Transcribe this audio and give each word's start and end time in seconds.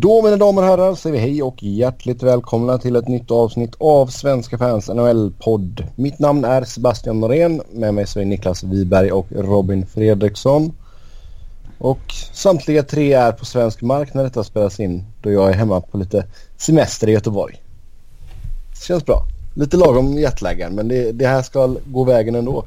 Då 0.00 0.22
mina 0.22 0.36
damer 0.36 0.62
och 0.62 0.68
herrar 0.68 0.94
säger 0.94 1.12
vi 1.12 1.18
hej 1.18 1.42
och 1.42 1.62
hjärtligt 1.62 2.22
välkomna 2.22 2.78
till 2.78 2.96
ett 2.96 3.08
nytt 3.08 3.30
avsnitt 3.30 3.74
av 3.78 4.06
Svenska 4.06 4.58
fans 4.58 4.88
NHL-podd. 4.88 5.84
Mitt 5.94 6.18
namn 6.18 6.44
är 6.44 6.64
Sebastian 6.64 7.20
Norén, 7.20 7.62
med 7.72 7.94
mig 7.94 8.06
så 8.06 8.20
är 8.20 8.24
Niklas 8.24 8.64
Wiberg 8.64 9.12
och 9.12 9.26
Robin 9.30 9.86
Fredriksson. 9.86 10.72
Och 11.78 12.12
samtliga 12.32 12.82
tre 12.82 13.12
är 13.12 13.32
på 13.32 13.44
svensk 13.44 13.82
mark 13.82 14.14
när 14.14 14.22
detta 14.24 14.44
spelas 14.44 14.80
in 14.80 15.04
då 15.22 15.32
jag 15.32 15.50
är 15.50 15.54
hemma 15.54 15.80
på 15.80 15.98
lite 15.98 16.26
semester 16.56 17.08
i 17.08 17.12
Göteborg. 17.12 17.62
Det 18.70 18.84
känns 18.84 19.06
bra. 19.06 19.22
Lite 19.54 19.76
lagom 19.76 20.18
jetlaggad 20.18 20.72
men 20.72 20.88
det, 20.88 21.12
det, 21.12 21.26
här 21.26 21.42
ska 21.42 21.74
gå 21.86 22.04
vägen 22.04 22.34
ändå. 22.34 22.64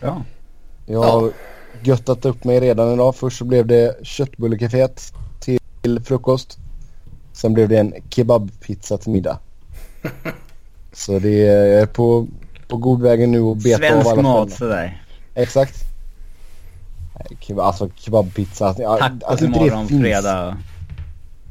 Ja. 0.00 0.22
Jag 0.86 1.02
har 1.02 1.32
göttat 1.82 2.24
upp 2.24 2.44
mig 2.44 2.60
redan 2.60 2.92
idag. 2.92 3.16
Först 3.16 3.38
så 3.38 3.44
blev 3.44 3.66
det 3.66 3.96
köttbullekaféet 4.02 5.12
till 5.96 6.04
frukost. 6.04 6.58
Sen 7.32 7.54
blev 7.54 7.68
det 7.68 7.78
en 7.78 7.94
kebabpizza 8.10 8.98
till 8.98 9.12
middag. 9.12 9.38
Så 10.92 11.18
det 11.18 11.46
är, 11.48 11.66
jag 11.66 11.80
är 11.82 11.86
på, 11.86 12.26
på 12.68 12.76
god 12.76 13.02
vägen 13.02 13.30
nu 13.32 13.40
och 13.40 13.56
beta 13.56 13.78
Svensk 13.78 14.06
av 14.06 14.12
alla 14.12 14.22
mat 14.22 14.50
ställen. 14.50 14.72
sådär. 14.72 15.02
Exakt. 15.34 15.74
Kebab, 17.40 17.66
alltså 17.66 17.88
kebabpizza. 17.96 18.74
Tacos 18.74 19.40
det 19.40 19.46
imorgon 19.46 19.88
finns, 19.88 20.00
fredag. 20.02 20.56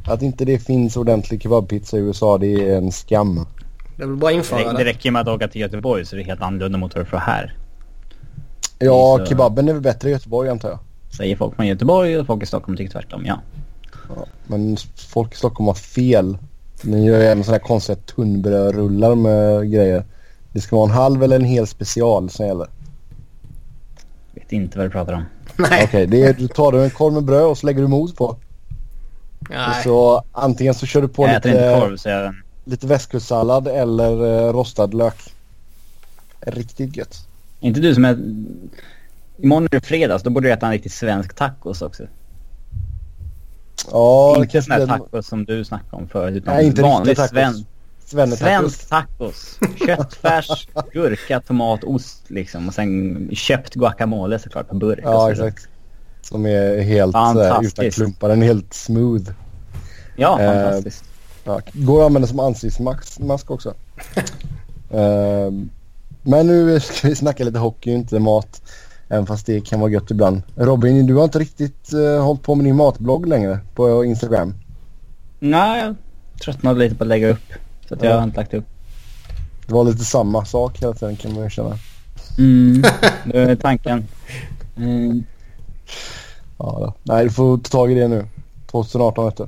att 0.05 0.21
inte 0.21 0.45
det 0.45 0.59
finns 0.59 0.97
ordentlig 0.97 1.43
kebabpizza 1.43 1.97
i 1.97 1.99
USA 1.99 2.37
det 2.37 2.53
är 2.53 2.77
en 2.77 2.91
skam. 2.91 3.45
Det 3.97 4.07
bara 4.07 4.31
införa 4.31 4.71
det 4.71 4.77
det. 4.77 4.85
räcker 4.85 5.11
med 5.11 5.21
att 5.21 5.27
åka 5.27 5.47
till 5.47 5.61
Göteborg 5.61 6.05
så 6.05 6.15
det 6.15 6.21
är 6.21 6.25
helt 6.25 6.41
annorlunda 6.41 6.77
mot 6.77 6.95
vad 6.95 7.05
du 7.05 7.09
får 7.09 7.17
här. 7.17 7.55
Ja, 8.79 9.17
Så- 9.19 9.25
kebaben 9.25 9.69
är 9.69 9.73
väl 9.73 9.81
bättre 9.81 10.09
i 10.09 10.11
Göteborg 10.11 10.49
antar 10.49 10.69
jag. 10.69 10.79
Säger 11.17 11.35
folk 11.35 11.55
från 11.55 11.67
Göteborg 11.67 12.17
och 12.17 12.27
folk 12.27 12.43
i 12.43 12.45
Stockholm 12.45 12.77
tycker 12.77 12.91
tvärtom, 12.91 13.25
ja. 13.25 13.39
Men 14.47 14.77
folk 14.95 15.33
i 15.33 15.37
Stockholm 15.37 15.67
har 15.67 15.73
fel. 15.73 16.37
Ni 16.81 17.05
gör 17.05 17.19
ju 17.19 17.25
även 17.25 17.43
sådana 17.43 17.57
här 17.57 17.67
konstiga 17.67 17.95
tunnbrödrullar 17.95 19.15
med 19.15 19.71
grejer. 19.71 20.05
Det 20.51 20.61
ska 20.61 20.75
vara 20.75 20.89
en 20.89 20.95
halv 20.95 21.23
eller 21.23 21.35
en 21.35 21.45
hel 21.45 21.67
special 21.67 22.29
som 22.29 22.45
gäller. 22.45 22.67
Vet 24.33 24.51
inte 24.51 24.77
vad 24.77 24.87
du 24.87 24.91
pratar 24.91 25.13
om. 25.13 25.25
Nej. 25.57 25.83
Okej, 25.83 26.23
är, 26.23 26.33
du 26.33 26.47
tar 26.47 26.71
du 26.71 26.83
en 26.83 26.89
korv 26.89 27.13
med 27.13 27.23
bröd 27.23 27.45
och 27.45 27.57
så 27.57 27.65
lägger 27.65 27.81
du 27.81 27.87
mos 27.87 28.15
på. 28.15 28.25
Och 28.25 28.39
Nej. 29.49 29.83
så 29.83 30.23
antingen 30.31 30.73
så 30.73 30.85
kör 30.85 31.01
du 31.01 31.07
på 31.07 31.23
jag 31.23 31.35
äter 31.35 31.51
inte 31.51 31.63
lite, 31.63 31.79
korv 31.79 31.97
så 31.97 32.09
jag... 32.09 32.35
lite 32.65 32.87
västkustsallad 32.87 33.67
eller 33.67 34.45
eh, 34.47 34.53
rostad 34.53 34.93
lök. 34.93 35.33
Riktigt 36.41 36.97
gött. 36.97 37.27
Inte 37.59 37.79
du 37.79 37.93
som 37.93 38.05
är... 38.05 38.17
Imorgon 39.37 39.63
är 39.63 39.69
det 39.69 39.85
fredags, 39.85 40.23
då 40.23 40.29
borde 40.29 40.47
du 40.47 40.53
äta 40.53 40.65
en 40.65 40.71
riktigt 40.71 40.93
svensk 40.93 41.33
tacos 41.33 41.81
också. 41.81 42.03
Ja, 43.91 44.35
inte 44.37 44.61
sån 44.61 44.71
här 44.71 44.87
tacos 44.87 45.27
som 45.27 45.45
du 45.45 45.65
snackade 45.65 46.03
om 46.03 46.07
förut 46.09 46.35
utan 46.35 46.55
Nej, 46.55 46.65
inte 46.65 46.81
vanlig 46.81 47.17
sven... 47.17 47.65
svensk 48.37 48.89
tacos. 48.89 49.59
Köttfärs, 49.85 50.67
gurka, 50.93 51.39
tomat, 51.39 51.83
ost 51.83 52.23
liksom. 52.27 52.67
Och 52.67 52.73
sen 52.73 53.29
köpt 53.33 53.73
guacamole 53.73 54.39
såklart 54.39 54.69
på 54.69 54.75
burk. 54.75 54.99
Ja, 55.03 55.31
exakt. 55.31 55.67
Som 56.21 56.45
är 56.45 56.81
helt 56.81 57.15
eh, 57.15 57.21
utan 57.21 57.35
Fantastiskt. 57.35 57.95
klumpar. 57.95 58.29
Den 58.29 58.43
är 58.43 58.47
helt 58.47 58.73
smooth. 58.73 59.31
Ja, 60.15 60.41
Eh, 60.41 60.53
fantastiskt. 60.63 61.03
Ja, 61.43 61.61
går 61.73 61.99
att 62.01 62.05
använda 62.05 62.27
som 62.27 62.39
ansiktsmask 62.39 63.19
mask 63.19 63.51
också. 63.51 63.73
Ehm, 64.91 65.69
men 66.21 66.47
nu 66.47 66.79
ska 66.79 67.07
vi 67.07 67.15
snacka 67.15 67.43
lite 67.43 67.59
hockey, 67.59 67.91
inte 67.91 68.19
mat. 68.19 68.61
Även 69.09 69.25
fast 69.25 69.45
det 69.45 69.61
kan 69.65 69.79
vara 69.79 69.91
gött 69.91 70.11
ibland. 70.11 70.41
Robin, 70.55 71.05
du 71.07 71.15
har 71.15 71.23
inte 71.23 71.39
riktigt 71.39 71.93
uh, 71.93 72.21
hållit 72.21 72.41
på 72.43 72.55
med 72.55 72.65
din 72.65 72.75
matblogg 72.75 73.27
längre 73.27 73.59
på 73.75 74.05
Instagram. 74.05 74.53
Nej, 75.39 75.81
jag 75.83 75.95
tröttnade 76.43 76.79
lite 76.79 76.95
på 76.95 77.03
att 77.03 77.07
lägga 77.07 77.29
upp. 77.29 77.53
Så 77.87 77.93
att 77.93 78.03
jag 78.03 78.11
Ja. 78.13 78.17
har 78.17 78.23
inte 78.23 78.37
lagt 78.39 78.53
upp. 78.53 78.65
Det 79.67 79.73
var 79.73 79.83
lite 79.83 80.05
samma 80.05 80.45
sak 80.45 80.81
hela 80.81 80.93
tiden 80.93 81.15
kan 81.15 81.33
man 81.33 81.43
ju 81.43 81.49
känna. 81.49 81.77
Mm, 82.37 82.81
det 83.25 83.37
är 83.41 83.55
tanken. 83.55 84.05
Mm, 84.77 85.23
Ja, 86.59 86.65
då. 86.79 86.93
Nej, 87.03 87.23
du 87.23 87.29
får 87.29 87.57
ta 87.57 87.69
tag 87.69 87.91
i 87.91 87.95
det 87.95 88.07
nu. 88.07 88.25
2018 88.71 89.25
vet 89.25 89.37
du. 89.37 89.47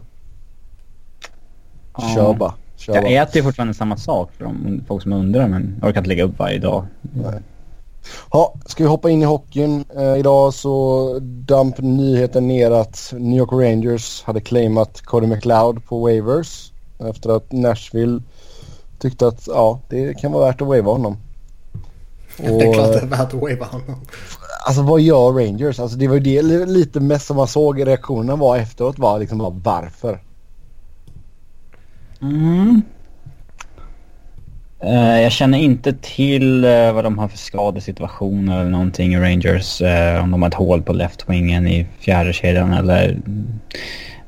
Kör 2.16 2.34
bara. 2.34 2.54
Kör 2.78 2.94
Jag 2.96 3.04
bara. 3.04 3.12
äter 3.14 3.36
ju 3.38 3.44
fortfarande 3.44 3.74
samma 3.74 3.98
sak 3.98 4.32
för 4.38 4.44
de 4.46 4.84
folk 4.88 5.04
som 5.04 5.14
undrar 5.14 5.48
men 5.48 5.76
jag 5.82 5.90
orkar 5.90 6.00
inte 6.02 6.08
lägga 6.10 6.24
upp 6.24 6.40
varje 6.40 6.60
dag. 6.60 6.86
Ja, 8.32 8.54
ska 8.66 8.84
vi 8.84 8.90
hoppa 8.90 9.10
in 9.10 9.22
i 9.22 9.26
hockeyn. 9.26 9.86
Eh, 9.98 10.16
idag 10.18 10.54
så 10.54 11.20
damp 11.22 11.78
nyheten 11.78 12.48
ner 12.48 12.72
att 12.72 13.14
New 13.18 13.38
York 13.38 13.52
Rangers 13.52 14.24
hade 14.24 14.42
claimat 14.42 15.02
Cody 15.02 15.28
McLeod 15.28 15.86
på 15.86 16.00
waivers. 16.00 16.72
Efter 17.00 17.30
att 17.36 17.52
Nashville 17.52 18.22
tyckte 19.00 19.28
att 19.28 19.48
ja, 19.48 19.80
det 19.90 20.14
kan 20.14 20.32
vara 20.32 20.46
värt 20.46 20.62
att 20.62 20.68
waiva 20.68 20.92
honom. 20.92 21.18
Det 22.38 22.46
är 22.46 22.74
klart 22.74 22.88
det 22.88 22.98
Och, 22.98 23.04
är 23.04 23.08
värt 23.08 23.20
att 23.20 23.34
wava 23.34 23.66
honom. 23.66 23.96
alltså 24.66 24.82
vad 24.82 25.02
gör 25.02 25.32
Rangers? 25.32 25.80
Alltså 25.80 25.98
det 25.98 26.08
var 26.08 26.16
ju 26.16 26.22
det 26.22 26.42
li- 26.42 26.66
lite 26.66 27.00
mest 27.00 27.28
som 27.28 27.38
man 27.38 27.48
såg 27.48 27.80
i 27.80 27.86
reaktionen 27.86 28.40
var 28.40 28.58
efteråt 28.58 29.00
var 29.00 29.20
liksom 29.20 29.38
bara 29.38 29.50
varför? 29.64 30.22
Mm. 32.22 32.82
Eh, 34.84 35.22
jag 35.22 35.32
känner 35.32 35.58
inte 35.58 35.94
till 35.94 36.64
eh, 36.66 36.92
vad 36.94 37.04
de 37.04 37.18
har 37.18 37.28
för 37.28 37.38
skadesituationer 37.38 38.60
eller 38.60 38.70
någonting 38.70 39.14
i 39.14 39.20
Rangers. 39.20 39.82
eh, 39.82 40.24
om 40.24 40.32
de 40.32 40.42
har 40.42 40.50
ett 40.50 40.56
hål 40.56 40.82
på 40.82 40.94
left-wingen 40.94 41.68
i 41.68 41.88
fjärde 42.00 42.34
kedjan 42.34 42.74
eller... 42.74 43.18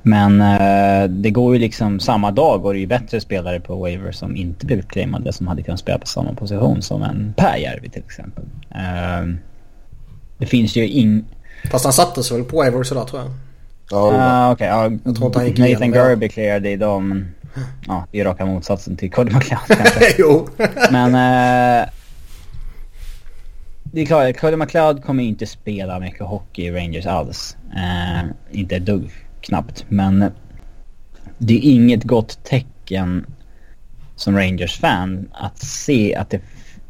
Men 0.04 0.44
det 1.22 1.30
går 1.30 1.54
ju 1.54 1.60
liksom 1.60 2.00
samma 2.00 2.32
dag 2.32 2.62
går 2.62 2.74
det 2.74 2.80
ju 2.80 2.86
bättre 2.88 3.22
spelare 3.22 3.60
på 3.60 3.76
waiver 3.76 4.12
som 4.12 4.36
inte 4.36 4.66
blivit 4.66 4.88
claimade 4.88 5.34
som 5.34 5.48
hade 5.48 5.64
kunnat 5.64 5.80
spela 5.80 5.98
på 5.98 6.08
samma 6.08 6.34
position 6.34 6.82
som 6.82 7.04
en 7.04 7.34
Pääjärvi 7.38 7.90
till 7.90 8.04
exempel. 8.06 8.44
Det 10.38 10.46
finns 10.46 10.76
ju 10.76 10.88
ing... 10.88 11.26
Fast 11.72 11.86
han 11.86 11.94
sattes 11.94 12.32
väl 12.32 12.44
på 12.44 12.58
waivers 12.58 12.92
idag 12.92 13.08
tror 13.08 13.22
jag. 13.22 13.32
Ja, 13.92 14.12
Ah, 14.16 14.52
Okej, 14.52 14.68
ja. 14.68 14.92
Jag 15.06 15.16
tror 15.16 15.28
inte 15.28 15.40
han 15.40 15.48
gick 15.48 15.58
Nathan. 15.58 15.94
Gerby 15.94 16.30
clearade 16.30 16.70
idag 16.72 17.02
men... 17.02 17.28
Ja, 17.88 18.08
det 18.12 18.20
är 18.20 18.26
raka 18.26 18.46
motsatsen 18.46 18.98
till 18.98 19.12
Cody 19.12 19.36
McLeod 19.36 19.68
kanske. 19.68 20.16
jo. 20.18 20.48
Men... 20.92 21.16
Eh, 21.16 21.90
det 23.94 24.02
är 24.02 24.06
klart, 24.06 24.38
Cody 24.38 24.56
McLeod 24.56 25.04
kommer 25.04 25.24
inte 25.24 25.46
spela 25.46 26.00
mycket 26.00 26.22
hockey 26.22 26.62
i 26.62 26.72
Rangers 26.72 27.06
alls. 27.06 27.58
Eh, 27.76 28.30
inte 28.52 28.76
ett 28.76 28.86
dugg 28.86 29.12
knappt. 29.42 29.86
Men 29.88 30.32
det 31.38 31.54
är 31.54 31.72
inget 31.72 32.04
gott 32.04 32.44
tecken 32.44 33.26
som 34.16 34.38
Rangers-fan 34.38 35.30
att 35.32 35.60
se 35.60 36.16
att, 36.16 36.30
det, 36.30 36.42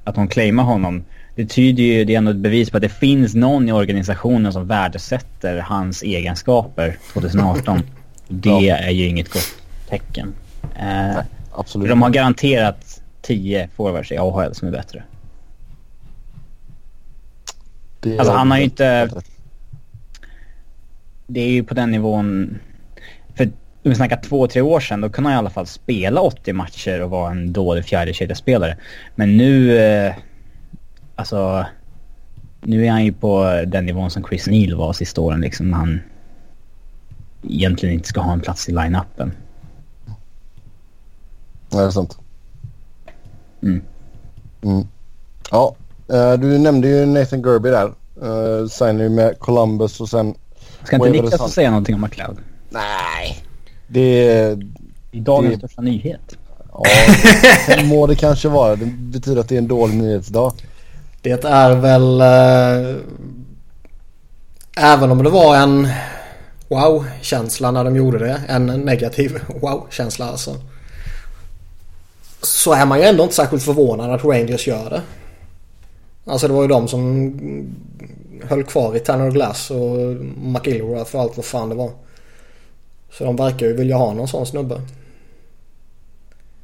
att 0.03 0.16
de 0.16 0.28
claimar 0.28 0.63
honom. 0.63 1.03
Det 1.35 1.45
tyder 1.45 1.83
ju, 1.83 2.05
det 2.05 2.13
är 2.13 2.17
ändå 2.17 2.31
ett 2.31 2.38
bevis 2.38 2.69
på 2.69 2.78
att 2.78 2.83
det 2.83 2.89
finns 2.89 3.35
någon 3.35 3.69
i 3.69 3.72
organisationen 3.72 4.53
som 4.53 4.67
värdesätter 4.67 5.59
hans 5.59 6.03
egenskaper 6.03 6.97
2018. 7.13 7.81
Det 8.28 8.69
är 8.69 8.89
ju 8.89 9.05
inget 9.05 9.29
gott 9.29 9.55
tecken. 9.89 10.33
Eh, 10.75 11.19
absolut. 11.51 11.89
de 11.89 12.01
har 12.01 12.09
garanterat 12.09 13.01
10 13.22 13.69
forwards 13.75 14.11
i 14.11 14.17
AHL 14.17 14.55
som 14.55 14.67
är 14.67 14.72
bättre. 14.72 15.03
Det 17.99 18.17
Alltså 18.19 18.33
han 18.33 18.51
har 18.51 18.57
ju 18.57 18.63
inte... 18.63 19.09
Det 21.27 21.41
är 21.41 21.49
ju 21.49 21.63
på 21.63 21.73
den 21.73 21.91
nivån... 21.91 22.57
För 23.35 23.45
om 23.45 23.51
vi 23.89 23.95
snackar 23.95 24.22
två, 24.22 24.47
tre 24.47 24.61
år 24.61 24.79
sedan, 24.79 25.01
då 25.01 25.09
kunde 25.09 25.29
han 25.29 25.35
i 25.35 25.39
alla 25.39 25.49
fall 25.49 25.67
spela 25.67 26.22
80 26.22 26.53
matcher 26.53 27.01
och 27.01 27.09
vara 27.09 27.31
en 27.31 27.53
dålig 27.53 27.85
fjärdekedjespelare. 27.85 28.78
Men 29.16 29.38
nu... 29.38 29.78
Eh, 29.78 30.13
alltså... 31.16 31.66
Nu 32.63 32.85
är 32.85 32.91
han 32.91 33.05
ju 33.05 33.13
på 33.13 33.63
den 33.67 33.85
nivån 33.85 34.11
som 34.11 34.23
Chris 34.23 34.47
Neal 34.47 34.75
var 34.75 34.93
sista 34.93 35.22
åren 35.22 35.41
liksom. 35.41 35.73
Han 35.73 36.01
egentligen 37.49 37.95
inte 37.95 38.07
ska 38.07 38.22
ha 38.22 38.33
en 38.33 38.41
plats 38.41 38.69
i 38.69 38.72
line-upen. 38.72 39.31
Nej, 41.72 41.82
det 41.82 41.88
är 41.88 41.91
sant. 41.91 42.18
Mm. 43.64 43.82
Mm. 44.62 44.88
Ja, 45.52 45.76
eh, 46.14 46.34
du 46.34 46.58
nämnde 46.58 46.88
ju 46.88 47.06
Nathan 47.06 47.41
Gerby 47.41 47.70
där. 47.70 47.94
Uh, 48.23 48.68
signade 48.68 49.03
ju 49.03 49.09
med 49.09 49.40
Columbus 49.40 50.02
och 50.02 50.09
sen... 50.09 50.35
Ska 50.84 50.96
inte 50.96 51.09
Niklas 51.09 51.38
få 51.38 51.47
säga 51.47 51.70
någonting 51.70 51.96
om 51.96 52.02
McLeod? 52.02 52.38
Nej. 52.70 53.46
Det... 53.88 54.29
Är 54.29 54.58
dagens 55.12 55.53
Det- 55.53 55.58
största 55.58 55.82
nyhet. 55.82 56.38
Ja, 56.73 56.84
det 57.68 57.85
må 57.85 58.08
det 58.08 58.16
kanske 58.16 58.50
vara. 58.50 58.76
Det 58.76 58.85
betyder 58.85 59.41
att 59.41 59.50
det 59.50 59.56
är 59.56 59.58
en 59.58 59.68
dålig 59.68 59.96
nyhetsdag. 59.96 60.53
Det 61.22 61.44
är 61.44 61.76
väl... 61.76 62.22
Eh, 62.22 62.96
även 64.78 65.12
om 65.12 65.23
det 65.23 65.29
var 65.29 65.56
en 65.56 65.88
wow-känsla 66.68 67.72
när 67.72 67.84
de 67.84 67.96
gjorde 67.96 68.20
det. 68.20 68.41
En 68.47 68.66
negativ 68.66 69.40
wow-känsla 69.62 70.26
alltså. 70.29 70.56
Så 72.41 72.73
är 72.73 72.85
man 72.85 72.99
ju 72.99 73.05
ändå 73.05 73.23
inte 73.23 73.35
särskilt 73.35 73.64
förvånad 73.64 74.11
att 74.11 74.23
Rangers 74.23 74.67
gör 74.67 74.90
det. 74.90 75.02
Alltså 76.26 76.47
det 76.47 76.53
var 76.53 76.61
ju 76.61 76.67
de 76.67 76.88
som 76.88 77.34
höll 78.43 78.64
kvar 78.64 78.96
i 78.96 78.99
Tanner 78.99 79.32
Glass 79.32 79.72
och 79.72 79.97
McIlroy 80.38 81.05
för 81.05 81.20
allt 81.20 81.38
vad 81.38 81.46
fan 81.46 81.70
det 81.70 81.76
var. 81.76 81.91
Så 83.11 83.23
de 83.23 83.35
verkar 83.35 83.66
ju 83.66 83.73
vilja 83.73 83.97
ha 83.97 84.14
någon 84.14 84.28
sån 84.28 84.46
snubbe. 84.46 84.82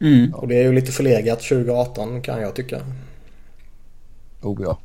Mm. 0.02 0.34
Och 0.34 0.48
det 0.48 0.56
är 0.56 0.64
ju 0.64 0.74
lite 0.74 0.92
förlegat 0.92 1.40
2018 1.40 2.22
kan 2.22 2.42
jag 2.42 2.56
tycka. 2.56 2.82
Oh 4.42 4.62
ja. 4.62 4.78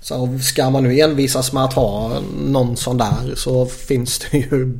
Så 0.00 0.38
ska 0.38 0.70
man 0.70 0.82
nu 0.82 1.00
envisas 1.00 1.52
med 1.52 1.64
att 1.64 1.72
ha 1.72 2.20
någon 2.44 2.76
sån 2.76 2.98
där 2.98 3.34
så 3.34 3.66
finns 3.66 4.18
det 4.18 4.38
ju 4.38 4.78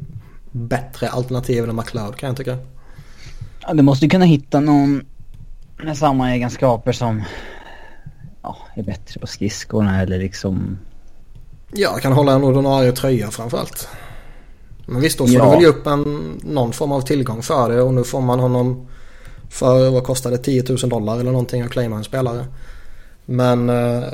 bättre 0.51 1.09
alternativ 1.09 1.65
än 1.65 1.77
McLeod 1.77 2.17
kan 2.17 2.27
jag 2.27 2.37
tycka. 2.37 2.59
Ja, 3.67 3.75
du 3.75 3.83
måste 3.83 4.09
kunna 4.09 4.25
hitta 4.25 4.61
någon 4.61 5.05
med 5.77 5.99
samma 5.99 6.33
egenskaper 6.33 6.93
som 6.93 7.23
ja, 8.43 8.57
är 8.75 8.83
bättre 8.83 9.21
på 9.21 9.27
skridskorna 9.27 10.03
eller 10.03 10.19
liksom... 10.19 10.79
Ja, 11.73 11.93
kan 12.03 12.13
hålla 12.13 12.33
en 12.33 12.45
ordinarie 12.45 12.93
tröja 12.93 13.31
framförallt. 13.31 13.89
Men 14.87 15.01
visst, 15.01 15.19
då 15.19 15.27
får 15.27 15.35
Ja. 15.37 15.45
du 15.45 15.51
väl 15.51 15.61
ge 15.61 15.67
upp 15.67 15.87
en, 15.87 16.33
någon 16.45 16.73
form 16.73 16.93
av 16.93 17.01
tillgång 17.01 17.43
för 17.43 17.71
det 17.71 17.83
och 17.83 17.95
nu 17.95 18.05
får 18.05 18.21
man 18.21 18.41
honom 18.41 18.87
för, 19.51 19.91
vad 19.91 20.05
kostar 20.05 20.31
det, 20.31 20.39
10 20.39 20.65
000 20.69 20.79
dollar 20.79 21.15
eller 21.21 21.31
någonting 21.33 21.63
att 21.63 21.71
claima 21.71 21.97
en 21.97 22.05
spelare. 22.05 22.45
Men... 23.25 23.69
eh, 23.71 24.05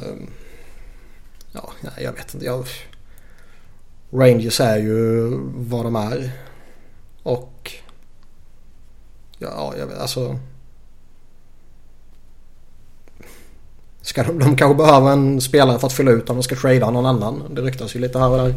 Ja, 1.55 1.71
jag 2.01 2.13
vet 2.13 2.35
inte. 2.35 2.47
Jag, 2.47 2.65
Rangers 4.13 4.61
är 4.61 4.77
ju 4.77 5.29
vad 5.57 5.85
de 5.85 5.97
är. 5.97 6.31
Och... 7.23 7.73
Ja, 9.43 9.75
jag 9.79 9.87
vet 9.87 9.99
alltså... 9.99 10.39
Ska 14.03 14.23
de, 14.23 14.39
de 14.39 14.57
kanske 14.57 14.75
behöver 14.75 15.11
en 15.11 15.41
spelare 15.41 15.79
för 15.79 15.87
att 15.87 15.93
fylla 15.93 16.11
ut 16.11 16.31
om 16.31 16.37
de 16.37 16.43
ska 16.43 16.57
trada 16.57 16.91
någon 16.91 17.07
annan. 17.07 17.43
Det 17.55 17.63
ryktas 17.63 17.97
ju 17.97 18.01
lite 18.01 18.19
här 18.19 18.31
och 18.31 18.37
där. 18.37 18.55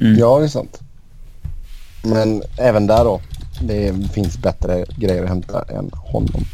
Mm. 0.00 0.18
Ja, 0.18 0.38
det 0.38 0.44
är 0.44 0.48
sant. 0.48 0.80
Men 2.02 2.42
även 2.58 2.86
där 2.86 3.04
då. 3.04 3.20
Det 3.62 3.94
finns 4.12 4.38
bättre 4.38 4.84
grejer 4.96 5.22
att 5.22 5.28
hämta 5.28 5.62
än 5.62 5.90
honom. 5.94 6.44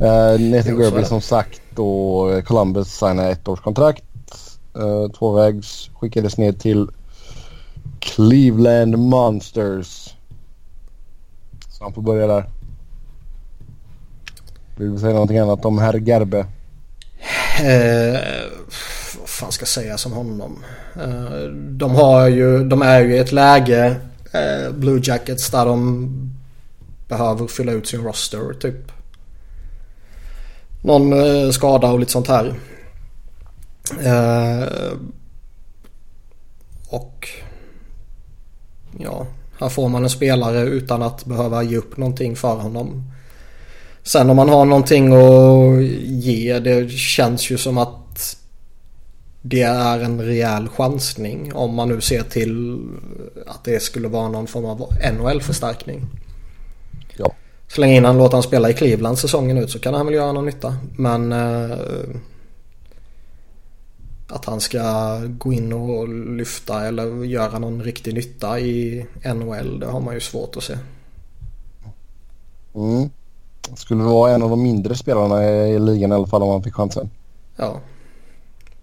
Uh, 0.00 0.40
Nathan 0.40 0.80
Gerby 0.80 1.04
som 1.04 1.20
sagt 1.20 1.60
då 1.74 2.42
Columbus 2.46 2.88
signar 2.88 3.30
ett 3.30 3.48
års 3.48 3.60
kontrakt. 3.60 4.04
Uh, 4.78 5.08
tvåvägs 5.08 5.90
skickades 5.94 6.38
ner 6.38 6.52
till 6.52 6.88
Cleveland 8.00 8.98
Monsters. 8.98 10.07
Så 11.78 11.84
han 11.84 11.92
får 11.92 12.02
börja 12.02 12.26
där. 12.26 12.44
Vill 14.76 14.92
du 14.92 14.98
säga 14.98 15.12
någonting 15.12 15.38
annat 15.38 15.64
om 15.64 15.78
herr 15.78 15.98
Gerbe? 15.98 16.46
Eh, 17.60 18.20
vad 19.18 19.28
fan 19.28 19.52
ska 19.52 19.62
jag 19.62 19.68
säga 19.68 19.98
som 19.98 20.12
honom? 20.12 20.64
Eh, 20.96 21.48
de 21.52 21.94
har 21.94 22.28
ju, 22.28 22.64
de 22.64 22.82
är 22.82 23.00
ju 23.00 23.14
i 23.14 23.18
ett 23.18 23.32
läge, 23.32 23.96
eh, 24.32 24.72
Blue 24.72 25.00
Jackets, 25.04 25.50
där 25.50 25.66
de 25.66 26.08
behöver 27.08 27.46
fylla 27.46 27.72
ut 27.72 27.86
sin 27.86 28.04
roster 28.04 28.54
typ. 28.60 28.92
Någon 30.82 31.12
eh, 31.12 31.50
skada 31.50 31.90
och 31.90 31.98
lite 31.98 32.12
sånt 32.12 32.28
här. 32.28 32.54
Eh, 34.00 34.68
och 36.88 37.28
ja, 38.98 39.26
här 39.60 39.68
får 39.68 39.88
man 39.88 40.04
en 40.04 40.10
spelare 40.10 40.60
utan 40.60 41.02
att 41.02 41.24
behöva 41.24 41.62
ge 41.62 41.76
upp 41.76 41.96
någonting 41.96 42.36
för 42.36 42.54
honom. 42.54 43.12
Sen 44.02 44.30
om 44.30 44.36
man 44.36 44.48
har 44.48 44.64
någonting 44.64 45.12
att 45.12 45.82
ge, 46.02 46.58
det 46.58 46.90
känns 46.90 47.50
ju 47.50 47.58
som 47.58 47.78
att 47.78 48.36
det 49.42 49.62
är 49.62 50.00
en 50.00 50.22
rejäl 50.22 50.68
chansning 50.68 51.54
om 51.54 51.74
man 51.74 51.88
nu 51.88 52.00
ser 52.00 52.22
till 52.22 52.80
att 53.46 53.64
det 53.64 53.82
skulle 53.82 54.08
vara 54.08 54.28
någon 54.28 54.46
form 54.46 54.64
av 54.64 54.92
NHL-förstärkning. 55.12 56.06
Ja. 57.16 57.32
Så 57.68 57.80
länge 57.80 57.96
innan 57.96 58.18
låter 58.18 58.34
han 58.34 58.42
spela 58.42 58.70
i 58.70 58.74
Cleveland 58.74 59.18
säsongen 59.18 59.58
ut 59.58 59.70
så 59.70 59.78
kan 59.78 59.94
han 59.94 60.06
väl 60.06 60.14
göra 60.14 60.32
någon 60.32 60.46
nytta. 60.46 60.76
Men 60.96 61.32
eh, 61.32 61.78
att 64.28 64.44
han 64.44 64.60
ska 64.60 65.16
gå 65.38 65.52
in 65.52 65.72
och 65.72 66.08
lyfta 66.08 66.86
eller 66.86 67.24
göra 67.24 67.58
någon 67.58 67.82
riktig 67.82 68.14
nytta 68.14 68.60
i 68.60 69.06
NHL 69.34 69.80
det 69.80 69.86
har 69.86 70.00
man 70.00 70.14
ju 70.14 70.20
svårt 70.20 70.56
att 70.56 70.62
se. 70.62 70.78
Mm. 72.74 73.10
Skulle 73.76 74.02
vara 74.02 74.32
en 74.32 74.42
av 74.42 74.50
de 74.50 74.62
mindre 74.62 74.94
spelarna 74.94 75.44
i 75.44 75.78
ligan 75.78 76.12
i 76.12 76.14
alla 76.14 76.26
fall 76.26 76.42
om 76.42 76.48
han 76.48 76.62
fick 76.62 76.74
chansen. 76.74 77.10
Ja. 77.56 77.80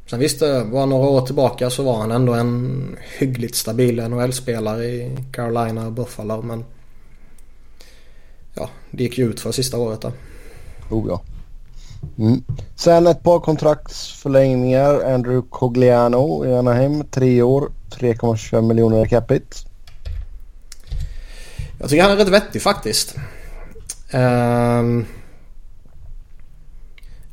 Sen 0.06 0.20
visst, 0.20 0.40
det 0.40 0.64
var 0.64 0.86
några 0.86 1.10
år 1.10 1.22
tillbaka 1.22 1.70
så 1.70 1.84
var 1.84 1.98
han 1.98 2.12
ändå 2.12 2.34
en 2.34 2.98
hyggligt 3.20 3.56
stabil 3.56 4.10
NHL-spelare 4.10 4.86
i 4.86 5.18
Carolina 5.32 5.86
och 5.86 5.92
Buffalo 5.92 6.42
men 6.42 6.66
ja, 8.54 8.70
det 8.92 9.04
gick 9.04 9.18
ju 9.18 9.30
ut 9.30 9.40
för 9.40 9.52
sista 9.52 9.78
året 9.78 10.02
där. 10.02 10.12
Oh 10.90 11.08
ja. 11.08 11.22
Mm. 12.18 12.44
Sen 12.76 13.08
ett 13.08 13.24
par 13.24 13.40
kontraktsförlängningar. 13.40 15.14
Andrew 15.14 15.48
Cogliano 15.50 16.46
i 16.46 16.54
Anaheim. 16.54 17.04
Tre 17.12 17.42
år, 17.42 17.72
3,25 17.90 18.62
miljoner 18.62 19.06
i 19.06 19.10
capita. 19.10 19.58
Jag 21.80 21.90
tycker 21.90 22.04
han 22.04 22.12
är 22.12 22.16
rätt 22.16 22.28
vettig 22.28 22.62
faktiskt. 22.62 23.16
Um, 24.14 25.06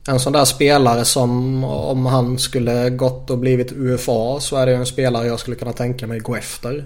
en 0.08 0.20
sån 0.20 0.32
där 0.32 0.44
spelare 0.44 1.04
som 1.04 1.64
om 1.64 2.06
han 2.06 2.38
skulle 2.38 2.90
gått 2.90 3.30
och 3.30 3.38
blivit 3.38 3.72
UFA 3.72 4.40
så 4.40 4.56
är 4.56 4.66
det 4.66 4.74
en 4.74 4.86
spelare 4.86 5.26
jag 5.26 5.40
skulle 5.40 5.56
kunna 5.56 5.72
tänka 5.72 6.06
mig 6.06 6.18
gå 6.18 6.36
efter. 6.36 6.84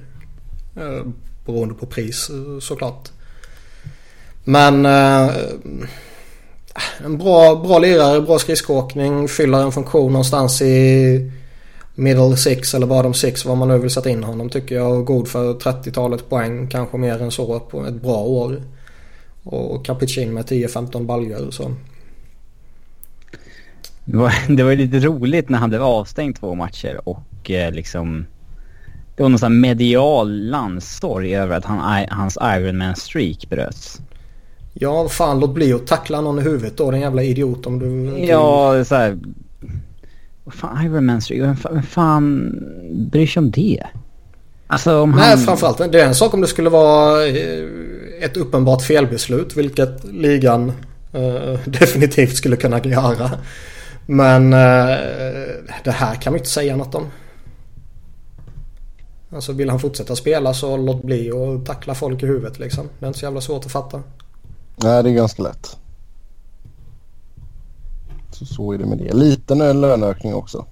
Uh, 0.76 1.06
beroende 1.46 1.74
på 1.74 1.86
pris 1.86 2.30
eh, 2.30 2.60
såklart. 2.60 3.08
Men 4.44 4.86
uh, 4.86 5.30
en 7.04 7.18
bra, 7.18 7.54
bra 7.54 7.78
lirare, 7.78 8.20
bra 8.20 8.38
skridskoåkning, 8.38 9.28
fyller 9.28 9.58
en 9.62 9.72
funktion 9.72 10.12
någonstans 10.12 10.62
i 10.62 11.30
middle 11.94 12.36
six 12.36 12.74
eller 12.74 12.86
bottom 12.86 13.14
six 13.14 13.44
vad 13.44 13.56
man 13.56 13.68
nu 13.68 13.78
vill 13.78 13.90
sätta 13.90 14.10
in 14.10 14.24
honom 14.24 14.50
tycker 14.50 14.74
jag. 14.74 15.04
God 15.04 15.28
för 15.28 15.54
30-talet 15.54 16.28
poäng, 16.28 16.68
kanske 16.68 16.96
mer 16.96 17.22
än 17.22 17.30
så 17.30 17.60
på 17.60 17.86
ett 17.86 18.02
bra 18.02 18.16
år. 18.16 18.62
Och 19.42 19.86
Capuchin 19.86 20.34
med 20.34 20.44
10-15 20.44 21.06
baljor 21.06 21.50
så. 21.50 21.74
Det 24.04 24.16
var, 24.16 24.32
det 24.56 24.62
var 24.62 24.70
ju 24.70 24.76
lite 24.76 24.98
roligt 24.98 25.48
när 25.48 25.58
han 25.58 25.68
blev 25.68 25.82
avstängd 25.82 26.36
två 26.36 26.54
matcher 26.54 27.00
och 27.04 27.50
eh, 27.50 27.72
liksom... 27.72 28.26
Det 29.16 29.22
var 29.22 29.28
någon 29.28 29.38
sån 29.38 29.52
här 29.52 29.60
medial 29.60 30.50
landstorg 30.50 31.36
över 31.36 31.56
att 31.56 31.64
han, 31.64 32.06
hans 32.10 32.36
Ironman-streak 32.36 33.48
bröts. 33.48 34.00
Ja, 34.78 35.08
fan 35.08 35.40
låt 35.40 35.54
bli 35.54 35.72
att 35.72 35.86
tackla 35.86 36.20
någon 36.20 36.38
i 36.38 36.42
huvudet 36.42 36.76
då, 36.76 36.90
den 36.90 37.00
jävla 37.00 37.22
idiot 37.22 37.66
om 37.66 37.78
du... 37.78 38.18
Ja, 38.24 38.84
så 38.84 38.94
här... 38.94 39.18
Vad 40.44 40.54
fan, 40.54 40.86
Ironman-streak? 40.86 41.40
Vem, 41.40 41.56
vem 41.74 41.82
fan 41.82 42.54
bryr 43.12 43.26
sig 43.26 43.40
om 43.40 43.50
det? 43.50 43.82
Alltså 44.66 45.00
om 45.00 45.10
Nej, 45.10 45.28
han... 45.30 45.38
framförallt. 45.38 45.92
Det 45.92 46.00
är 46.00 46.06
en 46.06 46.14
sak 46.14 46.34
om 46.34 46.40
det 46.40 46.46
skulle 46.46 46.70
vara 46.70 47.26
eh, 47.26 47.64
ett 48.20 48.36
uppenbart 48.36 48.82
felbeslut, 48.82 49.56
vilket 49.56 50.04
ligan 50.04 50.72
eh, 51.12 51.60
definitivt 51.64 52.36
skulle 52.36 52.56
kunna 52.56 52.80
göra. 52.84 53.30
Men 54.06 54.52
eh, 54.52 54.96
det 55.84 55.90
här 55.90 56.14
kan 56.14 56.32
man 56.32 56.38
inte 56.38 56.50
säga 56.50 56.76
något 56.76 56.94
om. 56.94 57.06
Alltså 59.30 59.52
vill 59.52 59.70
han 59.70 59.80
fortsätta 59.80 60.16
spela 60.16 60.54
så 60.54 60.76
låt 60.76 61.02
bli 61.02 61.30
och 61.30 61.66
tackla 61.66 61.94
folk 61.94 62.22
i 62.22 62.26
huvudet 62.26 62.58
liksom. 62.58 62.88
Det 62.98 63.04
är 63.04 63.08
inte 63.08 63.18
så 63.18 63.24
jävla 63.24 63.40
svårt 63.40 63.66
att 63.66 63.72
fatta. 63.72 64.02
Nej, 64.76 65.02
det 65.02 65.10
är 65.10 65.14
ganska 65.14 65.42
lätt. 65.42 65.76
Så, 68.30 68.46
så 68.46 68.72
är 68.72 68.78
det 68.78 68.86
med 68.86 68.98
det. 68.98 69.12
Liten 69.12 69.58
löneökning 69.80 70.34
också. 70.34 70.66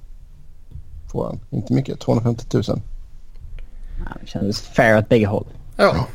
Får 1.12 1.24
han. 1.24 1.40
Inte 1.50 1.72
mycket. 1.72 2.00
250 2.00 2.44
000. 2.52 2.62
Ja, 2.66 4.16
det 4.20 4.26
kändes 4.26 4.60
fair 4.60 4.98
åt 4.98 5.08
bägge 5.08 5.26
håll. 5.26 5.46
Ja, 5.76 6.06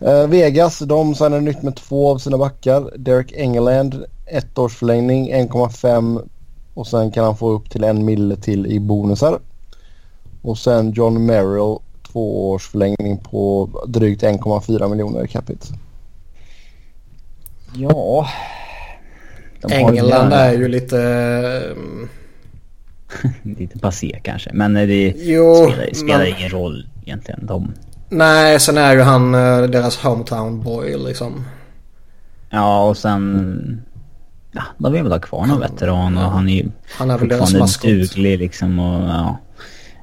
Eh, 0.00 0.26
Vegas, 0.26 0.78
de 0.78 1.14
signar 1.14 1.40
nytt 1.40 1.62
med 1.62 1.76
två 1.76 2.10
av 2.10 2.18
sina 2.18 2.38
backar. 2.38 2.90
Derek 2.96 3.32
Engeland, 3.32 4.04
ett 4.26 4.58
års 4.58 4.76
förlängning, 4.76 5.32
1,5 5.32 6.28
och 6.74 6.86
sen 6.86 7.10
kan 7.10 7.24
han 7.24 7.36
få 7.36 7.50
upp 7.50 7.70
till 7.70 7.84
en 7.84 8.04
mille 8.04 8.36
till 8.36 8.66
i 8.66 8.80
bonusar. 8.80 9.38
Och 10.42 10.58
sen 10.58 10.92
John 10.92 11.26
Merrill, 11.26 11.76
två 12.12 12.50
års 12.50 12.68
förlängning 12.68 13.18
på 13.18 13.68
drygt 13.86 14.22
1,4 14.22 14.88
miljoner 14.88 15.24
i 15.24 15.28
capita. 15.28 15.74
Ja... 17.74 18.28
England 19.70 20.32
är 20.32 20.52
ju 20.52 20.68
lite... 20.68 21.00
eh, 23.22 23.30
Lite 23.58 23.78
passé 23.78 24.20
kanske. 24.22 24.50
Men 24.54 24.76
eh, 24.76 24.86
det 24.86 25.14
Jo, 25.16 25.54
spelar, 25.70 25.94
spelar 25.94 26.18
men- 26.18 26.26
ingen 26.38 26.50
roll 26.50 26.86
egentligen. 27.02 27.46
De... 27.46 27.72
Nej, 28.08 28.60
sen 28.60 28.78
är 28.78 28.92
ju 28.94 29.00
han 29.00 29.34
eh, 29.34 29.62
deras 29.62 29.98
hometown 29.98 30.62
boy 30.62 30.96
liksom. 30.98 31.44
Ja 32.50 32.88
och 32.88 32.96
sen... 32.96 33.82
Ja, 34.52 34.62
de 34.78 34.92
vill 34.92 35.02
väl 35.02 35.12
ha 35.12 35.18
kvar 35.18 35.46
någon 35.46 35.60
veteran 35.60 36.18
och 36.18 36.30
han 36.30 36.48
är 36.48 36.54
ju 36.54 36.68
Han 36.98 37.10
är 37.10 37.18
väl 37.18 37.28
deras 37.28 37.40
fortfarande 37.40 37.58
maskot. 37.58 37.90
duglig 37.90 38.38
liksom 38.38 38.78
och 38.78 39.08
ja. 39.08 39.38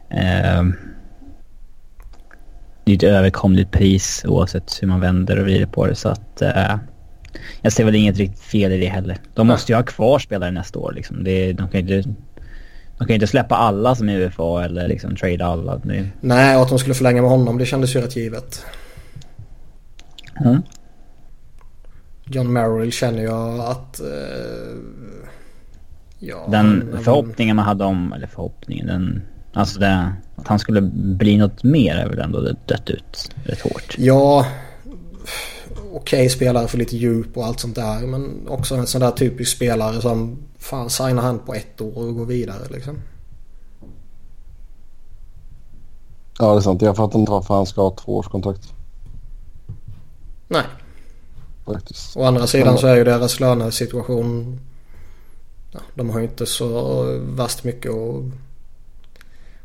Ehm, 0.10 0.74
det 2.84 2.92
är 2.92 2.96
ett 2.96 3.04
överkomligt 3.04 3.72
pris 3.72 4.26
oavsett 4.28 4.78
hur 4.82 4.88
man 4.88 5.00
vänder 5.00 5.38
och 5.40 5.44
vrider 5.46 5.66
på 5.66 5.86
det. 5.88 5.96
Så 5.96 6.10
att 6.10 6.42
uh, 6.42 6.76
jag 7.62 7.74
ser 7.74 7.86
väl 7.86 7.96
inget 7.96 8.18
riktigt 8.18 8.44
fel 8.44 8.72
i 8.72 8.78
det 8.78 8.88
heller. 8.88 9.18
De 9.34 9.48
måste 9.48 9.72
ju 9.72 9.76
ha 9.76 9.84
kvar 9.84 10.20
spelare 10.20 10.52
nästa 10.52 10.80
år 10.80 10.94
liksom. 10.94 11.24
Det, 11.24 11.54
de 11.54 11.70
kan 11.70 11.80
inte... 11.80 12.04
De 12.98 13.08
kan 13.08 13.14
inte 13.14 13.28
släppa 13.28 13.56
alla 13.56 13.96
som 13.96 14.10
är 14.10 14.20
UFA 14.20 14.66
eller 14.66 14.88
liksom 14.88 15.16
trade 15.16 15.46
alla. 15.46 15.78
Det... 15.78 16.08
Nej, 16.22 16.56
och 16.56 16.62
att 16.62 16.70
de 16.70 16.80
skulle 16.80 16.96
förlänga 16.96 17.22
med 17.22 17.32
honom 17.32 17.58
det 17.58 17.66
kändes 17.66 17.96
ju 17.96 18.02
rätt 18.02 18.16
givet. 18.16 18.66
Mm. 20.46 20.62
John 22.26 22.54
Merrill 22.54 22.92
känner 22.92 23.24
jag 23.24 23.60
att... 23.60 24.00
Eh, 24.00 24.78
ja, 26.20 26.48
den 26.52 26.98
förhoppningen 27.04 27.56
man 27.56 27.66
hade 27.66 27.84
om, 27.84 28.14
eller 28.14 28.28
förhoppningen, 28.28 28.88
den... 28.88 29.22
Alltså 29.54 29.80
det, 29.80 30.14
att 30.36 30.48
han 30.48 30.60
skulle 30.60 30.82
bli 30.92 31.38
något 31.38 31.64
mer 31.64 31.96
är 31.96 32.10
väl 32.10 32.20
ändå 32.20 32.42
dött 32.66 32.90
ut 32.90 33.32
rätt 33.44 33.62
hårt. 33.62 33.96
Ja, 33.98 34.46
okej 35.92 36.20
okay, 36.20 36.30
spelare 36.30 36.68
för 36.68 36.78
lite 36.78 36.98
djup 36.98 37.38
och 37.38 37.46
allt 37.46 37.60
sånt 37.60 37.76
där. 37.76 38.00
Men 38.00 38.48
också 38.48 38.76
en 38.76 38.88
sån 38.88 39.02
där 39.02 39.12
typisk 39.12 39.56
spelare 39.56 40.02
som 40.02 40.38
fan 40.58 40.90
signar 40.90 41.24
han 41.24 41.40
på 41.40 41.54
ett 41.54 41.82
år 41.82 41.98
och 41.98 42.16
går 42.16 42.26
vidare 42.26 42.68
liksom. 42.70 42.98
Ja 46.40 46.52
det 46.52 46.60
är 46.60 46.62
sant. 46.62 46.82
Jag 46.82 46.96
fattar 46.96 47.20
inte 47.20 47.32
varför 47.32 47.54
han 47.54 47.66
ska 47.66 47.82
ha 47.82 47.96
två 47.96 48.18
års 48.18 48.28
kontrakt. 48.28 48.74
Nej. 50.48 50.64
Faktiskt. 51.66 52.18
Å 52.18 52.24
andra 52.24 52.48
sidan 52.48 52.78
så 52.78 52.88
är 52.88 52.96
ju 52.96 53.04
deras 53.04 53.40
lönesituation... 53.40 54.60
Ja, 55.72 55.80
de 55.96 56.10
har 56.10 56.20
ju 56.20 56.26
inte 56.26 56.46
så 56.46 57.04
vast 57.22 57.64
mycket 57.64 57.92
att... 57.92 58.24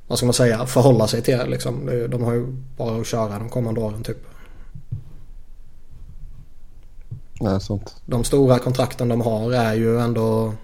Vad 0.07 0.19
ska 0.19 0.27
man 0.27 0.35
säga? 0.35 0.67
Förhålla 0.67 1.07
sig 1.07 1.23
till 1.23 1.43
liksom. 1.47 2.07
De 2.11 2.23
har 2.23 2.33
ju 2.33 2.47
bara 2.77 3.01
att 3.01 3.07
köra 3.07 3.39
de 3.39 3.49
kommande 3.49 3.81
åren 3.81 4.03
typ. 4.03 4.27
Nej, 7.43 7.61
sant. 7.61 7.97
De 8.07 8.25
stora 8.25 8.59
kontrakten 8.59 9.09
de 9.09 9.21
har 9.21 9.53
är 9.53 9.75
ju 9.75 10.01
ändå 10.01 10.55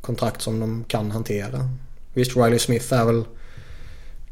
kontrakt 0.00 0.42
som 0.42 0.60
de 0.60 0.84
kan 0.84 1.10
hantera. 1.10 1.70
Visst, 2.12 2.36
Riley 2.36 2.58
Smith 2.58 2.92
är 2.92 3.04
väl 3.04 3.24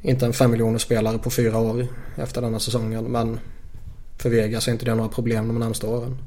inte 0.00 0.26
en 0.26 0.32
5 0.32 0.50
miljoner 0.50 0.78
spelare 0.78 1.18
på 1.18 1.30
fyra 1.30 1.58
år 1.58 1.86
efter 2.16 2.42
denna 2.42 2.60
säsongen. 2.60 3.04
Men 3.04 3.40
för 4.18 4.30
Vegas 4.30 4.68
är 4.68 4.72
inte 4.72 4.84
det 4.84 4.94
några 4.94 5.08
problem 5.08 5.48
de 5.48 5.58
närmsta 5.58 5.88
åren. 5.88 6.18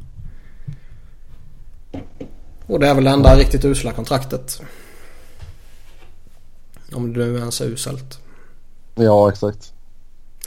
Och 2.65 2.79
det 2.79 2.87
är 2.87 2.95
väl 2.95 3.03
det 3.03 3.09
enda 3.09 3.35
riktigt 3.35 3.65
usla 3.65 3.91
kontraktet. 3.91 4.61
Om 6.93 7.13
det 7.13 7.19
nu 7.19 7.37
ens 7.37 7.61
är 7.61 7.65
uselt. 7.65 8.19
Ja, 8.95 9.29
exakt. 9.29 9.73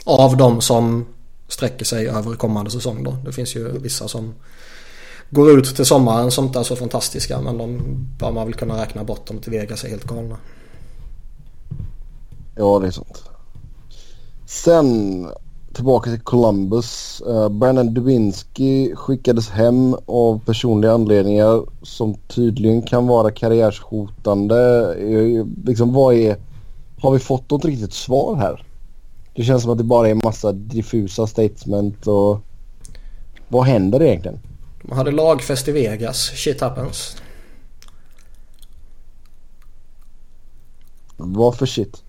Av 0.05 0.37
de 0.37 0.61
som 0.61 1.05
sträcker 1.47 1.85
sig 1.85 2.09
över 2.09 2.35
kommande 2.35 2.71
säsong 2.71 3.03
då. 3.03 3.17
Det 3.25 3.31
finns 3.31 3.55
ju 3.55 3.79
vissa 3.79 4.07
som 4.07 4.33
går 5.29 5.59
ut 5.59 5.75
till 5.75 5.85
sommaren 5.85 6.31
som 6.31 6.45
inte 6.45 6.59
är 6.59 6.63
så 6.63 6.75
fantastiska. 6.75 7.41
Men 7.41 7.57
de 7.57 7.79
bör 8.19 8.31
man 8.31 8.45
väl 8.45 8.53
kunna 8.53 8.81
räkna 8.81 9.03
bort 9.03 9.29
om 9.29 9.39
till 9.39 9.51
Vegas 9.51 9.83
är 9.83 9.89
helt 9.89 10.03
galna. 10.03 10.37
Ja, 12.55 12.79
det 12.79 12.87
är 12.87 12.91
sant. 12.91 13.23
Sen 14.45 15.27
tillbaka 15.73 16.09
till 16.09 16.21
Columbus. 16.21 17.21
Uh, 17.27 17.49
Brandon 17.49 17.93
Dubinsky 17.93 18.95
skickades 18.95 19.49
hem 19.49 19.95
av 20.05 20.39
personliga 20.45 20.91
anledningar 20.91 21.63
som 21.81 22.15
tydligen 22.27 22.81
kan 22.81 23.07
vara 23.07 23.31
karriärshotande. 23.31 24.55
Uh, 24.95 25.45
liksom 25.65 25.93
vad 25.93 26.13
är... 26.15 26.37
Har 26.99 27.11
vi 27.11 27.19
fått 27.19 27.51
något 27.51 27.65
riktigt 27.65 27.93
svar 27.93 28.35
här? 28.35 28.65
Det 29.33 29.43
känns 29.43 29.61
som 29.61 29.71
att 29.71 29.77
det 29.77 29.83
bara 29.83 30.07
är 30.07 30.11
en 30.11 30.21
massa 30.23 30.51
diffusa 30.51 31.27
statement 31.27 32.07
och... 32.07 32.39
Vad 33.47 33.65
händer 33.65 34.01
egentligen? 34.01 34.39
De 34.81 34.91
hade 34.91 35.11
lagfest 35.11 35.67
i 35.67 35.71
Vegas. 35.71 36.17
Shit 36.17 36.61
happens. 36.61 37.17
Vad 41.17 41.57
för 41.57 41.65
shit? 41.65 42.03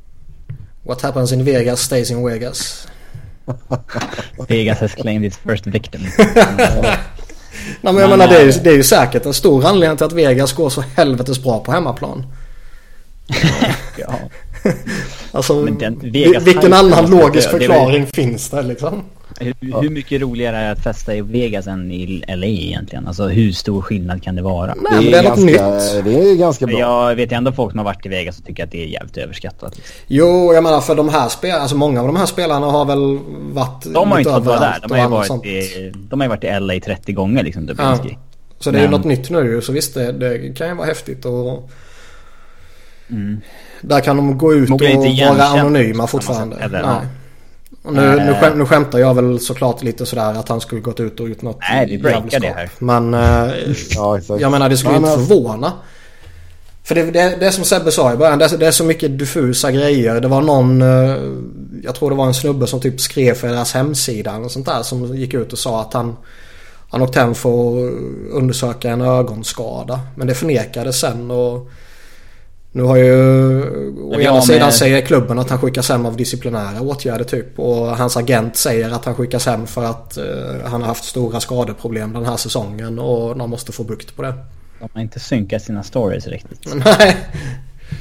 What 0.83 1.02
happens 1.02 1.33
in 1.33 1.45
Vegas 1.45 1.81
stays 1.81 2.11
in 2.11 2.26
Vegas. 2.26 2.88
Vegas 4.49 4.81
has 4.81 4.95
claimed 4.95 5.25
its 5.25 5.37
first 5.37 5.66
victim. 5.66 6.00
Nej 7.81 7.93
men 7.93 7.97
jag 7.97 8.11
menar 8.11 8.28
det 8.28 8.37
är, 8.37 8.45
ju, 8.45 8.52
det 8.52 8.71
är 8.71 8.76
ju 8.76 8.83
säkert 8.83 9.26
en 9.26 9.35
stor 9.35 9.66
anledning 9.66 9.97
till 9.97 10.07
att 10.07 10.12
Vegas 10.12 10.52
går 10.52 10.71
så 10.71 10.81
helvetes 10.81 11.43
bra 11.43 11.61
på 11.61 11.73
hemmaplan. 11.73 12.26
ja. 13.99 14.14
alltså 15.33 15.64
den, 15.64 15.99
vilken 16.44 16.73
annan 16.73 17.11
logisk 17.11 17.50
förklaring 17.50 18.06
finns 18.06 18.50
det 18.50 18.62
liksom? 18.62 19.02
Hur, 19.40 19.54
ja. 19.61 19.80
hur, 19.80 19.90
mycket 19.90 20.21
roligare 20.23 20.56
är 20.56 20.64
det 20.64 20.71
att 20.71 20.83
festa 20.83 21.14
i 21.14 21.21
Vegas 21.21 21.66
än 21.66 21.92
i 21.92 22.25
LA 22.28 22.47
egentligen? 22.47 23.06
Alltså 23.06 23.26
hur 23.26 23.52
stor 23.52 23.83
skillnad 23.83 24.23
kan 24.23 24.37
det 24.37 24.42
vara? 24.42 24.75
Nej, 24.75 25.04
det, 25.04 25.09
är, 25.09 25.23
det 25.23 25.28
är 25.28 25.30
något 25.30 25.38
nytt. 25.38 26.04
Det 26.04 26.30
är 26.30 26.37
ganska 26.37 26.66
bra. 26.66 26.78
Jag 26.78 27.16
vet 27.16 27.33
ändå 27.33 27.52
folk 27.52 27.71
som 27.71 27.78
har 27.78 27.85
varit 27.85 28.06
i 28.06 28.09
Vegas 28.09 28.38
och 28.38 28.44
tycker 28.44 28.64
att 28.64 28.71
det 28.71 28.83
är 28.83 28.87
jävligt 28.87 29.16
överskattat. 29.16 29.80
Jo, 30.06 30.54
jag 30.54 30.62
menar 30.62 30.80
för 30.80 30.94
de 30.94 31.09
här 31.09 31.28
spelarna, 31.28 31.61
alltså 31.61 31.76
många 31.76 32.00
av 32.00 32.06
de 32.06 32.16
här 32.16 32.26
spelarna 32.26 32.66
har 32.66 32.85
väl 32.85 33.18
varit 33.52 33.85
De 33.94 34.11
har 34.11 34.18
ju 34.18 34.23
inte 34.23 34.35
fått 34.35 34.44
vara 34.44 34.61
där. 34.61 34.78
De 34.83 34.90
har 34.90 34.99
ju 34.99 35.09
varit, 35.09 35.47
i, 35.47 35.92
de 35.94 36.21
har 36.21 36.28
varit 36.28 36.44
i 36.44 36.61
LA 36.61 36.80
30 36.80 37.12
gånger 37.12 37.42
liksom. 37.42 37.71
Ja. 37.78 37.99
Så 38.59 38.71
det 38.71 38.78
är 38.78 38.83
ju 38.83 38.90
något 38.90 39.04
nytt 39.04 39.30
nu 39.30 39.61
så 39.61 39.73
visst 39.73 39.94
det, 39.94 40.12
det 40.12 40.56
kan 40.56 40.68
ju 40.68 40.75
vara 40.75 40.87
häftigt 40.87 41.25
och... 41.25 41.71
Mm. 43.11 43.40
Där 43.88 44.00
kan 44.00 44.17
de 44.17 44.38
gå 44.38 44.55
ut 44.55 44.71
och 44.71 44.81
vara 44.81 45.45
anonyma 45.45 46.07
fortfarande. 46.07 46.57
Eller, 46.57 46.83
Nej. 46.83 47.07
Och 47.83 47.93
nu, 47.93 48.17
nu, 48.17 48.35
skäm, 48.35 48.59
nu 48.59 48.67
skämtar 48.67 48.99
jag 48.99 49.14
väl 49.14 49.41
såklart 49.41 49.83
lite 49.83 50.07
sådär 50.07 50.35
att 50.35 50.49
han 50.49 50.61
skulle 50.61 50.81
gått 50.81 51.00
ut 51.00 51.21
och 51.21 51.29
gjort 51.29 51.43
något 51.43 51.59
Nej, 51.71 51.87
det 51.87 51.99
breakar 51.99 52.41
det 52.41 52.55
här. 52.57 52.71
Men 52.79 53.14
eh, 53.14 53.21
ja, 53.95 54.19
jag 54.38 54.50
menar 54.50 54.69
det 54.69 54.76
skulle 54.76 54.97
inte 54.97 55.11
förvåna. 55.11 55.73
För 56.85 56.95
det, 56.95 57.03
det, 57.03 57.37
det 57.41 57.53
som 57.53 57.64
Sebbe 57.64 57.93
sa 57.93 58.12
i 58.12 58.17
början, 58.17 58.38
det, 58.38 58.57
det, 58.57 58.67
är 58.67 58.71
så 58.71 58.85
mycket 58.85 59.19
diffusa 59.19 59.71
grejer. 59.73 60.21
Det 60.21 60.29
var 60.29 60.43
någon, 60.43 60.83
eh, 60.83 61.17
jag 61.83 61.95
tror 61.95 62.11
det 62.11 62.17
var 62.17 62.26
en 62.26 62.35
snubbe 62.35 62.67
som 62.67 62.81
typ 62.81 63.00
skrev 63.00 63.35
för 63.35 63.49
deras 63.49 63.75
hemsida 63.75 64.37
och 64.37 64.50
sånt 64.50 64.67
där 64.67 64.83
som 64.83 65.17
gick 65.17 65.35
ut 65.35 65.53
och 65.53 65.59
sa 65.59 65.81
att 65.81 65.93
han 65.93 66.17
han 66.95 67.03
åkte 67.03 67.21
hem 67.21 67.35
för 67.35 67.49
att 67.49 67.95
undersöka 68.31 68.91
en 68.91 69.00
ögonskada. 69.00 70.00
Men 70.14 70.26
det 70.26 70.35
förnekades 70.35 71.00
sen 71.00 71.31
och 71.31 71.71
nu 72.75 72.83
har 72.83 72.97
ju 72.97 73.12
å 74.02 74.21
ena 74.21 74.40
sidan 74.43 74.73
säger 74.73 75.00
klubben 75.00 75.38
att 75.38 75.50
han 75.50 75.59
skickas 75.59 75.88
hem 75.88 76.07
av 76.07 76.16
disciplinära 76.16 76.81
åtgärder 76.81 77.25
typ. 77.25 77.59
Och 77.59 77.97
hans 77.97 78.16
agent 78.16 78.57
säger 78.57 78.90
att 78.90 79.04
han 79.04 79.14
skickas 79.14 79.47
hem 79.47 79.66
för 79.66 79.85
att 79.85 80.19
uh, 80.19 80.66
han 80.66 80.81
har 80.81 80.88
haft 80.88 81.04
stora 81.04 81.40
skadeproblem 81.40 82.12
den 82.12 82.25
här 82.25 82.37
säsongen 82.37 82.99
och 82.99 83.37
de 83.38 83.50
måste 83.50 83.73
få 83.73 83.85
bukt 83.85 84.16
på 84.16 84.23
det. 84.23 84.35
De 84.81 84.88
har 84.93 85.00
inte 85.00 85.21
synkat 85.21 85.62
sina 85.62 85.83
stories 85.83 86.26
riktigt. 86.26 86.75
Nej. 86.85 87.16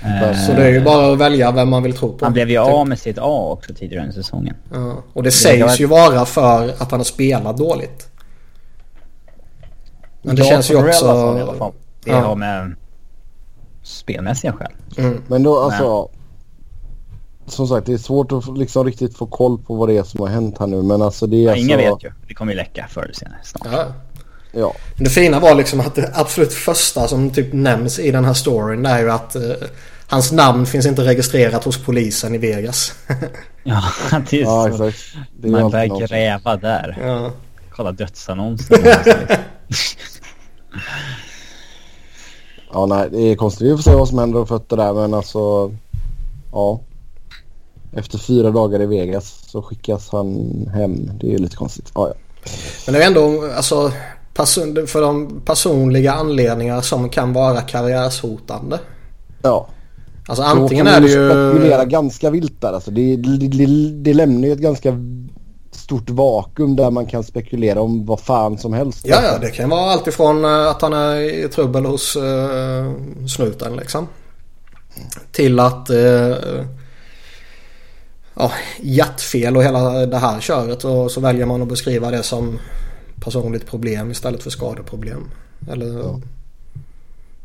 Uh, 0.03 0.45
så 0.45 0.53
det 0.53 0.63
är 0.63 0.69
ju 0.69 0.81
bara 0.81 1.13
att 1.13 1.19
välja 1.19 1.51
vem 1.51 1.69
man 1.69 1.83
vill 1.83 1.97
tro 1.97 2.17
på. 2.17 2.25
Han 2.25 2.33
blev 2.33 2.49
ju 2.49 2.57
typ. 2.57 2.73
av 2.73 2.87
med 2.87 2.99
sitt 2.99 3.17
A 3.17 3.49
också 3.51 3.73
tidigare 3.73 4.03
under 4.03 4.15
säsongen. 4.15 4.55
Uh, 4.75 4.97
och 5.13 5.23
det 5.23 5.31
sägs 5.31 5.79
ju 5.79 5.85
vara 5.85 6.25
för 6.25 6.69
att 6.69 6.91
han 6.91 6.99
har 6.99 7.05
spelat 7.05 7.57
dåligt. 7.57 8.07
Men 10.21 10.35
det 10.35 10.43
känns 10.43 10.71
ju 10.71 10.89
också... 10.89 11.73
Det 12.05 12.11
har 12.11 12.35
med 12.35 12.75
spelmässiga 13.83 14.53
skäl. 14.53 14.71
Mm. 14.97 15.23
Men 15.27 15.43
då 15.43 15.59
alltså... 15.59 16.09
Men. 16.11 16.19
Som 17.45 17.67
sagt 17.67 17.85
det 17.85 17.93
är 17.93 17.97
svårt 17.97 18.31
att 18.31 18.57
liksom 18.57 18.85
riktigt 18.85 19.17
få 19.17 19.25
koll 19.25 19.57
på 19.57 19.75
vad 19.75 19.89
det 19.89 19.97
är 19.97 20.03
som 20.03 20.19
har 20.19 20.27
hänt 20.27 20.57
här 20.59 20.67
nu 20.67 20.81
men 20.81 21.01
alltså 21.01 21.27
det 21.27 21.37
är 21.37 21.41
ja, 21.41 21.51
alltså... 21.51 21.65
Ingen 21.65 21.77
vet 21.77 22.03
ju. 22.03 22.11
Det 22.27 22.33
kommer 22.33 22.51
ju 22.51 22.57
läcka 22.57 22.87
förr 22.89 23.03
eller 23.03 23.13
senare 23.13 23.39
snart. 23.43 23.67
Ja. 23.71 23.85
ja. 24.51 24.73
Det 24.97 25.09
fina 25.09 25.39
var 25.39 25.55
liksom 25.55 25.79
att 25.79 25.95
det 25.95 26.11
absolut 26.13 26.53
första 26.53 27.07
som 27.07 27.29
typ 27.29 27.53
nämns 27.53 27.99
i 27.99 28.11
den 28.11 28.25
här 28.25 28.33
storyn 28.33 28.85
är 28.85 28.99
ju 28.99 29.11
att 29.11 29.35
uh, 29.35 29.53
hans 30.07 30.31
namn 30.31 30.65
finns 30.65 30.85
inte 30.85 31.03
registrerat 31.03 31.63
hos 31.63 31.83
polisen 31.83 32.35
i 32.35 32.37
Vegas. 32.37 32.93
ja, 33.63 33.83
det 34.29 34.41
är 34.41 34.41
ja, 34.41 34.77
så. 34.77 34.87
Exakt. 34.87 35.17
Det 35.37 35.47
är 35.47 35.51
Man 35.51 35.71
börjar 35.71 36.07
gräva 36.07 36.55
där. 36.55 36.97
Ja. 37.01 37.31
Kolla 37.71 37.91
dödsannonsen. 37.91 38.83
Ja, 42.73 42.85
nej, 42.85 43.09
det 43.11 43.19
är 43.19 43.35
konstigt. 43.35 43.67
Vi 43.67 43.75
får 43.75 43.83
se 43.83 43.95
vad 43.95 44.09
som 44.09 44.17
händer 44.17 44.39
och 44.39 44.47
fötter 44.47 44.77
där, 44.77 44.93
men 44.93 45.13
alltså... 45.13 45.71
Ja. 46.51 46.79
Efter 47.95 48.17
fyra 48.17 48.51
dagar 48.51 48.81
i 48.81 48.85
Vegas 48.85 49.43
så 49.47 49.61
skickas 49.61 50.09
han 50.11 50.37
hem. 50.73 51.11
Det 51.19 51.33
är 51.33 51.37
lite 51.37 51.55
konstigt. 51.55 51.91
Ja, 51.95 52.07
ja. 52.07 52.13
Men 52.85 52.93
det 52.93 53.03
är 53.03 53.07
ändå, 53.07 53.49
alltså... 53.55 53.91
Person, 54.33 54.87
för 54.87 55.01
de 55.01 55.41
personliga 55.45 56.13
anledningar 56.13 56.81
som 56.81 57.09
kan 57.09 57.33
vara 57.33 57.61
karriärshotande. 57.61 58.79
Ja. 59.41 59.67
Alltså 60.27 60.43
antingen 60.43 60.87
är 60.87 61.01
det 61.01 61.07
ju... 61.07 61.29
spekulera 61.29 61.85
ganska 61.85 62.29
vilt 62.29 62.61
där. 62.61 62.73
Alltså 62.73 62.91
det, 62.91 63.15
det, 63.15 63.47
det, 63.47 63.65
det 63.91 64.13
lämnar 64.13 64.47
ju 64.47 64.53
ett 64.53 64.59
ganska 64.59 64.91
stort 65.75 66.09
vakuum 66.09 66.75
där 66.75 66.91
man 66.91 67.05
kan 67.05 67.23
spekulera 67.23 67.81
om 67.81 68.05
vad 68.05 68.19
fan 68.19 68.57
som 68.57 68.73
helst. 68.73 69.01
Ja, 69.03 69.23
ja 69.23 69.37
det 69.37 69.51
kan 69.51 69.69
vara 69.69 69.91
allt 69.91 70.07
ifrån 70.07 70.45
eh, 70.45 70.67
att 70.67 70.81
han 70.81 70.93
är 70.93 71.15
i 71.15 71.49
trubbel 71.49 71.85
hos 71.85 72.15
uh, 72.15 72.93
snuten 73.27 73.75
liksom. 73.75 74.07
Till 75.31 75.59
att 75.59 75.89
uh, 75.89 76.65
ja, 78.33 78.51
hjärtfel 78.81 79.57
och 79.57 79.63
hela 79.63 80.05
det 80.05 80.17
här 80.17 80.39
köret 80.39 80.83
och 80.83 81.11
så 81.11 81.19
väljer 81.19 81.45
man 81.45 81.61
att 81.61 81.67
beskriva 81.67 82.11
det 82.11 82.23
som 82.23 82.59
personligt 83.23 83.67
problem 83.67 84.11
istället 84.11 84.43
för 84.43 84.49
skadeproblem. 84.49 85.31
Eller 85.71 85.99
ja. 85.99 86.19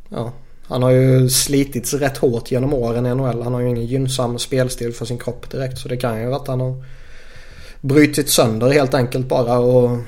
ja. 0.08 0.32
Han 0.68 0.82
har 0.82 0.90
ju 0.90 1.28
slitits 1.28 1.94
rätt 1.94 2.16
hårt 2.16 2.50
genom 2.50 2.74
åren 2.74 3.06
i 3.06 3.14
NHL. 3.14 3.42
Han 3.42 3.54
har 3.54 3.60
ju 3.60 3.68
ingen 3.68 3.86
gynnsam 3.86 4.38
spelstil 4.38 4.92
för 4.92 5.04
sin 5.04 5.18
kropp 5.18 5.50
direkt. 5.50 5.78
Så 5.78 5.88
det 5.88 5.96
kan 5.96 6.20
ju 6.20 6.26
vara 6.26 6.36
att 6.36 6.48
han 6.48 6.60
har 6.60 6.84
brutit 7.80 8.30
sönder 8.30 8.70
helt 8.70 8.94
enkelt 8.94 9.28
bara. 9.28 9.58
Och 9.58 9.98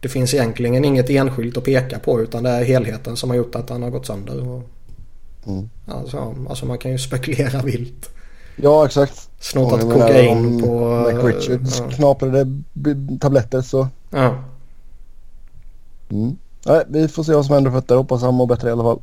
det 0.00 0.08
finns 0.08 0.34
egentligen 0.34 0.84
inget 0.84 1.10
enskilt 1.10 1.56
att 1.56 1.64
peka 1.64 1.98
på 1.98 2.20
utan 2.20 2.42
det 2.42 2.50
är 2.50 2.64
helheten 2.64 3.16
som 3.16 3.30
har 3.30 3.36
gjort 3.36 3.54
att 3.54 3.70
han 3.70 3.82
har 3.82 3.90
gått 3.90 4.06
sönder. 4.06 4.48
Och, 4.48 4.62
mm. 5.46 5.70
alltså, 5.86 6.34
alltså 6.48 6.66
man 6.66 6.78
kan 6.78 6.90
ju 6.90 6.98
spekulera 7.08 7.62
vilt. 7.62 8.10
Ja 8.56 8.86
exakt. 8.86 9.28
Snortat 9.40 9.80
kokain 9.80 10.62
på... 10.62 11.04
McRichards 11.12 11.78
ja. 11.78 11.88
knaprade 11.90 12.46
tabletter 13.20 13.60
så... 13.60 13.88
Ja. 14.10 14.44
Mm. 16.10 16.36
Nej, 16.66 16.84
vi 16.88 17.08
får 17.08 17.22
se 17.22 17.34
vad 17.34 17.46
som 17.46 17.54
händer 17.54 17.70
för 17.70 17.82
det. 17.86 17.94
Hoppas 17.94 18.22
han 18.22 18.34
mår 18.34 18.46
bättre 18.46 18.68
i 18.68 18.72
alla 18.72 18.82
fall. 18.82 19.00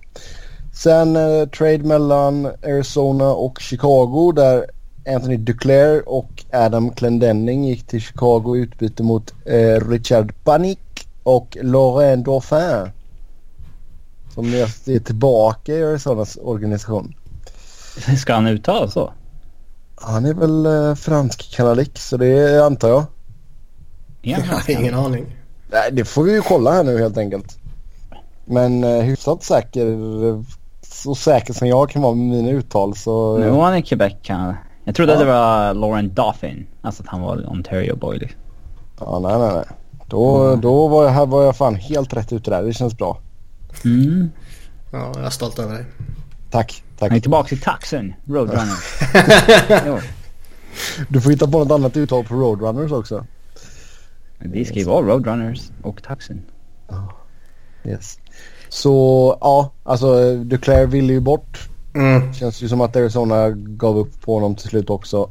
Sen 0.73 1.15
eh, 1.15 1.47
trade 1.47 1.77
mellan 1.77 2.45
Arizona 2.45 3.33
och 3.33 3.59
Chicago 3.59 4.31
där 4.35 4.65
Anthony 5.07 5.37
Duclair 5.37 6.09
och 6.09 6.43
Adam 6.51 6.91
Clendenning 6.91 7.65
gick 7.65 7.87
till 7.87 8.01
Chicago 8.01 8.55
i 8.55 8.59
utbyte 8.59 9.03
mot 9.03 9.33
eh, 9.45 9.89
Richard 9.89 10.33
Panik 10.43 11.07
och 11.23 11.57
Laurent 11.61 12.25
Dauphin. 12.25 12.91
Som 14.33 14.45
är 14.45 14.99
tillbaka 14.99 15.73
i 15.73 15.83
Arizonas 15.83 16.37
organisation. 16.41 17.13
Ska 18.17 18.33
han 18.33 18.47
uttala 18.47 18.87
så? 18.87 19.13
Han 19.95 20.25
är 20.25 20.33
väl 20.33 20.65
eh, 20.65 20.95
fransk-kanadik 20.95 21.99
så 21.99 22.17
det 22.17 22.65
antar 22.65 22.89
jag. 22.89 23.03
Ja, 24.21 24.37
jag 24.37 24.45
har 24.45 24.69
ingen 24.69 24.93
aning. 24.93 25.25
Nej, 25.71 25.89
det 25.91 26.05
får 26.05 26.23
vi 26.23 26.31
ju 26.31 26.41
kolla 26.41 26.71
här 26.71 26.83
nu 26.83 26.99
helt 26.99 27.17
enkelt. 27.17 27.57
Men 28.45 28.83
eh, 28.83 29.01
hyfsat 29.01 29.43
säker 29.43 29.85
så 30.81 31.15
säker 31.15 31.53
som 31.53 31.67
jag 31.67 31.89
kan 31.89 32.01
vara 32.01 32.15
med 32.15 32.25
mina 32.25 32.49
uttal 32.49 32.95
så... 32.95 33.37
Nu 33.37 33.49
var 33.49 33.65
han 33.65 33.77
i 33.77 33.81
Quebec 33.81 34.13
kanske. 34.21 34.70
Jag 34.83 34.95
trodde 34.95 35.13
ja. 35.13 35.19
det 35.19 35.25
var 35.25 35.73
Lauren 35.73 36.13
Dauphin. 36.13 36.67
Alltså 36.81 37.03
att 37.03 37.09
han 37.09 37.21
var 37.21 37.51
Ontario 37.51 37.95
boy 37.95 38.17
liksom. 38.17 38.39
Ja, 38.99 39.19
nej, 39.19 39.39
nej, 39.39 39.51
nej. 39.55 39.65
Då, 40.07 40.47
mm. 40.47 40.61
då 40.61 40.87
var, 40.87 41.03
jag, 41.03 41.11
här 41.11 41.25
var 41.25 41.43
jag 41.43 41.55
fan 41.55 41.75
helt 41.75 42.13
rätt 42.13 42.33
ute 42.33 42.51
där. 42.51 42.63
Det 42.63 42.73
känns 42.73 42.97
bra. 42.97 43.21
Mm. 43.85 44.31
Ja, 44.91 45.11
jag 45.15 45.25
är 45.25 45.29
stolt 45.29 45.59
över 45.59 45.73
dig. 45.73 45.85
Tack, 46.49 46.83
tack. 46.97 47.09
Han 47.09 47.17
är 47.17 47.21
tillbaka 47.21 47.55
i 47.55 47.57
taxen. 47.57 48.13
Roadrunner. 48.25 48.77
du 51.09 51.21
får 51.21 51.31
hitta 51.31 51.47
på 51.47 51.59
något 51.59 51.71
annat 51.71 51.97
uttal 51.97 52.23
på 52.23 52.35
Roadrunners 52.35 52.91
också. 52.91 53.25
Det 54.39 54.65
ska 54.65 54.75
ju 54.75 54.85
vara 54.85 55.05
Roadrunners 55.05 55.61
och 55.81 56.03
taxen. 56.03 56.41
Oh. 56.87 57.11
Yes. 57.85 58.19
Så 58.69 59.37
ja, 59.41 59.71
alltså 59.83 60.35
Duclair 60.35 60.85
ville 60.85 61.13
ju 61.13 61.19
bort. 61.19 61.69
Mm. 61.93 62.33
Känns 62.33 62.61
ju 62.61 62.69
som 62.69 62.81
att 62.81 62.95
Arizona 62.95 63.49
gav 63.49 63.97
upp 63.97 64.21
på 64.21 64.33
honom 64.33 64.55
till 64.55 64.69
slut 64.69 64.89
också. 64.89 65.29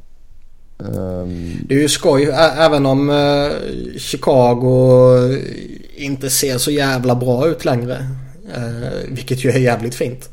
Um... 0.79 1.61
Det 1.69 1.75
är 1.75 1.79
ju 1.79 1.89
skoj 1.89 2.25
även 2.59 2.87
om 2.87 3.11
uh, 3.11 3.53
Chicago 3.99 5.15
inte 5.97 6.31
ser 6.31 6.59
så 6.59 6.71
jävla 6.71 7.15
bra 7.15 7.47
ut 7.47 7.65
längre. 7.65 8.07
Uh, 8.57 9.09
vilket 9.09 9.45
ju 9.45 9.51
är 9.51 9.59
jävligt 9.59 9.95
fint. 9.95 10.31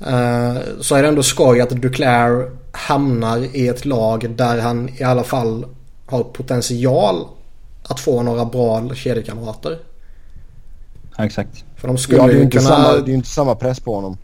Uh, 0.00 0.58
så 0.80 0.94
är 0.94 1.02
det 1.02 1.08
ändå 1.08 1.22
skoj 1.22 1.60
att 1.60 1.70
Duclair 1.70 2.50
hamnar 2.72 3.56
i 3.56 3.68
ett 3.68 3.84
lag 3.84 4.30
där 4.36 4.58
han 4.58 4.88
i 4.98 5.02
alla 5.02 5.24
fall 5.24 5.66
har 6.06 6.22
potential 6.22 7.26
att 7.82 8.00
få 8.00 8.22
några 8.22 8.44
bra 8.44 8.94
kedjekamrater. 8.94 9.78
Ja, 11.16 11.24
exakt. 11.24 11.64
För 11.76 11.88
de 11.88 11.98
skulle 11.98 12.20
ja, 12.20 12.26
det 12.26 12.32
är 12.32 12.36
ju 12.36 12.42
inte, 12.42 12.58
kunna... 12.58 12.68
samma, 12.68 12.96
det 12.96 13.10
är 13.10 13.14
inte 13.14 13.28
samma 13.28 13.54
press 13.54 13.80
på 13.80 13.94
honom. 13.94 14.18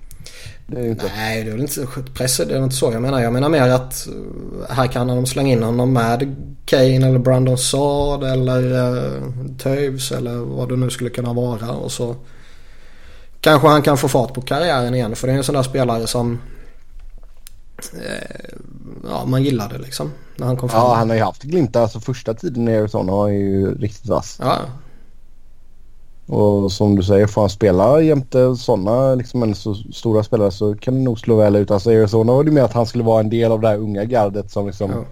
Det 0.73 0.81
är 0.81 0.91
inte. 0.91 1.11
Nej, 1.17 1.45
det 1.45 1.51
är 1.51 1.53
väl 1.53 1.61
inte 1.61 1.87
press. 2.15 2.37
Det 2.37 2.55
är 2.55 2.65
inte 2.65 2.77
så 2.77 2.93
jag 2.93 3.03
menar. 3.03 3.21
Jag 3.21 3.33
menar 3.33 3.49
mer 3.49 3.69
att 3.69 4.09
eh, 4.09 4.75
här 4.75 4.87
kan 4.87 5.07
de 5.07 5.27
slänga 5.27 5.53
in 5.53 5.63
honom 5.63 5.93
med 5.93 6.37
Kane 6.65 7.07
eller 7.07 7.19
Brandon 7.19 7.59
Saad 7.59 8.25
eller 8.25 8.63
uh, 8.63 9.23
Toews 9.59 10.13
eller 10.13 10.35
vad 10.35 10.69
det 10.69 10.77
nu 10.77 10.91
skulle 10.91 11.11
kunna 11.11 11.33
vara. 11.33 11.71
Och 11.71 11.93
så 11.93 12.17
kanske 13.41 13.69
han 13.69 13.83
kan 13.83 13.99
få 13.99 14.09
fart 14.09 14.35
på 14.35 14.41
karriären 14.41 14.95
igen. 14.95 15.17
För 15.17 15.27
det 15.27 15.33
är 15.33 15.37
en 15.37 15.45
sån 15.45 15.55
där 15.55 15.63
spelare 15.63 16.07
som 16.07 16.41
eh, 17.93 18.47
ja, 19.11 19.25
man 19.25 19.43
gillade 19.43 19.79
liksom. 19.79 20.13
När 20.37 20.47
han 20.47 20.57
kom 20.57 20.69
fram. 20.69 20.81
Ja, 20.81 20.95
han 20.95 21.11
har 21.11 21.17
ju 21.17 21.23
haft 21.23 21.43
glimtar. 21.43 21.83
Alltså 21.83 22.01
första 22.01 22.35
tiden 22.35 22.69
i 22.69 22.77
Arizona 22.77 23.13
var 23.13 23.29
ju 23.29 23.75
riktigt 23.75 24.07
vass. 24.07 24.39
Ja, 24.41 24.59
och 26.33 26.73
som 26.73 26.97
du 26.97 27.03
säger, 27.03 27.27
får 27.27 27.41
han 27.41 27.51
spela 27.51 28.01
jämte 28.01 28.57
sådana 28.57 29.15
liksom, 29.15 29.55
så 29.55 29.75
stora 29.75 30.23
spelare 30.23 30.51
så 30.51 30.75
kan 30.75 30.95
det 30.95 31.01
nog 31.01 31.19
slå 31.19 31.37
väl 31.37 31.57
ut. 31.57 31.71
Alltså 31.71 31.91
Arizona 31.91 32.33
var 32.33 32.45
det 32.45 32.51
med 32.51 32.65
att 32.65 32.73
han 32.73 32.87
skulle 32.87 33.05
vara 33.05 33.21
en 33.21 33.31
del 33.31 33.53
av 33.53 33.61
det 33.61 33.69
här 33.69 33.77
unga 33.77 34.05
gardet 34.05 34.51
som 34.51 34.67
liksom 34.67 34.91
ja. 34.91 35.05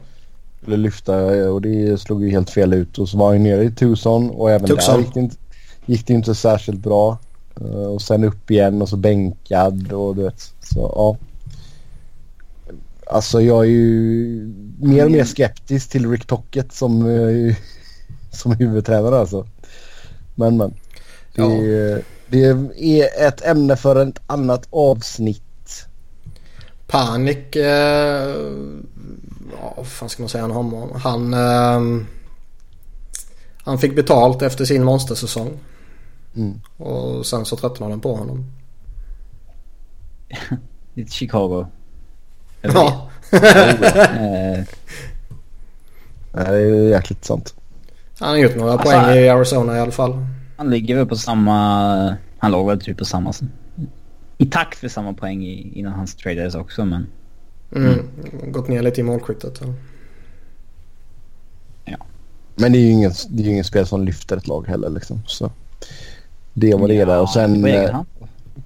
skulle 0.63 0.77
lyfta 0.77 1.17
och 1.53 1.63
det 1.63 2.01
slog 2.01 2.25
ju 2.25 2.31
helt 2.31 2.51
fel 2.51 2.73
ut. 2.73 2.99
Och 2.99 3.09
så 3.09 3.19
var 3.19 3.33
han 3.33 3.43
nere 3.43 3.65
i 3.65 3.71
Tucson 3.71 4.31
och 4.31 4.51
även 4.51 4.69
Tucson. 4.69 4.95
där 4.95 5.03
gick 5.03 5.15
det, 5.15 5.21
inte, 5.21 5.37
gick 5.87 6.07
det 6.07 6.13
inte 6.13 6.35
särskilt 6.35 6.81
bra. 6.81 7.19
Uh, 7.61 7.87
och 7.87 8.03
sen 8.03 8.25
upp 8.25 8.51
igen 8.51 8.83
och 8.83 8.89
så 8.89 8.97
bänkad 8.97 9.93
och 9.93 10.17
du 10.17 10.23
vet. 10.23 10.41
Så 10.61 10.93
ja. 10.95 11.17
Alltså 13.07 13.41
jag 13.41 13.65
är 13.65 13.71
ju 13.71 14.55
mer 14.79 15.05
och 15.05 15.11
mer 15.11 15.25
skeptisk 15.25 15.91
till 15.91 16.11
Rick 16.11 16.27
Tocket 16.27 16.73
som, 16.73 17.07
uh, 17.07 17.55
som 18.31 18.53
huvudtränare 18.53 19.19
alltså. 19.19 19.47
Men 20.35 20.57
men. 20.57 20.75
Det, 21.35 21.43
ja. 21.43 21.99
det 22.27 22.45
är 23.01 23.29
ett 23.29 23.47
ämne 23.47 23.77
för 23.77 24.07
ett 24.07 24.21
annat 24.27 24.69
avsnitt. 24.71 25.87
Panik, 26.87 27.57
eh, 27.57 28.35
ja 29.53 29.75
vad 29.77 29.87
fan 29.87 30.09
ska 30.09 30.23
man 30.23 30.29
säga 30.29 30.45
om 30.45 30.51
honom? 30.51 31.01
Han, 31.01 31.35
eh, 31.35 32.07
han 33.63 33.79
fick 33.79 33.97
betalt 33.97 34.43
efter 34.43 34.65
sin 34.65 34.85
monstersäsong. 34.85 35.59
Mm. 36.37 36.61
Och 36.77 37.27
sen 37.27 37.45
så 37.45 37.57
tröttnade 37.57 37.93
han 37.93 38.01
på 38.01 38.15
honom. 38.15 38.45
Lite 40.95 41.13
Chicago. 41.13 41.67
Ja. 42.61 43.11
Eh. 43.31 43.41
Nej, 46.33 46.47
det 46.47 46.79
är 46.79 46.89
jäkligt 46.89 47.25
sant. 47.25 47.55
Han 48.19 48.29
har 48.29 48.37
gjort 48.37 48.57
några 48.57 48.73
alltså, 48.73 48.89
poäng 48.89 49.17
i 49.17 49.29
Arizona 49.29 49.77
i 49.77 49.81
alla 49.81 49.93
fall. 49.93 50.27
Han 50.61 50.71
ligger 50.71 50.97
väl 50.97 51.07
på 51.07 51.17
samma... 51.17 52.17
Han 52.39 52.53
låg 52.53 52.67
väl 52.67 52.81
typ 52.81 52.99
på 52.99 53.05
samma... 53.05 53.33
I 54.39 54.47
takt 54.47 54.79
för 54.79 54.89
samma 54.89 55.13
poäng 55.13 55.45
innan 55.75 55.93
hans 55.93 56.15
tradades 56.15 56.55
också 56.55 56.85
men... 56.85 57.07
Mm. 57.77 57.93
Mm. 57.93 58.53
Gått 58.53 58.69
ner 58.69 58.83
lite 58.83 59.01
i 59.01 59.05
målskyttet. 59.05 59.59
Ja. 59.61 59.67
ja. 61.85 61.97
Men 62.55 62.73
det 62.73 62.79
är 62.79 62.81
ju 62.81 62.91
ingen, 62.91 63.13
det 63.29 63.43
är 63.43 63.49
ingen 63.49 63.65
spel 63.65 63.87
som 63.87 64.05
lyfter 64.05 64.37
ett 64.37 64.47
lag 64.47 64.67
heller 64.67 64.91
liksom. 64.91 65.23
Så 65.27 65.51
det 66.53 66.75
var 66.75 66.89
det 66.89 66.95
ja, 66.95 67.07
där. 67.07 67.21
Och 67.21 67.31
sen 67.31 67.65
eh, 67.65 68.01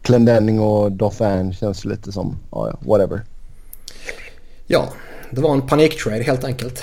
Clendenning 0.03 0.61
och 0.61 0.93
Dauphin 0.93 1.53
känns 1.53 1.85
lite 1.85 2.13
som, 2.13 2.37
ja 2.51 2.69
ja, 2.69 2.89
whatever. 2.91 3.23
Ja, 4.67 4.89
det 5.31 5.41
var 5.41 5.55
en 5.55 5.63
paniktrade 5.63 6.23
helt 6.23 6.45
enkelt. 6.45 6.83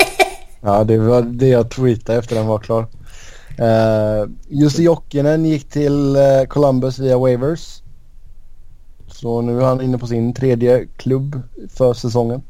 ja, 0.60 0.84
det 0.84 0.98
var 0.98 1.22
det 1.22 1.48
jag 1.48 1.70
tweetade 1.70 2.18
efter 2.18 2.36
den 2.36 2.46
var 2.46 2.58
klar. 2.58 2.86
Uh, 3.60 4.30
Jussi 4.48 4.82
Jokinen 4.82 5.44
gick 5.44 5.70
till 5.70 6.16
uh, 6.16 6.46
Columbus 6.48 6.98
via 6.98 7.18
waivers. 7.18 7.82
Så 9.06 9.40
nu 9.40 9.60
är 9.60 9.64
han 9.64 9.80
inne 9.80 9.98
på 9.98 10.06
sin 10.06 10.34
tredje 10.34 10.86
klubb 10.96 11.40
för 11.70 11.94
säsongen. 11.94 12.42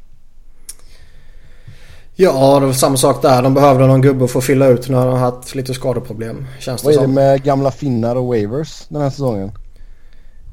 Ja, 2.19 2.61
det 2.61 2.67
var 2.67 2.73
samma 2.73 2.97
sak 2.97 3.23
där. 3.23 3.43
De 3.43 3.55
behövde 3.55 3.87
någon 3.87 4.01
gubbe 4.01 4.29
för 4.29 4.39
att 4.39 4.45
fylla 4.45 4.67
ut 4.67 4.89
när 4.89 5.07
de 5.07 5.13
har 5.13 5.19
haft 5.19 5.55
lite 5.55 5.75
skadeproblem. 5.75 6.47
Känns 6.59 6.85
Vad 6.85 6.95
det 6.95 6.99
är 6.99 7.01
det 7.01 7.13
med 7.13 7.43
gamla 7.43 7.71
finnar 7.71 8.17
och 8.17 8.27
waivers 8.27 8.85
den 8.89 9.03
här 9.03 9.11
säsongen? 9.11 9.53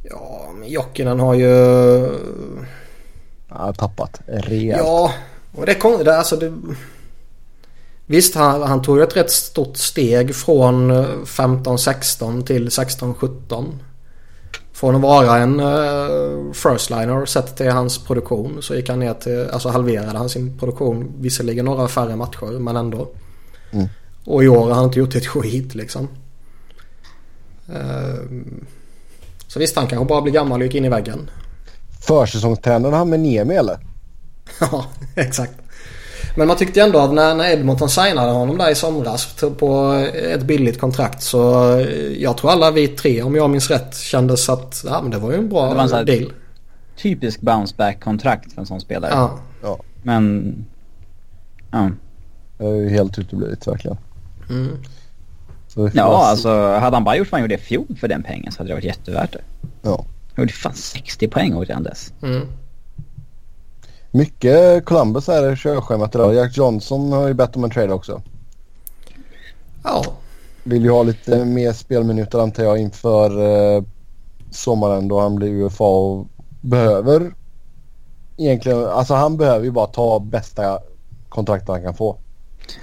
Ja, 0.04 0.50
men 0.60 0.70
Jokinen 0.70 1.20
har 1.20 1.34
ju... 1.34 1.48
Ja, 3.50 3.74
tappat 3.74 4.22
rejält. 4.26 4.82
Ja, 4.86 5.12
och 5.56 5.66
det 5.66 5.72
är 5.72 5.80
konstigt. 5.80 6.08
Alltså 6.08 6.36
det... 6.36 6.54
Visst, 8.06 8.36
han, 8.36 8.62
han 8.62 8.82
tog 8.82 9.00
ett 9.00 9.16
rätt 9.16 9.32
stort 9.32 9.78
steg 9.78 10.36
från 10.36 10.92
15-16 10.92 12.38
eh, 12.38 12.44
till 12.44 12.70
16-17. 12.70 13.66
Från 14.74 14.96
att 14.96 15.02
vara 15.02 15.38
en 15.38 15.60
uh, 15.60 16.54
first 16.54 16.90
liner 16.90 17.26
sett 17.26 17.58
till 17.58 17.72
hans 17.72 18.04
produktion 18.04 18.58
så 18.62 18.76
gick 18.76 18.90
han 18.90 19.00
ner 19.00 19.14
till, 19.14 19.50
alltså 19.54 19.70
halverade 19.70 20.18
han 20.18 20.30
sin 20.30 20.60
produktion. 20.60 21.14
Visserligen 21.20 21.66
några 21.66 21.88
färre 21.88 22.16
matcher 22.16 22.60
men 22.60 22.76
ändå. 22.76 23.08
Mm. 23.72 23.88
Och 24.26 24.44
i 24.44 24.48
år 24.48 24.68
har 24.68 24.76
han 24.76 24.86
inte 24.86 25.00
gjort 25.00 25.16
ett 25.16 25.28
skit 25.28 25.76
liksom. 25.76 26.08
Uh, 27.70 28.42
så 29.48 29.60
visst, 29.60 29.76
han 29.76 29.88
kanske 29.88 30.06
bara 30.06 30.22
blir 30.22 30.34
gammal 30.34 30.62
och 30.62 30.66
gick 30.66 30.76
in 30.76 30.86
i 30.86 30.90
väggen. 30.90 31.30
Försäsongstränaren 32.08 32.94
han 32.94 33.10
med 33.10 33.20
Niemi 33.20 33.56
eller? 33.56 33.80
ja, 34.60 34.86
exakt. 35.16 35.63
Men 36.36 36.48
man 36.48 36.58
tyckte 36.58 36.82
ändå 36.82 37.00
att 37.00 37.14
när, 37.14 37.36
när 37.36 37.52
Edmonton 37.52 37.90
signade 37.90 38.32
honom 38.32 38.58
där 38.58 38.72
i 38.72 38.76
somras 38.76 39.36
på 39.58 39.94
ett 40.14 40.44
billigt 40.44 40.80
kontrakt 40.80 41.22
så 41.22 41.72
eh, 41.80 42.22
jag 42.22 42.38
tror 42.38 42.52
alla 42.52 42.72
vi 42.72 42.88
tre 42.88 43.24
om 43.24 43.36
jag 43.36 43.50
minns 43.50 43.70
rätt 43.70 43.98
kändes 43.98 44.50
att 44.50 44.84
ja, 44.88 45.02
men 45.02 45.12
det 45.12 45.18
var 45.18 45.32
ju 45.32 45.38
en 45.38 45.50
bra 45.50 45.70
Det 45.70 45.76
var 45.76 46.00
en 46.00 46.06
deal. 46.06 46.34
Typisk 46.98 47.42
bounce 47.42 47.76
back-kontrakt 47.78 48.54
för 48.54 48.62
en 48.62 48.68
sån 48.68 48.82
spelare. 48.82 49.12
Ja. 49.12 49.40
Ja, 49.62 49.80
Men... 50.04 50.56
Ja. 51.72 51.90
det 52.58 52.66
är 52.66 52.76
ju 52.76 52.90
helt 52.90 53.20
uteblivit 53.20 53.68
verkligen. 53.68 53.98
Mm. 54.50 54.78
Ja, 55.76 55.90
se. 55.92 56.02
alltså 56.02 56.50
hade 56.78 56.96
han 56.96 57.04
bara 57.04 57.16
gjort 57.16 57.32
vad 57.32 57.42
han 57.42 57.44
gjorde 57.44 57.56
i 57.56 57.66
fjol 57.66 57.98
för 58.00 58.08
den 58.08 58.24
pengen 58.24 58.52
så 58.52 58.58
hade 58.58 58.70
det 58.70 58.74
varit 58.74 58.84
jättevärt 58.84 59.32
det. 59.34 59.42
Ja. 59.82 60.06
Han 60.36 60.44
gjorde 60.44 60.54
fan 60.54 60.74
60 60.74 61.28
poäng 61.28 61.56
året 61.56 61.70
innan 61.70 61.84
dess. 61.84 62.14
Mm. 62.22 62.48
Mycket 64.16 64.86
Columbus 64.86 65.30
är 65.30 65.42
det 65.42 65.56
körschemat 65.56 66.16
idag. 66.16 66.34
Jack 66.36 66.58
Johnson 66.58 67.12
har 67.12 67.28
ju 67.28 67.34
bett 67.34 67.56
om 67.56 67.64
en 67.64 67.70
trade 67.70 67.94
också. 67.94 68.22
Ja. 69.84 70.04
Vill 70.64 70.84
ju 70.84 70.92
ha 70.92 71.04
lite 71.04 71.46
mer 71.46 71.74
spelminuter 71.74 72.40
antar 72.40 72.64
jag 72.64 72.78
inför 72.78 73.30
eh, 73.76 73.84
sommaren 74.52 75.08
då 75.08 75.20
han 75.20 75.36
blir 75.36 75.50
UFA 75.50 75.84
och 75.84 76.28
behöver 76.62 77.34
egentligen, 78.38 78.86
alltså 78.86 79.14
han 79.14 79.38
behöver 79.38 79.66
ju 79.66 79.72
bara 79.72 79.88
ta 79.88 80.20
bästa 80.20 80.80
kontraktet 81.30 81.70
han 81.70 81.84
kan 81.84 81.94
få. 81.94 82.18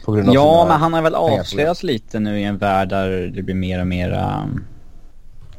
På 0.04 0.12
grund 0.12 0.28
av 0.28 0.34
Ja, 0.34 0.64
men 0.68 0.80
han 0.80 0.92
har 0.92 1.02
väl 1.02 1.14
avslöjats 1.14 1.82
lite 1.82 2.20
nu 2.20 2.40
i 2.40 2.44
en 2.44 2.58
värld 2.58 2.88
där 2.88 3.10
det 3.34 3.42
blir 3.42 3.54
mer 3.54 3.80
och 3.80 3.86
mer... 3.86 4.10
um, 4.44 4.64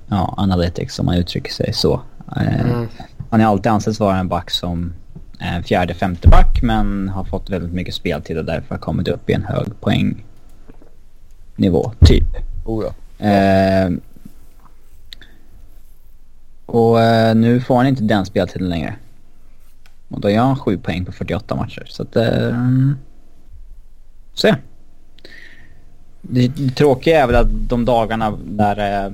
Ja, 0.08 0.34
analytics 0.38 1.00
om 1.00 1.06
man 1.06 1.16
uttrycker 1.16 1.52
sig 1.52 1.74
så. 1.74 2.02
Eh, 2.36 2.66
Mm. 2.66 2.88
Han 3.30 3.42
har 3.42 3.48
alltid 3.48 3.72
ansetts 3.72 4.00
vara 4.00 4.18
en 4.18 4.28
back 4.28 4.50
som 4.52 4.94
fjärde, 5.66 5.94
femte 5.94 6.28
back 6.28 6.62
men 6.62 7.10
har 7.10 7.24
fått 7.24 7.50
väldigt 7.50 7.74
mycket 7.74 7.94
speltid 7.94 8.38
och 8.38 8.46
därför 8.46 8.76
har 8.76 8.80
kommit 8.80 9.08
upp 9.08 9.30
i 9.30 9.34
en 9.34 9.46
hög 9.46 9.68
poängnivå, 9.80 11.94
typ. 12.06 12.28
Oh, 12.66 12.86
ja. 12.86 12.94
Eh, 13.26 13.92
och 16.66 17.02
eh, 17.02 17.36
nu 17.36 17.62
får 17.62 17.78
han 17.78 17.88
inte 17.88 18.04
den 18.04 18.26
speltiden 18.26 18.70
längre. 18.70 18.96
Och 20.10 20.22
då 20.22 20.30
gör 20.30 20.44
han 20.44 20.56
7 20.56 20.78
poäng 20.78 21.06
på 21.06 21.12
48 21.12 21.56
matcher. 21.56 21.84
Så 21.88 22.04
att... 22.04 22.16
Eh, 22.16 22.58
se. 24.34 24.56
Det, 26.22 26.48
det 26.48 26.76
tråkiga 26.76 27.24
är 27.24 27.28
väl 27.28 27.36
att 27.36 27.70
de 27.70 27.86
dagarna 27.86 28.38
där 28.46 29.06
eh, 29.06 29.12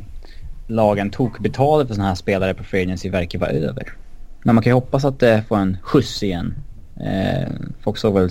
lagen 0.68 1.10
tog 1.10 1.42
betalt 1.42 1.88
för 1.88 1.96
sådana 1.96 2.08
här 2.08 2.16
spelare 2.16 2.54
på 2.54 2.64
free 2.64 2.84
agency 2.84 3.10
verkar 3.10 3.40
vara 3.40 3.50
över. 3.50 3.94
Men 4.44 4.56
man 4.56 4.64
kan 4.64 4.70
ju 4.70 4.74
hoppas 4.74 5.06
att 5.06 5.20
det 5.20 5.44
får 5.48 5.58
en 5.58 5.78
skjuts 5.82 6.24
igen. 6.24 6.56
Eh, 7.00 7.50
folk 7.82 7.98
såg 7.98 8.14
väl, 8.14 8.30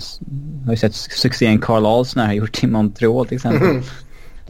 har 0.65 0.73
ju 0.73 0.77
sett 0.77 0.95
succén 0.95 1.61
Carl 1.61 1.85
Alsner 1.85 2.25
har 2.25 2.33
gjort 2.33 2.63
i 2.63 2.67
Montreal 2.67 3.27
till 3.27 3.35
exempel. 3.35 3.81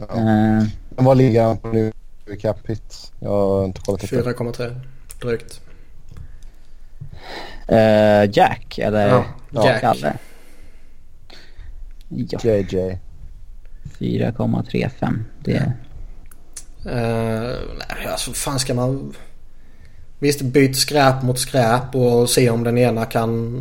Ja. 0.00 0.04
eh, 0.16 0.64
Men 0.88 1.04
Vad 1.04 1.16
ligger 1.16 1.42
han 1.42 1.58
på 1.58 1.68
nu 1.68 1.92
i 2.32 2.36
cap 2.36 2.66
hit? 2.66 3.12
Jag 3.20 3.30
har 3.30 3.64
inte 3.64 3.80
kollat 3.80 4.04
upp 4.04 4.10
det. 4.10 4.22
4,3 4.22 4.80
drygt. 5.22 5.60
Eh, 7.68 8.30
Jack, 8.32 8.78
eller 8.78 9.08
Ja, 9.08 9.24
Jack. 9.50 9.80
Kalle. 9.80 10.16
Ja, 12.08 12.38
JJ. 12.42 12.98
4,35. 13.98 15.18
Det 15.44 15.52
är... 15.52 15.72
Uh, 16.86 17.58
nej, 17.78 18.06
alltså 18.06 18.32
fan 18.32 18.58
ska 18.58 18.74
man... 18.74 19.14
Visst, 20.18 20.42
byt 20.42 20.76
skräp 20.76 21.22
mot 21.22 21.38
skräp 21.38 21.94
och 21.94 22.30
se 22.30 22.50
om 22.50 22.64
den 22.64 22.78
ena 22.78 23.04
kan 23.04 23.60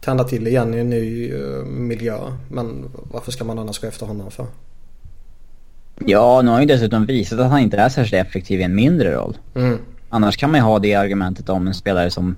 tända 0.00 0.24
till 0.24 0.46
igen 0.46 0.74
i 0.74 0.78
en 0.78 0.90
ny 0.90 1.32
eh, 1.32 1.64
miljö. 1.64 2.18
Men 2.48 2.84
varför 3.12 3.32
ska 3.32 3.44
man 3.44 3.58
annars 3.58 3.78
gå 3.78 3.86
efter 3.86 4.06
honom 4.06 4.30
för? 4.30 4.46
Ja, 6.06 6.42
nu 6.42 6.50
har 6.50 6.60
ju 6.60 6.66
dessutom 6.66 7.06
visat 7.06 7.40
att 7.40 7.50
han 7.50 7.60
inte 7.60 7.76
är 7.76 7.88
särskilt 7.88 8.26
effektiv 8.26 8.60
i 8.60 8.62
en 8.62 8.74
mindre 8.74 9.14
roll. 9.14 9.36
Mm. 9.54 9.78
Annars 10.08 10.36
kan 10.36 10.50
man 10.50 10.60
ju 10.60 10.64
ha 10.64 10.78
det 10.78 10.94
argumentet 10.94 11.48
om 11.48 11.66
en 11.66 11.74
spelare 11.74 12.10
som, 12.10 12.36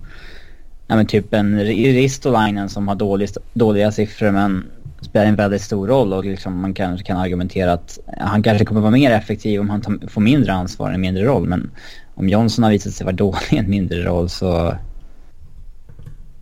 ja 0.87 0.97
men 0.97 1.07
typ 1.07 1.35
en 1.35 1.61
Ristolainen 1.65 2.69
som 2.69 2.89
har 2.89 2.95
dålig, 2.95 3.29
dåliga 3.53 3.93
siffror 3.93 4.31
men 4.31 4.65
spelar 5.01 5.27
en 5.27 5.37
väldigt 5.37 5.63
stor 5.63 5.87
roll 5.87 6.13
och 6.13 6.25
liksom 6.25 6.61
man 6.61 6.75
kanske 6.75 7.07
kan 7.07 7.17
argumentera 7.17 7.73
att 7.73 7.99
han 8.19 8.43
kanske 8.43 8.65
kommer 8.65 8.81
vara 8.81 8.91
mer 8.91 9.11
effektiv 9.11 9.61
om 9.61 9.71
han 9.71 9.81
tar, 9.81 10.09
får 10.09 10.21
mindre 10.21 10.53
ansvar 10.53 10.91
i 10.91 10.95
en 10.95 11.01
mindre 11.01 11.25
roll. 11.25 11.47
Men 11.47 11.71
om 12.15 12.29
Johnson 12.29 12.65
har 12.65 12.71
visat 12.71 12.93
sig 12.93 13.05
vara 13.05 13.17
dålig 13.17 13.53
i 13.53 13.57
en 13.57 13.71
mindre 13.71 14.03
roll 14.03 14.29
så... 14.29 14.69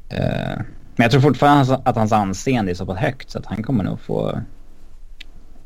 Eh, 0.08 0.56
men 0.96 1.04
jag 1.04 1.10
tror 1.10 1.20
fortfarande 1.20 1.80
att 1.84 1.96
hans 1.96 2.12
anseende 2.12 2.72
är 2.72 2.74
så 2.74 2.86
pass 2.86 2.98
högt 2.98 3.30
så 3.30 3.38
att 3.38 3.46
han 3.46 3.62
kommer 3.62 3.84
nog 3.84 4.00
få 4.00 4.40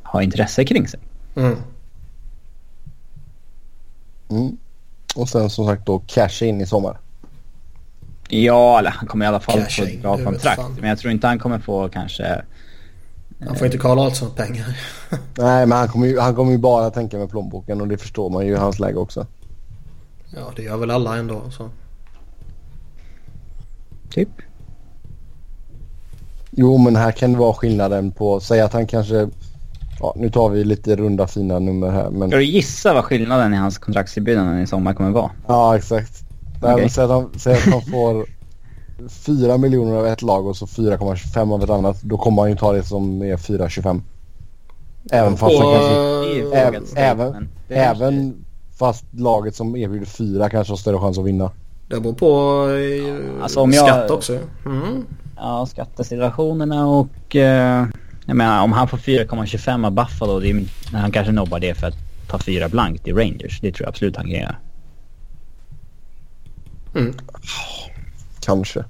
ha 0.02 0.22
intresse 0.22 0.64
kring 0.64 0.88
sig. 0.88 1.00
Mm. 1.36 1.56
Mm. 4.30 4.56
Och 5.16 5.28
sen 5.28 5.50
som 5.50 5.66
sagt 5.66 5.86
då 5.86 6.02
casha 6.06 6.44
in 6.44 6.60
i 6.60 6.66
sommar. 6.66 6.98
Ja, 8.28 8.78
eller 8.78 8.90
han 8.90 9.08
kommer 9.08 9.24
i 9.24 9.28
alla 9.28 9.40
fall 9.40 9.60
Casha 9.60 9.82
få 9.82 9.88
ett 9.88 10.02
bra 10.02 10.16
kontrakt. 10.16 10.60
fan. 10.60 10.76
Men 10.80 10.88
jag 10.88 10.98
tror 10.98 11.12
inte 11.12 11.26
han 11.26 11.38
kommer 11.38 11.58
få 11.58 11.88
kanske... 11.88 12.42
Han 13.46 13.56
får 13.56 13.66
inte 13.66 13.78
Karl 13.78 13.98
Ahlsson 13.98 14.34
pengar. 14.34 14.78
Nej 15.38 15.66
men 15.66 15.78
han 15.78 15.88
kommer, 15.88 16.06
ju, 16.06 16.18
han 16.18 16.34
kommer 16.34 16.52
ju 16.52 16.58
bara 16.58 16.90
tänka 16.90 17.18
med 17.18 17.30
plånboken 17.30 17.80
och 17.80 17.88
det 17.88 17.98
förstår 17.98 18.30
man 18.30 18.46
ju 18.46 18.52
i 18.52 18.56
hans 18.56 18.78
läge 18.78 18.98
också. 18.98 19.26
Ja, 20.36 20.52
det 20.56 20.62
gör 20.62 20.76
väl 20.76 20.90
alla 20.90 21.16
ändå. 21.16 21.42
Så. 21.50 21.70
Typ. 24.10 24.28
Jo 26.50 26.78
men 26.78 26.96
här 26.96 27.12
kan 27.12 27.32
det 27.32 27.38
vara 27.38 27.54
skillnaden 27.54 28.12
på, 28.12 28.40
säg 28.40 28.60
att 28.60 28.72
han 28.72 28.86
kanske, 28.86 29.28
ja 30.00 30.14
nu 30.16 30.30
tar 30.30 30.48
vi 30.48 30.64
lite 30.64 30.96
runda 30.96 31.26
fina 31.26 31.58
nummer 31.58 31.90
här 31.90 32.10
men 32.10 32.28
Ska 32.28 32.38
du 32.38 32.44
gissa 32.44 32.94
vad 32.94 33.04
skillnaden 33.04 33.54
i 33.54 33.56
hans 33.56 33.78
kontraktserbjudanden 33.78 34.60
i 34.60 34.66
sommar 34.66 34.94
kommer 34.94 35.10
vara? 35.10 35.30
ja 35.46 35.76
exakt. 35.76 36.22
Nej, 36.62 36.72
Okej. 36.72 36.82
men 36.82 36.90
säg, 36.90 37.04
att 37.04 37.10
han, 37.10 37.30
säg 37.38 37.54
att 37.54 37.64
han 37.64 37.82
får 37.82 38.26
4 39.08 39.58
miljoner 39.58 39.96
av 39.96 40.06
ett 40.06 40.22
lag 40.22 40.46
och 40.46 40.56
så 40.56 40.66
4,25 40.66 41.54
av 41.54 41.62
ett 41.62 41.70
annat. 41.70 42.02
Då 42.02 42.18
kommer 42.18 42.42
han 42.42 42.50
ju 42.50 42.56
ta 42.56 42.72
det 42.72 42.82
som 42.82 43.22
är 43.22 43.36
4,25. 43.36 44.00
Även 45.10 45.36
fast 45.36 45.58
han 45.58 45.72
kanske, 45.72 46.56
även, 46.56 46.84
även, 46.96 47.48
även 47.68 48.41
fast 48.82 49.04
laget 49.10 49.54
som 49.56 49.76
erbjuder 49.76 50.06
4 50.06 50.50
kanske 50.50 50.72
har 50.72 50.76
större 50.76 50.98
chans 50.98 51.18
att 51.18 51.24
vinna. 51.24 51.50
Det 51.88 52.00
beror 52.00 52.12
på 52.12 52.68
eh, 52.70 53.42
Alltså, 53.42 53.60
om 53.60 53.72
jag- 53.72 53.86
skatt 53.88 54.10
också. 54.10 54.38
Mm. 54.66 55.06
Ja, 55.36 55.66
skattesituationerna 55.66 56.86
och... 56.86 57.36
Eh, 57.36 57.86
jag 58.26 58.36
menar 58.36 58.62
om 58.62 58.72
han 58.72 58.88
får 58.88 58.98
4,25 58.98 59.86
av 59.86 59.92
Buffalo, 59.92 60.40
det 60.40 60.50
är, 60.50 60.64
han 60.92 61.12
kanske 61.12 61.32
nobbar 61.32 61.60
det 61.60 61.74
för 61.74 61.86
att 61.86 61.94
ta 62.28 62.38
fyra 62.38 62.68
blankt 62.68 63.08
i 63.08 63.12
Rangers. 63.12 63.60
Det 63.60 63.72
tror 63.72 63.84
jag 63.84 63.88
absolut 63.88 64.16
han 64.16 64.24
kan 64.24 64.34
göra. 64.40 64.56
Mm. 66.94 67.14
Kanske. 68.40 68.84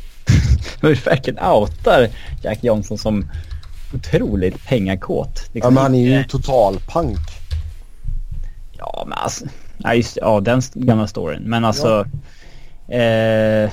Men 0.80 0.94
verkligen 0.94 1.44
outar 1.44 2.08
Jack 2.42 2.64
Johnson 2.64 2.98
som 2.98 3.30
otroligt 3.94 4.64
pengakåt. 4.66 5.32
Ja 5.44 5.50
Liksom 5.52 5.74
men 5.74 5.82
han 5.82 5.94
är 5.94 6.00
ju 6.00 6.18
inte- 6.18 6.30
total 6.30 6.78
pank. 6.88 7.18
Ja, 8.82 9.04
men 9.06 9.18
alltså... 9.18 9.44
Ja, 9.78 9.94
just 9.94 10.16
Ja, 10.16 10.40
den 10.40 10.62
gamla 10.74 11.06
storyn. 11.06 11.42
Men 11.42 11.64
alltså... 11.64 12.06
Eh, 12.88 13.70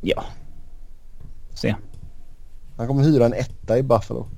ja. 0.00 0.24
Se. 1.54 1.74
Han 2.76 2.86
kommer 2.86 3.02
hyra 3.02 3.26
en 3.26 3.34
etta 3.34 3.78
i 3.78 3.82
Buffalo. 3.82 4.28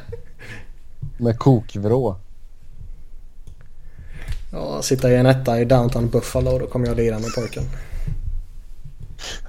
Med 1.16 1.38
kokvrå. 1.38 2.16
Ja, 4.52 4.82
sitta 4.82 5.10
i 5.10 5.16
en 5.16 5.26
etta 5.26 5.60
i 5.60 5.64
downtown 5.64 6.08
Buffalo 6.08 6.58
då 6.58 6.66
kommer 6.66 6.86
jag 6.86 6.96
lida 6.96 7.18
med 7.18 7.34
pojken. 7.34 7.64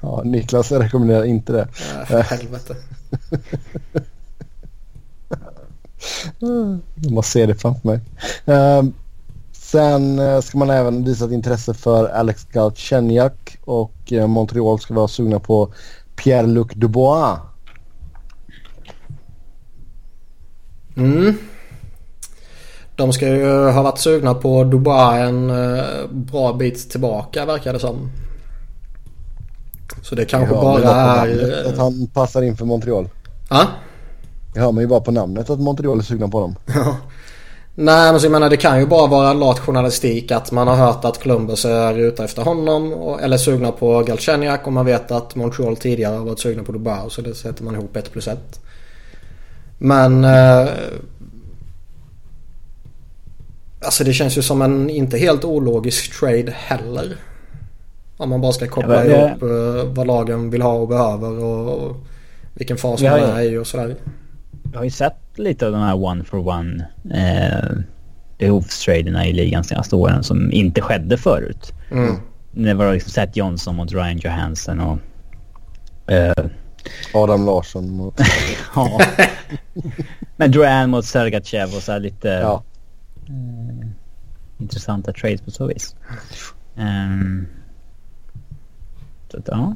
Ja, 0.02 0.22
Niklas 0.26 0.72
rekommenderar 0.72 1.24
inte 1.24 1.54
det. 1.54 1.62
Äh, 1.62 2.06
för 2.06 2.22
helvete. 2.22 2.76
Jag 6.96 7.14
bara 7.14 7.22
ser 7.22 7.48
det 7.48 7.56
framför 7.56 7.88
mig. 7.88 8.00
Ehm, 8.46 8.94
sen 9.52 10.20
eh, 10.20 10.42
ska 10.42 10.58
man 10.58 10.70
även 10.70 11.04
visa 11.04 11.26
ett 11.26 11.32
intresse 11.32 11.74
för 11.74 12.10
Alex 12.10 12.44
Galchenyuk 12.44 13.58
och 13.66 14.14
eh, 14.14 14.28
Montreal 14.28 14.80
ska 14.80 14.94
vara 14.94 15.08
sugna 15.08 15.40
på 15.40 15.74
Pierre-Luc 16.16 16.68
Dubois. 16.76 17.40
Mm. 20.98 21.38
De 22.96 23.14
ska 23.14 23.28
ju 23.28 23.70
ha 23.70 23.82
varit 23.82 23.98
sugna 23.98 24.34
på 24.34 24.64
Dubai 24.64 25.22
en 25.22 25.50
eh, 25.50 25.86
bra 26.12 26.54
bit 26.54 26.90
tillbaka 26.92 27.46
verkar 27.46 27.74
det 27.74 27.80
som. 27.80 28.12
Så 30.02 30.16
det 30.16 30.26
kanske 30.26 30.56
mig 30.56 30.64
bara 30.64 31.28
är... 31.28 31.66
att 31.70 31.78
han 31.78 32.08
passar 32.14 32.42
in 32.42 32.58
för 32.58 32.66
Montreal. 32.66 33.10
Ja? 33.50 33.68
Jag 34.54 34.62
hör 34.62 34.72
mig 34.72 34.88
bara 34.88 35.00
på 35.00 35.12
namnet 35.12 35.50
att 35.50 35.60
Montreal 35.60 36.00
är 36.00 36.04
sugna 36.04 36.28
på 36.28 36.40
dem. 36.40 36.56
Ja. 36.76 36.98
Nej 37.82 38.12
men 38.12 38.20
så 38.20 38.26
jag 38.26 38.32
menar 38.32 38.50
det 38.50 38.58
kan 38.58 38.80
ju 38.80 38.86
bara 38.86 39.08
vara 39.08 39.34
lat 39.34 39.60
journalistik 39.60 40.32
att 40.32 40.52
man 40.52 40.68
har 40.68 40.76
hört 40.76 41.06
att 41.06 41.24
Columbus 41.24 41.66
är 41.66 42.00
ute 42.00 42.24
efter 42.24 42.42
honom 42.42 42.94
och, 42.94 43.22
eller 43.22 43.38
sugna 43.38 43.72
på 43.72 44.04
Galchenyuk 44.04 44.68
och 44.68 44.74
man 44.74 44.86
vet 44.86 45.12
att 45.12 45.36
Montreal 45.36 45.78
tidigare 45.78 46.16
har 46.16 46.26
varit 46.26 46.40
sugna 46.40 46.64
på 46.64 46.72
Dubois 46.72 47.14
så 47.14 47.22
det 47.22 47.36
sätter 47.36 47.64
man 47.64 47.76
ihop 47.76 47.96
ett 47.96 48.12
plus 48.12 48.28
ett. 48.28 48.60
Men... 49.78 50.24
Eh, 50.24 50.68
alltså 53.86 54.04
det 54.04 54.14
känns 54.14 54.38
ju 54.38 54.42
som 54.42 54.62
en 54.62 54.90
inte 54.90 55.18
helt 55.18 55.46
ologisk 55.46 56.20
trade 56.20 56.54
heller. 56.56 57.16
Om 58.18 58.30
man 58.30 58.42
bara 58.42 58.52
ska 58.52 58.68
koppla 58.68 59.06
ja, 59.06 59.28
ihop 59.28 59.44
eh, 59.44 59.94
vad 59.94 60.08
lagen 60.08 60.50
vill 60.50 60.62
ha 60.62 60.74
och 60.74 60.88
behöver 60.88 61.44
och, 61.44 61.74
och 61.74 61.96
vilken 62.54 62.78
fas 62.78 63.02
man 63.02 63.12
är 63.12 63.42
i 63.42 63.58
och 63.58 63.68
sådär. 63.68 63.96
Jag 64.72 64.80
har 64.80 64.84
ju 64.84 64.90
sett 64.90 65.18
lite 65.36 65.66
av 65.66 65.72
de 65.72 65.82
här 65.82 66.04
one 66.04 66.24
for 66.24 66.48
one 66.48 66.88
eh, 67.14 67.80
behovstraderna 68.38 69.28
i 69.28 69.34
ligan 69.34 69.64
senaste 69.64 69.96
åren 69.96 70.24
som 70.24 70.52
inte 70.52 70.82
skedde 70.82 71.18
förut. 71.18 71.74
Mm. 71.92 72.16
Det 72.52 72.74
var 72.74 72.94
liksom 72.94 73.12
Seth 73.12 73.38
Johnson 73.38 73.76
mot 73.76 73.92
Ryan 73.92 74.18
Johansson 74.18 74.80
och... 74.80 75.00
Eh, 76.12 76.46
Adam 77.14 77.46
Larsson 77.46 77.90
mot... 77.90 78.20
ja. 78.76 79.00
Men 80.38 80.52
Duran 80.52 80.90
mot 80.90 81.06
Sergachev 81.06 81.76
och 81.76 81.84
så 81.84 81.92
här 81.92 82.00
lite... 82.00 82.28
Ja. 82.28 82.64
Eh, 83.28 83.88
intressanta 84.58 85.14
trades 85.14 85.42
på 85.42 85.52
så 85.52 85.68
vis. 85.68 85.96
Um, 86.76 87.48
så 89.32 89.38
att, 89.38 89.48
ja. 89.48 89.76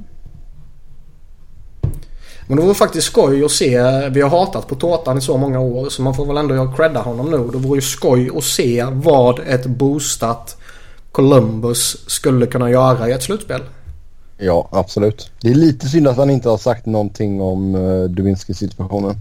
Men 2.54 2.60
det 2.60 2.66
vore 2.66 2.76
faktiskt 2.76 3.08
skoj 3.08 3.44
att 3.44 3.52
se. 3.52 3.80
Vi 4.10 4.22
har 4.22 4.30
hatat 4.30 4.68
på 4.68 4.76
tårtan 4.76 5.18
i 5.18 5.22
så 5.22 5.38
många 5.38 5.60
år 5.60 5.89
så 5.89 6.02
man 6.02 6.13
får 6.13 6.26
väl 6.26 6.38
ändå 6.38 6.74
credda 6.78 7.00
honom 7.00 7.32
nu. 7.32 7.38
Det 7.38 7.58
vore 7.58 7.78
ju 7.78 7.82
skoj 7.82 8.32
att 8.38 8.44
se 8.44 8.86
vad 8.92 9.39
ett 9.39 9.66
boostat 9.66 10.58
Columbus 11.12 12.10
skulle 12.10 12.46
kunna 12.46 12.72
göra 12.72 13.10
i 13.10 13.12
ett 13.12 13.24
slutspel. 13.24 13.62
Ja, 14.38 14.70
absolut. 14.72 15.32
Det 15.42 15.50
är 15.50 15.56
lite 15.56 15.88
synd 15.88 16.08
att 16.08 16.18
han 16.18 16.30
inte 16.30 16.50
har 16.50 16.58
sagt 16.58 16.86
någonting 16.86 17.42
om 17.42 17.76
uh, 17.76 18.10
Dubinsky-situationen. 18.10 19.16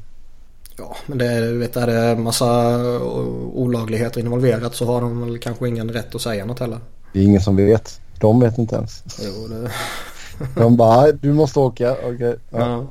Ja, 0.78 0.96
men 1.06 1.18
det 1.18 1.26
är, 1.26 1.52
vet, 1.52 1.76
är 1.76 1.86
det 1.86 2.16
massa 2.16 2.78
olagligheter 3.54 4.20
involverat 4.20 4.74
så 4.74 4.86
har 4.86 5.00
de 5.00 5.20
väl 5.20 5.38
kanske 5.38 5.68
ingen 5.68 5.88
rätt 5.88 6.14
att 6.14 6.22
säga 6.22 6.44
något 6.44 6.58
heller. 6.58 6.78
Det 7.12 7.18
är 7.18 7.24
ingen 7.24 7.40
som 7.40 7.56
vet. 7.56 8.00
De 8.20 8.40
vet 8.40 8.58
inte 8.58 8.76
ens. 8.76 9.04
Jo, 9.20 9.48
det... 9.48 9.70
de 10.60 10.76
bara, 10.76 11.12
du 11.12 11.32
måste 11.32 11.58
åka. 11.58 11.92
Okay. 11.92 12.34
Ja. 12.50 12.58
ja. 12.58 12.86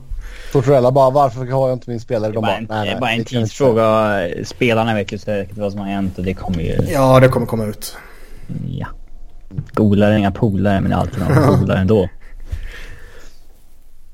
Tortorella 0.52 0.92
bara, 0.92 1.10
varför 1.10 1.46
har 1.46 1.70
jag 1.70 1.76
inte 1.76 1.90
min 1.90 2.00
spelare? 2.00 2.32
De 2.32 2.42
bara, 2.42 2.52
nej, 2.52 2.66
nej, 2.70 2.90
är 2.90 3.00
bara 3.00 3.12
en 3.12 3.24
tidsfråga. 3.24 4.20
Spelarna 4.46 4.94
vet 4.94 5.14
ju 5.14 5.18
säkert 5.18 5.58
vad 5.58 5.72
som 5.72 5.82
har 5.82 5.88
hänt 5.88 6.18
och 6.18 6.24
det 6.24 6.34
kommer 6.34 6.62
ju... 6.62 6.78
Ja, 6.92 7.20
det 7.20 7.28
kommer 7.28 7.46
komma 7.46 7.66
ut. 7.66 7.98
Ja. 8.68 8.88
Golare 9.74 10.18
inga 10.18 10.32
polare, 10.32 10.82
men 10.82 10.90
det 10.90 10.96
är 10.96 11.00
alltid 11.00 11.20
någon 11.20 11.60
polare 11.60 11.80
ändå. 11.80 12.10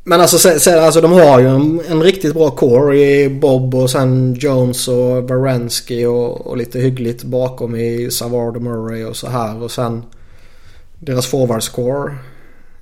Men 0.04 0.22
alltså, 0.22 0.38
så, 0.38 0.60
så, 0.60 0.80
alltså 0.80 1.02
de 1.02 1.12
har 1.12 1.40
ju 1.40 1.48
en, 1.48 1.82
en, 1.90 2.04
riktigt 2.04 2.34
bra 2.34 2.50
core 2.50 3.00
i 3.00 3.30
Bob 3.30 3.76
och 3.76 3.90
sen 3.90 4.34
Jones 4.34 4.88
och 4.88 5.24
Baranski 5.24 6.06
och, 6.06 6.48
och 6.48 6.58
lite 6.58 6.80
hyggligt 6.80 7.24
bakom 7.24 7.76
i 7.76 8.12
Savard 8.12 8.56
och 8.56 8.62
Murray 8.62 9.04
och 9.04 9.16
så 9.16 9.28
här. 9.28 9.64
Och 9.64 9.72
sen 9.72 10.04
deras 11.00 11.26
forwardscore 11.26 12.16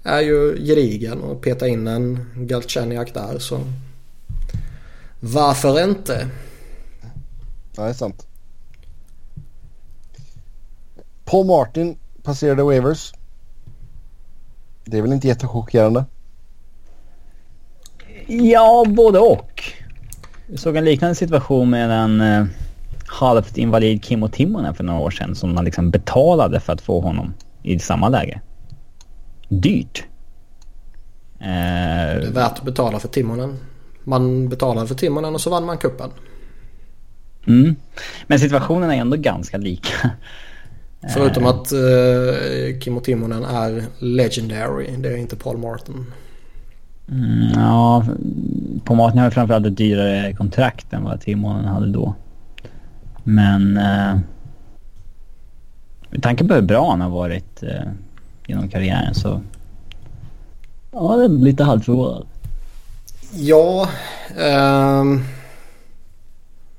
är 0.06 0.22
ju 0.22 0.66
gedigen 0.66 1.22
och 1.22 1.42
peta 1.42 1.68
in 1.68 1.88
en 1.88 2.26
Galchenyuk 2.36 3.14
där 3.14 3.40
så 3.40 3.60
varför 5.20 5.84
inte? 5.84 6.30
Ja, 7.76 7.84
det 7.84 7.90
är 7.90 7.94
sant. 7.94 8.28
Paul 11.26 11.46
Martin 11.46 11.98
passerade 12.24 12.64
Wavers. 12.64 13.14
Det 14.86 14.98
är 14.98 15.02
väl 15.02 15.14
inte 15.14 15.28
jättechockerande? 15.28 16.06
Ja, 18.28 18.86
både 18.88 19.20
och. 19.20 19.64
Vi 20.48 20.58
såg 20.58 20.76
en 20.76 20.86
liknande 20.86 21.16
situation 21.16 21.70
med 21.70 21.92
en 21.92 22.22
uh, 22.22 22.46
halvt 23.06 23.58
invalid 23.58 24.06
Kimmo 24.06 24.28
Timonen 24.28 24.76
för 24.76 24.84
några 24.84 25.00
år 25.00 25.12
sedan 25.12 25.36
som 25.36 25.56
man 25.56 25.66
liksom 25.66 25.92
betalade 25.92 26.60
för 26.60 26.74
att 26.74 26.82
få 26.82 27.02
honom 27.02 27.34
i 27.64 27.80
samma 27.80 28.10
läge 28.10 28.42
dyrt. 29.48 30.04
Eh, 31.40 31.48
det 32.20 32.28
är 32.28 32.32
värt 32.32 32.58
att 32.58 32.66
betala 32.66 33.00
för 33.00 33.08
Timonen. 33.08 33.58
Man 34.04 34.50
betalade 34.50 34.88
för 34.88 34.96
Timonen 34.96 35.34
och 35.36 35.42
så 35.42 35.50
vann 35.50 35.66
man 35.66 35.78
kuppen. 35.78 36.10
Mm. 37.48 37.76
Men 38.28 38.40
situationen 38.40 38.92
är 38.92 38.96
ändå 38.96 39.18
ganska 39.18 39.58
lika. 39.58 40.12
Förutom 41.14 41.46
att 41.46 41.74
uh, 41.74 42.80
Kimmo 42.80 43.00
Timonen 43.00 43.44
är 43.44 43.84
legendary. 44.00 44.96
Det 44.98 45.10
är 45.10 45.18
inte 45.18 45.36
Paul 45.36 45.58
Martin. 45.58 46.06
Mm, 47.12 47.50
ja, 47.56 48.06
Paul 48.84 48.98
Martin 48.98 49.20
har 49.20 49.30
framförallt 49.30 49.66
ett 49.66 49.78
dyrare 49.78 50.34
kontrakt 50.34 50.94
än 50.94 51.04
vad 51.04 51.22
Timonen 51.22 51.66
hade 51.66 51.92
då. 51.92 52.16
Men 53.24 53.78
uh, 53.78 54.20
med 56.10 56.24
tanke 56.24 56.46
på 56.46 56.54
hur 56.54 56.62
bra 56.62 56.90
han 56.90 57.02
har 57.02 57.10
varit 57.10 57.64
uh, 57.64 57.92
genom 58.48 58.70
karriären 58.70 59.16
så... 59.16 59.42
Ja, 60.92 61.16
det 61.16 61.24
är 61.24 61.30
lite 61.30 61.64
halvförvånad. 61.64 62.28
Ja... 63.32 63.90
Um... 64.38 65.24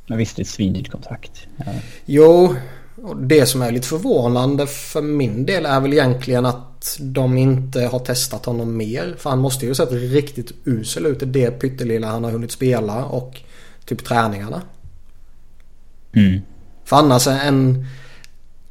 Men 0.07 0.19
visst, 0.19 0.37
det 0.37 0.41
är 0.41 0.45
ett 0.45 0.51
svindyrt 0.51 0.91
kontrakt. 0.91 1.47
Ja. 1.57 1.65
Jo, 2.05 2.55
och 3.03 3.17
det 3.17 3.47
som 3.47 3.63
är 3.63 3.73
lite 3.73 3.89
förvånande 3.89 4.67
för 4.67 5.03
min 5.03 5.47
del 5.47 5.67
är 5.67 5.81
väl 5.81 5.93
egentligen 5.93 6.47
att 6.47 6.97
de 7.01 7.39
inte 7.39 7.81
har 7.81 7.99
testat 7.99 8.47
honom 8.47 8.77
mer. 8.77 9.15
För 9.19 9.31
han 9.31 9.39
måste 9.39 9.65
ju 9.65 9.71
ha 9.71 9.75
sett 9.75 9.93
riktigt 9.93 10.53
usel 10.65 11.07
ut 11.07 11.23
i 11.23 11.27
det 11.27 11.51
pyttelilla 11.51 12.07
han 12.07 12.25
har 12.25 12.31
hunnit 12.31 12.53
spela 12.53 13.05
och 13.05 13.41
typ 13.85 14.05
träningarna. 14.05 14.63
Mm. 16.13 16.41
För 16.85 16.97
annars 16.97 17.27
en 17.27 17.87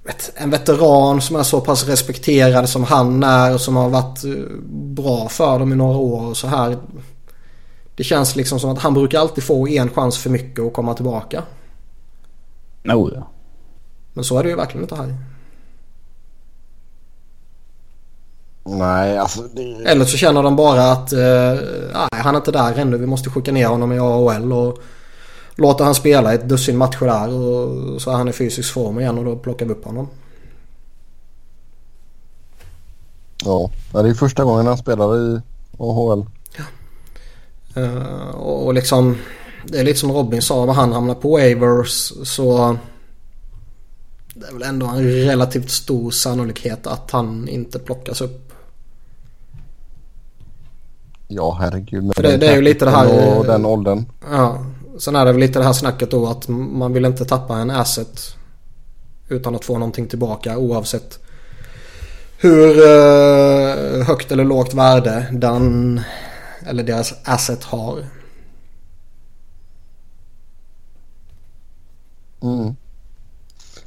vet, 0.06 0.32
en 0.36 0.50
veteran 0.50 1.22
som 1.22 1.36
är 1.36 1.44
så 1.44 1.62
pass 1.62 1.88
respekterad 1.88 2.70
som 2.70 2.84
han 2.84 3.24
är 3.24 3.54
och 3.54 3.62
som 3.62 3.76
har 3.76 3.90
varit 3.90 4.24
eh, 4.24 4.32
bra 4.70 5.30
för 5.30 5.60
dem 5.60 5.74
i 5.74 5.76
några 5.76 5.98
år 5.98 6.30
och 6.30 6.38
så 6.38 6.48
här. 6.48 6.78
Det 7.96 8.04
känns 8.04 8.36
liksom 8.36 8.60
som 8.60 8.70
att 8.70 8.80
han 8.80 8.94
brukar 8.94 9.20
alltid 9.20 9.44
få 9.44 9.68
en 9.68 9.90
chans 9.90 10.18
för 10.18 10.30
mycket 10.30 10.66
att 10.66 10.74
komma 10.74 10.94
tillbaka. 10.94 11.44
Oh, 12.86 13.12
ja. 13.16 13.28
Men 14.14 14.24
så 14.24 14.40
är 14.40 14.44
det 14.44 14.50
ju 14.50 14.56
verkligen 14.56 14.84
inte 14.84 14.96
här. 14.96 15.18
Nej, 18.64 19.18
alltså 19.18 19.42
det... 19.42 19.84
Eller 19.86 20.06
så 20.06 20.18
känner 20.18 20.44
de 20.44 20.56
bara 20.56 20.92
att 20.92 21.14
eh, 21.14 21.54
nej, 21.94 22.22
han 22.22 22.36
är 22.36 22.40
inte 22.40 22.52
där 22.52 22.80
ännu. 22.80 22.98
Vi 22.98 23.06
måste 23.06 23.30
skicka 23.30 23.52
ner 23.52 23.68
honom 23.68 23.92
i 23.92 24.00
AHL 24.00 24.54
och 24.54 24.80
låta 25.56 25.84
han 25.84 25.96
spela 25.96 26.34
ett 26.34 26.50
dussin 26.50 26.78
matcher 26.78 27.06
där 27.06 27.30
och 27.30 28.02
så 28.02 28.12
är 28.12 28.16
han 28.16 28.28
i 28.28 28.34
fysisk 28.34 28.74
form 28.74 29.00
igen 29.00 29.18
och 29.18 29.26
då 29.26 29.36
plockar 29.36 29.66
vi 29.66 29.72
upp 29.72 29.86
honom. 29.86 30.08
Ja, 33.44 33.70
det 33.92 34.10
är 34.10 34.14
första 34.14 34.44
gången 34.44 34.68
han 34.68 34.78
spelar 34.78 35.18
i 35.18 35.42
AHL. 35.78 36.26
Ja. 36.58 36.64
Uh, 37.82 38.30
och 38.36 38.74
liksom 38.74 39.18
det 39.68 39.80
är 39.80 39.84
lite 39.84 40.00
som 40.00 40.12
Robin 40.12 40.42
sa, 40.42 40.64
om 40.64 40.70
han 40.70 40.94
hamnar 40.94 41.16
på 41.16 41.38
Avers 41.38 42.14
så 42.24 42.78
det 44.34 44.48
är 44.48 44.54
väl 44.54 44.64
ändå 44.64 44.86
en 44.86 45.04
relativt 45.04 45.70
stor 45.70 46.12
sannolikhet 46.12 46.88
att 46.88 47.12
han 47.12 47.48
inte 47.48 47.80
plockas 47.80 48.22
upp. 48.22 48.54
Ja, 51.28 51.58
herregud. 51.60 52.16
För 52.16 52.24
det, 52.24 52.38
det 52.38 52.48
är 52.48 52.56
ju 52.56 52.62
lite 52.62 52.86
det 52.86 52.92
här... 52.92 53.38
Och 53.38 53.46
den 53.46 53.66
åldern. 53.66 54.06
Ja, 54.32 54.66
Sen 55.00 55.16
är 55.16 55.26
det 55.26 55.32
väl 55.32 55.42
lite 55.42 55.60
det 55.60 55.66
här 55.66 55.74
snacket 55.74 56.12
då 56.12 56.28
att 56.28 56.48
man 56.48 56.94
vill 56.94 57.06
inte 57.06 57.26
tappa 57.26 57.58
en 57.58 57.72
asset 57.72 58.36
utan 59.28 59.56
att 59.56 59.66
få 59.66 59.74
någonting 59.74 60.08
tillbaka 60.08 60.58
oavsett 60.58 61.20
hur 62.38 62.78
eh, 62.78 64.06
högt 64.06 64.32
eller 64.32 64.44
lågt 64.44 64.74
värde 64.74 65.28
den 65.32 66.02
eller 66.66 66.84
deras 66.84 67.14
asset 67.24 67.64
har. 67.64 68.06
Mm. 72.42 72.76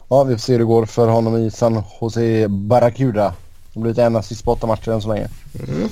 Ja, 0.09 0.25
vi 0.25 0.35
får 0.35 0.39
se 0.39 0.53
hur 0.53 0.59
det 0.59 0.65
går 0.65 0.87
för 0.87 1.09
honom 1.09 1.37
i 1.37 1.51
San 1.51 1.83
Jose 2.01 2.49
Barracuda. 2.49 3.35
Det 3.73 3.81
blir 3.81 3.99
en 3.99 4.17
assist 4.17 4.45
på 4.45 4.53
åtta 4.53 4.67
matcher 4.67 4.91
än 4.91 5.03
så 5.03 5.09
länge. 5.09 5.29
Mm. 5.69 5.89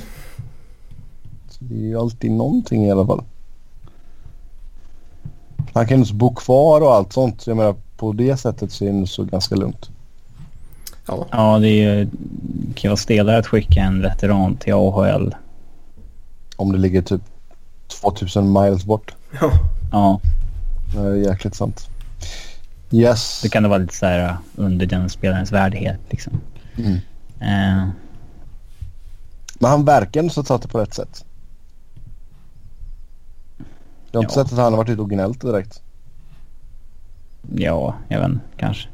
Så 1.49 1.65
det 1.65 1.75
är 1.75 1.89
ju 1.89 1.99
alltid 1.99 2.31
någonting 2.31 2.87
i 2.87 2.91
alla 2.91 3.07
fall. 3.07 3.25
Han 5.77 5.87
kan 5.87 6.03
ju 6.03 6.15
bo 6.15 6.35
kvar 6.35 6.81
och 6.81 6.95
allt 6.95 7.13
sånt. 7.13 7.47
Jag 7.47 7.57
menar 7.57 7.75
på 7.97 8.13
det 8.13 8.37
sättet 8.37 8.73
så 8.73 8.85
är 8.85 8.93
det 8.93 9.07
så 9.07 9.25
ganska 9.25 9.55
lugnt. 9.55 9.91
Ja, 11.07 11.27
ja 11.31 11.59
det 11.59 11.69
är 11.69 11.95
ju, 11.95 12.09
kan 12.75 12.89
vara 12.89 12.97
stelare 12.97 13.39
att 13.39 13.47
skicka 13.47 13.81
en 13.81 14.03
veteran 14.03 14.57
till 14.57 14.75
AHL. 14.75 15.35
Om 16.57 16.73
det 16.73 16.79
ligger 16.79 17.03
typ 17.03 17.21
2000 18.01 18.53
miles 18.53 18.85
bort. 18.85 19.15
Ja. 19.41 19.51
Ja. 19.93 20.21
Det 20.95 21.01
är 21.01 21.15
jäkligt 21.15 21.55
sant. 21.55 21.89
Yes. 22.91 23.41
Då 23.43 23.49
kan 23.49 23.63
det 23.63 23.69
vara 23.69 23.79
lite 23.79 23.95
så 23.95 24.07
här 24.07 24.29
uh, 24.29 24.37
under 24.55 24.87
den 24.87 25.11
spelarens 25.11 25.53
värdighet 25.53 26.01
liksom. 26.11 26.41
Mm. 26.77 26.95
Eh, 27.41 27.89
Men 29.59 29.71
han 29.71 29.85
verkar 29.85 30.21
ändå 30.21 30.33
ha 30.37 30.43
tagit 30.43 30.63
det 30.63 30.69
på 30.69 30.79
rätt 30.79 30.95
sätt. 30.95 31.25
Jag 34.17 34.21
har 34.23 34.25
inte 34.25 34.41
Ja. 34.41 34.45
sett 34.45 34.53
att 34.53 34.59
han 34.59 34.73
har 34.73 34.77
varit 34.79 34.91
ute 34.91 35.03
och 35.03 35.11
gnällt 35.11 35.41
direkt. 35.41 35.83
ja, 37.55 37.95
jag 38.09 38.21
vet 38.29 38.39
kanske. 38.57 38.89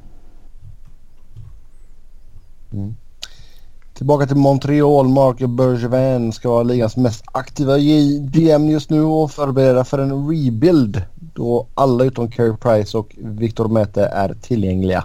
Tillbaka 3.94 4.26
till 4.26 4.36
Montreal. 4.36 5.08
Marco 5.08 5.46
Bergevin 5.46 6.32
ska 6.32 6.48
vara 6.50 6.62
ligans 6.62 6.96
mest 6.96 7.24
aktiva 7.32 7.78
GM 8.20 8.68
just 8.70 8.90
nu 8.90 9.02
och 9.02 9.30
förbereda 9.30 9.84
för 9.84 9.98
en 9.98 10.28
rebuild. 10.28 11.02
Då 11.34 11.66
alla 11.74 12.04
utom 12.04 12.30
Carey 12.30 12.56
Price 12.56 12.98
och 12.98 13.14
Victor 13.18 13.68
Mete 13.68 14.06
är 14.06 14.34
tillgängliga. 14.42 15.04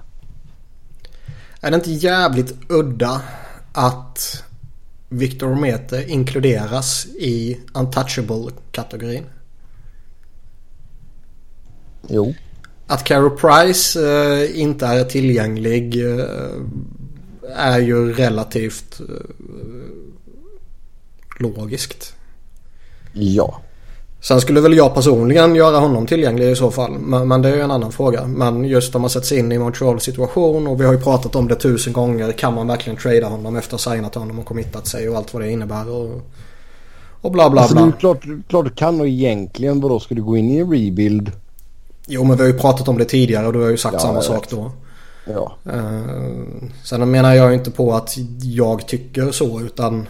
Är 1.61 1.71
det 1.71 1.75
inte 1.75 1.91
jävligt 1.91 2.55
udda 2.69 3.21
att 3.73 4.43
Victor 5.09 5.55
Mete 5.55 6.05
inkluderas 6.07 7.05
i 7.05 7.57
untouchable-kategorin? 7.73 9.23
Jo. 12.07 12.33
Att 12.87 13.03
Carey 13.03 13.29
Price 13.29 13.99
eh, 13.99 14.61
inte 14.61 14.85
är 14.85 15.03
tillgänglig 15.03 16.05
eh, 16.05 16.25
är 17.55 17.79
ju 17.79 18.13
relativt 18.13 18.99
eh, 18.99 19.05
logiskt. 21.39 22.13
Ja. 23.13 23.61
Sen 24.21 24.41
skulle 24.41 24.61
väl 24.61 24.77
jag 24.77 24.93
personligen 24.93 25.55
göra 25.55 25.77
honom 25.77 26.07
tillgänglig 26.07 26.51
i 26.51 26.55
så 26.55 26.71
fall. 26.71 26.91
Men, 26.91 27.27
men 27.27 27.41
det 27.41 27.49
är 27.49 27.55
ju 27.55 27.61
en 27.61 27.71
annan 27.71 27.91
fråga. 27.91 28.25
Men 28.27 28.65
just 28.65 28.95
om 28.95 29.01
man 29.01 29.09
sätts 29.09 29.31
in 29.31 29.51
i 29.51 29.59
Montreals 29.59 30.03
situation 30.03 30.67
och 30.67 30.81
vi 30.81 30.85
har 30.85 30.93
ju 30.93 30.99
pratat 30.99 31.35
om 31.35 31.47
det 31.47 31.55
tusen 31.55 31.93
gånger. 31.93 32.31
Kan 32.31 32.53
man 32.53 32.67
verkligen 32.67 32.99
trada 32.99 33.27
honom 33.27 33.55
efter 33.55 33.75
att 33.75 33.83
ha 33.83 33.93
signat 33.93 34.15
honom 34.15 34.39
och 34.39 34.45
committat 34.45 34.87
sig 34.87 35.09
och 35.09 35.17
allt 35.17 35.33
vad 35.33 35.43
det 35.43 35.51
innebär. 35.51 35.89
Och, 35.89 36.21
och 37.21 37.31
bla 37.31 37.49
bla 37.49 37.61
Alltså 37.61 37.75
det 37.75 37.81
är 37.81 37.85
bla. 37.85 37.93
ju 37.93 37.99
klart, 37.99 38.23
klart 38.47 38.65
du 38.65 38.71
kan 38.71 39.01
och 39.01 39.07
egentligen 39.07 39.81
vadå 39.81 39.99
ska 39.99 40.15
du 40.15 40.23
gå 40.23 40.37
in 40.37 40.51
i 40.51 40.57
en 40.57 40.71
rebuild? 40.71 41.31
Jo 42.07 42.23
men 42.23 42.37
vi 42.37 42.43
har 42.43 42.51
ju 42.51 42.59
pratat 42.59 42.87
om 42.87 42.97
det 42.97 43.05
tidigare 43.05 43.47
och 43.47 43.53
du 43.53 43.61
har 43.61 43.69
ju 43.69 43.77
sagt 43.77 43.93
Ja, 43.93 43.99
samma 43.99 44.21
sak 44.21 44.49
då. 44.49 44.71
Ja. 45.25 45.57
Uh, 45.73 46.43
sen 46.83 47.11
menar 47.11 47.33
jag 47.33 47.53
inte 47.53 47.71
på 47.71 47.93
att 47.93 48.15
jag 48.41 48.87
tycker 48.87 49.31
så 49.31 49.61
utan 49.61 50.07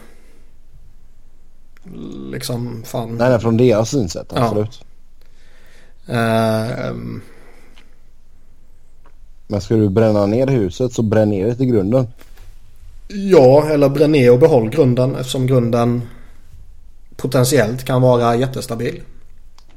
liksom 2.31 2.83
fan. 2.85 3.17
Nej, 3.17 3.29
nej 3.29 3.39
från 3.39 3.57
deras 3.57 3.89
synsätt 3.89 4.31
Ja. 4.35 4.43
absolut. 4.43 4.81
Eh, 6.07 6.93
Men 9.47 9.61
ska 9.61 9.75
du 9.75 9.89
bränna 9.89 10.25
ner 10.25 10.47
huset 10.47 10.93
så 10.93 11.01
bränn 11.01 11.29
ner 11.29 11.47
det 11.47 11.55
till 11.55 11.65
grunden. 11.65 12.07
Ja, 13.07 13.69
eller 13.69 13.89
bränn 13.89 14.11
ner 14.11 14.31
och 14.31 14.39
behåll 14.39 14.69
grunden 14.69 15.15
eftersom 15.15 15.47
grunden 15.47 16.01
potentiellt 17.15 17.83
kan 17.83 18.01
vara 18.01 18.35
jättestabil. 18.35 19.01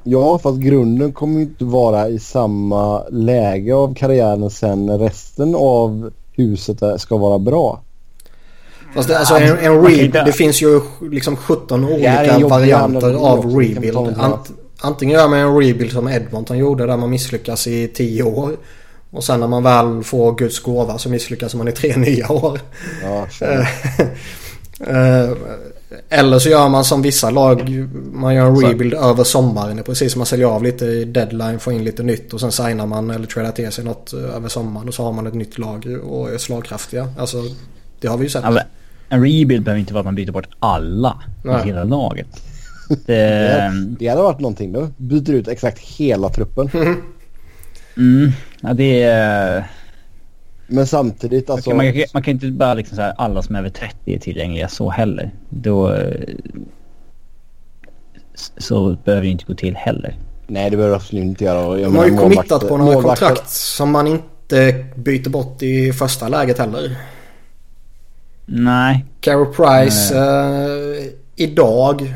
Ja, 0.04 0.38
fast 0.38 0.58
grunden 0.58 1.12
kommer 1.12 1.34
ju 1.36 1.42
inte 1.42 1.64
vara 1.64 2.08
i 2.08 2.18
samma 2.18 3.02
läge 3.08 3.74
av 3.74 3.94
karriären 3.94 4.50
sen 4.50 4.86
när 4.86 4.98
resten 4.98 5.54
av 5.54 6.10
huset 6.32 7.00
ska 7.00 7.16
vara 7.16 7.38
bra. 7.38 7.82
Fast 8.94 9.08
det, 9.08 9.18
alltså, 9.18 9.34
en, 9.34 9.58
en 9.58 9.90
inte- 9.90 10.24
det 10.24 10.32
finns 10.32 10.62
ju 10.62 10.80
liksom 11.10 11.36
17 11.36 11.84
är 11.84 11.92
olika 11.92 12.48
varianter 12.48 13.14
av 13.14 13.46
rebuild. 13.56 13.96
Ant, 14.18 14.50
antingen 14.80 15.18
gör 15.18 15.28
man 15.28 15.38
en 15.38 15.56
rebuild 15.56 15.92
som 15.92 16.08
Edmonton 16.08 16.58
gjorde 16.58 16.86
där 16.86 16.96
man 16.96 17.10
misslyckas 17.10 17.66
i 17.66 17.88
10 17.88 18.22
år. 18.22 18.50
Och 19.10 19.24
sen 19.24 19.40
när 19.40 19.46
man 19.48 19.62
väl 19.62 20.02
får 20.04 20.32
Guds 20.34 20.60
gåva 20.60 20.98
så 20.98 21.08
misslyckas 21.10 21.54
man 21.54 21.68
i 21.68 21.72
tre 21.72 21.92
nya 21.96 22.32
år. 22.32 22.60
Ja, 23.02 23.26
Eller 26.08 26.38
så 26.38 26.48
gör 26.48 26.68
man 26.68 26.84
som 26.84 27.02
vissa 27.02 27.30
lag. 27.30 27.88
Man 28.12 28.34
gör 28.34 28.46
en 28.46 28.56
Så- 28.56 28.66
rebuild 28.68 28.94
över 28.94 29.24
sommaren. 29.24 29.76
Det 29.76 29.82
är 29.82 29.84
precis 29.84 30.12
som 30.12 30.18
man 30.18 30.26
säljer 30.26 30.46
av 30.46 30.62
lite 30.62 30.84
i 30.84 31.04
deadline, 31.04 31.58
får 31.58 31.72
in 31.72 31.84
lite 31.84 32.02
nytt 32.02 32.32
och 32.34 32.40
sen 32.40 32.52
signar 32.52 32.86
man 32.86 33.10
eller 33.10 33.26
tradar 33.26 33.52
till 33.52 33.72
sig 33.72 33.84
något 33.84 34.12
eh, 34.12 34.36
över 34.36 34.48
sommaren 34.48 34.88
och 34.88 34.94
så 34.94 35.04
har 35.04 35.12
man 35.12 35.26
ett 35.26 35.34
nytt 35.34 35.58
lag 35.58 35.86
och 36.04 36.30
är 36.30 36.38
slagkraftiga. 36.38 37.08
Alltså 37.18 37.42
det 38.00 38.08
har 38.08 38.16
vi 38.16 38.24
ju 38.24 38.30
sett. 38.30 38.44
Alltså, 38.44 38.62
en 39.08 39.22
rebuild 39.22 39.64
behöver 39.64 39.80
inte 39.80 39.92
vara 39.94 40.00
att 40.00 40.04
man 40.06 40.14
byter 40.14 40.30
bort 40.32 40.48
alla 40.58 41.22
Nej. 41.44 41.60
i 41.62 41.66
hela 41.66 41.84
laget. 41.84 42.26
Det, 42.88 42.96
det, 43.06 43.72
det 43.98 44.08
hade 44.08 44.22
varit 44.22 44.40
någonting 44.40 44.72
då. 44.72 44.88
Byter 44.96 45.30
ut 45.30 45.48
exakt 45.48 45.78
hela 45.78 46.28
truppen. 46.28 46.70
mm, 47.96 48.30
ja, 48.60 48.72
det 48.74 49.02
är... 49.02 49.70
Men 50.70 50.86
samtidigt 50.86 51.50
alltså. 51.50 51.74
man, 51.74 51.92
kan, 51.92 52.02
man 52.14 52.22
kan 52.22 52.34
inte 52.34 52.46
bara 52.50 52.74
liksom 52.74 52.96
så 52.96 53.02
här, 53.02 53.14
alla 53.18 53.42
som 53.42 53.54
är 53.54 53.58
över 53.58 53.68
30 53.70 53.96
är 54.14 54.18
tillgängliga 54.18 54.68
så 54.68 54.90
heller. 54.90 55.30
Då... 55.48 55.92
eh, 55.92 56.14
Så 58.58 58.96
behöver 59.04 59.22
det 59.24 59.30
inte 59.30 59.44
gå 59.44 59.54
till 59.54 59.76
heller. 59.76 60.16
Nej 60.46 60.70
det 60.70 60.76
behöver 60.76 60.96
absolut 60.96 61.24
inte 61.24 61.44
göra. 61.44 61.76
De 61.76 61.96
har 61.96 62.06
ju 62.06 62.16
committat 62.16 62.68
på 62.68 62.76
några 62.76 62.94
målvakter- 62.94 63.02
kontrakt 63.26 63.50
som 63.50 63.90
man 63.90 64.06
inte 64.06 64.84
byter 64.96 65.28
bort 65.28 65.62
i 65.62 65.92
första 65.92 66.28
läget 66.28 66.58
heller. 66.58 66.96
Nej. 68.46 69.04
Carey 69.20 69.44
Price 69.56 70.18
eh, 70.18 71.04
idag 71.36 72.14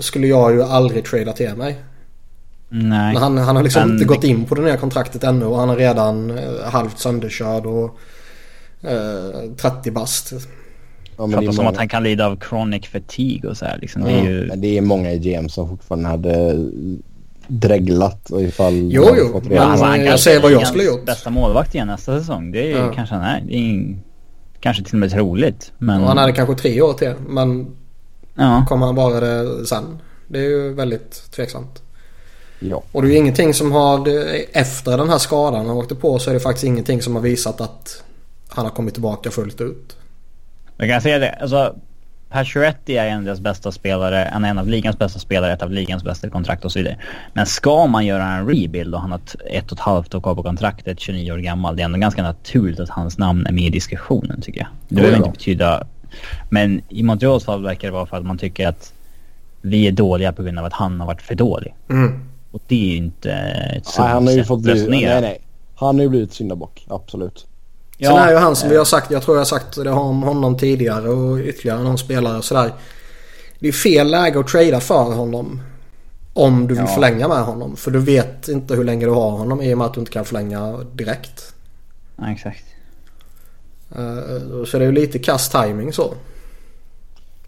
skulle 0.00 0.26
jag 0.26 0.52
ju 0.54 0.62
aldrig 0.62 1.04
trada 1.04 1.32
till 1.32 1.54
mig. 1.54 1.76
Nej. 2.68 3.12
Men 3.14 3.22
han, 3.22 3.38
han 3.38 3.56
har 3.56 3.62
liksom 3.62 3.82
Men 3.82 3.92
inte 3.92 4.04
gått 4.04 4.24
in 4.24 4.44
på 4.44 4.54
det 4.54 4.62
nya 4.62 4.76
kontraktet 4.76 5.24
ännu 5.24 5.44
och 5.44 5.58
han 5.58 5.70
är 5.70 5.76
redan 5.76 6.30
eh, 6.38 6.44
halvt 6.64 6.98
sönderkörd 6.98 7.66
och 7.66 7.98
eh, 8.82 9.50
30 9.56 9.90
bast. 9.90 10.32
Ja, 10.32 11.26
men 11.26 11.30
det, 11.30 11.36
Pratar 11.36 11.48
är 11.48 11.52
som 11.52 11.56
många, 11.64 11.70
att 11.70 11.76
han 11.76 11.88
kan 11.88 12.02
lida 12.02 12.26
av 12.26 12.38
chronic 12.48 12.86
fatigue 12.88 13.50
och 13.50 13.56
så 13.56 13.64
här 13.64 13.78
liksom. 13.80 14.02
Det 14.02 14.10
är 14.10 14.24
ju... 14.24 14.46
men 14.46 14.60
det 14.60 14.78
är 14.78 14.80
många 14.82 15.12
i 15.12 15.18
GM 15.18 15.48
som 15.48 15.68
fortfarande 15.68 16.08
hade 16.08 16.54
dreglat 17.48 18.30
och 18.30 18.42
ifall 18.42 18.74
Jo, 18.74 19.04
jo, 19.18 19.28
fått 19.32 19.44
men 19.44 19.58
alltså, 19.58 19.84
det. 19.84 19.90
han- 19.90 20.04
jag 20.04 20.20
säger 20.20 20.40
vad 20.42 20.52
jag 20.52 20.62
är 20.62 20.66
skulle 20.66 20.84
gjort. 20.84 21.06
bästa 21.06 21.30
målvakt 21.30 21.74
igen 21.74 21.86
nästa 21.86 22.18
säsong. 22.20 22.52
Det 22.52 22.58
är 22.60 22.66
ju 22.66 22.76
Ja. 22.76 22.92
kanske 22.94 23.14
han 23.14 23.24
är. 23.24 23.40
Det 23.46 23.54
är 23.54 23.58
ing- 23.58 23.98
kanske 24.60 24.84
till 24.84 24.94
och 24.94 24.98
med 25.00 25.10
troligt. 25.10 25.72
Men... 25.78 26.00
Och 26.02 26.08
han 26.08 26.18
hade 26.18 26.32
kanske 26.32 26.54
tre 26.54 26.82
år 26.82 26.92
till 26.92 27.12
men 27.28 27.66
Ja. 28.34 28.64
kommer 28.68 28.86
han 28.86 28.94
vara 28.94 29.20
det 29.20 29.66
sen? 29.66 29.98
Det 30.28 30.38
är 30.38 30.42
ju 30.42 30.74
väldigt 30.74 31.30
tveksamt. 31.32 31.82
Ja. 32.58 32.82
Och 32.92 33.02
det 33.02 33.08
är 33.08 33.10
ju 33.10 33.16
ingenting 33.16 33.54
som 33.54 33.72
har 33.72 34.08
efter 34.52 34.98
den 34.98 35.08
här 35.08 35.18
skadan 35.18 35.66
han 35.66 35.76
åkte 35.76 35.94
på 35.94 36.18
så 36.18 36.30
är 36.30 36.34
det 36.34 36.40
faktiskt 36.40 36.64
ingenting 36.64 37.02
som 37.02 37.14
har 37.14 37.22
visat 37.22 37.60
att 37.60 38.02
han 38.48 38.64
har 38.64 38.72
kommit 38.72 38.94
tillbaka 38.94 39.30
fullt 39.30 39.60
ut. 39.60 39.96
Jag 40.76 40.88
kan 40.88 41.00
säga 41.00 41.18
det. 41.18 41.30
Alltså, 41.30 41.74
Pacioretty 42.28 42.92
är 42.92 43.06
en 43.06 43.18
av 43.18 43.24
deras 43.24 43.40
bästa 43.40 43.72
spelare. 43.72 44.30
Han 44.32 44.44
är 44.44 44.50
en 44.50 44.58
av 44.58 44.68
ligans 44.68 44.98
bästa 44.98 45.18
spelare, 45.18 45.52
ett 45.52 45.62
av 45.62 45.70
ligans 45.70 46.04
bästa 46.04 46.30
kontrakt 46.30 46.64
och 46.64 46.72
så 46.72 46.78
vidare. 46.78 46.98
Men 47.32 47.46
ska 47.46 47.86
man 47.86 48.06
göra 48.06 48.24
en 48.24 48.48
rebuild 48.48 48.94
och 48.94 49.00
han 49.00 49.10
har 49.10 49.20
ett, 49.50 49.72
och 49.72 49.78
ett 49.78 49.84
halvt 49.84 50.14
år 50.14 50.20
kvar 50.20 50.34
på 50.34 50.42
kontraktet, 50.42 51.00
29 51.00 51.32
år 51.32 51.38
gammal. 51.38 51.76
Det 51.76 51.82
är 51.82 51.84
ändå 51.84 51.98
ganska 51.98 52.22
naturligt 52.22 52.80
att 52.80 52.88
hans 52.88 53.18
namn 53.18 53.46
är 53.46 53.52
med 53.52 53.64
i 53.64 53.70
diskussionen 53.70 54.40
tycker 54.40 54.60
jag. 54.60 54.68
Det 54.88 54.94
behöver 54.94 55.16
inte 55.16 55.30
betyda... 55.30 55.86
Men 56.50 56.80
i 56.88 57.02
Montreals 57.02 57.44
fall 57.44 57.62
verkar 57.62 57.88
det 57.88 57.92
vara 57.92 58.06
för 58.06 58.16
att 58.16 58.24
man 58.24 58.38
tycker 58.38 58.68
att 58.68 58.92
vi 59.60 59.86
är 59.86 59.92
dåliga 59.92 60.32
på 60.32 60.42
grund 60.42 60.58
av 60.58 60.64
att 60.64 60.72
han 60.72 61.00
har 61.00 61.06
varit 61.06 61.22
för 61.22 61.34
dålig. 61.34 61.74
Mm. 61.90 62.28
Och 62.56 62.62
det 62.66 62.74
är 62.74 62.90
ju 62.90 62.96
inte 62.96 63.30
ett 63.32 63.94
Nej, 63.98 64.08
han 64.08 64.26
har 64.26 64.34
ju 64.34 64.44
fått 64.44 64.60
bli, 64.60 64.86
nej, 64.88 65.20
nej. 65.20 65.40
Han 65.74 65.94
har 65.96 66.02
ju 66.02 66.08
blivit 66.08 66.32
syndabock, 66.32 66.86
absolut. 66.88 67.46
Sen 68.00 68.16
är 68.16 68.30
ju 68.30 68.36
han 68.36 68.56
som 68.56 68.68
vi 68.68 68.76
har 68.76 68.84
sagt, 68.84 69.10
jag 69.10 69.22
tror 69.22 69.36
jag 69.36 69.40
har 69.40 69.44
sagt 69.46 69.74
det 69.84 69.90
om 69.90 70.22
honom 70.22 70.58
tidigare 70.58 71.08
och 71.08 71.38
ytterligare 71.38 71.82
någon 71.82 71.98
spelare 71.98 72.38
och 72.38 72.44
sådär. 72.44 72.72
Det 73.58 73.68
är 73.68 73.72
fel 73.72 74.10
läge 74.10 74.40
att 74.40 74.48
trada 74.48 74.80
för 74.80 75.14
honom. 75.14 75.62
Om 76.32 76.66
du 76.66 76.74
vill 76.74 76.84
Ja. 76.88 76.94
förlänga 76.94 77.28
med 77.28 77.42
honom. 77.44 77.76
För 77.76 77.90
du 77.90 77.98
vet 77.98 78.48
inte 78.48 78.74
hur 78.74 78.84
länge 78.84 79.04
du 79.06 79.12
har 79.12 79.30
honom 79.30 79.62
i 79.62 79.74
och 79.74 79.78
med 79.78 79.86
att 79.86 79.94
du 79.94 80.00
inte 80.00 80.12
kan 80.12 80.24
förlänga 80.24 80.78
direkt. 80.92 81.54
Ja, 82.16 82.32
exakt. 82.32 82.64
Eh, 83.96 84.64
Så 84.66 84.78
det 84.78 84.84
är 84.84 84.86
ju 84.86 84.92
lite 84.92 85.18
kass 85.18 85.48
timing 85.48 85.92
så. 85.92 86.14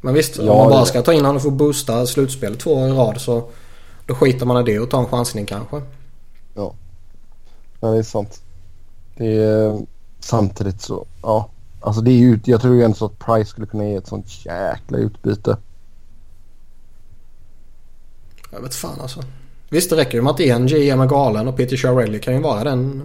Men 0.00 0.14
visst, 0.14 0.36
Ja, 0.38 0.52
om 0.52 0.58
man 0.58 0.70
bara 0.70 0.84
ska 0.84 1.02
ta 1.02 1.12
in 1.12 1.24
honom 1.24 1.40
för 1.40 1.48
att 1.48 1.54
boosta 1.54 2.06
slutspel 2.06 2.56
två 2.56 2.70
år 2.74 2.88
i 2.88 2.92
rad 2.92 3.20
så 3.20 3.50
då 4.08 4.14
skiter 4.14 4.46
man 4.46 4.68
i 4.68 4.72
det 4.72 4.78
och 4.78 4.90
tar 4.90 5.00
en 5.00 5.06
chansning 5.06 5.46
kanske. 5.46 5.82
Ja. 6.54 6.74
ja, 7.80 7.88
det 7.88 7.98
är 7.98 8.02
sant. 8.02 8.42
Det 9.16 9.36
är 9.36 9.86
samtidigt 10.20 10.80
så, 10.80 11.06
ja. 11.22 11.50
Alltså 11.80 12.00
det 12.00 12.10
är 12.10 12.18
ju, 12.18 12.40
jag 12.44 12.60
tror 12.60 12.76
ju 12.76 12.82
ändå 12.82 12.96
så 12.96 13.04
att 13.04 13.18
Price 13.18 13.50
skulle 13.50 13.66
kunna 13.66 13.84
ge 13.84 13.94
ett 13.94 14.06
sånt 14.06 14.46
jäkla 14.46 14.98
utbyte. 14.98 15.56
Jag 18.50 18.60
vet 18.60 18.74
fan 18.74 19.00
alltså. 19.00 19.22
Visst 19.70 19.90
det 19.90 19.96
räcker 19.96 20.14
ju 20.14 20.22
med 20.22 20.30
att 20.30 20.40
en 20.40 20.66
GM 20.66 21.00
är 21.00 21.06
galen 21.06 21.48
och 21.48 21.56
Peter 21.56 21.76
Chiarelli 21.76 22.18
kan 22.18 22.34
ju 22.34 22.40
vara 22.40 22.64
den 22.64 23.02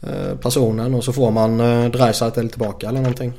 eh, 0.00 0.36
personen 0.36 0.94
och 0.94 1.04
så 1.04 1.12
får 1.12 1.30
man 1.30 1.60
eh, 1.60 1.90
Dreisaitl 1.90 2.46
tillbaka 2.46 2.88
eller 2.88 3.00
någonting. 3.00 3.32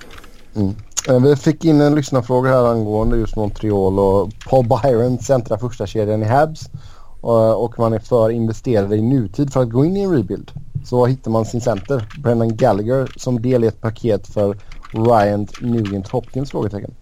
Mm. 0.55 0.75
Eh, 1.07 1.21
vi 1.21 1.35
fick 1.35 1.65
in 1.65 1.81
en 1.81 1.95
lyssnarfråga 1.95 2.49
här 2.49 2.71
angående 2.71 3.17
just 3.17 3.35
Montreal 3.35 3.99
och 3.99 4.29
Paul 4.49 4.65
Byron 4.67 5.19
centrar 5.19 5.57
första 5.57 5.87
kedjan 5.87 6.23
i 6.23 6.25
Habs. 6.25 6.69
Eh, 7.23 7.51
och, 7.51 7.79
man 7.79 7.93
är 7.93 7.99
för 7.99 8.29
investerade 8.29 8.95
i 8.95 9.01
nutid 9.01 9.53
för 9.53 9.61
att 9.61 9.69
gå 9.69 9.85
in 9.85 9.97
i 9.97 10.01
en 10.01 10.15
rebuild. 10.15 10.51
så 10.85 11.05
hittar 11.05 11.31
man 11.31 11.45
sin 11.45 11.61
center, 11.61 12.07
Brennan 12.23 12.55
Gallagher, 12.55 13.11
som 13.15 13.41
del 13.41 13.63
i 13.63 13.67
ett 13.67 13.81
paket 13.81 14.27
för 14.27 14.57
Ryan 14.91 15.47
Nugent 15.61 16.07
Hopkins? 16.07 16.51
Frågetecken. 16.51 16.93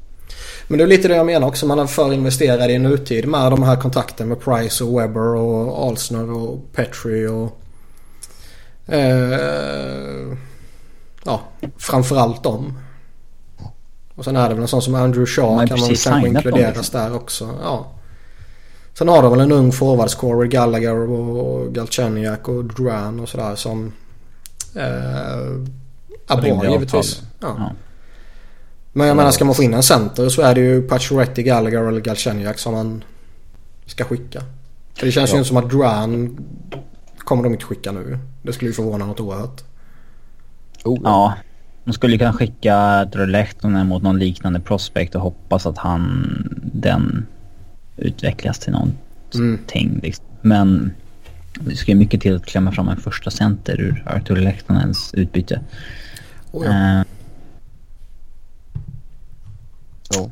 Men 0.68 0.78
det 0.78 0.84
är 0.84 0.88
lite 0.88 1.08
det 1.08 1.16
jag 1.16 1.26
menar 1.26 1.48
också. 1.48 1.66
Man 1.66 1.80
är 1.80 1.86
för 1.86 2.14
investerad 2.14 2.72
i 2.72 2.80
nutid 2.80 3.28
med 3.28 3.52
de 3.52 3.64
här 3.64 3.76
kontakterna 3.76 4.30
med 4.30 4.40
Price 4.40 4.84
och 4.84 5.00
Webber 5.00 5.36
och 5.36 5.88
Alsner 5.88 6.32
och 6.32 6.74
Petri 6.74 7.28
och... 7.28 7.62
Eh, 8.94 10.38
ja, 11.24 11.42
framförallt 11.78 12.44
dem. 12.44 12.74
Och 14.18 14.26
sen 14.26 14.36
är 14.36 14.50
det 14.50 14.56
väl 14.56 14.62
en 14.62 14.68
sån 14.68 14.82
som 14.82 14.96
Andrew 14.96 15.26
Shaw 15.26 15.68
kan 15.68 15.80
man 15.80 15.88
väl 15.88 15.98
kanske 15.98 16.28
inkluderas 16.28 16.78
liksom. 16.78 17.00
där 17.00 17.16
också. 17.16 17.56
Ja. 17.64 17.92
Sen 18.94 19.08
har 19.08 19.22
de 19.22 19.32
väl 19.32 19.40
en 19.40 19.52
ung 19.52 19.72
forwardscorer, 19.72 20.48
Gallagher 20.48 21.10
och 21.10 21.74
Galchenyuk 21.74 22.48
och 22.48 22.66
Duran 22.66 23.20
och 23.20 23.30
sådär 23.30 23.56
som... 23.56 23.94
Eh, 24.76 24.84
är 26.28 26.42
bra 26.42 26.70
givetvis. 26.72 27.22
Ja. 27.40 27.56
ja. 27.58 27.72
Men 28.94 29.08
jag 29.08 29.18
menar 29.18 29.32
ska 29.32 29.46
man 29.46 29.56
få 29.56 29.64
in 29.64 29.74
en 29.74 29.84
center 29.84 30.30
så 30.30 30.42
är 30.42 30.56
det 30.56 30.62
ju 30.62 30.82
Pacioretty, 30.82 31.44
Gallagher 31.44 31.84
eller 31.84 32.02
Galchenyuk 32.02 32.60
som 32.60 32.74
man 32.74 33.04
ska 33.86 34.04
skicka. 34.04 34.44
För 34.94 35.06
det 35.06 35.12
känns 35.12 35.30
ja. 35.30 35.36
ju 35.36 35.40
inte 35.40 35.48
som 35.48 35.58
att 35.58 35.70
Duran 35.70 36.38
kommer 37.18 37.44
de 37.44 37.54
inte 37.54 37.66
skicka 37.66 37.92
nu. 37.92 38.20
Det 38.42 38.54
skulle 38.54 38.70
ju 38.70 38.74
förvåna 38.74 39.06
något 39.06 39.20
oerhört. 39.20 39.64
Oh. 40.84 41.00
Ja. 41.04 41.34
De 41.88 41.94
skulle 41.94 42.18
kunna 42.18 42.34
skicka 42.34 43.06
Drolehtonen 43.06 43.88
mot 43.88 44.04
någon 44.04 44.20
liknande 44.20 44.60
prospect 44.60 45.16
och 45.16 45.22
hoppas 45.22 45.66
att 45.66 45.78
han 45.78 46.34
den 46.74 47.26
utvecklas 47.98 48.60
till 48.60 48.72
någonting. 48.72 49.88
Mm. 49.88 50.00
Liksom. 50.04 50.26
Men 50.42 50.92
det 51.54 51.76
ska 51.76 51.92
ju 51.92 51.98
mycket 51.98 52.22
till 52.22 52.36
att 52.36 52.46
klämma 52.46 52.72
fram 52.72 52.90
en 52.90 52.98
första 52.98 53.32
center 53.32 53.82
ur 53.82 54.04
Artur 54.06 54.36
Lehtonens 54.36 55.14
utbyte. 55.14 55.62
Oh 56.52 56.66
ja. 56.66 56.72
uh, 56.72 57.06
Ja. 60.10 60.30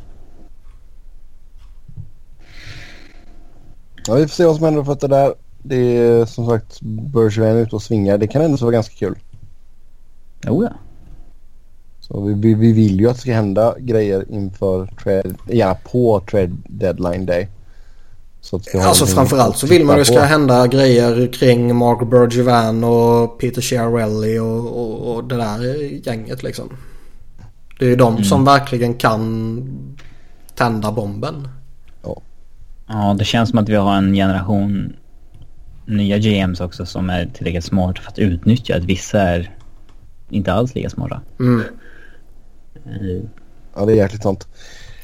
Ja, 4.08 4.16
vi 4.16 4.22
får 4.22 4.36
se 4.36 4.46
vad 4.46 4.56
som 4.56 4.66
händer 4.66 4.84
för 4.84 4.92
att 4.92 5.00
det 5.00 5.08
där. 5.08 5.34
Det 5.64 5.98
är 5.98 6.26
som 6.26 6.48
sagt 6.48 6.82
Bergevin 6.82 7.58
ute 7.58 7.76
och 7.76 7.84
svingar. 7.84 8.18
Det 8.18 8.28
kan 8.28 8.42
ändå 8.42 8.58
vara 8.58 8.72
ganska 8.72 8.96
kul. 8.96 9.16
Jo 10.46 10.64
ja. 10.64 10.74
Så 12.08 12.22
vi, 12.22 12.34
vi, 12.34 12.54
vi, 12.54 12.72
vill 12.74 13.00
ju 13.00 13.10
att 13.10 13.16
det 13.16 13.22
ska 13.22 13.34
hända 13.34 13.76
grejer 13.80 14.26
inför 14.30 14.86
trade, 15.04 15.36
gärna 15.48 15.76
på 15.76 16.20
trade 16.32 16.52
deadline 16.68 17.26
day. 17.26 17.48
Så 18.42 18.56
att 18.56 18.76
alltså 18.76 19.06
framförallt 19.06 19.58
så 19.58 19.68
vill 19.68 19.86
man 19.86 19.96
ju 19.96 20.02
att 20.02 20.08
det 20.08 20.14
ska 20.14 20.24
hända 20.24 20.68
grejer 20.68 21.34
kring 21.34 21.76
Mark 21.76 22.10
Bergevin 22.10 22.84
och 22.84 23.40
Peter 23.40 23.62
Chiarelli 23.62 24.40
och, 24.40 24.82
och, 24.82 25.16
och 25.16 25.24
det 25.24 25.36
där 25.36 25.64
gänget 26.08 26.44
liksom. 26.44 26.70
Det 27.80 27.86
är 27.86 27.90
ju 27.90 27.96
de 27.96 28.14
mm. 28.14 28.24
som 28.24 28.46
verkligen 28.46 28.94
kan 28.94 29.62
tända 30.56 30.92
bomben. 30.92 31.48
Ja. 32.04 32.22
ja, 32.88 33.16
det 33.20 33.26
känns 33.26 33.50
som 33.50 33.60
att 33.60 33.70
vi 33.70 33.76
har 33.76 33.96
en 33.96 34.14
generation 34.14 34.94
nya 35.86 36.18
GMs 36.18 36.62
också 36.62 36.86
som 36.86 37.10
är 37.10 37.26
tillräckligt 37.34 37.66
smarta 37.66 38.02
för 38.02 38.12
att 38.12 38.20
utnyttja 38.20 38.76
att 38.78 38.84
vissa 38.84 39.22
är 39.22 39.56
inte 40.30 40.54
alls 40.54 40.76
lika 40.76 40.90
smarta. 40.90 41.22
Mm. 41.40 41.64
Ja, 43.76 43.86
det 43.86 43.94
är 43.94 43.96
jäkligt 43.96 44.24
sant. 44.24 44.48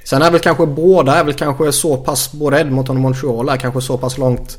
Sen 0.04 0.22
är 0.22 0.32
väl 0.32 0.40
kanske 0.40 0.66
båda 0.66 1.16
är 1.16 1.24
väl 1.24 1.34
kanske 1.34 1.72
så 1.72 1.98
pass, 1.98 2.32
både 2.32 2.60
Edmonton 2.60 2.96
och 2.96 3.02
Montreal 3.02 3.50
är 3.50 3.58
kanske 3.58 3.82
så 3.82 3.98
pass 3.98 4.18
långt 4.18 4.58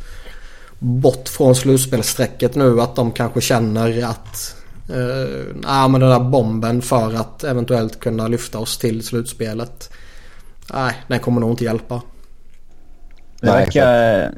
bort 0.79 1.29
från 1.29 1.55
slutspelssträcket 1.55 2.55
nu 2.55 2.81
att 2.81 2.97
de 2.97 3.13
kanske 3.13 3.41
känner 3.41 4.05
att 4.05 4.57
Uh, 4.91 5.55
nej, 5.55 5.89
men 5.89 6.01
den 6.01 6.11
där 6.11 6.21
bomben 6.21 6.83
för 6.83 7.15
att 7.15 7.45
eventuellt 7.45 8.01
kunna 8.01 8.29
lyfta 8.29 8.59
oss 8.59 8.79
till 8.79 9.03
slutspelet. 9.03 9.93
Nej, 10.73 10.95
den 11.09 11.21
kommer 11.21 11.41
nog 11.41 11.51
inte 11.51 11.65
hjälpa. 11.65 12.03
Det 13.41 13.47
verkar, 13.47 13.85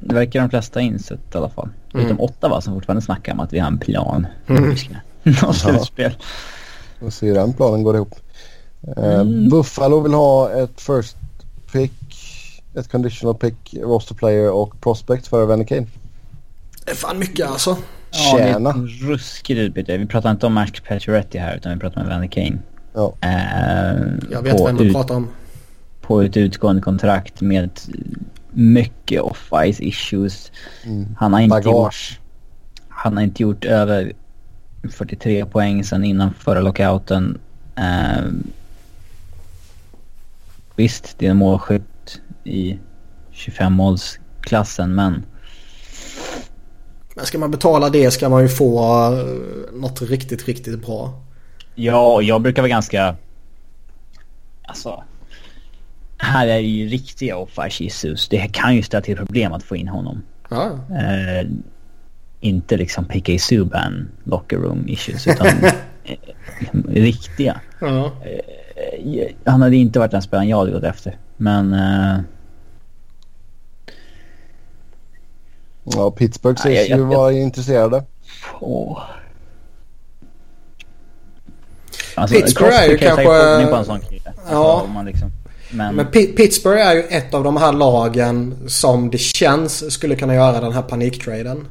det 0.01 0.15
verkar 0.15 0.41
de 0.41 0.51
flesta 0.51 0.81
insett 0.81 1.35
i 1.35 1.39
alla 1.39 1.49
fall. 1.49 1.69
Mm. 1.95 2.07
Utom 2.07 2.21
Ottawa 2.21 2.61
som 2.61 2.75
fortfarande 2.75 3.03
snackar 3.03 3.33
om 3.33 3.41
att 3.41 3.53
vi 3.53 3.59
har 3.59 3.67
en 3.67 3.79
plan. 3.79 4.27
Mm. 4.47 4.75
Nå 5.23 5.53
slutspel. 5.53 6.17
Och 7.01 7.13
se 7.13 7.27
hur 7.27 7.35
den 7.35 7.53
planen 7.53 7.83
går 7.83 7.97
ihop. 7.97 8.15
Uh, 8.89 9.21
mm. 9.21 9.49
Buffalo 9.49 10.01
vill 10.01 10.15
ha 10.15 10.51
ett 10.51 10.81
first 10.81 11.17
pick, 11.73 11.93
ett 12.75 12.91
conditional 12.91 13.35
pick, 13.35 13.75
roster 13.83 14.15
player 14.15 14.51
och 14.51 14.81
prospect 14.81 15.27
för 15.27 15.43
Evander 15.43 15.67
Kane. 15.67 15.87
Det 16.85 16.91
är 16.91 16.97
fan 16.97 17.19
mycket 17.19 17.47
alltså. 17.47 17.77
Ja, 18.11 18.39
Tjäna. 18.39 18.73
det 18.73 18.79
är 18.79 18.85
ett 18.85 19.03
ruskigt 19.03 19.59
utbyte. 19.59 19.99
Vi 19.99 20.07
pratar 20.07 20.31
inte 20.31 20.47
om 20.47 20.53
Max 20.53 20.81
Pacioretty 20.81 21.39
här 21.39 21.57
utan 21.57 21.75
vi 21.75 21.81
pratar 21.81 22.01
om 22.01 22.07
Evander 22.07 22.29
Kane. 22.29 22.59
Ja. 22.95 23.15
Uh, 23.25 24.15
Jag 24.31 24.43
vet 24.43 24.67
vem 24.67 24.77
du 24.77 24.93
pratar 24.93 25.15
om. 25.15 25.29
På 26.01 26.23
ett 26.23 26.37
utgående 26.37 26.83
kontrakt 26.83 27.41
med 27.41 27.71
mycket 28.51 29.23
off-ice 29.23 29.83
issues. 29.83 30.53
Mm. 30.85 31.17
Han, 31.19 31.33
har 31.33 31.41
inte 31.41 31.61
gjort, 31.65 32.21
han 32.89 33.17
har 33.17 33.25
inte 33.25 33.43
gjort 33.43 33.65
över 33.65 34.13
43 34.91 35.47
poäng 35.47 35.85
sedan 35.85 36.05
innan 36.05 36.35
förra 36.35 36.61
lockouten. 36.61 37.39
Uh, 37.79 38.31
visst, 40.77 41.19
det 41.19 41.27
är 41.27 41.31
en 41.31 41.37
målskytt 41.37 42.21
i 42.45 42.79
25-målsklassen 43.33 44.87
men 44.87 45.27
men 47.15 47.27
ska 47.27 47.39
man 47.39 47.51
betala 47.51 47.91
det 47.91 48.11
ska 48.11 48.29
man 48.29 48.43
ju 48.43 48.49
få 48.49 48.79
eh, 49.13 49.81
något 49.81 50.03
riktigt, 50.03 50.47
riktigt 50.47 50.87
bra. 50.87 51.23
Ja, 51.75 52.23
jag 52.23 52.43
brukar 52.43 52.63
vara 52.63 52.71
ganska... 52.71 53.17
Alltså... 54.63 55.05
Här 56.19 56.47
är 56.47 56.55
det 56.55 56.69
ju 56.69 56.89
riktiga 56.89 57.37
off 57.37 57.59
Jesus. 57.81 58.29
Det 58.29 58.49
kan 58.53 58.77
ju 58.77 58.83
ställa 58.83 59.03
till 59.03 59.17
problem 59.17 59.53
att 59.53 59.63
få 59.63 59.77
in 59.77 59.89
honom. 59.89 60.23
Ja. 60.49 60.67
Eh, 60.91 61.49
inte 62.41 62.77
liksom 62.77 63.05
PK 63.05 63.39
Subban 63.39 64.09
locker 64.25 64.57
room 64.57 64.89
issues 64.89 65.27
utan 65.27 65.47
eh, 66.05 66.17
riktiga. 66.87 67.61
Ja. 67.81 68.05
Eh, 68.05 68.64
han 69.45 69.63
hade 69.63 69.77
inte 69.77 69.99
varit 69.99 70.11
den 70.11 70.23
spelaren 70.23 70.49
jag 70.49 70.59
hade 70.59 70.71
gått 70.71 70.85
efter. 70.85 71.19
Men... 71.37 71.73
Eh, 71.73 72.21
Ja, 75.85 76.11
Pittsburgh 76.11 76.63
sägs 76.63 76.91
ju 76.91 77.05
vara 77.05 77.33
intresserade. 77.33 78.05
Oh. 78.61 79.03
Alltså, 82.15 82.37
Pittsburgh 82.37 82.83
är 82.83 82.89
ju 82.89 82.99
kanske... 82.99 83.25
På 83.25 83.77
en 83.77 83.85
sån 83.85 84.01
ja. 84.51 84.87
Alltså, 84.87 85.03
liksom... 85.03 85.33
Men... 85.71 85.95
Men 85.95 86.07
Pittsburgh 86.11 86.87
är 86.87 86.95
ju 86.95 87.03
ett 87.03 87.35
av 87.35 87.45
de 87.45 87.57
här 87.57 87.73
lagen 87.73 88.55
som 88.67 89.11
det 89.11 89.19
känns 89.19 89.93
skulle 89.93 90.17
kunna 90.17 90.35
göra 90.35 90.61
den 90.61 90.73
här 90.73 90.83
paniktraden. 90.83 91.67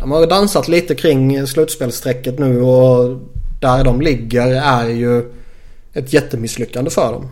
De 0.00 0.10
har 0.10 0.26
dansat 0.26 0.68
lite 0.68 0.94
kring 0.94 1.46
slutspelssträcket 1.46 2.38
nu 2.38 2.62
och 2.62 3.18
där 3.60 3.84
de 3.84 4.00
ligger 4.00 4.46
är 4.46 4.88
ju 4.88 5.32
ett 5.98 6.12
jättemisslyckande 6.12 6.90
för 6.90 7.12
dem. 7.12 7.30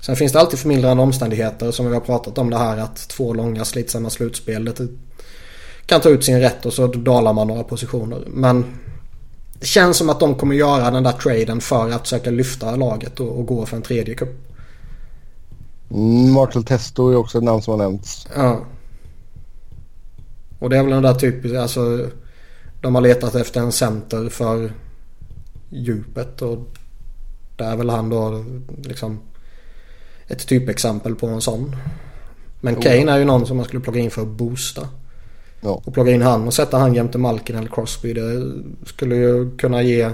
Sen 0.00 0.16
finns 0.16 0.32
det 0.32 0.40
alltid 0.40 0.58
förmildrande 0.58 1.02
omständigheter 1.02 1.70
som 1.70 1.86
vi 1.86 1.94
har 1.94 2.00
pratat 2.00 2.38
om 2.38 2.50
det 2.50 2.58
här 2.58 2.76
att 2.76 3.08
två 3.08 3.34
långa 3.34 3.64
slitsamma 3.64 4.10
slutspel. 4.10 4.72
Kan 5.86 6.00
ta 6.00 6.08
ut 6.08 6.24
sin 6.24 6.40
rätt 6.40 6.66
och 6.66 6.72
så 6.72 6.86
dalar 6.86 7.32
man 7.32 7.46
några 7.46 7.62
positioner. 7.62 8.24
Men 8.26 8.64
det 9.60 9.66
känns 9.66 9.96
som 9.96 10.10
att 10.10 10.20
de 10.20 10.34
kommer 10.34 10.54
göra 10.54 10.90
den 10.90 11.02
där 11.02 11.12
traden 11.12 11.60
för 11.60 11.90
att 11.90 12.00
försöka 12.00 12.30
lyfta 12.30 12.76
laget 12.76 13.20
och, 13.20 13.38
och 13.38 13.46
gå 13.46 13.66
för 13.66 13.76
en 13.76 13.82
tredje 13.82 14.14
cup. 14.14 14.28
Mm, 15.90 16.32
Martel 16.32 16.64
Testo 16.64 17.10
är 17.10 17.16
också 17.16 17.38
ett 17.38 17.44
namn 17.44 17.62
som 17.62 17.70
har 17.70 17.88
nämnts. 17.88 18.26
Ja. 18.36 18.64
Och 20.58 20.70
det 20.70 20.76
är 20.76 20.82
väl 20.82 20.92
den 20.92 21.02
där 21.02 21.14
typiska, 21.14 21.62
alltså 21.62 22.08
de 22.80 22.94
har 22.94 23.02
letat 23.02 23.34
efter 23.34 23.60
en 23.60 23.72
center 23.72 24.28
för 24.28 24.72
djupet 25.70 26.42
och 26.42 26.58
där 27.56 27.72
är 27.72 27.76
väl 27.76 27.90
han 27.90 28.08
då 28.10 28.44
liksom 28.82 29.20
ett 30.26 30.46
typexempel 30.46 31.14
på 31.14 31.26
en 31.26 31.40
sån. 31.40 31.76
Men 32.60 32.76
Kane 32.76 33.12
är 33.12 33.18
ju 33.18 33.24
någon 33.24 33.46
som 33.46 33.56
man 33.56 33.66
skulle 33.66 33.82
plocka 33.82 33.98
in 33.98 34.10
för 34.10 34.22
att 34.22 34.28
boosta. 34.28 34.88
Ja. 35.60 35.82
Och 35.84 35.94
plocka 35.94 36.10
in 36.10 36.22
han 36.22 36.46
och 36.46 36.54
sätta 36.54 36.78
han 36.78 36.94
jämte 36.94 37.18
Malkin 37.18 37.56
eller 37.56 37.68
Crosby. 37.68 38.12
Det 38.12 38.52
skulle 38.86 39.16
ju 39.16 39.56
kunna 39.56 39.82
ge 39.82 40.10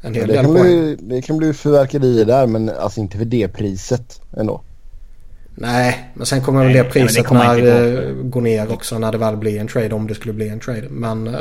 en 0.00 0.14
hel 0.14 0.30
ja, 0.30 0.42
del 0.42 0.44
poäng. 0.44 0.96
det 1.00 1.22
kan 1.22 1.38
bli 1.38 1.52
fyrverkerier 1.52 2.24
där 2.24 2.46
men 2.46 2.70
alltså 2.70 3.00
inte 3.00 3.18
för 3.18 3.24
det 3.24 3.48
priset 3.48 4.20
ändå. 4.36 4.62
Nej, 5.54 6.10
men 6.14 6.26
sen 6.26 6.42
kommer 6.42 6.64
väl 6.64 6.72
det 6.72 6.84
priset 6.84 7.28
det 7.28 7.34
när 7.34 7.56
det 7.56 8.12
går 8.22 8.40
ner 8.40 8.72
också 8.72 8.98
när 8.98 9.12
det 9.12 9.18
väl 9.18 9.36
blir 9.36 9.60
en 9.60 9.68
trade 9.68 9.94
om 9.94 10.06
det 10.06 10.14
skulle 10.14 10.34
bli 10.34 10.48
en 10.48 10.60
trade. 10.60 10.88
Men... 10.90 11.36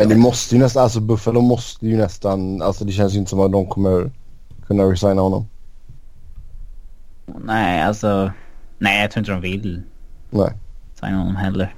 Men 0.00 0.08
det 0.08 0.16
måste 0.16 0.54
ju 0.54 0.60
nästan, 0.60 0.82
alltså 0.82 1.00
Buffalo 1.00 1.40
måste 1.40 1.86
ju 1.86 1.96
nästan, 1.96 2.62
alltså 2.62 2.84
det 2.84 2.92
känns 2.92 3.14
ju 3.14 3.18
inte 3.18 3.30
som 3.30 3.40
att 3.40 3.52
de 3.52 3.66
kommer 3.66 4.10
kunna 4.66 4.82
resigna 4.82 5.22
honom. 5.22 5.46
Nej, 7.44 7.82
alltså. 7.82 8.32
Nej, 8.78 9.00
jag 9.00 9.10
tror 9.10 9.20
inte 9.20 9.32
de 9.32 9.40
vill. 9.40 9.82
Nej 10.30 10.52
signa 11.00 11.18
honom 11.18 11.36
heller. 11.36 11.74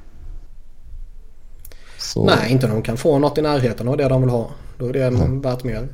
Så... 1.99 2.25
Nej, 2.25 2.53
inte 2.53 2.66
när 2.66 2.75
de 2.75 2.83
kan 2.83 2.97
få 2.97 3.18
något 3.18 3.39
i 3.39 3.43
närheten 3.43 3.89
av 3.89 3.97
det 3.97 4.09
de 4.09 4.20
vill 4.20 4.31
ha. 4.31 4.51
Då 4.79 4.87
är 4.87 4.93
det 4.93 5.07
mm. 5.07 5.41
värt 5.41 5.64
mer. 5.64 5.89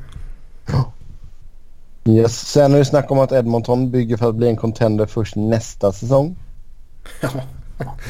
Yes. 2.04 2.48
Sen 2.48 2.74
är 2.74 2.78
det 2.78 2.84
snack 2.84 3.10
om 3.10 3.18
att 3.18 3.32
Edmonton 3.32 3.90
bygger 3.90 4.16
för 4.16 4.28
att 4.28 4.34
bli 4.34 4.48
en 4.48 4.56
contender 4.56 5.06
först 5.06 5.36
nästa 5.36 5.92
säsong. 5.92 6.36
Ja. 7.20 7.28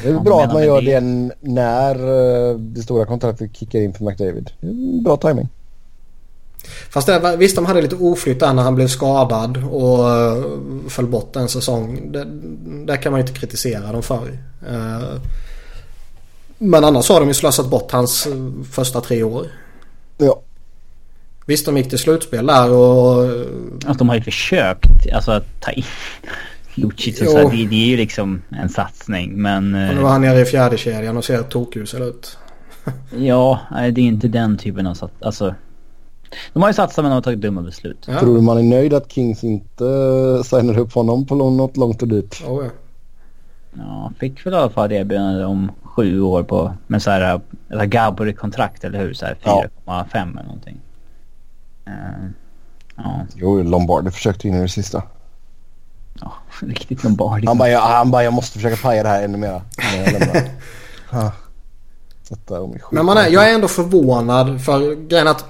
Det 0.03 0.09
är 0.09 0.19
bra 0.19 0.43
att 0.43 0.53
man 0.53 0.63
gör 0.63 0.81
det 0.81 0.99
när 1.39 1.95
eh, 1.95 2.55
det 2.57 2.81
stora 2.81 3.05
kontraktet 3.05 3.55
kickar 3.55 3.79
in 3.79 3.93
för 3.93 4.05
McDavid. 4.05 4.49
Bra 5.03 5.17
timing. 5.17 5.47
Fast 6.89 7.07
det, 7.07 7.35
visst 7.37 7.55
de 7.55 7.65
hade 7.65 7.81
lite 7.81 7.95
oflytt 7.95 8.39
där 8.39 8.53
när 8.53 8.63
han 8.63 8.75
blev 8.75 8.87
skadad 8.87 9.63
och 9.71 9.99
uh, 9.99 10.87
föll 10.87 11.07
bort 11.07 11.35
en 11.35 11.49
säsong. 11.49 12.11
Det, 12.11 12.25
det 12.85 12.97
kan 12.97 13.11
man 13.11 13.21
ju 13.21 13.27
inte 13.27 13.39
kritisera 13.39 13.91
dem 13.91 14.03
för. 14.03 14.27
Uh, 14.71 15.21
men 16.57 16.83
annars 16.83 17.09
har 17.09 17.19
de 17.19 17.27
ju 17.27 17.33
slösat 17.33 17.69
bort 17.69 17.91
hans 17.91 18.27
första 18.71 19.01
tre 19.01 19.23
år. 19.23 19.47
Ja. 20.17 20.41
Visst 21.45 21.65
de 21.65 21.77
gick 21.77 21.89
till 21.89 21.99
slutspel 21.99 22.45
där 22.45 22.71
och... 22.71 23.29
Att 23.85 23.97
de 23.97 24.09
har 24.09 24.15
ju 24.15 24.21
försökt 24.21 25.13
alltså 25.13 25.31
att 25.31 25.61
ta 25.61 25.71
in 25.71 25.83
Lucic 26.79 27.21
och 27.21 27.27
så 27.27 27.49
det, 27.49 27.65
det, 27.65 27.75
är 27.75 27.87
ju 27.87 27.97
liksom 27.97 28.41
en 28.49 28.69
satsning 28.69 29.41
men... 29.41 29.75
Och 29.75 29.95
nu 29.95 30.01
var 30.01 30.09
han 30.09 30.21
nere 30.21 30.41
i 30.41 30.45
fjärde 30.45 30.77
kedjan 30.77 31.17
och 31.17 31.25
ser 31.25 31.43
tokusel 31.43 32.01
ut. 32.01 32.37
ja, 33.17 33.59
det 33.71 34.01
är 34.01 34.05
inte 34.05 34.27
den 34.27 34.57
typen 34.57 34.87
av 34.87 34.93
satsning. 34.93 35.25
Alltså... 35.25 35.55
De 36.53 36.61
har 36.61 36.69
ju 36.69 36.73
satsat 36.73 37.03
men 37.03 37.11
de 37.11 37.15
har 37.15 37.21
tagit 37.21 37.41
dumma 37.41 37.61
beslut. 37.61 38.05
Ja. 38.07 38.19
Tror 38.19 38.35
du 38.35 38.41
man 38.41 38.57
är 38.57 38.63
nöjd 38.63 38.93
att 38.93 39.11
Kings 39.11 39.43
inte 39.43 39.83
signar 40.45 40.77
upp 40.77 40.93
honom 40.93 41.25
på 41.25 41.35
något 41.35 41.77
långt 41.77 42.01
och 42.01 42.07
dyrt? 42.07 42.43
Oh, 42.47 42.63
ja. 42.63 42.69
Ja, 43.77 44.11
fick 44.19 44.45
väl 44.45 44.53
i 44.53 44.57
alla 44.57 44.69
fall 44.69 44.91
erbjudande 44.91 45.45
om 45.45 45.71
sju 45.83 46.21
år 46.21 46.43
på 46.43 46.73
med 46.87 47.01
så 47.01 47.11
här, 47.11 47.41
ett 47.69 47.89
Gabori-kontrakt 47.89 48.83
eller 48.83 48.99
hur? 48.99 49.13
Så 49.13 49.25
här 49.25 49.37
4,5 49.43 49.69
ja. 49.85 50.21
eller 50.21 50.43
någonting. 50.43 50.81
Uh, 51.87 52.29
ja. 52.95 53.25
Jo, 53.35 53.63
Lombardi 53.63 54.11
försökte 54.11 54.47
in 54.47 54.55
i 54.55 54.61
det 54.61 54.67
sista. 54.67 55.03
Ja, 56.13 56.33
riktigt 56.59 57.03
Lombardi. 57.03 57.47
Han 57.47 57.57
bara, 57.57 57.69
jag, 57.69 57.81
han 57.81 58.11
bara, 58.11 58.23
jag 58.23 58.33
måste 58.33 58.53
försöka 58.53 58.75
paja 58.75 59.03
det 59.03 59.09
här 59.09 59.23
ännu 59.23 59.37
mer. 59.37 59.61
Men 62.91 63.05
man 63.05 63.17
är, 63.17 63.27
jag 63.27 63.49
är 63.49 63.53
ändå 63.53 63.67
förvånad 63.67 64.65
för 64.65 65.07
grejen 65.07 65.27
att 65.27 65.45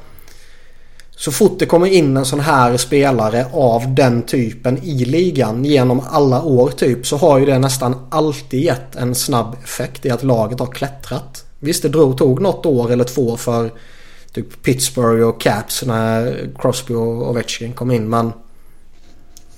så 1.20 1.32
fort 1.32 1.60
det 1.60 1.66
kommer 1.66 1.88
in 1.88 2.18
en 2.18 2.26
sån 2.26 2.40
här 2.40 2.78
spelare 2.78 3.46
av 3.54 3.96
den 3.96 4.22
typen 4.22 4.80
i 4.84 5.06
ligan 5.06 5.66
genom 5.66 6.02
alla 6.10 6.44
år 6.44 6.70
typ 6.70 7.08
så 7.08 7.18
har 7.18 7.40
ju 7.40 7.46
det 7.46 7.60
nästan 7.60 7.96
alltid 8.10 8.64
gett 8.64 8.96
en 8.96 9.16
snabb 9.16 9.56
effekt 9.64 10.06
i 10.06 10.10
att 10.10 10.24
laget 10.24 10.60
har 10.60 10.68
klättrat. 10.68 11.46
Visst 11.60 11.84
det 11.84 11.90
drog, 11.90 12.18
tog 12.18 12.42
något 12.42 12.66
år 12.66 12.92
eller 12.92 13.04
två 13.04 13.38
för 13.38 13.72
typ 14.34 14.64
Pittsburgh 14.64 15.28
och 15.28 15.42
Caps 15.42 15.84
när 15.86 16.50
Crosby 16.60 16.94
och 16.94 17.30
Ovechkin 17.30 17.74
kom 17.74 17.92
in 17.92 18.10
men 18.10 18.34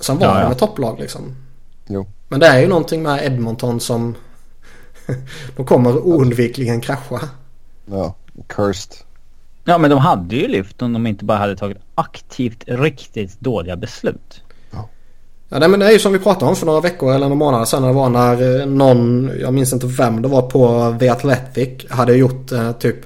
sen 0.01 0.17
var 0.17 0.27
ja, 0.27 0.37
ja. 0.37 0.43
de 0.43 0.51
ett 0.51 0.57
topplag 0.57 0.99
liksom. 0.99 1.35
Jo. 1.87 2.07
Men 2.27 2.39
det 2.39 2.47
är 2.47 2.59
ju 2.59 2.67
någonting 2.67 3.03
med 3.03 3.25
Edmonton 3.25 3.79
som 3.79 4.15
de 5.55 5.65
kommer 5.65 5.97
oundvikligen 5.97 6.81
krascha. 6.81 7.19
Ja, 7.85 8.15
cursed. 8.47 8.93
Ja 9.63 9.77
men 9.77 9.89
de 9.89 9.99
hade 9.99 10.35
ju 10.35 10.47
lyft 10.47 10.81
om 10.81 10.93
de 10.93 11.07
inte 11.07 11.25
bara 11.25 11.37
hade 11.37 11.55
tagit 11.55 11.77
aktivt 11.95 12.63
riktigt 12.67 13.39
dåliga 13.39 13.75
beslut. 13.75 14.41
Ja 15.51 15.59
nej, 15.59 15.69
men 15.69 15.79
det 15.79 15.85
är 15.85 15.91
ju 15.91 15.99
som 15.99 16.13
vi 16.13 16.19
pratade 16.19 16.49
om 16.49 16.55
för 16.55 16.65
några 16.65 16.81
veckor 16.81 17.13
eller 17.13 17.25
några 17.25 17.35
månader 17.35 17.65
sedan. 17.65 17.83
Det 17.83 17.93
var 17.93 18.09
när 18.09 18.59
eh, 18.61 18.65
någon, 18.65 19.31
jag 19.39 19.53
minns 19.53 19.73
inte 19.73 19.87
vem 19.87 20.21
det 20.21 20.27
var 20.27 20.41
på 20.41 20.95
The 20.99 21.09
Athletic 21.09 21.85
hade 21.89 22.15
gjort 22.15 22.51
eh, 22.51 22.71
typ 22.71 22.97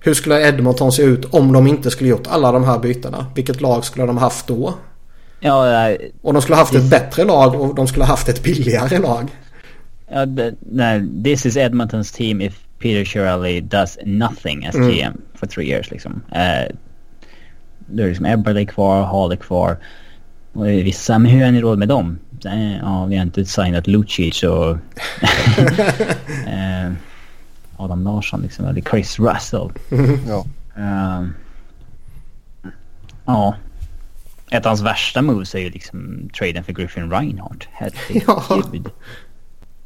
hur 0.00 0.14
skulle 0.14 0.48
Edmonton 0.48 0.92
se 0.92 1.02
ut 1.02 1.34
om 1.34 1.52
de 1.52 1.66
inte 1.66 1.90
skulle 1.90 2.10
gjort 2.10 2.26
alla 2.26 2.52
de 2.52 2.64
här 2.64 2.78
bytena? 2.78 3.26
Vilket 3.34 3.60
lag 3.60 3.84
skulle 3.84 4.06
de 4.06 4.18
haft 4.18 4.46
då? 4.46 4.74
Ja, 5.40 5.88
och 6.22 6.32
de 6.32 6.42
skulle 6.42 6.56
haft 6.56 6.74
ett 6.74 6.90
bättre 6.90 7.24
lag 7.24 7.60
och 7.60 7.74
de 7.74 7.88
skulle 7.88 8.04
haft 8.04 8.28
ett 8.28 8.42
billigare 8.42 8.98
lag. 8.98 9.30
Ja, 10.10 10.26
nej, 10.60 11.02
this 11.24 11.46
is 11.46 11.56
Edmontons 11.56 12.12
team 12.12 12.40
if 12.40 12.68
Peter 12.78 13.04
Shirley 13.04 13.60
does 13.60 13.98
nothing 14.04 14.66
as 14.66 14.74
mm. 14.74 14.90
GM 14.90 15.22
for 15.34 15.46
three 15.46 15.66
years 15.66 15.90
liksom. 15.90 16.22
Uh, 16.32 16.76
då 17.86 18.02
är 18.02 18.08
liksom 18.08 18.26
Eberle 18.26 18.64
kvar, 18.64 19.02
Hall 19.02 19.32
är 19.32 19.36
kvar. 19.36 19.76
Och 20.52 20.66
vissa, 20.66 21.18
men 21.18 21.30
hur 21.30 21.44
har 21.44 21.52
ni 21.52 21.60
råd 21.60 21.78
med 21.78 21.88
dem? 21.88 22.18
Ja, 22.82 23.04
vi 23.04 23.16
har 23.16 23.22
inte 23.22 23.44
signat 23.44 23.86
Lucic 23.86 24.42
och 24.42 24.70
uh, 24.70 24.78
Adam 27.76 28.04
Larsson 28.04 28.42
liksom, 28.42 28.64
eller 28.64 28.80
Chris 28.80 29.18
Russell. 29.18 29.70
ja. 30.28 30.46
Uh, 30.78 31.28
ja. 33.24 33.54
Ett 34.50 34.66
av 34.66 34.70
hans 34.70 34.80
värsta 34.80 35.22
moves 35.22 35.54
är 35.54 35.58
ju 35.58 35.70
liksom 35.70 36.28
traden 36.38 36.64
för 36.64 36.72
Griffin 36.72 37.10
Reinhardt. 37.10 37.68
Herregud. 37.72 38.90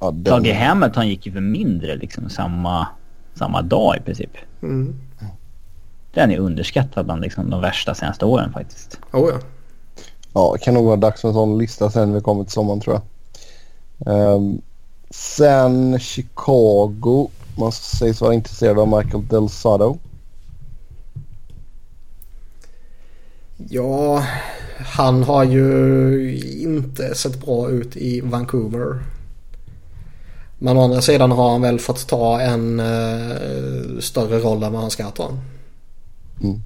Ja, 0.00 0.10
den... 0.10 0.24
Tage 0.24 0.54
Hamilton 0.54 1.08
gick 1.08 1.26
ju 1.26 1.32
för 1.32 1.40
mindre 1.40 1.96
liksom 1.96 2.30
samma, 2.30 2.86
samma 3.34 3.62
dag 3.62 3.96
i 3.96 4.00
princip. 4.00 4.30
Mm. 4.62 4.94
Den 6.14 6.30
är 6.30 6.38
underskattad 6.38 7.04
bland 7.04 7.20
liksom, 7.20 7.50
de 7.50 7.60
värsta 7.60 7.94
senaste 7.94 8.24
åren 8.24 8.52
faktiskt. 8.52 9.00
Oh 9.12 9.30
ja. 9.30 9.38
Ja, 10.34 10.52
det 10.52 10.64
kan 10.64 10.74
nog 10.74 10.84
vara 10.84 10.96
dags 10.96 11.20
för 11.20 11.28
en 11.28 11.34
sån 11.34 11.58
lista 11.58 11.90
sen 11.90 12.14
vi 12.14 12.20
kommer 12.20 12.44
till 12.44 12.52
sommaren 12.52 12.80
tror 12.80 13.00
jag. 14.04 14.34
Um, 14.34 14.62
sen 15.10 15.98
Chicago. 15.98 17.28
Man 17.58 17.72
sägs 17.72 18.20
vara 18.20 18.34
intresserad 18.34 18.78
av 18.78 18.88
Michael 18.88 19.26
Del 19.26 19.48
Sado. 19.48 19.98
Ja, 23.68 24.26
han 24.78 25.22
har 25.22 25.44
ju 25.44 26.40
inte 26.60 27.14
sett 27.14 27.40
bra 27.44 27.70
ut 27.70 27.96
i 27.96 28.20
Vancouver. 28.20 29.02
Men 30.58 30.76
å 30.76 30.84
andra 30.84 31.00
sidan 31.02 31.30
har 31.30 31.50
han 31.50 31.62
väl 31.62 31.78
fått 31.78 32.06
ta 32.06 32.40
en 32.40 32.80
uh, 32.80 34.00
större 34.00 34.38
roll 34.38 34.62
än 34.62 34.72
vad 34.72 34.80
han 34.80 34.90
ska 34.90 35.10
ta. 35.10 35.38
Mm. 36.42 36.62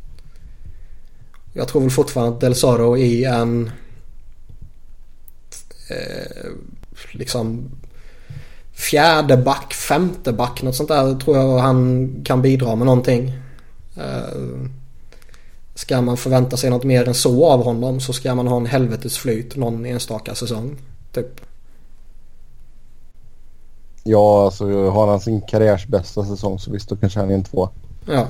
Jag 1.53 1.69
tror 1.69 1.81
väl 1.81 1.91
fortfarande 1.91 2.35
att 2.35 2.41
Del 2.41 2.55
Soro 2.55 2.97
i 2.97 3.25
en 3.25 3.71
uh, 5.91 6.51
liksom 7.13 7.71
fjärde 8.73 9.37
back, 9.37 9.75
femte 9.75 10.33
back, 10.33 10.63
något 10.63 10.77
sånt 10.77 10.89
där 10.89 11.15
tror 11.15 11.37
jag 11.37 11.59
han 11.59 12.11
kan 12.25 12.43
bidra 12.43 12.75
med 12.75 12.87
någonting. 12.87 13.33
Uh, 13.99 14.69
ska 15.77 16.01
man 16.01 16.17
förvänta 16.17 16.57
sig 16.57 16.71
något 16.71 16.85
mer 16.85 17.09
än 17.09 17.15
så 17.15 17.47
av 17.47 17.65
honom 17.65 18.01
så 18.01 18.13
ska 18.13 18.35
man 18.35 18.47
ha 18.47 18.57
en 18.57 18.67
helvetes 18.67 19.19
flyt 19.19 19.57
någon 19.57 19.87
enstaka 19.87 20.35
säsong. 20.35 20.77
Typ. 21.13 21.41
Ja, 24.05 24.45
alltså 24.45 24.91
har 24.91 25.07
han 25.07 25.21
sin 25.21 25.41
karriärs 25.41 25.87
bästa 25.87 26.25
säsong 26.25 26.59
så 26.59 26.73
visst 26.73 26.89
då 26.89 26.97
kanske 26.97 27.21
han 27.21 27.31
är 27.31 27.35
en 27.35 27.45
två. 27.45 27.69
Ja. 28.07 28.27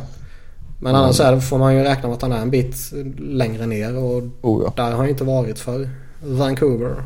Men 0.80 0.94
mm. 0.94 1.02
annars 1.02 1.48
får 1.48 1.58
man 1.58 1.74
ju 1.74 1.82
räkna 1.82 2.08
med 2.08 2.16
att 2.16 2.22
han 2.22 2.32
är 2.32 2.42
en 2.42 2.50
bit 2.50 2.76
längre 3.18 3.66
ner 3.66 3.96
och 3.96 4.22
oh, 4.42 4.62
ja. 4.64 4.72
där 4.76 4.90
har 4.90 4.98
han 4.98 5.08
inte 5.08 5.24
varit 5.24 5.58
för 5.58 5.90
Vancouver. 6.22 7.04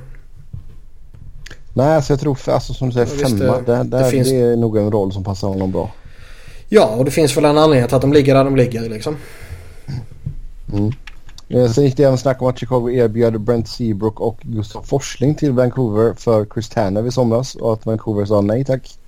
Nej, 1.72 1.96
alltså 1.96 2.12
jag 2.12 2.20
tror 2.20 2.34
för, 2.34 2.52
alltså, 2.52 2.74
som 2.74 2.88
du 2.88 2.94
säger 2.94 3.06
femma. 3.06 3.60
Det, 3.66 3.76
det, 3.76 3.98
det, 3.98 4.10
finns... 4.10 4.28
det 4.28 4.36
är 4.36 4.56
nog 4.56 4.76
en 4.76 4.92
roll 4.92 5.12
som 5.12 5.24
passar 5.24 5.48
honom 5.48 5.72
bra. 5.72 5.90
Ja, 6.68 6.86
och 6.86 7.04
det 7.04 7.10
finns 7.10 7.36
väl 7.36 7.44
en 7.44 7.58
anledning 7.58 7.88
till 7.88 7.96
att 7.96 8.02
de 8.02 8.12
ligger 8.12 8.34
där 8.34 8.44
de 8.44 8.56
ligger 8.56 8.88
liksom. 8.88 9.16
Mm. 10.72 10.92
Eh, 11.48 11.70
sen 11.70 11.84
gick 11.84 11.96
det 11.96 12.04
även 12.04 12.18
snack 12.18 12.42
om 12.42 12.48
att 12.48 12.58
Chicago 12.58 12.90
erbjöd 12.90 13.40
Brent 13.40 13.68
Seabrook 13.68 14.20
och 14.20 14.38
Gustav 14.42 14.82
Forsling 14.82 15.34
till 15.34 15.52
Vancouver 15.52 16.14
för 16.14 16.46
Chris 16.54 16.68
Tanev 16.68 17.06
i 17.06 17.10
somras 17.10 17.54
och 17.54 17.72
att 17.72 17.86
Vancouver 17.86 18.24
sa 18.24 18.40
nej 18.40 18.64
tack. 18.64 18.98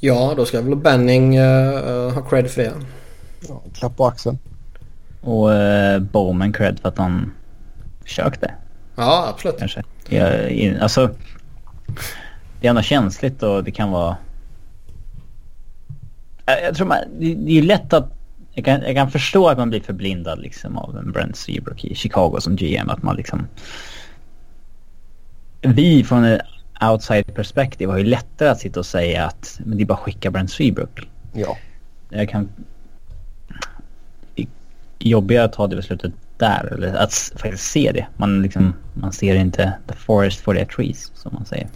Ja, 0.00 0.34
då 0.36 0.44
ska 0.44 0.62
väl 0.62 0.76
Benning 0.76 1.38
uh, 1.38 2.10
ha 2.10 2.22
cred 2.22 2.50
för 2.50 2.62
det. 2.62 2.72
Ja, 3.48 3.62
klapp 3.74 3.96
på 3.96 4.06
axeln. 4.06 4.38
Och 5.20 5.48
uh, 5.48 5.98
Bowman 5.98 6.52
cred 6.52 6.80
för 6.80 6.88
att 6.88 6.98
han 6.98 7.32
försökte. 8.02 8.54
Ja, 8.96 9.28
absolut. 9.28 9.58
Kanske. 9.58 9.82
Ja, 10.08 10.28
alltså, 10.80 11.10
det 12.60 12.66
är 12.66 12.70
ändå 12.70 12.82
känsligt 12.82 13.42
och 13.42 13.64
det 13.64 13.70
kan 13.70 13.90
vara... 13.90 14.16
Jag, 16.46 16.62
jag 16.62 16.76
tror 16.76 16.86
man, 16.86 16.98
det, 17.18 17.34
det 17.34 17.58
är 17.58 17.62
lätt 17.62 17.92
att 17.92 18.15
jag 18.56 18.64
kan, 18.64 18.82
jag 18.82 18.94
kan 18.94 19.10
förstå 19.10 19.48
att 19.48 19.58
man 19.58 19.70
blir 19.70 19.80
förblindad 19.80 20.38
liksom 20.38 20.78
av 20.78 20.96
en 20.98 21.12
Brent 21.12 21.36
Seabrook 21.36 21.84
i 21.84 21.94
Chicago 21.94 22.40
som 22.40 22.56
GM. 22.56 22.90
Att 22.90 23.02
man 23.02 23.16
liksom... 23.16 23.46
Vi 25.60 26.04
från 26.04 26.24
ett 26.24 26.40
outside 26.92 27.34
perspektiv 27.34 27.88
har 27.88 27.98
ju 27.98 28.04
lättare 28.04 28.48
att 28.48 28.60
sitta 28.60 28.80
och 28.80 28.86
säga 28.86 29.24
att 29.24 29.60
men 29.64 29.78
det 29.78 29.84
är 29.84 29.86
bara 29.86 29.94
att 29.94 30.00
skicka 30.00 30.30
Brent 30.30 30.50
Ja. 31.32 31.56
Jag 32.10 32.28
kan... 32.28 32.48
Jobbigare 34.98 35.44
att 35.44 35.52
ta 35.52 35.66
det 35.66 35.76
beslutet 35.76 36.12
där. 36.36 36.72
Eller 36.72 36.94
att 36.94 37.32
faktiskt 37.36 37.70
se 37.70 37.92
det. 37.92 38.06
Man, 38.16 38.42
liksom, 38.42 38.74
man 38.94 39.12
ser 39.12 39.34
inte 39.34 39.72
the 39.86 39.94
forest 39.94 40.40
for 40.40 40.54
their 40.54 40.64
trees 40.64 41.12
som 41.14 41.34
man 41.34 41.44
säger. 41.44 41.68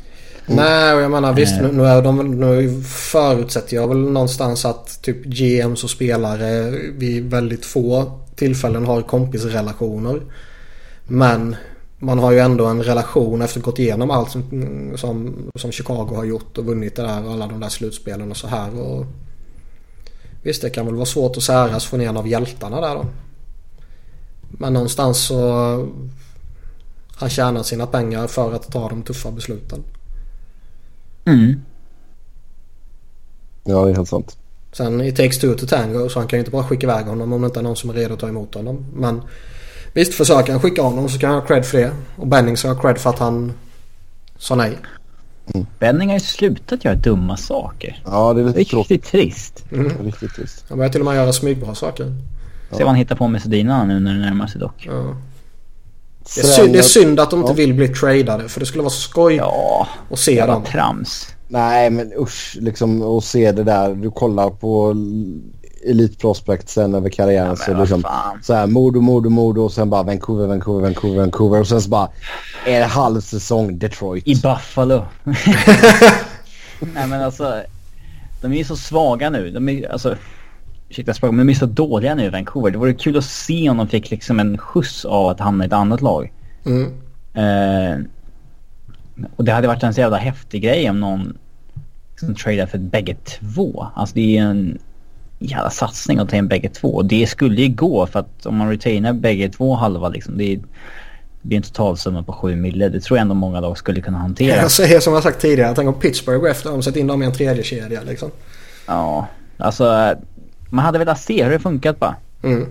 Mm. 0.51 0.65
Nej, 0.65 0.95
och 0.95 1.03
jag 1.03 1.11
menar 1.11 1.33
visst 1.33 1.61
nu, 1.61 1.73
nu, 1.73 1.87
är 1.87 2.03
de, 2.03 2.31
nu 2.31 2.83
förutsätter 2.83 3.77
jag 3.77 3.89
väl 3.89 3.99
någonstans 3.99 4.65
att 4.65 5.03
typ 5.03 5.25
GMs 5.25 5.85
och 5.85 5.91
spelare 5.91 6.71
vid 6.71 7.31
väldigt 7.31 7.65
få 7.65 8.13
tillfällen 8.35 8.87
har 8.87 9.03
kompisrelationer. 9.03 10.21
Men 11.07 11.57
man 11.99 12.19
har 12.19 12.33
ju 12.33 12.39
ändå 12.39 12.67
en 12.67 12.83
relation 12.83 13.43
efter 13.43 13.59
att 13.61 13.65
gått 13.65 13.79
igenom 13.79 14.11
allt 14.11 14.31
som, 14.31 14.43
som, 14.97 15.37
som 15.55 15.73
Chicago 15.73 16.15
har 16.15 16.25
gjort 16.25 16.59
och 16.59 16.65
vunnit 16.65 16.97
det 16.97 17.03
där 17.03 17.27
och 17.27 17.33
alla 17.33 17.47
de 17.47 17.61
där 17.61 17.69
slutspelen 17.69 18.31
och 18.31 18.37
så 18.37 18.47
här. 18.47 18.81
Och 18.81 19.07
visst, 20.43 20.63
det 20.63 20.71
kan 20.71 20.87
väl 20.87 20.95
vara 20.95 21.07
svårt 21.07 21.37
att 21.37 21.43
säras 21.43 21.87
från 21.87 22.01
en 22.01 22.17
av 22.17 22.29
hjältarna 22.29 22.81
där 22.81 22.95
då. 22.95 23.07
Men 24.51 24.73
någonstans 24.73 25.19
så 25.19 25.89
han 27.15 27.31
tjänar 27.31 27.63
sina 27.63 27.87
pengar 27.87 28.27
för 28.27 28.53
att 28.53 28.73
ta 28.73 28.89
de 28.89 29.03
tuffa 29.03 29.31
besluten. 29.31 29.85
Mm. 31.33 31.61
Ja, 33.64 33.85
det 33.85 33.91
är 33.91 33.95
helt 33.97 34.09
sant. 34.09 34.37
Sen 34.72 35.01
i 35.01 35.12
takes 35.12 35.39
two 35.39 35.55
to 35.55 35.66
tango 35.66 36.09
så 36.09 36.18
han 36.18 36.28
kan 36.28 36.37
ju 36.37 36.41
inte 36.41 36.51
bara 36.51 36.64
skicka 36.64 36.87
iväg 36.87 37.07
honom 37.07 37.33
om 37.33 37.41
det 37.41 37.47
inte 37.47 37.59
är 37.61 37.62
någon 37.62 37.76
som 37.76 37.91
är 37.91 37.95
redo 37.95 38.14
att 38.14 38.20
ta 38.20 38.28
emot 38.28 38.55
honom. 38.55 38.87
Men 38.95 39.22
visst, 39.93 40.14
försöker 40.14 40.53
han 40.53 40.61
skicka 40.62 40.83
honom 40.83 41.09
så 41.09 41.18
kan 41.18 41.31
han 41.31 41.41
ha 41.41 41.47
cred 41.47 41.66
för 41.66 41.78
det. 41.78 41.93
Och 42.16 42.26
Benning 42.26 42.57
ska 42.57 42.68
ha 42.68 42.81
cred 42.83 42.99
för 42.99 43.11
att 43.11 43.18
han 43.18 43.53
sa 44.39 44.55
nej. 44.55 44.78
Mm. 45.55 45.66
Benning 45.78 46.09
har 46.09 46.16
ju 46.16 46.20
slutat 46.20 46.85
göra 46.85 46.95
dumma 46.95 47.37
saker. 47.37 48.03
Ja, 48.05 48.33
det 48.33 48.41
är 48.41 48.45
lite 48.45 48.59
Riktigt 48.59 48.70
tråkigt. 48.70 49.05
trist. 49.05 49.64
Mm. 49.72 49.93
Riktigt 50.05 50.35
trist. 50.35 50.64
Han 50.68 50.78
börjar 50.78 50.93
till 50.93 51.01
och 51.01 51.07
med 51.07 51.16
göra 51.16 51.33
smygbra 51.33 51.74
saker. 51.74 52.14
Se 52.70 52.78
vad 52.78 52.87
han 52.87 52.97
hittar 52.97 53.16
på 53.16 53.28
med 53.28 53.43
Sedina 53.43 53.85
nu 53.85 54.01
när 54.01 54.14
det 54.14 54.20
närmar 54.20 54.47
sig 54.47 54.61
dock. 54.61 54.87
Ja. 54.91 55.16
Det 56.35 56.41
är, 56.41 56.45
synd, 56.45 56.72
det 56.72 56.78
är 56.78 56.83
synd 56.83 57.20
att 57.20 57.31
de 57.31 57.41
inte 57.41 57.53
vill 57.53 57.74
bli 57.74 57.89
tradade 57.89 58.49
för 58.49 58.61
det 58.61 58.66
skulle 58.66 58.83
vara 58.83 58.91
skoj 58.91 59.35
Ja, 59.35 59.89
att 60.11 60.18
se 60.18 60.47
dem. 60.47 60.64
trams. 60.64 61.26
Nej 61.49 61.91
men 61.91 62.12
usch, 62.18 62.57
liksom 62.61 63.03
att 63.03 63.24
se 63.24 63.53
det 63.53 63.64
där. 63.64 63.95
Du 63.95 64.11
kollar 64.11 64.51
på 64.51 64.95
Elite 65.87 66.16
Prospect 66.16 66.68
sen 66.68 66.95
över 66.95 67.09
karriären. 67.11 67.49
Ja, 67.49 67.57
så 67.57 67.74
liksom, 67.81 68.05
så 68.43 68.55
här 68.55 68.66
Modo, 68.66 69.01
Modo, 69.01 69.31
Modo 69.31 69.62
och 69.62 69.72
sen 69.72 69.91
bara 69.91 70.03
Vancouver, 70.03 70.47
Vancouver, 70.47 70.83
Vancouver, 70.83 71.20
Vancouver. 71.20 71.61
Och 71.61 71.68
sen 71.68 71.81
så 71.81 71.89
bara 71.89 72.09
en 72.66 72.83
halv 72.91 73.20
säsong 73.20 73.78
Detroit. 73.78 74.28
I 74.28 74.35
Buffalo. 74.35 75.05
Nej 76.81 77.07
men 77.07 77.22
alltså. 77.22 77.62
De 78.43 78.53
är 78.53 78.57
ju 78.57 78.64
så 78.64 78.76
svaga 78.76 79.31
nu. 79.31 79.51
De 79.51 79.68
är 79.68 79.93
alltså. 79.93 80.16
Ursäkta 80.91 81.14
språk, 81.14 81.32
men 81.32 81.47
de 81.47 81.53
är 81.53 81.57
så 81.57 81.66
dåliga 81.66 82.14
nu 82.14 82.24
i 82.24 82.28
Vancouver. 82.28 82.70
Det 82.70 82.78
vore 82.78 82.95
kul 82.95 83.16
att 83.16 83.24
se 83.24 83.70
om 83.70 83.76
de 83.76 83.88
fick 83.88 84.11
liksom 84.11 84.41
en 84.41 84.59
skjuts 84.59 85.05
av 85.05 85.26
att 85.26 85.41
hamna 85.41 85.64
i 85.64 85.66
ett 85.66 85.72
annat 85.72 86.01
lag. 86.01 86.32
Mm. 86.66 86.93
Eh, 87.34 88.07
och 89.36 89.45
det 89.45 89.53
hade 89.53 89.68
varit 89.68 89.82
en 89.82 89.95
så 89.95 90.01
jävla 90.01 90.16
häftig 90.16 90.62
grej 90.62 90.91
om 90.91 91.01
någon 91.01 91.38
liksom 92.11 92.34
tradar 92.34 92.66
för 92.66 92.78
bägge 92.78 93.14
två. 93.14 93.86
Alltså 93.95 94.14
det 94.14 94.20
är 94.20 94.26
ju 94.26 94.51
en 94.51 94.78
jävla 95.38 95.70
satsning 95.70 96.18
att 96.18 96.28
ta 96.28 96.36
in 96.36 96.49
bägge 96.49 96.68
två. 96.68 96.88
Och 96.88 97.05
det 97.05 97.26
skulle 97.26 97.62
ju 97.62 97.68
gå 97.68 98.07
för 98.07 98.20
att 98.20 98.47
om 98.47 98.57
man 98.57 98.70
retainar 98.70 99.12
bägge 99.12 99.49
två 99.49 99.74
halva 99.74 100.09
liksom. 100.09 100.38
Det, 100.38 100.45
är, 100.45 100.57
det 100.57 100.62
blir 101.43 101.57
en 101.57 101.62
totalsumma 101.62 102.22
på 102.22 102.32
7 102.32 102.57
mille. 102.57 102.88
Det 102.88 103.01
tror 103.01 103.18
jag 103.18 103.22
ändå 103.22 103.34
många 103.34 103.61
lag 103.61 103.78
skulle 103.78 104.01
kunna 104.01 104.18
hantera. 104.18 104.57
Jag 104.57 104.70
säger 104.70 105.01
som 105.01 105.14
jag 105.14 105.22
sagt 105.22 105.41
tidigare. 105.41 105.74
Tänk 105.74 105.88
om 105.88 106.01
Pittsburgh 106.01 106.41
går 106.41 106.49
efter 106.49 106.70
dem. 106.70 106.82
Sätt 106.82 106.97
in 106.97 107.07
dem 107.07 107.22
i 107.22 107.26
en 107.26 107.32
tredje 107.32 107.62
kedja 107.62 108.03
liksom. 108.03 108.30
Ja, 108.86 109.26
alltså 109.59 110.14
man 110.71 110.85
hade 110.85 110.99
velat 110.99 111.21
se 111.21 111.45
hur 111.45 111.51
det 111.51 111.59
funkat 111.59 111.99
bara. 111.99 112.16
Mm. 112.43 112.68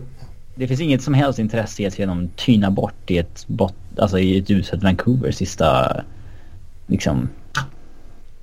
Det 0.55 0.67
finns 0.67 0.81
inget 0.81 1.01
som 1.03 1.13
helst 1.13 1.39
intresse 1.39 1.83
i 1.83 1.85
att 1.85 1.93
se 1.93 2.05
dem 2.05 2.29
tyna 2.35 2.71
bort 2.71 3.11
i 3.11 3.17
ett, 3.17 3.47
bot, 3.47 3.73
alltså 3.97 4.19
i 4.19 4.37
ett 4.39 4.49
uselt 4.51 4.83
Vancouver 4.83 5.31
sista, 5.31 6.01
liksom, 6.87 7.29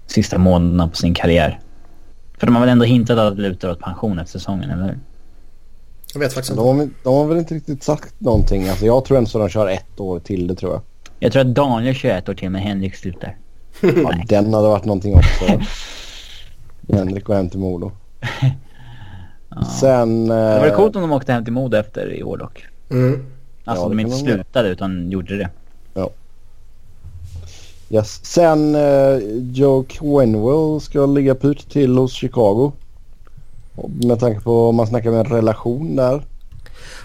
sista 0.07 0.38
månaderna 0.38 0.88
på 0.88 0.96
sin 0.96 1.14
karriär. 1.14 1.61
För 2.38 2.46
de 2.46 2.54
har 2.54 2.61
väl 2.61 2.68
ändå 2.70 2.84
hintat 2.84 3.18
att 3.18 3.36
det 3.36 3.42
lutar 3.42 3.70
åt 3.70 3.80
pension 3.80 4.18
efter 4.18 4.38
säsongen, 4.38 4.70
eller 4.70 4.84
hur? 4.84 4.98
Jag 6.12 6.20
vet 6.20 6.32
faktiskt 6.34 6.57
De 6.57 6.80
inte. 6.80 6.82
har, 6.82 7.12
de 7.12 7.14
har 7.14 7.26
väl 7.26 7.38
inte 7.38 7.54
riktigt 7.54 7.82
sagt 7.82 8.20
någonting. 8.20 8.68
Alltså 8.68 8.86
jag 8.86 9.04
tror 9.04 9.18
ändå 9.18 9.30
så 9.30 9.38
de 9.38 9.48
kör 9.48 9.68
ett 9.68 10.00
år 10.00 10.18
till 10.20 10.46
det 10.46 10.54
tror 10.54 10.72
jag. 10.72 10.82
Jag 11.18 11.32
tror 11.32 11.40
att 11.40 11.54
Daniel 11.54 11.94
kör 11.94 12.11
ett 12.11 12.28
år 12.28 12.34
till 12.34 12.50
men 12.50 12.62
Henrik 12.62 12.96
slutar. 12.96 13.36
Ja, 13.80 14.12
den 14.28 14.54
hade 14.54 14.68
varit 14.68 14.84
någonting 14.84 15.14
också. 15.14 15.61
Henrik 16.92 17.24
går 17.24 17.34
hem 17.34 17.50
till 17.50 17.61
Sen... 19.80 20.28
Det 20.28 20.34
var 20.34 20.66
Eh, 20.66 20.76
coolt 20.76 20.97
om 20.97 21.03
de 21.03 21.12
åkte 21.12 21.32
hem 21.32 21.44
till 21.44 21.53
Modo 21.53 21.76
efter 21.76 22.12
i 22.12 22.22
år 22.22 22.36
dock. 22.36 22.66
Mm. 22.90 23.26
Alltså 23.64 23.84
Ja, 23.84 23.88
det 23.88 23.94
de 23.94 24.01
inte 24.01 24.16
slutade 24.16 24.68
utan 24.68 25.11
gjorde 25.11 25.36
det. 25.36 25.49
yes. 27.90 28.20
Sen 28.24 28.74
eh, 28.74 29.18
Joe 29.53 29.84
Quenwell 29.88 30.80
ska 30.80 31.07
ligga 31.07 31.34
pyrt 31.34 31.70
till 31.70 31.99
hos 31.99 32.12
Chicago. 32.12 32.72
Med 34.05 34.20
tanke 34.20 34.40
på 34.40 34.68
om 34.68 34.76
man 34.76 34.86
snackar 34.86 35.11
med 35.11 35.20
en 35.20 35.26
relation 35.32 35.97
där. 35.97 36.22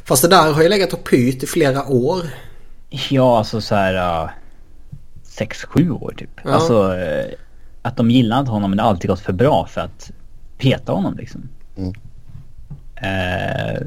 Fast 0.03 0.21
det 0.21 0.27
där 0.27 0.53
har 0.53 0.61
ju 0.63 0.69
legat 0.69 0.93
och 0.93 1.03
pyrt 1.03 1.43
i 1.43 1.47
flera 1.47 1.87
år. 1.87 2.21
Ja, 3.09 3.37
alltså 3.37 3.61
så 3.61 3.75
här... 3.75 4.23
Uh, 4.23 4.29
sex, 5.23 5.63
sju 5.65 5.91
år 5.91 6.13
typ. 6.17 6.29
Ja. 6.43 6.51
Alltså 6.51 6.97
eh, 6.97 7.25
att 7.81 7.97
de 7.97 8.11
gillar 8.11 8.39
inte 8.39 8.51
honom 8.51 8.71
men 8.71 8.77
det 8.77 8.83
har 8.83 8.89
alltid 8.89 9.09
gått 9.09 9.19
för 9.19 9.33
bra 9.33 9.65
för 9.69 9.81
att 9.81 10.11
peta 10.57 10.91
honom 10.91 11.15
liksom. 11.17 11.49
Mm. 11.77 11.93
Eh, 13.01 13.81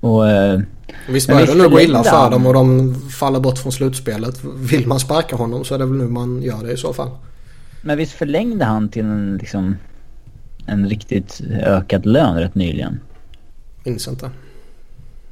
och 0.00 0.28
eh, 0.30 0.60
Visst 1.08 1.28
Men 1.28 1.36
börjar 1.36 1.54
det 1.54 1.62
nu 1.62 1.68
gå 1.68 1.80
illa 1.80 2.04
för 2.04 2.30
dem 2.30 2.46
och 2.46 2.54
de 2.54 2.94
faller 2.94 3.40
bort 3.40 3.58
från 3.58 3.72
slutspelet. 3.72 4.44
Vill 4.56 4.86
man 4.86 5.00
sparka 5.00 5.36
honom 5.36 5.64
så 5.64 5.74
är 5.74 5.78
det 5.78 5.86
väl 5.86 5.96
nu 5.96 6.08
man 6.08 6.42
gör 6.42 6.64
det 6.64 6.72
i 6.72 6.76
så 6.76 6.92
fall. 6.92 7.10
men 7.82 7.96
visst 7.98 8.12
förlängde 8.12 8.64
han 8.64 8.88
till 8.88 9.04
en 9.04 9.36
liksom 9.36 9.76
en 10.66 10.88
riktigt 10.88 11.40
ökad 11.50 12.06
lön 12.06 12.36
rätt 12.36 12.54
nyligen. 12.54 13.00
Minns 13.84 14.08
inte. 14.08 14.30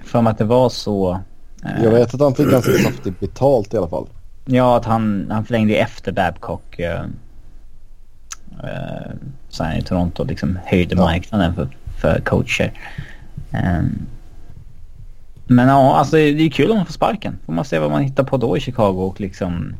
För 0.04 0.24
att 0.28 0.38
det 0.38 0.44
var 0.44 0.68
så. 0.68 1.20
eh, 1.64 1.84
Jag 1.84 1.90
vet 1.90 2.14
att 2.14 2.20
han 2.20 2.34
fick 2.34 2.50
ganska 2.50 2.72
saftigt 2.72 3.20
betalt 3.20 3.74
i 3.74 3.76
alla 3.76 3.88
fall. 3.88 4.06
Ja, 4.44 4.76
att 4.76 4.84
han, 4.84 5.26
han 5.30 5.44
förlängde 5.44 5.74
efter 5.76 6.12
Babcock. 6.12 6.80
Uh, 6.80 6.86
uh, 8.64 9.12
så 9.56 9.64
han 9.64 9.76
i 9.76 9.82
Toronto 9.82 10.24
liksom 10.24 10.58
höjde 10.64 10.94
Ja. 10.94 11.02
marknaden 11.02 11.54
för, 11.54 11.68
för 12.00 12.20
coacher. 12.20 12.72
Ehm, 13.52 14.06
men 15.46 15.68
ja, 15.68 15.96
alltså 15.96 16.16
det 16.16 16.22
är 16.22 16.50
kul 16.50 16.70
om 16.70 16.76
man 16.76 16.86
får 16.86 16.92
sparken. 16.92 17.38
Får 17.46 17.52
man 17.52 17.64
se 17.64 17.78
vad 17.78 17.90
man 17.90 18.02
hittar 18.02 18.24
på 18.24 18.36
då 18.36 18.56
i 18.56 18.60
Chicago 18.60 19.06
och 19.06 19.20
liksom... 19.20 19.74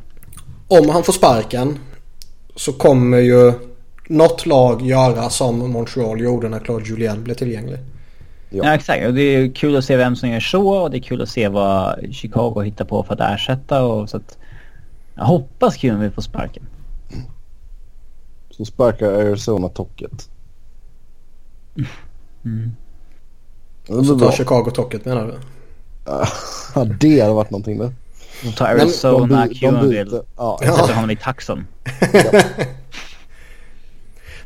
Om 0.69 0.89
han 0.89 1.03
får 1.03 1.13
sparken 1.13 1.79
så 2.57 2.73
kommer 2.73 3.19
ju 3.19 3.53
något 4.09 4.47
lag 4.47 4.83
göra 4.83 5.31
som 5.31 5.71
Montreal 5.71 6.21
gjorde 6.21 6.49
när 6.49 6.59
Claude 6.59 6.85
Julien 6.89 7.25
blev 7.25 7.35
tillgänglig. 7.35 7.79
Ja. 8.51 8.65
Ja. 8.65 8.75
exakt. 8.75 9.07
Och 9.07 9.15
det 9.15 9.23
är 9.23 9.55
kul 9.55 9.77
att 9.77 9.85
se 9.85 9.97
vem 9.97 10.17
som 10.17 10.29
gör 10.29 10.41
så 10.41 10.69
och 10.69 10.91
det 10.91 10.97
är 10.97 11.03
kul 11.03 11.23
att 11.23 11.29
se 11.29 11.49
vad 11.49 11.99
Chicago 12.13 12.61
hittar 12.61 12.85
på 12.85 13.03
för 13.03 13.15
att 13.15 13.21
ersätta 13.21 13.83
och 13.83 14.11
så 14.11 14.17
att... 14.17 14.39
Jag 15.15 15.25
hoppas 15.25 15.77
kul 15.77 15.95
om 15.95 16.01
vi 16.01 16.11
får 16.11 16.23
sparken. 16.23 16.63
Så 18.57 18.65
sparkar 18.65 19.13
Arizona 19.13 19.69
Tocket. 19.69 20.29
Mm. 22.45 22.71
Blir 23.89 24.03
Så 24.05 24.19
tar 24.19 24.33
Chicago 24.33 24.71
tocket 24.75 25.05
menar 25.05 25.27
du? 25.27 25.35
Ja, 26.75 26.85
det 27.01 27.21
hade 27.21 27.35
varit 27.35 27.51
någonting 27.51 27.79
det. 27.79 27.93
De 28.43 28.53
tar 28.53 28.67
Arizona, 28.67 29.47
byter. 29.47 30.23
Ja, 30.37 30.59
Ja. 30.63 30.77
sätter 30.77 30.95
honom 30.95 31.11
i 31.11 31.17
taxon. 31.17 31.67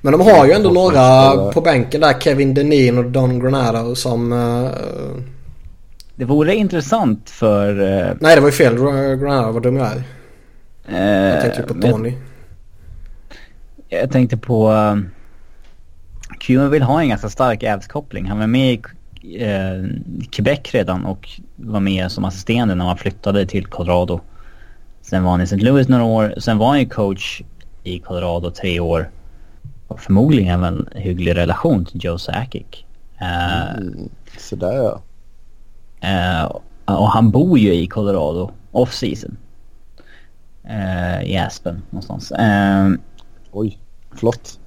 Men 0.00 0.12
de 0.12 0.20
har 0.20 0.46
ju 0.46 0.52
ändå 0.52 0.68
Och 0.68 0.74
några 0.74 1.32
på 1.52 1.60
bänken 1.60 2.00
där. 2.00 2.20
Kevin 2.20 2.54
Denin 2.54 2.98
och 2.98 3.04
Don 3.10 3.38
Granado 3.40 3.94
som... 3.94 4.32
eh, 4.32 4.70
Det 6.14 6.24
vore 6.24 6.54
intressant 6.54 7.30
för... 7.30 7.80
eh, 7.80 8.14
nej 8.20 8.34
det 8.34 8.40
var 8.40 8.48
ju 8.48 8.52
fel. 8.52 8.74
Granado, 9.18 9.52
vad 9.52 9.62
dum 9.62 9.76
jag 9.76 9.86
är. 9.86 10.02
Jag 10.88 11.34
eh, 11.36 11.40
tänkte 11.42 11.60
ju 11.60 11.66
på 11.66 11.74
men 11.74 11.90
Tony. 11.90 12.14
Jag, 13.90 14.10
tänkte 14.10 14.36
på... 14.36 14.72
Cuban 16.40 16.70
vill 16.70 16.82
ha 16.82 17.02
en 17.02 17.08
ganska 17.08 17.28
stark 17.28 17.62
Avs-koppling. 17.62 18.28
Han 18.28 18.38
var 18.38 18.46
med 18.46 18.72
i 18.72 18.82
eh, 19.42 19.84
Quebec 20.30 20.60
redan 20.72 21.04
och 21.04 21.28
var 21.56 21.80
med 21.80 22.12
som 22.12 22.24
assisterande 22.24 22.74
när 22.74 22.84
man 22.84 22.96
flyttade 22.96 23.46
till 23.46 23.66
Colorado. 23.66 24.20
Sen 25.02 25.24
var 25.24 25.30
han 25.30 25.40
i 25.40 25.44
St. 25.44 25.56
Louis 25.56 25.88
några 25.88 26.04
år. 26.04 26.34
Sen 26.38 26.58
var 26.58 26.68
han 26.68 26.80
ju 26.80 26.88
coach 26.88 27.42
i 27.82 27.98
Colorado 27.98 28.50
tre 28.50 28.80
år. 28.80 29.10
Och 29.88 30.00
förmodligen 30.00 30.64
en 30.64 30.88
hygglig 30.94 31.36
relation 31.36 31.84
till 31.84 32.04
Joe 32.04 32.18
Sakic. 32.18 32.84
Eh, 33.20 33.70
Mm, 33.76 34.08
så 34.38 34.56
där 34.56 34.72
ja. 34.72 35.00
Eh, 36.08 36.44
och 36.84 37.08
han 37.10 37.30
bor 37.30 37.58
ju 37.58 37.74
i 37.74 37.86
Colorado 37.86 38.50
off 38.72 38.94
season. 38.94 39.36
Eh, 40.64 41.22
I 41.22 41.36
Aspen 41.36 41.82
någonstans. 41.90 42.32
Eh, 42.32 42.88
Oj, 43.52 43.78
flott. 44.14 44.58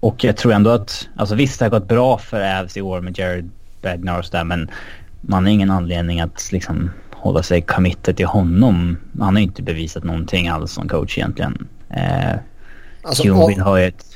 och 0.00 0.24
jag 0.24 0.36
tror 0.36 0.52
ändå 0.52 0.70
att, 0.70 1.08
alltså 1.16 1.34
visst 1.34 1.58
det 1.58 1.64
har 1.64 1.70
gått 1.70 1.88
bra 1.88 2.18
för 2.18 2.60
Avs 2.60 2.76
i 2.76 2.82
år 2.82 3.00
med 3.00 3.18
Jared 3.18 3.50
Bednar 3.82 4.18
och 4.18 4.24
sådär 4.24 4.44
men 4.44 4.70
man 5.20 5.44
har 5.44 5.52
ingen 5.52 5.70
anledning 5.70 6.20
att 6.20 6.52
liksom 6.52 6.90
hålla 7.22 7.42
sig 7.42 7.62
committed 7.62 8.16
till 8.16 8.26
honom. 8.26 8.96
Han 9.20 9.34
har 9.34 9.42
inte 9.42 9.62
bevisat 9.62 10.04
någonting 10.04 10.48
alls 10.48 10.72
som 10.72 10.88
coach 10.88 11.18
egentligen. 11.18 11.68
Eh, 11.90 12.34
alltså, 13.02 13.22
Kubil 13.22 13.60
har 13.60 13.76
ju 13.76 13.84
ett... 13.84 14.06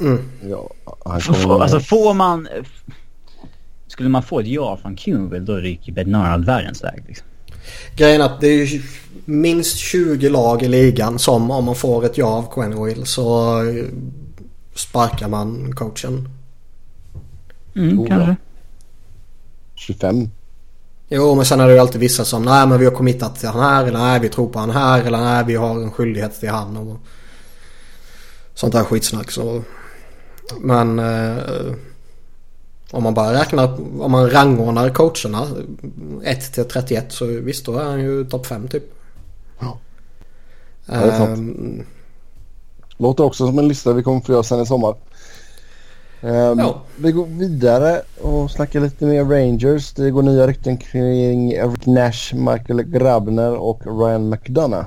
Mm. 0.00 0.30
Ja, 0.42 0.68
kommer... 1.04 1.62
Alltså 1.62 1.80
får 1.80 2.14
man... 2.14 2.48
Skulle 3.86 4.08
man 4.08 4.22
få 4.22 4.40
ett 4.40 4.46
ja 4.46 4.76
från 4.76 4.96
Kubil 4.96 5.44
då 5.44 5.56
ryker 5.56 5.92
Bednar 5.92 6.30
all 6.30 6.44
världens 6.44 6.84
väg 6.84 7.04
liksom. 7.06 7.26
Grejen 7.96 8.20
är 8.20 8.24
att 8.24 8.40
det 8.40 8.48
är 8.48 8.82
minst 9.24 9.76
20 9.76 10.28
lag 10.28 10.62
i 10.62 10.68
ligan 10.68 11.18
som 11.18 11.50
om 11.50 11.64
man 11.64 11.74
får 11.74 12.04
ett 12.04 12.18
ja 12.18 12.26
av 12.26 12.54
Quenville 12.54 13.06
så 13.06 13.60
sparkar 14.74 15.28
man 15.28 15.74
coachen. 15.74 16.28
Mm, 17.76 18.00
oh, 18.00 18.08
kanske. 18.08 18.36
25. 19.74 20.30
Jo, 21.08 21.34
men 21.34 21.44
sen 21.44 21.60
är 21.60 21.66
det 21.66 21.72
ju 21.72 21.78
alltid 21.78 22.00
vissa 22.00 22.24
som 22.24 22.42
nej 22.42 22.66
men 22.66 22.78
vi 22.78 22.84
har 22.84 22.92
committat 22.92 23.38
till 23.38 23.48
han 23.48 23.62
här 23.62 23.84
eller 23.84 23.98
nej 23.98 24.20
vi 24.20 24.28
tror 24.28 24.48
på 24.48 24.58
han 24.58 24.70
här 24.70 25.02
eller 25.02 25.18
nej 25.18 25.44
vi 25.46 25.54
har 25.54 25.70
en 25.70 25.90
skyldighet 25.90 26.40
till 26.40 26.48
han 26.48 26.76
och 26.76 26.98
sånt 28.54 28.72
där 28.72 28.84
skitsnack 28.84 29.30
så. 29.30 29.62
Men 30.60 30.98
eh, 30.98 31.74
om 32.94 33.02
man 33.02 33.14
bara 33.14 33.40
räknar, 33.40 33.64
om 34.00 34.10
man 34.10 34.30
rangordnar 34.30 34.88
coacherna 34.90 35.46
1 36.24 36.52
till 36.52 36.64
31 36.64 37.12
så 37.12 37.26
visst 37.26 37.66
då 37.66 37.78
är 37.78 37.84
han 37.84 38.00
ju 38.00 38.24
topp 38.24 38.46
5 38.46 38.68
typ. 38.68 38.84
Ja. 39.58 39.78
Um, 40.86 41.86
Låter 42.96 43.24
också 43.24 43.46
som 43.46 43.58
en 43.58 43.68
lista 43.68 43.92
vi 43.92 44.02
kommer 44.02 44.20
få 44.20 44.32
göra 44.32 44.42
sen 44.42 44.60
i 44.60 44.66
sommar. 44.66 44.94
Um, 46.20 46.58
ja. 46.58 46.82
Vi 46.96 47.12
går 47.12 47.26
vidare 47.26 48.02
och 48.20 48.50
snackar 48.50 48.80
lite 48.80 49.04
mer 49.04 49.24
Rangers. 49.24 49.92
Det 49.92 50.10
går 50.10 50.22
nya 50.22 50.46
rykten 50.46 50.76
kring 50.76 51.52
Eric 51.52 51.86
Nash, 51.86 52.34
Michael 52.34 52.82
Grabner 52.82 53.56
och 53.56 53.80
Ryan 53.86 54.28
McDonough. 54.28 54.86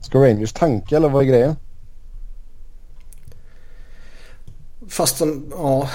Ska 0.00 0.18
Rangers 0.18 0.52
tanka 0.52 0.96
eller 0.96 1.08
vad 1.08 1.22
är 1.22 1.28
grejen? 1.28 1.56
Fast 4.88 5.18
de, 5.18 5.46
ja, 5.50 5.90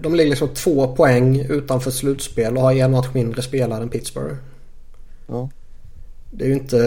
de 0.00 0.14
ligger 0.14 0.30
liksom 0.30 0.48
två 0.48 0.96
poäng 0.96 1.40
utanför 1.40 1.90
slutspel 1.90 2.56
och 2.56 2.62
har 2.62 2.72
en 2.72 2.90
match 2.90 3.08
mindre 3.12 3.42
spelare 3.42 3.82
än 3.82 3.88
Pittsburgh. 3.88 4.36
Ja. 5.26 5.50
Det 6.30 6.44
är 6.44 6.48
ju 6.48 6.54
inte... 6.54 6.78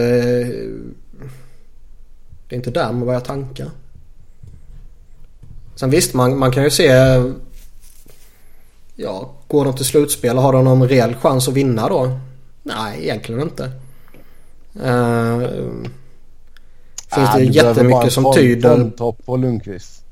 Det 2.48 2.54
är 2.54 2.56
inte 2.56 2.70
där 2.70 2.92
man 2.92 3.06
börjar 3.06 3.20
tanka. 3.20 3.70
Sen 5.74 5.90
visst, 5.90 6.14
man, 6.14 6.38
man 6.38 6.52
kan 6.52 6.64
ju 6.64 6.70
se... 6.70 6.92
Ja, 8.94 9.34
går 9.48 9.64
de 9.64 9.74
till 9.74 9.84
slutspel 9.84 10.36
och 10.36 10.42
har 10.42 10.52
de 10.52 10.64
någon 10.64 10.88
reell 10.88 11.14
chans 11.14 11.48
att 11.48 11.54
vinna 11.54 11.88
då? 11.88 12.18
Nej, 12.62 13.02
egentligen 13.02 13.40
inte. 13.40 13.72
Uh, 14.76 15.48
finns 17.14 17.34
det 17.34 17.44
jättemycket 17.44 18.12
som 18.12 18.34
tyder... 18.34 18.90
Topp 18.90 19.26
på 19.26 19.36
Lundqvist. 19.36 20.04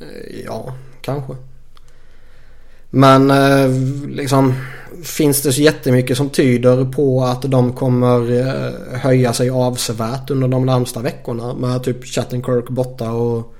Eh, 0.00 0.44
ja, 0.44 0.72
kanske. 1.00 1.36
Men 2.90 3.30
eh, 3.30 3.70
liksom 4.08 4.54
finns 5.02 5.42
det 5.42 5.52
så 5.52 5.62
jättemycket 5.62 6.16
som 6.16 6.30
tyder 6.30 6.84
på 6.84 7.24
att 7.24 7.42
de 7.42 7.72
kommer 7.72 8.32
eh, 8.40 8.98
höja 8.98 9.32
sig 9.32 9.50
avsevärt 9.50 10.30
under 10.30 10.48
de 10.48 10.66
närmsta 10.66 11.00
veckorna 11.00 11.54
med 11.54 11.82
typ 11.82 12.04
Chattenkirk 12.04 12.68
borta 12.68 13.12
och 13.12 13.54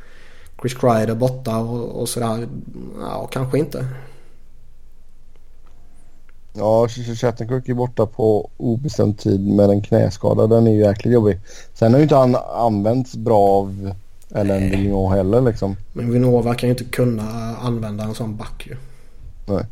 Chris 0.61 0.75
Kreider 0.75 1.15
borta 1.15 1.59
och, 1.59 2.01
och 2.01 2.09
sådär. 2.09 2.49
Ja, 3.01 3.29
kanske 3.33 3.59
inte. 3.59 3.87
Ja, 6.53 6.89
Chattenkirk 6.89 7.69
är 7.69 7.75
borta 7.75 8.07
på 8.07 8.51
obestämd 8.57 9.19
tid 9.19 9.41
med 9.41 9.71
en 9.71 9.83
knäskada. 9.83 10.47
Den 10.47 10.67
är 10.67 10.73
ju 10.73 10.81
jäkligt 10.81 11.15
jobbig. 11.15 11.41
Sen 11.75 11.93
har 11.93 11.99
ju 11.99 12.03
inte 12.03 12.17
han 12.17 12.37
använts 12.37 13.17
bra 13.17 13.49
av 13.49 13.93
Ellen 14.35 14.71
Vigneault 14.71 15.15
heller 15.15 15.41
liksom. 15.41 15.77
Men 15.93 16.13
Vigneault 16.13 16.47
verkar 16.47 16.67
ju 16.67 16.71
inte 16.71 16.85
kunna 16.85 17.57
använda 17.57 18.05
en 18.05 18.15
sån 18.15 18.37
back 18.37 18.67
ju. 18.67 18.77
Nej. 19.47 19.67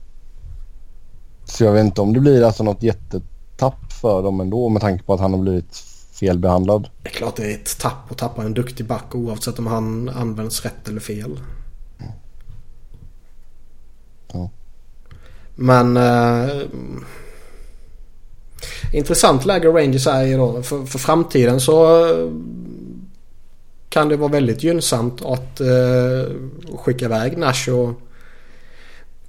Så 1.45 1.65
jag 1.65 1.73
vet 1.73 1.85
inte 1.85 2.01
om 2.01 2.13
det 2.13 2.21
blir 2.21 2.45
alltså 2.45 2.63
något 2.63 2.83
jättetapp 2.83 3.93
för 3.93 4.23
dem 4.23 4.41
ändå 4.41 4.69
med 4.69 4.83
tanke 4.83 5.05
på 5.05 5.15
att 5.15 5.21
han 5.21 5.33
har 5.33 5.41
blivit 5.41 5.77
felbehandlad. 6.13 6.89
Det 7.03 7.09
är 7.09 7.13
klart 7.13 7.37
det 7.37 7.53
är 7.53 7.55
ett 7.55 7.79
tapp 7.79 8.11
att 8.11 8.19
tappa 8.19 8.43
en 8.43 8.55
duktig 8.55 8.87
back 8.87 9.15
oavsett 9.15 9.59
om 9.59 9.67
han 9.67 10.09
används 10.09 10.65
rätt 10.65 10.89
eller 10.89 11.01
fel. 11.01 11.41
Ja. 14.33 14.51
Men... 15.55 15.97
Eh, 15.97 16.63
intressant 18.93 19.45
läge 19.45 19.69
Rangers 19.69 20.07
är 20.07 20.27
i 20.27 20.33
då. 20.33 20.63
För, 20.63 20.85
för 20.85 20.99
framtiden 20.99 21.61
så 21.61 22.07
kan 23.99 24.09
det 24.09 24.16
vara 24.16 24.32
väldigt 24.32 24.62
gynnsamt 24.62 25.24
att 25.24 25.61
eh, 25.61 26.32
skicka 26.76 27.05
iväg 27.05 27.38
Nash 27.38 27.70
och 27.70 28.01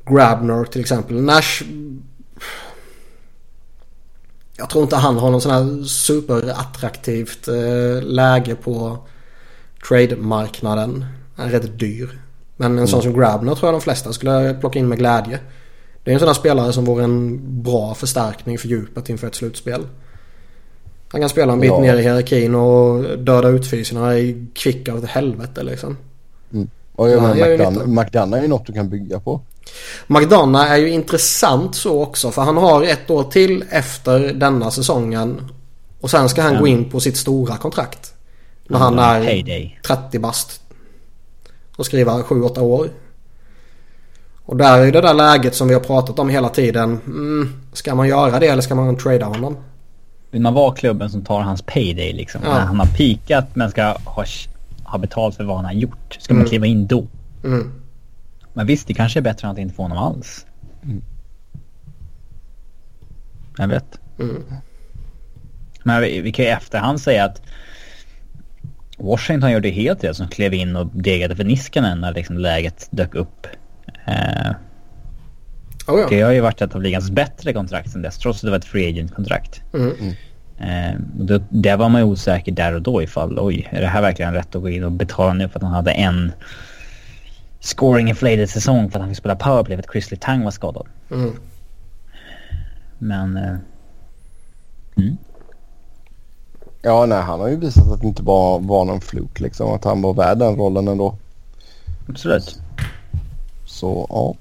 Grabner 0.06 0.64
till 0.64 0.82
exempel. 0.82 1.22
Nash 1.22 1.64
jag 4.58 4.70
tror 4.70 4.84
inte 4.84 4.96
han 4.96 5.18
har 5.18 5.32
någon 5.32 5.42
sån 5.42 5.52
här 5.52 5.84
superattraktivt 5.84 7.48
eh, 7.48 8.04
läge 8.04 8.56
på 8.56 8.98
trade-marknaden. 9.88 11.06
Han 11.36 11.48
är 11.48 11.52
rätt 11.52 11.80
dyr. 11.80 12.22
Men 12.58 12.72
en 12.72 12.78
mm. 12.78 12.88
sån 12.88 13.02
som 13.02 13.14
Grabner 13.14 13.56
tror 13.56 13.68
jag 13.68 13.74
de 13.74 13.82
flesta 13.82 14.14
skulle 14.14 14.54
plocka 14.54 14.80
in 14.80 14.88
med 14.88 14.98
glädje. 14.98 15.40
Det 16.04 16.12
är 16.12 16.14
en 16.14 16.20
sån 16.20 16.28
här 16.28 16.34
spelare 16.34 16.74
som 16.74 16.86
vore 16.86 17.04
en 17.04 17.64
bra 17.64 17.96
förstärkning 17.96 18.58
för 18.58 18.68
djupet 18.68 19.10
inför 19.10 19.28
ett 19.28 19.36
slutspel. 19.36 19.88
Han 21.12 21.22
kan 21.22 21.30
spela 21.30 21.54
en 21.54 21.60
bit 21.60 21.70
ja. 21.70 21.80
ner 21.80 21.96
i 21.98 22.02
hierarkin 22.02 22.56
och 22.56 23.04
döda 23.18 23.50
utfyserna 23.50 24.18
i 24.18 24.48
kvick 24.54 24.90
av 24.90 25.06
helvete 25.06 25.64
liksom. 25.64 25.98
Mm. 26.54 26.70
Och 26.96 27.10
jag 27.10 27.22
menar, 27.22 27.86
McDonough 27.88 28.38
är 28.38 28.42
ju 28.42 28.48
något 28.48 28.66
du 28.66 28.74
kan 28.74 28.90
bygga 28.90 29.20
på. 29.20 29.42
McDonough 30.08 30.72
är 30.72 30.78
ju 30.78 30.90
intressant 30.90 31.76
så 31.76 32.04
också 32.04 32.32
för 32.32 32.42
han 32.42 32.58
har 32.58 32.84
ett 32.84 33.10
år 33.10 33.24
till 33.24 33.66
efter 33.70 34.34
denna 34.34 34.72
säsongen. 34.72 35.52
Och 36.02 36.10
sen 36.10 36.30
ska 36.30 36.42
han 36.42 36.52
mm. 36.52 36.62
gå 36.62 36.68
in 36.68 36.90
på 36.90 37.00
sitt 37.00 37.18
stora 37.18 37.58
kontrakt. 37.58 38.14
När 38.68 38.80
han 38.80 39.00
är 39.00 39.26
Payday. 39.26 39.80
30 39.86 40.20
bast. 40.20 40.62
Och 41.76 41.86
skriva 41.86 42.22
7-8 42.22 42.60
år. 42.60 42.90
Och 44.46 44.58
där 44.58 44.80
är 44.80 44.92
det 44.92 45.02
där 45.02 45.14
läget 45.14 45.56
som 45.56 45.68
vi 45.68 45.74
har 45.74 45.82
pratat 45.82 46.20
om 46.20 46.30
hela 46.30 46.50
tiden. 46.50 47.00
Mm, 47.06 47.62
ska 47.74 47.96
man 47.96 48.08
göra 48.08 48.40
det 48.40 48.48
eller 48.48 48.62
ska 48.62 48.76
man 48.76 48.98
trada 48.98 49.26
honom? 49.26 49.58
Vill 50.32 50.42
man 50.42 50.54
vara 50.54 50.76
klubben 50.76 51.10
som 51.10 51.24
tar 51.24 51.42
hans 51.42 51.62
payday 51.62 52.14
liksom? 52.14 52.42
Ja. 52.44 52.52
Han 52.52 52.80
har 52.80 52.86
pikat 52.86 53.56
men 53.56 53.72
ska 53.72 53.84
ha, 54.06 54.26
ha 54.84 54.98
betalt 54.98 55.36
för 55.36 55.44
vad 55.44 55.56
han 55.56 55.66
har 55.66 55.74
gjort. 55.74 56.18
Ska 56.20 56.34
mm. 56.34 56.42
man 56.42 56.50
kliva 56.50 56.66
in 56.66 56.88
då? 56.88 57.08
Mm. 57.44 57.72
Men 58.54 58.66
visst, 58.66 58.88
det 58.88 58.94
kanske 58.94 59.20
är 59.20 59.22
bättre 59.22 59.48
än 59.48 59.52
att 59.52 59.58
inte 59.58 59.76
få 59.76 59.82
honom 59.82 59.98
alls. 59.98 60.46
Mm. 60.84 61.02
Jag 63.58 63.68
vet. 63.68 64.00
Mm. 64.20 64.44
Men 65.84 66.02
vi, 66.02 66.22
vi 66.22 66.32
kan 66.32 66.46
ju 66.46 66.52
efterhand 66.52 67.02
säga 67.02 67.26
att 67.26 67.42
Washington 68.98 69.52
gjorde 69.52 69.70
helt 69.70 70.04
rätt 70.04 70.16
som 70.16 70.28
klev 70.28 70.54
in 70.54 70.76
och 70.76 70.88
degade 70.94 71.36
för 71.36 71.44
Niskanen 71.44 72.02
när 72.02 72.14
liksom 72.14 72.38
läget 72.38 72.88
dök 72.92 73.16
upp. 73.16 73.48
Eh, 74.06 74.52
oh 75.90 76.00
ja. 76.00 76.08
Det 76.10 76.22
har 76.22 76.32
ju 76.32 76.40
varit 76.40 76.62
ett 76.62 76.76
av 76.76 76.82
ligans 76.82 77.12
bättre 77.12 77.54
kontrakt 77.54 77.92
sen 77.92 78.02
dess, 78.02 78.18
trots 78.18 78.40
att 78.40 78.48
det 78.48 78.52
var 78.52 78.58
ett 78.58 78.66
free 78.66 78.90
agent-kontrakt. 78.90 79.62
Mm. 79.74 79.92
Eh, 80.60 81.00
då, 81.14 81.40
där 81.50 81.78
var 81.78 81.90
man 81.90 82.02
ju 82.02 82.08
osäker 82.08 82.52
där 82.52 82.74
och 82.74 82.82
då 82.82 83.04
ifall, 83.04 83.40
oj, 83.40 83.68
är 83.72 83.82
det 83.82 83.88
här 83.88 84.02
verkligen 84.02 84.34
rätt 84.34 84.56
att 84.56 84.62
gå 84.62 84.70
in 84.70 84.84
och 84.84 84.92
betala 84.92 85.34
nu 85.34 85.50
för 85.50 85.60
att 85.60 85.64
han 85.64 85.72
hade 85.72 85.92
en 85.92 86.32
scoring 87.60 88.10
inflated 88.10 88.50
säsong 88.50 88.92
för 88.92 89.00
att 89.00 89.02
han 89.02 89.10
fick 89.10 89.18
spela 89.18 89.36
powerplay 89.36 89.78
för 89.78 89.84
att 89.84 89.92
Chris 89.92 90.20
Tang 90.20 90.44
var 90.44 90.52
skadad. 90.52 90.88
Mm. 91.12 91.32
Men... 92.98 93.38
Uh, 93.38 93.56
mm. 94.98 95.18
Ja, 96.82 97.06
nej, 97.06 97.22
han 97.22 97.40
har 97.40 97.48
ju 97.48 97.56
visat 97.56 97.92
att 97.92 98.02
det 98.02 98.08
inte 98.08 98.24
bara 98.24 98.58
var 98.58 98.86
någon 98.86 99.02
fluk 99.02 99.40
liksom. 99.40 99.74
Att 99.74 99.84
han 99.84 100.02
var 100.02 100.14
värd 100.14 100.38
den 100.38 100.56
rollen 100.56 100.88
ändå. 100.88 101.16
Absolut. 102.10 102.62
Så, 103.66 104.08
ja. 104.10 104.36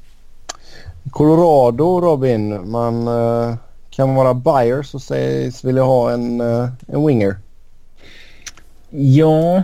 Colorado, 1.11 2.01
Robin. 2.01 2.71
Man 2.71 3.09
uh, 3.09 3.57
kan 3.91 4.15
vara 4.15 4.35
buyers 4.35 4.95
och 4.95 5.03
sägs 5.03 5.65
vilja 5.65 5.83
ha 5.83 6.13
en, 6.13 6.41
uh, 6.41 6.69
en 6.87 7.07
winger. 7.07 7.37
Ja, 8.91 9.63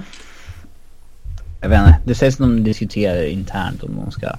jag 1.61 1.68
vet 1.68 1.78
inte, 1.78 2.01
det 2.05 2.14
sägs 2.14 2.34
att 2.34 2.38
de 2.38 2.64
diskuterar 2.64 3.22
internt 3.22 3.82
om 3.82 3.97
de 4.05 4.11
ska 4.11 4.36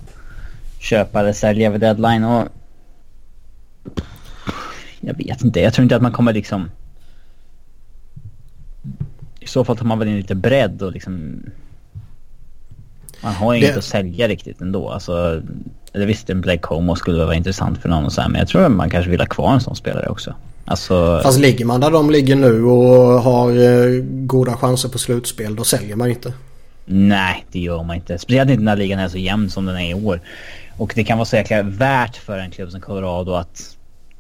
köpa 0.80 1.20
eller 1.20 1.34
sälja 1.34 1.70
vid 1.70 1.82
deadline 1.82 2.24
och... 2.24 2.48
Jag 5.00 5.18
vet 5.18 5.42
inte, 5.42 5.60
jag 5.60 5.74
tror 5.74 5.84
inte 5.84 5.96
att 5.96 6.02
man 6.02 6.12
kommer 6.12 6.34
liksom... 6.34 6.72
I 9.40 9.48
så 9.48 9.66
fall 9.66 9.78
tar 9.78 9.86
man 9.86 10.00
väl 10.00 10.08
in 10.08 10.18
lite 10.18 10.36
bredd 10.36 10.82
och 10.82 10.92
liksom... 10.92 11.44
Man 13.26 13.34
har 13.34 13.54
ju 13.54 13.60
det... 13.60 13.66
inget 13.66 13.78
att 13.78 13.84
sälja 13.84 14.28
riktigt 14.28 14.62
ändå. 14.62 14.90
Alltså, 14.90 15.42
eller 15.94 16.06
visst, 16.06 16.30
en 16.30 16.42
Blake 16.42 16.60
Como 16.60 16.96
skulle 16.96 17.26
vara 17.26 17.36
intressant 17.36 17.78
för 17.78 17.90
någon 17.90 18.06
och 18.06 18.14
så 18.14 18.22
här, 18.22 18.30
men 18.30 18.40
jag 18.40 18.48
tror 18.48 18.66
att 18.66 18.72
man 18.72 18.90
kanske 18.90 19.12
vill 19.12 19.20
ha 19.20 19.28
kvar 19.28 19.54
en 19.54 19.62
sån 19.62 19.76
spelare 19.76 20.08
också. 20.08 20.34
Alltså... 20.66 21.20
Fast 21.24 21.40
ligger 21.40 21.66
man 21.66 21.82
där 21.82 21.92
de 21.92 22.10
ligger 22.10 22.36
nu 22.36 22.64
och 22.64 23.22
har 23.22 23.52
eh, 23.52 24.04
goda 24.04 24.58
chanser 24.58 24.90
på 24.90 24.98
slutspel, 24.98 25.56
då 25.56 25.64
säljer 25.64 25.96
man 25.96 26.10
inte. 26.10 26.34
Nej, 26.86 27.46
det 27.52 27.60
gör 27.60 27.84
man 27.84 27.96
inte. 27.96 28.18
Speciellt 28.18 28.50
inte 28.50 28.64
när 28.64 28.76
ligan 28.76 29.00
är 29.00 29.08
så 29.08 29.18
jämn 29.18 29.50
som 29.50 29.66
den 29.66 29.78
är 29.78 29.90
i 29.90 29.94
år. 29.94 30.22
Och 30.78 30.92
det 30.96 31.04
kan 31.04 31.18
vara 31.18 31.26
så 31.26 31.36
jäkla 31.36 31.64
värt 31.64 32.18
för 32.18 32.38
en 32.38 32.52
klubb 32.52 32.72
som 32.72 32.82
Colorado 32.82 33.34
att 33.34 33.78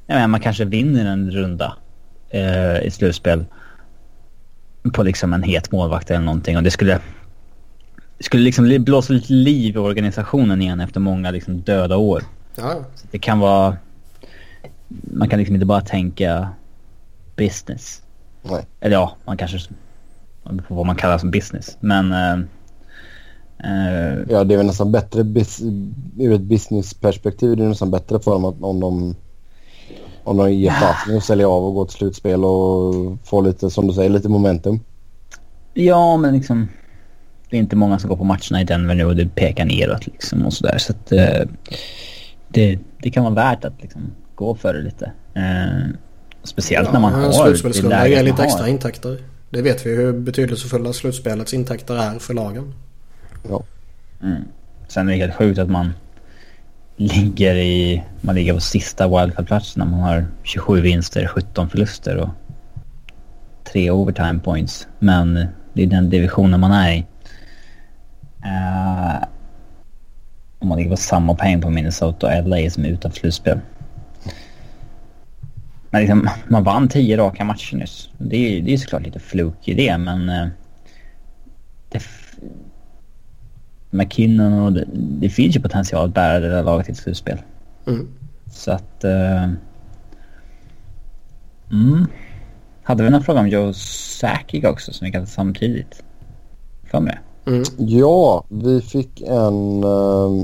ja, 0.07 0.27
man 0.27 0.39
kanske 0.39 0.65
vinner 0.65 1.05
en 1.05 1.31
runda 1.31 1.75
eh, 2.29 2.79
i 2.83 2.91
slutspel 2.91 3.45
på 4.93 5.03
liksom 5.03 5.33
en 5.33 5.43
het 5.43 5.71
målvakt 5.71 6.11
eller 6.11 6.25
någonting. 6.25 6.57
Och 6.57 6.63
det 6.63 6.71
skulle, 6.71 6.99
skulle 8.19 8.43
liksom 8.43 8.83
blåsa 8.83 9.13
lite 9.13 9.33
liv 9.33 9.75
i 9.75 9.77
organisationen 9.77 10.61
igen 10.61 10.79
efter 10.79 10.99
många 10.99 11.31
liksom 11.31 11.61
döda 11.61 11.97
år. 11.97 12.23
Ja. 12.55 12.73
Så 12.95 13.07
det 13.11 13.19
kan 13.19 13.39
vara... 13.39 13.77
Man 14.87 15.29
kan 15.29 15.39
liksom 15.39 15.55
inte 15.55 15.65
bara 15.65 15.81
tänka 15.81 16.49
business. 17.35 18.01
Nej. 18.43 18.65
Eller 18.79 18.95
ja, 18.95 19.15
man 19.25 19.37
kanske... 19.37 19.59
Vad 20.67 20.85
man 20.85 20.95
kallar 20.95 21.17
som 21.17 21.31
business. 21.31 21.77
Men... 21.79 22.11
Uh, 22.11 22.45
ja, 24.29 24.43
det 24.43 24.53
är 24.53 24.57
väl 24.57 24.65
nästan 24.65 24.91
bättre 24.91 25.21
ur 26.17 26.33
ett 26.33 26.41
businessperspektiv. 26.41 27.57
Det 27.57 27.63
är 27.63 27.69
nästan 27.69 27.91
bättre 27.91 28.19
för 28.19 28.31
dem 28.31 28.45
att 28.45 28.61
om 28.61 28.79
de 28.79 29.15
om 30.25 30.37
de 30.37 30.53
ger 30.53 30.71
fasen 30.71 31.15
och 31.15 31.23
säljer 31.23 31.47
av 31.47 31.65
och 31.65 31.73
går 31.73 31.85
till 31.85 31.97
slutspel 31.97 32.45
och 32.45 32.93
får 33.23 33.41
lite, 33.41 33.69
som 33.69 33.87
du 33.87 33.93
säger, 33.93 34.09
lite 34.09 34.29
momentum. 34.29 34.79
Ja, 35.73 36.17
men 36.17 36.33
liksom... 36.33 36.67
Det 37.49 37.57
är 37.57 37.59
inte 37.59 37.75
många 37.75 37.99
som 37.99 38.09
går 38.09 38.17
på 38.17 38.23
matcherna 38.23 38.61
i 38.61 38.63
Denver 38.63 38.95
nu 38.95 39.05
och 39.05 39.15
det 39.15 39.35
pekar 39.35 39.65
neråt 39.65 40.05
liksom 40.05 40.45
och 40.45 40.53
sådär. 40.53 40.77
Så 40.77 40.93
att 40.93 41.11
eh, 41.11 41.41
det, 42.47 42.79
det 43.01 43.11
kan 43.11 43.23
vara 43.23 43.33
värt 43.33 43.65
att 43.65 43.81
liksom 43.81 44.01
gå 44.35 44.55
för 44.55 44.73
det 44.73 44.81
lite. 44.81 45.11
Eh, 45.33 45.89
speciellt 46.43 46.87
ja, 46.87 46.93
när 46.93 46.99
man 46.99 47.13
har... 47.13 47.31
Slutspelsrunda 47.31 48.07
ger 48.07 48.23
lite 48.23 48.43
extra 48.43 48.67
intäkter. 48.67 49.17
Det 49.49 49.61
vet 49.61 49.85
vi 49.85 49.95
hur 49.95 50.13
betydelsefulla 50.13 50.93
slutspelets 50.93 51.53
intäkter 51.53 51.95
är 51.95 52.19
för 52.19 52.33
lagen. 52.33 52.73
Ja. 53.49 53.63
Mm. 54.23 54.43
Sen 54.87 55.09
är 55.09 55.13
det 55.13 55.17
helt 55.17 55.35
sjukt 55.35 55.59
att 55.59 55.69
man 55.69 55.93
ligger 56.95 57.55
i... 57.55 58.03
Man 58.21 58.35
ligger 58.35 58.53
på 58.53 58.59
sista 58.59 59.07
wildcard-platsen 59.07 59.79
när 59.79 59.91
man 59.91 59.99
har 59.99 60.25
27 60.43 60.81
vinster, 60.81 61.27
17 61.27 61.69
förluster 61.69 62.17
och 62.17 62.29
tre 63.63 63.91
overtime 63.91 64.39
points. 64.39 64.87
Men 64.99 65.47
det 65.73 65.83
är 65.83 65.87
den 65.87 66.09
divisionen 66.09 66.59
man 66.59 66.71
är 66.71 66.93
i. 66.93 67.05
Uh, 68.45 69.23
om 70.59 70.67
man 70.67 70.77
ligger 70.77 70.91
på 70.91 70.97
samma 70.97 71.35
poäng 71.35 71.61
på 71.61 71.69
Minnesota 71.69 72.27
och 72.27 72.47
LA 72.47 72.69
som 72.69 72.85
är 72.85 72.89
utanför 72.89 73.19
slutspel. 73.19 73.59
Men 75.89 76.01
liksom, 76.01 76.29
man 76.47 76.63
vann 76.63 76.87
tio 76.87 77.17
raka 77.17 77.43
matcher 77.43 77.75
nyss. 77.75 78.09
Det 78.17 78.37
är, 78.37 78.61
det 78.61 78.73
är 78.73 78.77
såklart 78.77 79.03
lite 79.03 79.19
fluk 79.19 79.67
i 79.67 79.73
det, 79.73 79.97
men... 79.97 80.29
Uh, 80.29 80.47
det, 81.89 82.01
McKinnon 83.89 84.53
och 84.53 84.73
det, 84.73 84.85
det, 84.93 85.29
finns 85.29 85.55
ju 85.55 85.61
potential 85.61 86.05
att 86.05 86.13
bära 86.13 86.39
det 86.39 86.49
där 86.49 86.63
laget 86.63 86.85
till 86.85 86.95
slutspel. 86.95 87.37
Mm. 87.87 88.07
Så 88.51 88.71
att... 88.71 89.03
Uh, 89.03 89.53
mm. 91.71 92.07
Hade 92.83 93.03
vi 93.03 93.09
någon 93.09 93.23
fråga 93.23 93.39
om 93.39 93.47
Joe 93.47 93.73
Sakic 93.73 94.63
också 94.63 94.93
som 94.93 95.05
vi 95.05 95.11
kan 95.11 95.21
ta 95.21 95.27
samtidigt? 95.27 96.03
För 96.83 96.99
mig. 96.99 97.19
Mm. 97.47 97.63
Ja, 97.77 98.43
vi 98.49 98.81
fick 98.81 99.21
en... 99.21 99.83
Uh, 99.83 100.43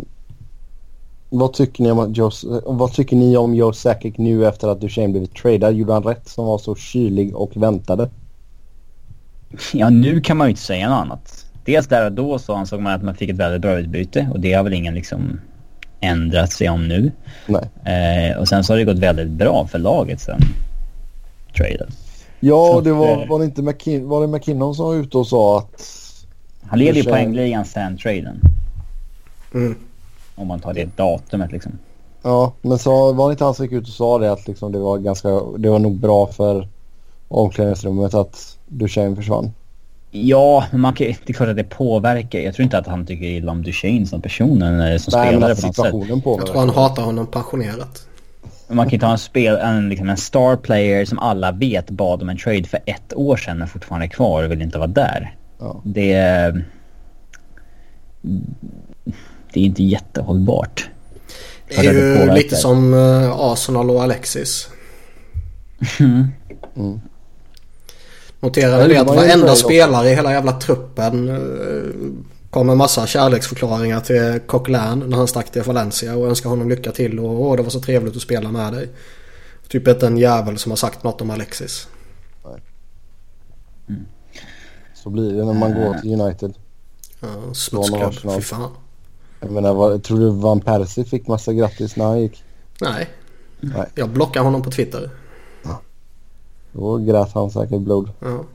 vad, 1.30 1.54
tycker 1.54 1.84
ni 1.84 1.91
om 1.91 2.14
Joe, 2.14 2.32
vad 2.66 2.93
tycker 2.93 3.16
ni 3.16 3.38
om 3.38 3.56
Joe 3.56 3.74
Sakic 3.74 4.18
nu 4.18 4.47
efter 4.47 4.68
att 4.68 4.82
Duchene 4.82 5.08
blivit 5.08 5.36
tradad? 5.36 5.74
Gjorde 5.74 5.93
han 5.93 6.04
rätt 6.04 6.30
som 6.30 6.45
var 6.45 6.58
så 6.58 6.76
kylig 6.76 7.36
och 7.36 7.58
väntade? 7.58 8.10
Ja, 9.74 9.89
nu 9.89 10.22
kan 10.22 10.38
man 10.38 10.47
ju 10.47 10.49
inte 10.49 10.62
säga 10.62 10.89
något 10.89 11.02
annat. 11.02 11.45
Dels 11.66 11.88
där 11.88 12.06
och 12.06 12.12
då 12.12 12.39
så 12.39 12.54
ansåg 12.54 12.82
man 12.82 12.93
att 12.93 13.04
man 13.04 13.16
fick 13.16 13.30
ett 13.30 13.36
väldigt 13.36 13.62
bra 13.62 13.80
utbyte 13.80 14.30
och 14.34 14.39
det 14.39 14.54
har 14.54 14.64
väl 14.64 14.74
ingen 14.74 14.93
liksom 14.93 15.39
ändrat 15.99 16.52
sig 16.52 16.70
om 16.70 16.88
nu. 16.88 17.12
Nej. 17.47 17.70
Eh, 17.95 18.38
och 18.38 18.47
sen 18.47 18.64
så 18.64 18.74
har 18.74 18.78
det 18.78 18.86
gått 18.86 18.99
väldigt 18.99 19.30
bra 19.30 19.68
för 19.68 19.80
laget 19.80 20.22
sen 20.22 20.39
traden. 21.58 21.91
Ja, 22.39 22.72
så 22.74 22.82
det 22.82 22.93
var, 22.93 23.28
var, 23.28 23.39
det 23.39 23.45
inte 23.45 23.62
McKin 23.62 24.08
var 24.08 24.22
det 24.22 24.28
McKinnon 24.28 24.76
som 24.76 24.86
var 24.86 24.95
ute 24.95 25.18
och 25.18 25.28
sa 25.28 25.58
att... 25.58 26.01
Han 26.72 26.80
leder 26.80 26.94
ju 26.94 27.04
poängligan 27.04 27.66
sen 27.66 27.98
traden. 27.98 28.42
Mm. 29.54 29.76
Om 30.36 30.48
man 30.48 30.60
tar 30.60 30.74
det 30.74 30.98
datumet 30.98 31.52
liksom. 31.52 31.72
Ja, 32.22 32.54
men 32.62 32.80
så 32.80 33.14
var 33.14 33.30
det 33.30 33.32
inte 33.32 33.44
han 33.44 33.54
som 33.54 33.66
gick 33.66 33.74
ut 33.74 33.88
och 33.88 33.94
sa 33.94 34.18
det 34.18 34.32
att 34.32 34.48
liksom 34.48 34.72
det 34.72 34.80
var 34.80 34.98
ganska, 34.98 35.30
det 35.58 35.70
var 35.70 35.80
nog 35.80 35.96
bra 35.96 36.28
för 36.28 36.68
omklädningsrummet 37.28 38.14
att 38.14 38.58
Duchene 38.68 39.16
försvann. 39.16 39.52
Ja, 40.12 40.64
men 40.72 40.82
man 40.82 40.94
kan, 40.94 41.08
det 41.08 41.30
är 41.30 41.34
klart 41.34 41.50
att 41.50 41.56
det 41.56 41.64
påverkar. 41.64 42.40
Jag 42.40 42.56
tror 42.56 42.64
inte 42.64 42.78
att 42.78 42.88
han 42.88 43.06
tycker 43.06 43.26
illa 43.26 43.52
om 43.52 43.64
Duchene 43.64 44.06
som 44.06 44.22
person 44.22 44.62
eller 44.62 44.98
som 44.98 45.20
Nej, 45.20 45.28
spelare 45.28 45.56
på 45.56 45.68
något 45.68 45.76
sätt. 45.76 45.94
Jag 46.26 46.48
tror 46.48 46.60
han 46.60 46.70
hatar 46.70 47.04
honom 47.04 47.28
passionerat. 47.28 48.08
Man 48.68 48.86
kan 48.86 48.92
ju 48.92 49.00
ta 49.00 49.12
en, 49.12 49.18
spel, 49.18 49.56
en, 49.56 49.90
liksom 49.90 50.10
en 50.10 50.18
star 50.18 50.56
player 50.56 51.06
som 51.06 51.20
alla 51.20 51.52
vet 51.52 51.90
bad 51.90 52.22
om 52.22 52.30
en 52.30 52.38
trade 52.38 52.64
för 52.64 52.80
ett 52.86 53.14
år 53.14 53.38
sedan 53.38 53.58
men 53.58 53.68
fortfarande 53.68 54.06
är 54.06 54.10
kvar 54.10 54.44
och 54.44 54.52
vill 54.52 54.62
inte 54.62 54.78
vara 54.78 54.88
där. 54.88 55.36
Ja. 55.62 55.82
Det, 55.84 56.14
det 59.53 59.59
är 59.59 59.64
inte 59.64 59.84
jättehållbart. 59.84 60.89
Det 61.68 61.76
är 61.76 61.84
ju 61.84 61.99
det 61.99 62.34
lite 62.34 62.55
som 62.55 62.93
uh, 62.93 63.32
Arsenal 63.32 63.89
och 63.89 64.03
Alexis. 64.03 64.70
Mm. 65.99 66.28
Mm. 66.76 67.01
Noterade 68.39 68.88
det 68.88 68.97
att 68.97 69.07
varenda 69.07 69.55
spelare 69.55 70.09
i 70.09 70.16
hela 70.16 70.32
jävla 70.32 70.51
truppen 70.51 71.30
uh, 71.30 72.12
kom 72.49 72.68
med 72.68 72.78
massa 72.78 73.07
kärleksförklaringar 73.07 73.99
till 73.99 74.39
Coquelin 74.47 75.03
när 75.07 75.18
han 75.18 75.28
stack 75.28 75.51
till 75.51 75.64
Valencia 75.64 76.16
och 76.16 76.28
önskade 76.28 76.49
honom 76.49 76.70
lycka 76.70 76.91
till 76.91 77.20
och 77.20 77.41
åh 77.41 77.55
det 77.55 77.64
var 77.64 77.70
så 77.70 77.82
trevligt 77.82 78.16
att 78.16 78.22
spela 78.22 78.51
med 78.51 78.74
dig. 78.74 78.89
Typ 79.68 79.88
inte 79.88 80.07
en 80.07 80.18
jävel 80.18 80.57
som 80.57 80.72
har 80.72 80.78
sagt 80.78 81.03
något 81.03 81.22
om 81.22 81.30
Alexis. 81.30 81.88
Mm. 83.89 84.05
Så 85.04 85.10
blir 85.10 85.34
det 85.34 85.45
när 85.45 85.54
man 85.54 85.74
går 85.74 85.93
till 85.93 86.22
United. 86.22 86.54
Ja, 87.20 87.28
smutsklubb. 87.54 88.36
Fy 88.36 88.41
fan. 88.41 88.72
Jag 89.39 89.52
menar, 89.52 89.74
vad, 89.74 90.04
tror 90.04 90.20
du 90.20 90.30
Van 90.30 90.62
Persie 90.62 91.06
fick 91.06 91.28
massa 91.28 91.54
grattis 91.54 91.95
när 91.95 92.06
han 92.06 92.22
gick? 92.22 92.43
Nej. 92.82 93.10
Nej. 93.60 93.88
Jag 93.95 94.10
blockade 94.10 94.45
honom 94.45 94.62
på 94.62 94.72
Twitter. 94.72 95.10
Ja. 95.64 95.82
Då 96.72 96.97
grät 96.97 97.34
han 97.34 97.52
säkert 97.52 97.82
blod. 97.82 98.10
Ja. 98.20 98.45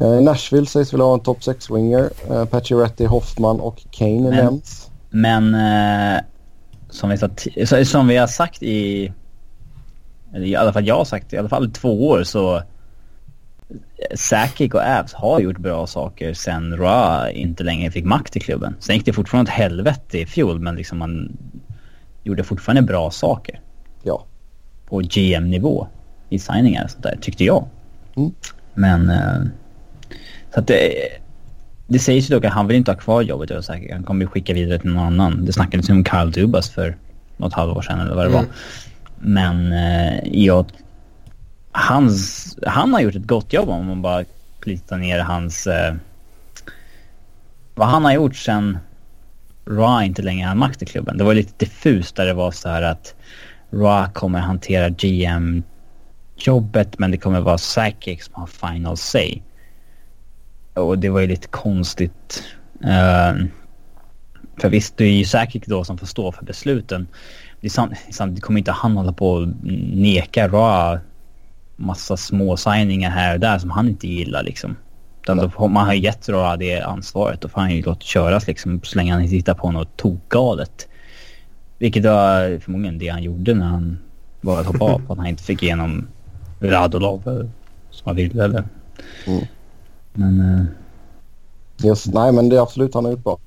Eh, 0.00 0.20
Nashville 0.20 0.66
sägs 0.66 0.92
väl 0.92 1.00
ha 1.00 1.14
en 1.14 1.20
top 1.20 1.38
6-winger. 1.38 2.10
Eh, 2.30 2.44
Pacioretty, 2.44 3.06
Hoffman 3.06 3.60
och 3.60 3.84
Kane 3.90 4.20
men, 4.20 4.34
nämns. 4.34 4.90
Men 5.10 5.54
eh, 5.54 6.20
som, 6.90 7.10
vi 7.10 7.66
sa 7.66 7.84
som 7.84 8.08
vi 8.08 8.16
har 8.16 8.26
sagt 8.26 8.62
i... 8.62 9.12
Eller 10.34 10.46
i 10.46 10.56
alla 10.56 10.72
fall 10.72 10.86
jag 10.86 10.96
har 10.96 11.04
sagt 11.04 11.32
i 11.32 11.36
alla 11.36 11.48
fall 11.48 11.70
två 11.70 12.08
år 12.08 12.24
så... 12.24 12.62
Sakic 14.14 14.74
och 14.74 14.80
Avs 14.80 15.12
har 15.14 15.40
gjort 15.40 15.58
bra 15.58 15.86
saker 15.86 16.34
sen 16.34 16.76
Ra 16.76 17.30
inte 17.30 17.64
längre 17.64 17.90
fick 17.90 18.04
makt 18.04 18.36
i 18.36 18.40
klubben. 18.40 18.76
Sen 18.80 18.96
gick 18.96 19.04
det 19.04 19.12
fortfarande 19.12 19.50
åt 19.50 19.56
helvete 19.56 20.18
i 20.18 20.26
fjol 20.26 20.60
men 20.60 20.76
liksom 20.76 20.98
man 20.98 21.36
gjorde 22.22 22.44
fortfarande 22.44 22.82
bra 22.82 23.10
saker. 23.10 23.60
Ja. 24.02 24.26
På 24.88 24.98
GM-nivå 24.98 25.86
i 26.28 26.38
signingar 26.38 26.84
och 26.84 26.90
sånt 26.90 27.02
där, 27.02 27.18
tyckte 27.20 27.44
jag. 27.44 27.66
Mm. 28.16 28.32
Men... 28.74 29.10
Eh, 29.10 29.42
så 30.54 30.60
att 30.60 30.66
det, 30.66 30.92
det 31.86 31.98
sägs 31.98 32.30
ju 32.30 32.34
dock 32.34 32.44
att 32.44 32.52
han 32.52 32.66
vill 32.66 32.76
inte 32.76 32.90
ha 32.90 32.98
kvar 32.98 33.22
jobbet. 33.22 33.50
Jag 33.50 33.56
är 33.56 33.62
säker. 33.62 33.94
Han 33.94 34.02
kommer 34.02 34.20
ju 34.24 34.26
skicka 34.26 34.54
vidare 34.54 34.78
till 34.78 34.90
någon 34.90 35.06
annan. 35.06 35.44
Det 35.44 35.52
snackades 35.52 35.90
ju 35.90 35.92
om 35.92 36.04
Carl 36.04 36.30
Dubas 36.30 36.70
för 36.70 36.96
något 37.36 37.52
halvår 37.52 37.82
sedan 37.82 38.00
eller 38.00 38.14
vad 38.14 38.24
det 38.24 38.30
mm. 38.30 38.44
var. 38.44 38.46
Men 39.18 39.72
eh, 39.72 40.44
jag, 40.44 40.66
hans, 41.76 42.58
han 42.66 42.92
har 42.92 43.00
gjort 43.00 43.14
ett 43.14 43.26
gott 43.26 43.52
jobb 43.52 43.68
om 43.68 43.86
man 43.86 44.02
bara 44.02 44.24
plitar 44.60 44.98
ner 44.98 45.18
hans... 45.18 45.66
Eh, 45.66 45.94
vad 47.74 47.88
han 47.88 48.04
har 48.04 48.12
gjort 48.12 48.36
sen 48.36 48.78
Ra 49.66 50.04
inte 50.04 50.22
längre 50.22 50.48
har 50.48 50.54
makt 50.54 50.82
i 50.82 50.86
klubben. 50.86 51.18
Det 51.18 51.24
var 51.24 51.34
lite 51.34 51.64
diffust 51.64 52.16
där 52.16 52.26
det 52.26 52.34
var 52.34 52.50
så 52.50 52.68
här 52.68 52.82
att 52.82 53.14
Ra 53.70 54.08
kommer 54.08 54.38
hantera 54.38 54.88
GM-jobbet 54.88 55.78
men 56.98 57.10
det 57.10 57.16
kommer 57.16 57.40
vara 57.40 57.58
Sakic 57.58 58.24
som 58.24 58.34
har 58.34 58.46
final 58.46 58.96
say. 58.96 59.42
Och 60.74 60.98
det 60.98 61.08
var 61.08 61.20
ju 61.20 61.26
lite 61.26 61.48
konstigt. 61.48 62.44
Uh, 62.84 63.46
för 64.60 64.68
visst, 64.68 64.96
det 64.96 65.04
är 65.04 65.12
ju 65.12 65.24
Sakic 65.24 65.62
då 65.66 65.84
som 65.84 65.98
får 65.98 66.06
stå 66.06 66.32
för 66.32 66.44
besluten. 66.44 67.08
Det, 67.60 67.66
är 67.66 68.12
sant, 68.12 68.34
det 68.34 68.40
kommer 68.40 68.58
inte 68.58 68.72
han 68.72 68.96
hålla 68.96 69.12
på 69.12 69.30
och 69.30 69.48
neka 69.92 70.48
Ra 70.48 71.00
massa 71.76 72.16
små 72.16 72.56
signingar 72.56 73.10
här 73.10 73.34
och 73.34 73.40
där 73.40 73.58
som 73.58 73.70
han 73.70 73.88
inte 73.88 74.08
gillar 74.08 74.42
liksom. 74.42 74.76
Utan 75.22 75.36
då, 75.36 75.68
man 75.68 75.86
har 75.86 75.94
gett 75.94 76.28
Rora 76.28 76.56
det 76.56 76.80
ansvaret. 76.80 77.40
Då 77.40 77.48
får 77.48 77.60
han 77.60 77.70
ju 77.70 77.82
låta 77.82 78.00
köras 78.00 78.46
liksom 78.46 78.80
så 78.82 78.98
länge 78.98 79.12
han 79.12 79.22
inte 79.22 79.34
hittar 79.34 79.54
på 79.54 79.70
något 79.70 79.96
tokgalet. 79.96 80.88
Vilket 81.78 82.04
var 82.04 82.58
förmodligen 82.60 82.98
det 82.98 83.08
han 83.08 83.22
gjorde 83.22 83.54
när 83.54 83.66
han 83.66 83.98
var 84.40 84.60
att 84.60 84.66
hoppa 84.66 84.84
av. 84.84 85.02
Att 85.08 85.18
han 85.18 85.26
inte 85.26 85.42
fick 85.42 85.62
igenom 85.62 86.06
Radulov 86.60 87.50
som 87.90 88.02
han 88.04 88.16
ville 88.16 88.44
eller. 88.44 88.64
Mm. 89.26 89.44
Men... 90.12 90.40
Uh... 90.40 90.66
Yes, 91.84 92.06
nej 92.06 92.32
men 92.32 92.48
det 92.48 92.56
är 92.56 92.62
absolut 92.62 92.94
han 92.94 93.04
har 93.04 93.12
gjort 93.12 93.24
bra. 93.24 93.38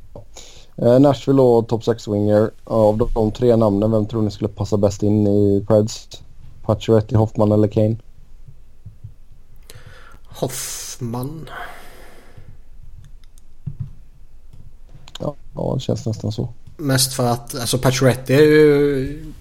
Eh, 0.77 0.99
Nashville 0.99 1.41
och 1.41 1.67
Top 1.67 1.82
6-winger. 1.82 2.51
Av 2.63 2.97
de, 2.97 3.09
de, 3.13 3.32
tre 3.32 3.55
namnen, 3.55 3.91
vem 3.91 4.05
tror 4.05 4.21
ni 4.21 4.32
skulle 4.32 4.47
passa 4.47 4.77
bäst 4.77 5.03
in 5.03 5.27
i 5.27 5.65
Preds? 5.67 6.23
Pacioretty, 6.65 7.15
Hoffman 7.15 7.51
eller 7.51 7.67
Kane? 7.67 7.95
Hoffman. 10.30 11.49
Ja, 15.19 15.36
ja, 15.55 15.73
det 15.75 15.82
känns 15.82 16.05
nästan 16.05 16.32
så. 16.32 16.53
Mest 16.77 17.13
för 17.13 17.27
att 17.27 17.55
alltså 17.55 17.77
Pacioretty 17.77 18.34
är 18.34 18.41
ju... 18.41 19.34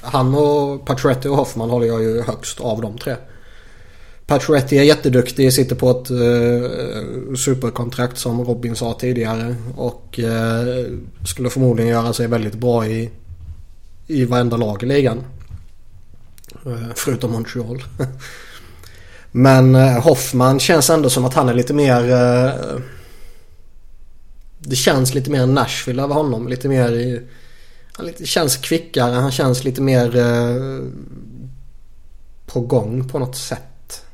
Han 0.00 0.34
och 0.34 0.86
Pacioretty 0.86 1.28
och 1.28 1.36
Hoffman 1.36 1.70
håller 1.70 1.86
jag 1.86 2.02
ju 2.02 2.22
högst 2.22 2.60
av 2.60 2.80
de 2.80 2.98
tre. 2.98 3.16
Pacioretty 4.26 4.76
är 4.76 4.82
jätteduktig, 4.82 5.52
sitter 5.52 5.76
på 5.76 5.90
ett 5.90 6.10
uh, 6.10 7.34
superkontrakt 7.34 8.18
som 8.18 8.44
Robin 8.44 8.76
sa 8.76 8.92
tidigare. 8.92 9.56
Och 9.76 10.20
uh, 10.22 10.98
skulle 11.26 11.50
förmodligen 11.50 11.90
göra 11.90 12.12
sig 12.12 12.26
väldigt 12.26 12.54
bra 12.54 12.86
i, 12.86 13.10
i 14.06 14.24
varenda 14.24 14.56
lag 14.56 14.82
i 14.82 14.86
ligan. 14.86 15.24
Uh, 16.66 16.88
förutom 16.94 17.32
Montreal. 17.32 17.82
Men 19.36 19.74
Hoffman 19.74 20.60
känns 20.60 20.90
ändå 20.90 21.10
som 21.10 21.24
att 21.24 21.34
han 21.34 21.48
är 21.48 21.54
lite 21.54 21.74
mer... 21.74 22.02
det 24.58 24.76
känns 24.76 25.14
lite 25.14 25.30
mer 25.30 25.46
Nashville 25.46 26.02
över 26.02 26.14
honom. 26.14 26.48
Lite 26.48 26.68
mer... 26.68 27.22
Han 27.92 28.12
känns 28.24 28.56
kvickare. 28.56 29.12
Han 29.12 29.30
känns 29.30 29.64
lite 29.64 29.82
mer 29.82 30.10
på 32.46 32.60
gång 32.60 33.08
på 33.08 33.18
något 33.18 33.36
sätt. 33.36 34.04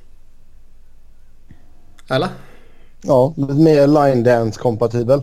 Eller? 2.08 2.28
Ja, 3.02 3.34
lite 3.36 3.52
mer 3.54 3.86
line 3.86 4.24
dance 4.24 4.60
kompatibel. 4.60 5.22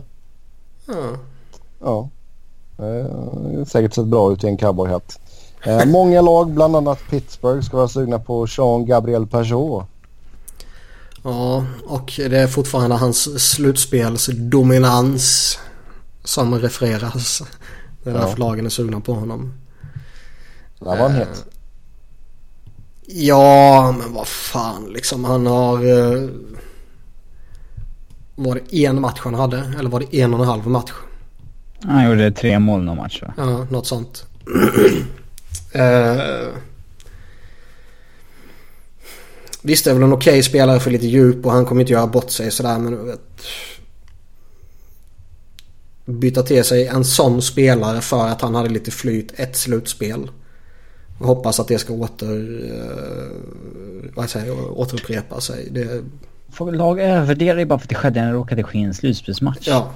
Ja. 0.86 1.16
Ja. 1.80 2.08
Eh, 2.84 3.64
säkert 3.64 3.94
sett 3.94 4.06
bra 4.06 4.32
ut 4.32 4.44
i 4.44 4.46
en 4.46 4.56
cowboyhatt. 4.56 5.20
Eh, 5.62 5.86
många 5.86 6.20
lag, 6.20 6.50
bland 6.50 6.76
annat 6.76 6.98
Pittsburgh, 7.10 7.62
ska 7.62 7.76
vara 7.76 7.88
sugna 7.88 8.18
på 8.18 8.46
Jean 8.48 8.86
Gabriel 8.86 9.26
Pajot. 9.26 9.86
Ja, 11.22 11.64
och 11.86 12.12
det 12.16 12.38
är 12.38 12.46
fortfarande 12.46 12.96
hans 12.96 13.50
slutspelsdominans 13.50 15.58
som 16.24 16.58
refereras. 16.58 17.42
Det 18.02 18.10
är 18.10 18.14
därför 18.14 18.28
ja. 18.28 18.36
lagen 18.36 18.66
är 18.66 18.70
sugna 18.70 19.00
på 19.00 19.14
honom. 19.14 19.52
Där 20.78 20.86
var 20.86 20.96
han 20.96 21.12
het. 21.12 21.44
Ja, 23.06 23.94
men 23.98 24.12
vad 24.12 24.28
fan 24.28 24.90
liksom. 24.92 25.24
Han 25.24 25.46
har... 25.46 25.76
Eh, 25.76 26.28
var 28.36 28.54
det 28.54 28.84
en 28.84 29.00
match 29.00 29.20
han 29.20 29.34
hade? 29.34 29.72
Eller 29.78 29.90
var 29.90 30.00
det 30.00 30.20
en 30.20 30.34
och 30.34 30.40
en 30.40 30.46
halv 30.46 30.66
match? 30.66 30.92
Han 31.82 32.06
gjorde 32.06 32.32
tre 32.32 32.58
mål 32.58 32.82
någon 32.82 32.96
match 32.96 33.22
va? 33.22 33.34
Ja, 33.36 33.66
något 33.70 33.86
sånt. 33.86 34.26
uh, 35.76 36.48
visst 39.62 39.86
är 39.86 39.94
väl 39.94 40.02
en 40.02 40.12
okej 40.12 40.30
okay 40.30 40.42
spelare 40.42 40.80
för 40.80 40.90
lite 40.90 41.06
djup 41.06 41.46
och 41.46 41.52
han 41.52 41.66
kommer 41.66 41.80
inte 41.80 41.92
göra 41.92 42.06
bort 42.06 42.30
sig 42.30 42.50
sådär 42.50 42.78
men 42.78 43.06
vet, 43.06 43.20
byta 46.04 46.42
till 46.42 46.64
sig 46.64 46.86
en 46.86 47.04
sån 47.04 47.42
spelare 47.42 48.00
för 48.00 48.26
att 48.26 48.40
han 48.40 48.54
hade 48.54 48.68
lite 48.68 48.90
flyt 48.90 49.32
ett 49.40 49.56
slutspel. 49.56 50.30
Jag 51.20 51.26
hoppas 51.26 51.60
att 51.60 51.68
det 51.68 51.78
ska 51.78 51.92
åter, 51.92 52.62
uh, 52.64 54.10
vad 54.14 54.30
säger, 54.30 54.78
återupprepa 54.78 55.40
sig. 55.40 55.68
Det, 55.70 56.02
Får 56.52 56.66
väl 56.66 56.74
lag 56.74 57.00
övervärdera 57.00 57.54
det 57.54 57.66
bara 57.66 57.78
för 57.78 57.86
att 57.86 57.88
det 57.88 57.94
skedde 57.94 58.20
när 58.20 58.28
det 58.28 58.34
råkade 58.34 58.62
ske 58.62 58.78
en 58.78 58.94
slutspelsmatch. 58.94 59.68
Ja. 59.68 59.92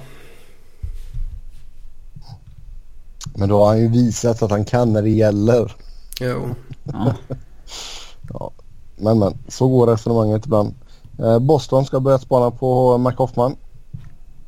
Men 3.35 3.49
då 3.49 3.59
har 3.59 3.67
han 3.67 3.79
ju 3.79 3.87
visat 3.87 4.41
att 4.41 4.51
han 4.51 4.65
kan 4.65 4.93
när 4.93 5.01
det 5.01 5.09
gäller. 5.09 5.75
Jo. 6.19 6.49
Ja. 6.83 7.13
ja. 8.33 8.51
Men 8.97 9.19
men, 9.19 9.37
så 9.47 9.67
går 9.67 9.87
resonemanget 9.87 10.45
ibland. 10.45 10.73
Eh, 11.19 11.39
Boston 11.39 11.85
ska 11.85 11.99
börja 11.99 12.19
spana 12.19 12.51
på 12.51 12.97
Mike 12.97 13.17
Hoffman. 13.17 13.55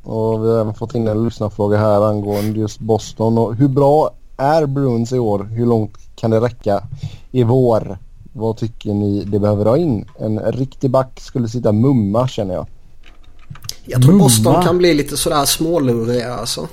Och 0.02 0.44
vi 0.44 0.50
har 0.50 0.60
även 0.60 0.74
fått 0.74 0.94
in 0.94 1.08
en 1.08 1.24
lyssnarfråga 1.24 1.78
här 1.78 2.08
angående 2.08 2.60
just 2.60 2.78
Boston. 2.78 3.38
Och 3.38 3.54
hur 3.54 3.68
bra 3.68 4.10
är 4.36 4.66
Bruins 4.66 5.12
i 5.12 5.18
år? 5.18 5.44
Hur 5.44 5.66
långt 5.66 5.98
kan 6.16 6.30
det 6.30 6.40
räcka 6.40 6.82
i 7.30 7.42
vår? 7.42 7.98
Vad 8.32 8.56
tycker 8.56 8.94
ni 8.94 9.24
det 9.24 9.38
behöver 9.38 9.64
ha 9.64 9.76
in? 9.76 10.08
En 10.18 10.38
riktig 10.38 10.90
back 10.90 11.20
skulle 11.20 11.48
sitta 11.48 11.72
mumma 11.72 12.28
känner 12.28 12.54
jag. 12.54 12.66
Jag 13.84 14.02
tror 14.02 14.12
mumma. 14.12 14.24
Boston 14.24 14.62
kan 14.62 14.78
bli 14.78 14.94
lite 14.94 15.16
sådär 15.16 15.44
småluriga 15.44 16.34
alltså. 16.34 16.68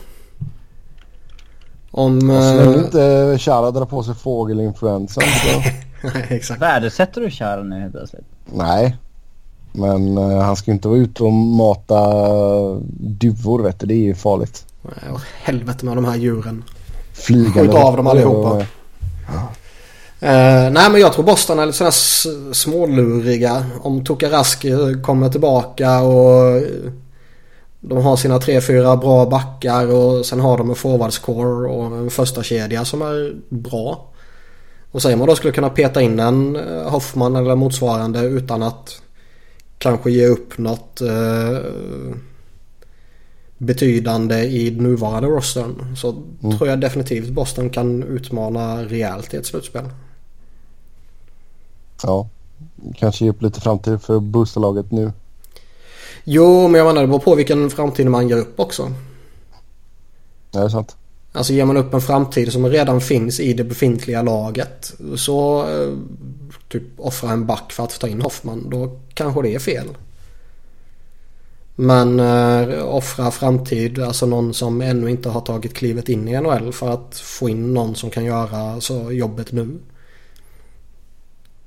Om... 1.96 2.22
Så 2.22 2.28
länge 2.28 2.78
uh... 2.78 2.84
inte 2.84 3.38
Chara 3.40 3.72
drar 3.72 3.86
på 3.86 4.04
sig 4.04 4.16
fågelinfluensan. 4.16 5.24
Nej, 6.04 6.28
exakt. 6.30 6.62
Värdesätter 6.62 7.22
du 7.22 7.30
Chara 7.30 7.64
nu 7.64 7.80
helt 7.80 7.94
plötsligt? 7.94 8.26
Nej. 8.46 8.98
Men 9.72 10.18
uh, 10.18 10.40
han 10.40 10.56
ska 10.56 10.72
inte 10.72 10.88
vara 10.88 11.00
ute 11.00 11.24
och 11.24 11.34
mata 11.34 12.00
duvor 13.00 13.64
vet 13.64 13.80
du. 13.80 13.86
Det 13.88 13.94
är 13.94 13.98
ju 13.98 14.16
farligt. 14.16 14.66
Nej, 14.82 15.16
helvete 15.44 15.86
med 15.86 15.98
de 15.98 16.06
här 16.06 16.16
djuren. 16.16 16.64
Flygande 17.14 17.72
Skjut 17.72 17.84
av 17.84 17.98
dem 17.98 18.08
allihopa. 18.08 18.66
Ja. 19.28 19.50
Uh, 20.24 20.72
nej 20.72 20.92
men 20.92 21.02
jag 21.02 21.14
tror 21.14 21.26
Boston 21.26 21.60
är 21.60 21.66
lite 21.66 21.78
sådär 21.78 22.54
småluriga. 22.54 23.66
Om 23.82 24.06
Tokaraski 24.06 24.72
kommer 25.04 25.30
tillbaka 25.30 26.02
och 26.02 26.62
de 27.86 27.98
har 27.98 28.16
sina 28.16 28.40
tre, 28.40 28.62
fyra 28.62 28.98
bra 28.98 29.26
backar 29.26 29.94
och 29.94 30.26
sen 30.26 30.40
har 30.40 30.58
de 30.58 30.70
en 30.70 30.76
forwardscore 30.76 31.70
och 31.70 31.86
en 31.86 32.10
första 32.10 32.44
kedja 32.44 32.86
som 32.86 33.02
är 33.02 33.36
bra. 33.50 34.10
Och 34.92 35.02
säger 35.02 35.18
man 35.18 35.28
då 35.28 35.36
skulle 35.36 35.54
kunna 35.54 35.70
peta 35.70 36.02
in 36.02 36.20
en 36.20 36.56
eh, 36.56 36.90
Hoffman 36.90 37.36
eller 37.36 37.56
motsvarande 37.56 38.20
utan 38.20 38.64
att 38.64 39.02
kanske 39.78 40.12
ge 40.12 40.28
upp 40.28 40.58
något 40.58 41.02
uh, 41.02 42.16
betydande 43.58 44.36
i 44.36 44.72
nuvarande 44.72 45.30
rostern. 45.30 45.96
Så 45.96 46.12
mm. 46.44 46.58
tror 46.58 46.70
jag 46.70 46.80
definitivt 46.80 47.30
Boston 47.30 47.70
kan 47.70 48.04
utmana 48.04 48.84
rejält 48.84 49.34
i 49.34 49.38
ett 49.38 49.46
slutspel. 49.46 49.84
Ja, 52.04 52.30
kanske 52.96 53.26
ge 53.26 53.32
upp 53.32 53.42
lite 53.42 53.62
framtid 53.62 54.02
för 54.02 54.20
boosterlaget 54.20 54.92
nu. 54.92 55.12
Jo, 56.24 56.68
men 56.68 56.80
jag 56.80 56.88
menar 56.88 57.02
det 57.02 57.08
beror 57.08 57.20
på 57.20 57.36
vilken 57.36 57.70
framtid 57.70 58.08
man 58.08 58.30
ger 58.30 58.38
upp 58.38 58.60
också. 58.60 58.92
Ja, 60.52 60.60
det 60.60 60.66
är 60.66 60.70
sant. 60.70 60.96
Alltså 61.32 61.54
ger 61.54 61.66
man 61.66 61.78
upp 61.78 61.94
en 61.94 62.02
framtid 62.02 62.54
som 62.54 62.66
redan 62.66 63.02
finns 63.02 63.40
i 63.40 63.54
det 63.54 63.64
befintliga 63.64 64.22
laget 64.22 64.94
så 65.16 65.68
eh, 65.70 65.94
typ 66.70 66.84
offra 66.98 67.32
en 67.32 67.46
back 67.46 67.72
för 67.72 67.84
att 67.84 68.00
ta 68.00 68.08
in 68.08 68.22
Hoffman. 68.22 68.70
Då 68.70 69.00
kanske 69.14 69.42
det 69.42 69.56
är 69.56 69.60
fel. 69.60 69.88
Men 71.76 72.20
äh, 72.20 72.86
offra 72.86 73.32
framtid, 73.32 74.00
alltså 74.00 74.26
någon 74.26 74.54
som 74.54 74.82
ännu 74.82 75.10
inte 75.10 75.30
har 75.30 75.42
tagit 75.42 75.74
klivet 75.74 76.10
in 76.10 76.28
i 76.28 76.42
NHL 76.42 76.74
för 76.74 76.90
att 76.90 77.18
få 77.18 77.50
in 77.50 77.74
någon 77.74 77.96
som 77.96 78.10
kan 78.10 78.26
göra 78.26 78.82
så 78.82 79.12
jobbet 79.12 79.52
nu. 79.52 79.80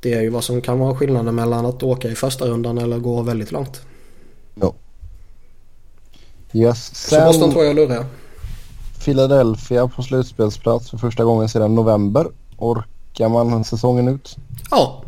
Det 0.00 0.14
är 0.14 0.22
ju 0.22 0.30
vad 0.30 0.44
som 0.44 0.60
kan 0.60 0.78
vara 0.78 0.96
skillnaden 0.96 1.34
mellan 1.34 1.66
att 1.66 1.82
åka 1.82 2.08
i 2.08 2.14
första 2.14 2.46
rundan 2.46 2.78
eller 2.78 2.98
gå 2.98 3.22
väldigt 3.22 3.52
långt. 3.52 3.80
Yes. 6.56 6.94
Sen... 6.94 7.20
Så 7.20 7.26
Boston 7.26 7.50
tror 7.50 7.64
jag 7.64 7.76
lurar. 7.76 8.04
Philadelphia 9.04 9.88
på 9.88 10.02
slutspelsplats 10.02 10.90
för 10.90 10.98
första 10.98 11.24
gången 11.24 11.48
sedan 11.48 11.74
november. 11.74 12.26
Orkar 12.56 13.28
man 13.28 13.64
säsongen 13.64 14.08
ut? 14.08 14.36
Ja. 14.70 15.02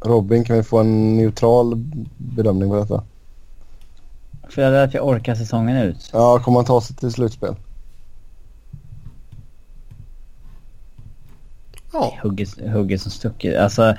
Robin, 0.00 0.44
kan 0.44 0.56
vi 0.56 0.62
få 0.62 0.78
en 0.78 1.16
neutral 1.16 1.74
bedömning 2.16 2.70
på 2.70 2.76
detta? 2.76 3.04
Philadelphia 4.54 5.02
orkar 5.02 5.34
säsongen 5.34 5.76
ut? 5.76 6.10
Ja, 6.12 6.38
kommer 6.38 6.58
man 6.58 6.64
ta 6.64 6.80
sig 6.80 6.96
till 6.96 7.12
slutspel? 7.12 7.56
Ja. 11.92 12.14
Hugget, 12.22 12.70
hugget 12.72 13.02
som 13.02 13.10
stucket. 13.10 13.60
Alltså... 13.60 13.94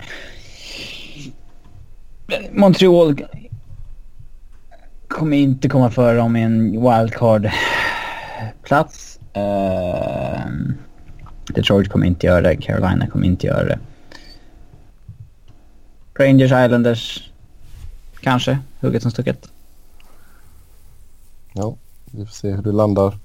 Montreal 2.52 3.16
kommer 5.08 5.38
inte 5.38 5.70
komma 5.70 5.92
före 5.92 6.18
dem 6.18 6.36
i 6.36 6.42
en 6.42 6.72
wildcard-plats. 6.72 9.14
Uh, 9.38 10.48
Detroit 11.54 11.90
kommer 11.90 12.08
inte 12.08 12.28
göra 12.28 12.42
det. 12.42 12.56
Carolina 12.56 13.08
kommer 13.08 13.26
inte 13.26 13.48
göra 13.48 13.64
det. 13.64 13.80
Rangers 16.20 16.52
Islanders 16.52 17.30
kanske, 18.22 18.60
hugget 18.80 19.02
som 19.02 19.12
stucket. 19.12 19.50
Ja, 21.54 21.76
vi 22.06 22.26
får 22.26 22.34
se 22.34 22.52
hur 22.52 22.62
det 22.62 22.72
landar. 22.72 23.18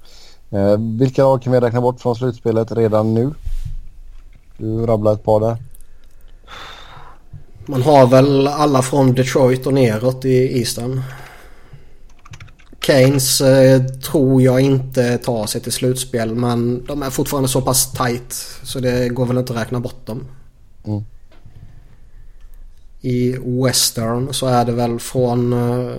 Eh, 0.49 0.77
vilka 0.99 1.23
lag 1.23 1.41
kan 1.41 1.53
vi 1.53 1.59
räkna 1.59 1.81
bort 1.81 2.01
från 2.01 2.15
slutspelet 2.15 2.71
redan 2.71 3.13
nu? 3.13 3.31
Du 4.57 4.85
rabblade 4.85 5.15
ett 5.15 5.23
par 5.23 5.39
där. 5.39 5.57
Man 7.65 7.81
har 7.81 8.07
väl 8.07 8.47
alla 8.47 8.81
från 8.81 9.13
Detroit 9.13 9.67
och 9.67 9.73
neråt 9.73 10.25
i 10.25 10.59
Eastern. 10.59 11.01
Keynes 12.85 13.41
eh, 13.41 13.83
tror 13.83 14.41
jag 14.41 14.61
inte 14.61 15.17
tar 15.17 15.45
sig 15.45 15.61
till 15.61 15.71
slutspel 15.71 16.35
men 16.35 16.85
de 16.85 17.03
är 17.03 17.09
fortfarande 17.09 17.49
så 17.49 17.61
pass 17.61 17.91
tight 17.91 18.33
så 18.63 18.79
det 18.79 19.09
går 19.09 19.25
väl 19.25 19.37
inte 19.37 19.53
att 19.53 19.59
räkna 19.59 19.79
bort 19.79 20.05
dem. 20.05 20.27
Mm. 20.85 21.03
I 23.01 23.37
Western 23.63 24.33
så 24.33 24.47
är 24.47 24.65
det 24.65 24.71
väl 24.71 24.99
från 24.99 25.53
eh, 25.53 25.95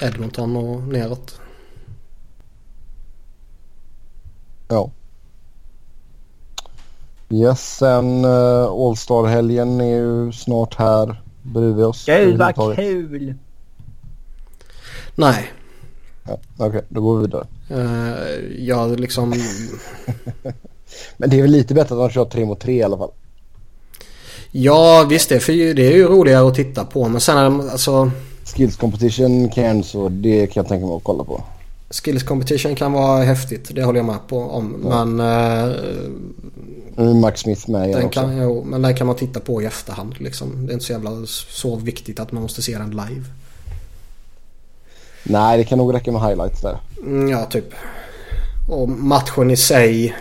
Edmonton 0.00 0.56
och 0.56 0.82
neråt. 0.82 1.40
Ja. 4.68 4.90
Yes, 7.30 7.76
sen 7.76 8.24
uh, 8.24 8.64
All-Star-helgen 8.64 9.80
är 9.80 9.96
ju 9.96 10.32
snart 10.32 10.74
här. 10.74 11.22
Bryr 11.42 11.72
vi 11.72 11.82
oss? 11.82 12.06
Gud 12.06 12.38
vad 12.38 12.76
kul! 12.76 13.34
Nej. 15.14 15.50
Ja, 16.26 16.38
Okej, 16.56 16.82
då 16.88 17.00
går 17.00 17.16
vi 17.16 17.26
vidare. 17.26 17.46
Uh, 17.70 18.64
jag 18.64 19.00
liksom... 19.00 19.30
Men 21.16 21.30
det 21.30 21.38
är 21.38 21.42
väl 21.42 21.50
lite 21.50 21.74
bättre 21.74 21.94
att 21.94 22.00
de 22.00 22.10
kör 22.10 22.24
tre 22.24 22.44
mot 22.44 22.60
tre 22.60 22.74
i 22.74 22.82
alla 22.82 22.98
fall. 22.98 23.10
Ja 24.50 25.06
visst 25.10 25.28
det 25.28 25.40
för, 25.40 25.74
det 25.74 25.86
är 25.86 25.96
ju 25.96 26.08
roligare 26.08 26.48
att 26.48 26.54
titta 26.54 26.84
på 26.84 27.08
men 27.08 27.20
sen 27.20 27.38
är 27.38 27.50
det 27.50 27.72
alltså... 27.72 28.10
Skills 28.44 28.76
competition 28.76 29.48
kan 29.48 29.82
så 29.82 30.08
det 30.08 30.46
kan 30.46 30.60
jag 30.60 30.68
tänka 30.68 30.86
mig 30.86 30.96
att 30.96 31.04
kolla 31.04 31.24
på. 31.24 31.44
Skills 31.90 32.22
competition 32.22 32.74
kan 32.74 32.92
vara 32.92 33.22
häftigt. 33.24 33.70
Det 33.74 33.84
håller 33.84 33.98
jag 33.98 34.06
med 34.06 34.28
på 34.28 34.38
om. 34.38 34.86
Ja. 34.88 35.04
Men... 35.04 35.20
eh, 35.20 35.76
Nu 36.96 37.10
är 37.10 37.14
Max 37.14 37.40
Smith 37.40 37.70
med 37.70 37.88
igen 37.88 38.04
också. 38.04 38.20
kan, 38.20 38.36
jo, 38.36 38.64
men 38.64 38.82
den 38.82 38.96
kan 38.96 39.06
man 39.06 39.16
titta 39.16 39.40
på 39.40 39.62
i 39.62 39.64
efterhand 39.64 40.14
liksom. 40.18 40.66
Det 40.66 40.72
är 40.72 40.74
inte 40.74 40.86
så 40.86 40.92
jävla 40.92 41.10
så 41.50 41.76
viktigt 41.76 42.20
att 42.20 42.32
man 42.32 42.42
måste 42.42 42.62
se 42.62 42.78
den 42.78 42.90
live. 42.90 43.24
Nej, 45.24 45.58
det 45.58 45.64
kan 45.64 45.78
nog 45.78 45.94
räcka 45.94 46.12
med 46.12 46.22
highlights 46.22 46.60
där. 46.60 46.78
Mm, 47.02 47.28
ja 47.28 47.44
typ. 47.44 47.74
Och 48.68 48.88
matchen 48.88 49.50
i 49.50 49.56
sig. 49.56 50.16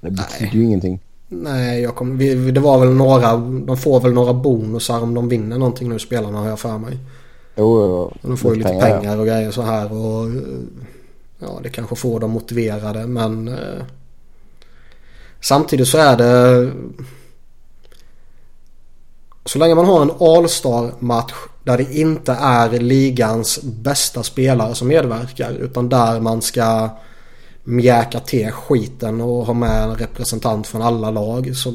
Det 0.00 0.10
betyder 0.10 0.52
ju 0.52 0.64
ingenting. 0.64 1.00
Nej, 1.28 1.80
jag 1.82 1.94
kom, 1.94 2.18
vi, 2.18 2.50
det 2.50 2.60
var 2.60 2.78
väl 2.78 2.88
några. 2.88 3.36
De 3.66 3.76
får 3.76 4.00
väl 4.00 4.12
några 4.12 4.34
bonusar 4.34 5.00
om 5.02 5.14
de 5.14 5.28
vinner 5.28 5.58
någonting 5.58 5.88
nu 5.88 5.98
spelarna 5.98 6.38
har 6.38 6.48
jag 6.48 6.60
för 6.60 6.78
mig. 6.78 6.98
Jo, 7.56 7.80
jo. 7.82 8.12
De 8.22 8.36
får 8.36 8.52
ju 8.52 8.58
lite 8.58 8.70
Pengar, 8.70 9.00
pengar, 9.00 9.18
och 9.18 9.26
grejer 9.26 9.50
så 9.50 9.62
här 9.62 9.92
och 9.92 10.30
ja 11.38 11.60
det 11.62 11.68
kanske 11.68 11.96
får 11.96 12.20
dem 12.20 12.30
motiverade 12.30 13.06
men 13.06 13.48
eh, 13.48 13.84
samtidigt 15.40 15.88
så 15.88 15.98
är 15.98 16.16
det 16.16 16.72
så 19.46 19.58
länge 19.58 19.74
man 19.74 19.84
har 19.86 20.02
en 20.02 20.10
All-Star 20.20 20.92
match 20.98 21.32
där 21.64 21.78
det 21.78 21.94
inte 21.94 22.32
är 22.32 22.70
ligans 22.70 23.62
bästa 23.62 24.22
spelare 24.22 24.74
som 24.74 24.88
medverkar 24.88 25.52
utan 25.52 25.88
där 25.88 26.20
man 26.20 26.42
ska 26.42 26.88
mjäka 27.64 28.20
till 28.20 28.50
skiten 28.50 29.20
och 29.20 29.46
ha 29.46 29.54
med 29.54 29.82
en 29.82 29.94
representant 29.94 30.66
från 30.66 30.82
alla 30.82 31.10
lag 31.10 31.56
så 31.56 31.72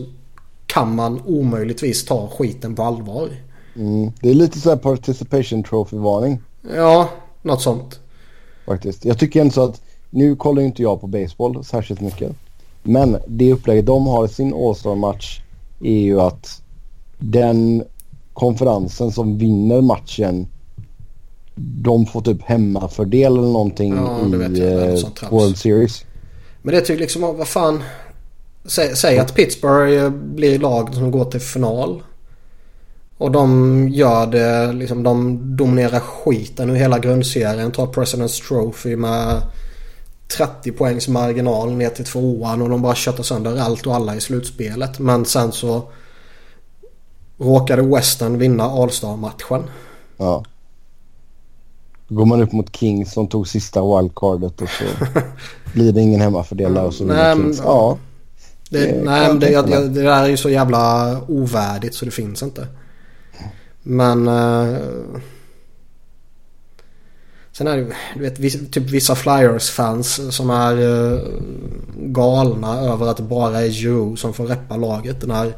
kan 0.65 0.95
man 0.95 1.22
omöjligtvis 1.26 2.05
ta 2.05 2.28
skiten 2.28 2.76
på 2.76 2.84
allvar. 2.84 3.30
Mm. 3.76 4.11
Det 4.22 4.30
är 4.30 4.34
lite 4.34 4.59
så 4.59 4.69
här 4.69 4.78
participation 4.78 5.63
trophy-varning 5.63 6.39
Ja, 6.76 7.09
något 7.41 7.61
sånt. 7.61 7.99
faktiskt. 8.65 9.05
Jag 9.05 9.19
tycker 9.19 9.41
ändå 9.41 9.53
så 9.53 9.63
att 9.63 9.82
nu 10.09 10.36
kollar 10.36 10.61
inte 10.61 10.82
jag 10.82 11.01
på 11.01 11.07
baseball 11.07 11.63
särskilt 11.65 12.01
mycket. 12.01 12.36
Men 12.84 13.17
det 13.28 13.53
upplägget 13.53 13.86
de 13.86 14.07
har 14.07 14.26
i 14.26 14.30
sin 14.30 14.53
All-Star-match 14.53 15.41
är 15.84 15.99
ju 15.99 16.22
att 16.22 16.61
den 17.22 17.84
konferensen 18.34 19.11
som 19.11 19.38
vinner 19.38 19.82
matchen 19.82 20.47
de 21.55 22.05
får 22.05 22.22
typ 22.22 22.41
hemmafördel 22.41 23.38
eller 23.38 23.47
någonting 23.47 23.95
Ja, 23.95 24.26
i 24.26 24.32
jag. 24.32 24.57
Är 24.57 25.24
eh. 25.24 25.30
World 25.32 25.57
Series. 25.57 26.05
Men 26.61 26.76
det 26.76 26.82
tycker 26.82 27.01
liksom, 27.01 27.22
vad 27.22 27.47
fan. 27.47 27.84
Säg, 28.65 28.95
säg 28.95 29.19
att 29.19 29.36
Pittsburgh 29.36 30.03
eh, 30.03 30.09
blir 30.09 30.59
lag 30.59 30.93
som 30.93 31.11
går 31.11 31.26
till 31.26 31.39
final. 31.39 32.03
Och 33.17 33.32
de 33.32 33.89
gör 33.89 34.28
det, 34.28 34.74
liksom 34.74 35.03
de 35.03 35.39
dominerar 35.57 35.99
skiten 35.99 36.69
ur 36.69 36.76
hela 36.76 36.99
grundserien. 36.99 37.72
Tar 37.72 37.88
President's 37.88 38.47
Trophy 38.47 38.95
med 38.95 39.41
30 40.38 40.72
poängs 40.72 41.07
marginal 41.07 41.74
ner 41.76 41.89
till 41.89 42.05
tvåan 42.05 42.61
och 42.61 42.69
de 42.69 42.82
bara 42.82 42.95
köttar 42.95 43.24
sönder 43.24 43.59
allt 43.59 43.88
och 43.88 43.95
alla 43.95 44.15
i 44.15 44.22
slutspelet. 44.22 44.99
Men 44.99 45.26
sen 45.26 45.51
så 45.51 45.84
råkade 47.42 47.82
Western 47.82 48.38
vinna 48.38 48.64
All-Star-matchen. 48.64 49.64
Ja. 50.18 50.44
Går 52.10 52.26
man 52.26 52.42
upp 52.42 52.52
mot 52.52 52.76
Kings 52.76 53.14
som 53.14 53.28
tog 53.28 53.48
sista 53.48 53.82
wildcardet 53.82 54.62
och 54.62 54.70
så 54.70 54.84
blir 55.74 55.92
det 55.92 56.02
ingen 56.02 56.22
hemmafördel 56.22 56.74
där 56.74 56.84
och 56.86 56.94
så 56.94 57.04
Nej, 57.06 57.16
vinner 57.16 57.36
men- 57.36 57.44
Kings. 57.46 57.62
Ja. 57.66 57.98
Det, 58.70 58.80
Det 58.80 59.02
nej, 59.04 59.22
jag 59.24 59.28
men 59.28 59.39
det, 59.39 59.46
mig. 59.46 59.54
jag, 59.74 59.92
det 59.92 60.02
där 60.02 60.24
är 60.24 60.28
ju 60.28 60.38
så 60.38 60.50
jävla 60.50 61.18
ovärdigt 61.28 61.96
så 61.96 62.06
det 62.06 62.12
finns 62.12 62.44
inte. 62.44 62.68
Men... 63.84 64.28
eh, 64.28 64.78
sen 67.52 67.68
är 67.68 67.78
det 67.78 67.94
du 68.16 68.22
vet, 68.22 68.39
vis- 68.39 68.72
typ 68.72 68.89
vissa 68.89 69.16
Flyers-fans 69.16 70.36
som 70.36 70.50
är 70.50 70.78
eh, 71.14 71.20
galna 71.96 72.80
över 72.80 73.08
att 73.08 73.18
det 73.18 73.24
bara 73.24 73.60
är 73.62 73.68
Giroux 73.68 74.22
som 74.22 74.34
får 74.34 74.46
reppa 74.46 74.78
laget. 74.78 75.26
När 75.28 75.54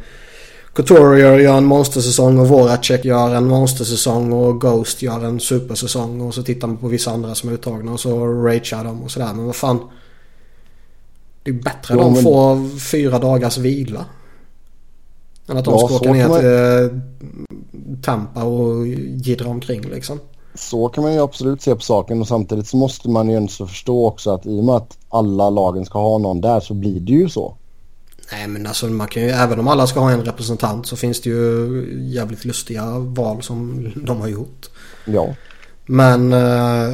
Couturier 0.74 1.38
gör 1.40 1.58
en 1.58 1.66
monstersäsong 1.66 2.40
och 2.40 2.48
Voracek 2.48 3.06
gör 3.06 3.36
en 3.36 3.48
monstersäsong 3.48 4.34
och 4.34 4.62
Ghost 4.62 5.02
gör 5.02 5.26
en 5.26 5.40
supersäsong. 5.40 6.22
Och 6.22 6.34
så 6.34 6.44
tittar 6.44 6.68
man 6.68 6.78
på 6.78 6.88
vissa 6.88 7.12
andra 7.12 7.36
som 7.36 7.50
är 7.50 7.54
uttagna 7.54 7.92
och 7.92 8.00
så 8.00 8.26
ragear 8.28 8.84
de 8.84 9.04
och 9.04 9.12
sådär. 9.12 9.34
Men 9.34 9.46
vad 9.46 9.56
fan. 9.56 9.80
Det 11.44 11.50
är 11.50 11.54
bättre 11.54 11.94
Jo, 11.94 12.00
de 12.00 12.14
men- 12.14 12.24
får 12.24 12.80
fyra 12.80 13.20
dagars 13.20 13.58
vila. 13.58 14.06
Än 15.50 15.58
att 15.58 15.66
de 15.66 15.72
Ja, 15.74 15.88
ska 15.88 15.96
åka 15.96 16.12
ner 16.14 16.28
man- 16.28 16.40
till 16.40 17.02
Tampa 18.04 18.44
och 18.44 18.88
jiddra 18.88 19.50
omkring 19.50 19.82
liksom. 19.82 20.20
Så 20.56 20.88
kan 20.90 21.04
man 21.04 21.14
ju 21.14 21.20
absolut 21.20 21.62
se 21.62 21.76
på 21.76 21.82
saken 21.82 22.22
och 22.22 22.28
samtidigt 22.28 22.68
så 22.68 22.78
måste 22.78 23.10
man 23.10 23.30
ju 23.30 23.36
ändå 23.36 23.52
förstå 23.68 24.06
också 24.08 24.32
att 24.32 24.46
i 24.46 24.60
och 24.60 24.64
med 24.64 24.76
att 24.76 24.98
alla 25.10 25.50
lagen 25.50 25.86
ska 25.86 26.00
ha 26.00 26.18
någon 26.18 26.42
där 26.42 26.60
så 26.60 26.74
blir 26.74 27.00
det 27.00 27.12
ju 27.12 27.30
så. 27.30 27.58
Nej 28.34 28.48
men 28.48 28.68
alltså 28.68 28.88
man 28.88 29.08
kan 29.08 29.24
ju, 29.24 29.30
även 29.30 29.60
om 29.60 29.68
alla 29.68 29.88
ska 29.88 30.00
ha 30.00 30.12
en 30.12 30.26
representant 30.26 30.88
så 30.88 30.96
finns 30.96 31.22
det 31.22 31.30
ju 31.30 31.88
jävligt 32.02 32.46
lustiga 32.46 33.00
val 33.00 33.44
som 33.44 33.92
de 34.06 34.22
har 34.22 34.28
gjort. 34.28 34.70
Ja. 35.06 35.36
Men 35.86 36.34
eh, 36.34 36.94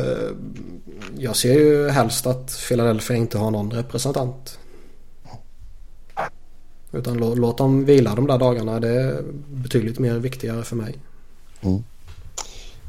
jag 1.18 1.36
ser 1.36 1.54
ju 1.54 1.90
helst 1.90 2.28
att 2.28 2.60
Philadelphia 2.68 3.18
inte 3.18 3.38
har 3.38 3.52
någon 3.52 3.72
representant. 3.72 4.60
Utan 6.92 7.18
lå, 7.18 7.36
låt 7.36 7.58
dem 7.58 7.86
vila 7.86 8.16
de 8.16 8.28
där 8.28 8.38
dagarna. 8.38 8.80
Det 8.80 8.90
är 8.90 9.24
betydligt 9.48 10.00
mer 10.00 10.16
viktigare 10.16 10.64
för 10.64 10.76
mig. 10.76 10.96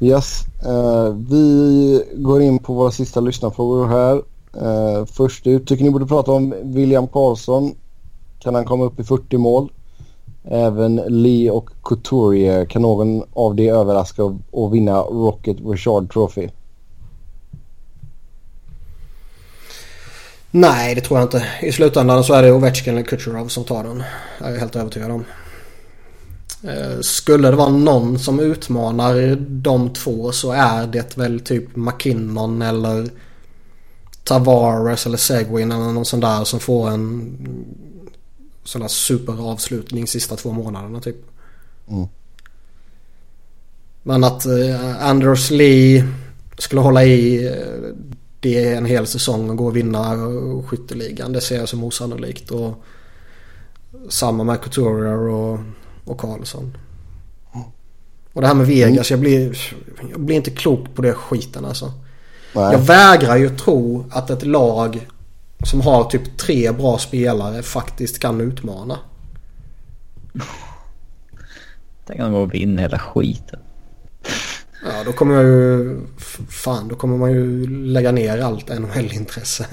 Yes. 0.01 0.45
Eh, 0.67 1.15
vi 1.29 2.05
går 2.15 2.43
in 2.43 2.59
på 2.59 2.75
våra 2.75 2.91
sista 2.91 3.21
lyssnarfrågor 3.21 3.89
här. 3.89 4.23
Eh, 4.67 5.07
först 5.07 5.47
ut, 5.47 5.67
tycker 5.67 5.85
ni 5.85 5.91
borde 5.91 6.07
prata 6.07 6.33
om 6.33 6.55
William 6.63 7.09
Karlsson. 7.09 7.75
Kan 8.43 8.55
han 8.55 8.65
komma 8.65 8.85
upp 8.85 9.01
i 9.01 9.05
40 9.05 9.37
mål? 9.37 9.73
Även 10.45 10.97
Lee 10.97 11.51
och 11.51 11.71
Couturier. 11.83 12.65
Kan 12.65 12.83
någon 12.83 13.25
av 13.33 13.55
de 13.55 13.69
överraska 13.69 14.25
och, 14.25 14.37
och 14.51 14.75
vinna 14.75 15.01
Rocket 15.01 15.57
Richard 15.65 16.13
Trophy? 16.13 16.49
Nej 20.51 20.95
det 20.95 21.01
tror 21.01 21.19
jag 21.19 21.27
inte. 21.27 21.47
I 21.63 21.73
slutändan 21.73 22.25
så 22.25 22.35
är 22.35 22.43
det 22.43 22.53
Ovechkin 22.53 22.95
eller 22.95 23.05
Kucherov 23.05 23.49
som 23.49 23.65
tar 23.65 23.85
den. 23.85 24.03
Jag 24.41 24.55
är 24.55 24.59
helt 24.59 24.77
övertygad 24.77 25.11
om. 25.11 25.25
Eh, 26.63 27.01
skulle 27.01 27.51
det 27.51 27.57
vara 27.57 27.69
någon 27.69 28.19
som 28.19 28.41
utmanar 28.41 29.37
de 29.39 29.91
två 29.91 30.33
så 30.33 30.53
är 30.53 30.87
det 30.87 31.17
väl 31.17 31.41
typ 31.41 31.77
McKinnon 31.77 32.63
eller 32.63 33.11
Tavares 34.25 35.07
eller 35.07 35.17
Seguin 35.17 35.73
eller 35.73 35.93
någon 35.93 36.05
sån 36.05 36.21
där 36.21 36.45
som 36.45 36.61
får 36.61 36.89
en 36.89 37.37
sån 38.65 38.81
där 38.81 38.89
superavslutning 38.89 40.07
sista 40.07 40.37
två 40.37 40.53
månaderna 40.53 41.01
typ. 41.01 41.17
Mm. 41.89 42.09
Men 44.03 44.25
att 44.25 44.47
eh, 44.47 45.07
Anders 45.07 45.51
Lee 45.51 46.09
skulle 46.59 46.81
hålla 46.81 47.05
i 47.05 47.47
eh, 47.47 47.95
det 48.41 48.73
en 48.75 48.85
hel 48.85 49.07
säsong 49.07 49.51
och 49.51 49.57
gå 49.57 49.67
och 49.67 49.77
vinna 49.77 50.17
skytteligan. 50.67 51.33
Det 51.33 51.41
ser 51.41 51.59
jag 51.59 51.69
som 51.69 51.85
osannolikt. 51.85 52.51
Och 52.51 52.85
samma 54.09 54.45
med 54.45 54.61
Couturier 54.61 55.19
och, 55.19 55.59
och 56.05 56.19
Karlsson. 56.19 56.77
Och 58.33 58.41
det 58.41 58.47
här 58.47 58.55
med 58.55 58.67
Vegas, 58.67 59.11
jag 59.11 59.21
blir, 59.21 59.59
jag 60.11 60.21
blir 60.21 60.37
inte 60.37 60.51
klok 60.51 60.95
på 60.95 61.03
det 61.03 61.15
skiten 61.15 61.65
alltså. 61.65 61.93
Nej. 62.55 62.73
Jag 62.73 62.79
vägrar 62.79 63.37
ju 63.37 63.57
tro 63.57 64.05
att 64.11 64.31
ett 64.31 64.47
lag 64.47 65.09
som 65.67 65.81
har 65.81 66.05
typ 66.05 66.39
tre 66.39 66.73
bra 66.73 66.99
spelare 66.99 67.63
faktiskt 67.63 68.19
kan 68.19 68.41
utmana. 68.41 68.99
Tänk 72.07 72.21
om 72.21 72.25
de 72.27 72.33
går 72.33 72.41
och 72.43 72.55
vinner 72.55 72.83
hela 72.83 72.99
skiten. 72.99 73.61
Ja, 74.85 75.05
då 75.05 75.13
kommer 75.13 75.35
jag 75.35 75.45
ju... 75.45 76.01
Fan, 76.49 76.89
då 76.89 76.95
kommer 76.95 77.17
man 77.17 77.31
ju 77.33 77.67
lägga 77.87 78.13
ner 78.13 78.41
allt 78.41 78.69
NHL-intresse. 78.69 79.67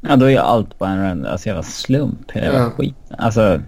Ja, 0.00 0.16
då 0.16 0.30
är 0.30 0.38
allt 0.38 0.78
bara 0.78 0.90
en 0.90 1.26
alltså, 1.26 1.46
jävla 1.48 1.62
slump. 1.62 2.30
Hela 2.30 2.58
Ja. 2.58 2.70
skiten. 2.70 3.16
Alltså... 3.18 3.60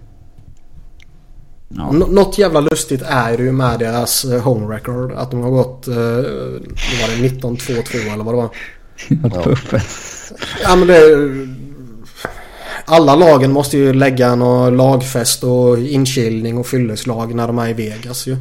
Ja. 1.68 1.92
Nå- 1.92 2.06
Något 2.06 2.38
jävla 2.38 2.60
lustigt 2.60 3.02
är 3.02 3.36
det 3.36 3.42
ju 3.42 3.52
med 3.52 3.78
deras 3.78 4.24
eh, 4.24 4.42
home 4.42 4.74
record. 4.76 5.12
Att 5.12 5.30
de 5.30 5.40
har 5.42 5.50
gått... 5.50 5.88
Eh, 5.88 5.94
var 5.94 7.08
det 7.22 7.28
19-2-2 7.28 8.12
eller 8.12 8.24
vad 8.24 8.34
det 8.34 8.38
var. 8.42 8.50
Ja. 9.34 9.42
Puffen. 9.42 9.80
Ja 10.62 10.76
men 10.76 10.88
det... 10.88 11.00
Alla 12.84 13.14
lagen 13.14 13.52
måste 13.52 13.76
ju 13.76 13.92
lägga 13.92 14.34
någon 14.34 14.76
lagfest 14.76 15.44
och 15.44 15.78
inkilning 15.78 16.58
och 16.58 16.66
fylleslag 16.66 17.34
när 17.34 17.46
de 17.46 17.58
är 17.58 17.68
i 17.68 17.72
Vegas 17.72 18.26
ju. 18.26 18.36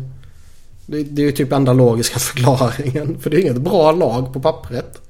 Det, 0.86 1.04
det 1.04 1.22
är 1.22 1.26
ju 1.26 1.32
typ 1.32 1.52
enda 1.52 1.74
logiska 1.74 2.20
förklaringen. 2.20 3.18
För 3.20 3.30
det 3.30 3.38
är 3.38 3.42
inget 3.42 3.62
bra 3.62 3.92
lag 3.92 4.34
på 4.34 4.40
pappret. 4.40 5.02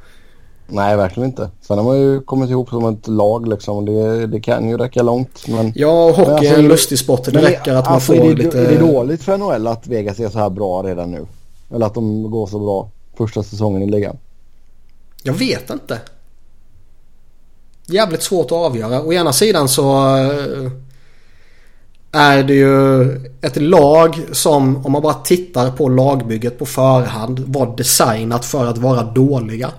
Nej, 0.67 0.97
verkligen 0.97 1.29
inte. 1.29 1.49
Sen 1.61 1.77
har 1.77 1.85
man 1.85 1.99
ju 1.99 2.21
kommit 2.21 2.49
ihop 2.49 2.69
som 2.69 2.85
ett 2.85 3.07
lag 3.07 3.47
liksom. 3.47 3.85
Det, 3.85 4.27
det 4.27 4.39
kan 4.39 4.69
ju 4.69 4.77
räcka 4.77 5.03
långt. 5.03 5.47
Men, 5.47 5.73
Ja, 5.75 6.07
hockey 6.07 6.21
Men 6.21 6.33
alltså, 6.33 6.53
är 6.53 6.59
en 6.59 6.67
lustig 6.67 6.99
sport. 6.99 7.25
Det 7.25 7.41
räcker 7.41 7.73
att 7.73 7.85
man 7.85 7.93
alltså, 7.93 8.13
får 8.13 8.23
är 8.23 8.35
det, 8.35 8.43
lite... 8.43 8.59
Är 8.59 8.71
det 8.71 8.77
dåligt 8.77 9.23
för 9.23 9.37
NHL 9.37 9.67
att 9.67 9.87
Vegas 9.87 10.19
är 10.19 10.29
så 10.29 10.39
här 10.39 10.49
bra 10.49 10.83
redan 10.83 11.11
nu? 11.11 11.25
Eller 11.73 11.85
att 11.85 11.93
de 11.93 12.31
går 12.31 12.47
så 12.47 12.59
bra 12.59 12.89
första 13.17 13.43
säsongen 13.43 13.81
i 13.81 13.91
ligan? 13.91 14.17
Jag 15.25 15.33
vet 15.33 15.69
inte. 15.69 15.99
Jävligt 17.87 18.23
svårt 18.23 18.45
att 18.45 18.51
avgöra. 18.51 19.01
Å 19.01 19.13
ena 19.13 19.33
sidan 19.33 19.69
så 19.69 20.15
eh, 20.17 20.71
är 22.11 22.43
det 22.43 22.53
ju 22.53 23.01
ett 23.41 23.61
lag 23.61 24.21
som 24.31 24.85
om 24.85 24.91
man 24.91 25.01
bara 25.01 25.13
tittar 25.13 25.71
på 25.71 25.89
lagbygget 25.89 26.59
på 26.59 26.65
förhand 26.65 27.39
var 27.39 27.77
designat 27.77 28.45
för 28.45 28.65
att 28.65 28.77
vara 28.77 29.03
dåliga. 29.03 29.71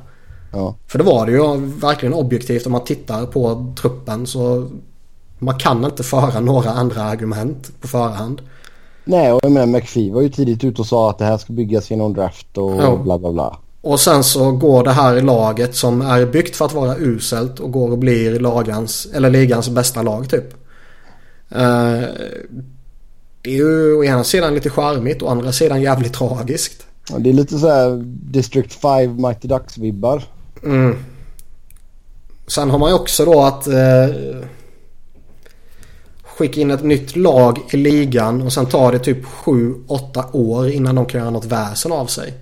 Ja. 0.52 0.74
För 0.86 0.98
det 0.98 1.04
var 1.04 1.26
det 1.26 1.32
ju 1.32 1.56
verkligen 1.66 2.14
objektivt 2.14 2.66
om 2.66 2.72
man 2.72 2.84
tittar 2.84 3.26
på 3.26 3.74
truppen 3.80 4.26
så 4.26 4.70
man 5.38 5.58
kan 5.58 5.84
inte 5.84 6.02
föra 6.02 6.40
några 6.40 6.70
andra 6.70 7.02
argument 7.02 7.70
på 7.80 7.88
förhand. 7.88 8.42
Nej, 9.04 9.32
och 9.32 9.40
jag 9.42 9.52
menar 9.52 9.66
McPhee 9.66 10.12
var 10.12 10.22
ju 10.22 10.28
tidigt 10.28 10.64
ute 10.64 10.80
och 10.82 10.86
sa 10.86 11.10
att 11.10 11.18
det 11.18 11.24
här 11.24 11.38
ska 11.38 11.52
byggas 11.52 11.90
genom 11.90 12.14
draft 12.14 12.58
och 12.58 12.70
Ja. 12.82 12.96
bla 12.96 13.18
bla 13.18 13.32
bla. 13.32 13.58
Och 13.86 14.00
sen 14.00 14.24
så 14.24 14.52
går 14.52 14.84
det 14.84 14.92
här 14.92 15.20
laget 15.20 15.74
som 15.74 16.00
är 16.02 16.26
byggt 16.26 16.56
för 16.56 16.64
att 16.64 16.72
vara 16.72 16.96
uselt 16.96 17.60
och 17.60 17.72
går 17.72 17.90
och 17.90 17.98
blir 17.98 18.40
lagans, 18.40 19.06
eller 19.14 19.30
ligans 19.30 19.68
bästa 19.68 20.02
lag 20.02 20.30
typ. 20.30 20.54
Eh, 21.50 22.00
det 23.42 23.50
är 23.50 23.54
ju 23.54 23.94
å 23.94 24.04
ena 24.04 24.24
sidan 24.24 24.54
lite 24.54 24.70
charmigt 24.70 25.22
och 25.22 25.28
å 25.28 25.30
andra 25.30 25.52
sidan 25.52 25.82
jävligt 25.82 26.14
tragiskt. 26.14 26.86
Ja, 27.10 27.18
det 27.18 27.28
är 27.28 27.32
lite 27.32 27.58
så 27.58 27.68
här 27.68 28.02
District 28.30 28.72
5 28.72 29.22
Mighty 29.22 29.48
Ducks-vibbar. 29.48 30.22
Mm. 30.64 30.96
Sen 32.46 32.70
har 32.70 32.78
man 32.78 32.90
ju 32.90 32.94
också 32.94 33.24
då 33.24 33.42
att 33.42 33.66
eh, 33.66 34.44
skicka 36.22 36.60
in 36.60 36.70
ett 36.70 36.84
nytt 36.84 37.16
lag 37.16 37.58
i 37.70 37.76
ligan 37.76 38.42
och 38.42 38.52
sen 38.52 38.66
tar 38.66 38.92
det 38.92 38.98
typ 38.98 39.24
7-8 39.24 40.24
år 40.32 40.70
innan 40.70 40.94
de 40.94 41.06
kan 41.06 41.20
göra 41.20 41.30
något 41.30 41.44
väsen 41.44 41.92
av 41.92 42.06
sig. 42.06 42.34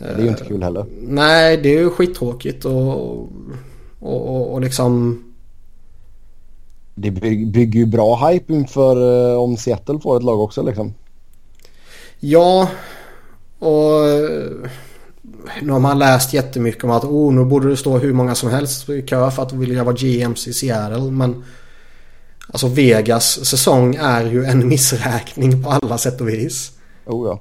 Det 0.00 0.08
är 0.08 0.22
ju 0.22 0.28
inte 0.28 0.44
kul 0.44 0.62
heller. 0.62 0.86
Nej, 1.00 1.56
det 1.56 1.68
är 1.68 1.78
ju 1.78 1.90
skittråkigt 1.90 2.64
och, 2.64 3.12
och, 3.12 3.28
och, 4.00 4.52
och 4.52 4.60
liksom... 4.60 5.22
Det 6.94 7.10
by- 7.10 7.46
bygger 7.46 7.80
ju 7.80 7.86
bra 7.86 8.28
hype 8.28 8.52
inför 8.52 9.30
eh, 9.32 9.42
om 9.42 9.56
Seattle 9.56 9.98
får 9.98 10.16
ett 10.16 10.22
lag 10.22 10.40
också 10.40 10.62
liksom. 10.62 10.94
Ja, 12.20 12.68
och 13.58 14.08
eh, 14.08 14.70
nu 15.62 15.72
har 15.72 15.80
man 15.80 15.98
läst 15.98 16.32
jättemycket 16.32 16.84
om 16.84 16.90
att 16.90 17.04
oh, 17.04 17.32
nu 17.32 17.44
borde 17.44 17.68
det 17.68 17.76
stå 17.76 17.98
hur 17.98 18.12
många 18.12 18.34
som 18.34 18.50
helst 18.50 18.88
i 18.88 19.02
kö 19.02 19.30
för 19.30 19.42
att 19.42 19.52
vilja 19.52 19.84
vara 19.84 19.94
GMs 19.94 20.48
i 20.48 20.52
Seattle. 20.52 21.10
Men 21.10 21.44
alltså 22.48 22.68
Vegas 22.68 23.44
säsong 23.46 23.94
är 23.94 24.24
ju 24.24 24.44
en 24.44 24.68
missräkning 24.68 25.62
på 25.62 25.70
alla 25.70 25.98
sätt 25.98 26.20
och 26.20 26.28
vis. 26.28 26.72
Oh 27.06 27.28
ja. 27.28 27.40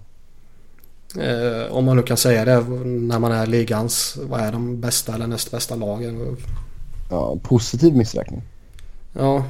Eh, 1.19 1.71
om 1.71 1.85
man 1.85 1.97
nu 1.97 2.03
kan 2.03 2.17
säga 2.17 2.45
det 2.45 2.59
när 2.85 3.19
man 3.19 3.31
är 3.31 3.45
ligans, 3.45 4.17
vad 4.21 4.41
är 4.41 4.51
de 4.51 4.81
bästa 4.81 5.15
eller 5.15 5.27
näst 5.27 5.51
bästa 5.51 5.75
lagen? 5.75 6.37
ja. 7.09 7.37
Positiv 7.43 7.95
missräkning. 7.95 8.41
Ja. 9.13 9.43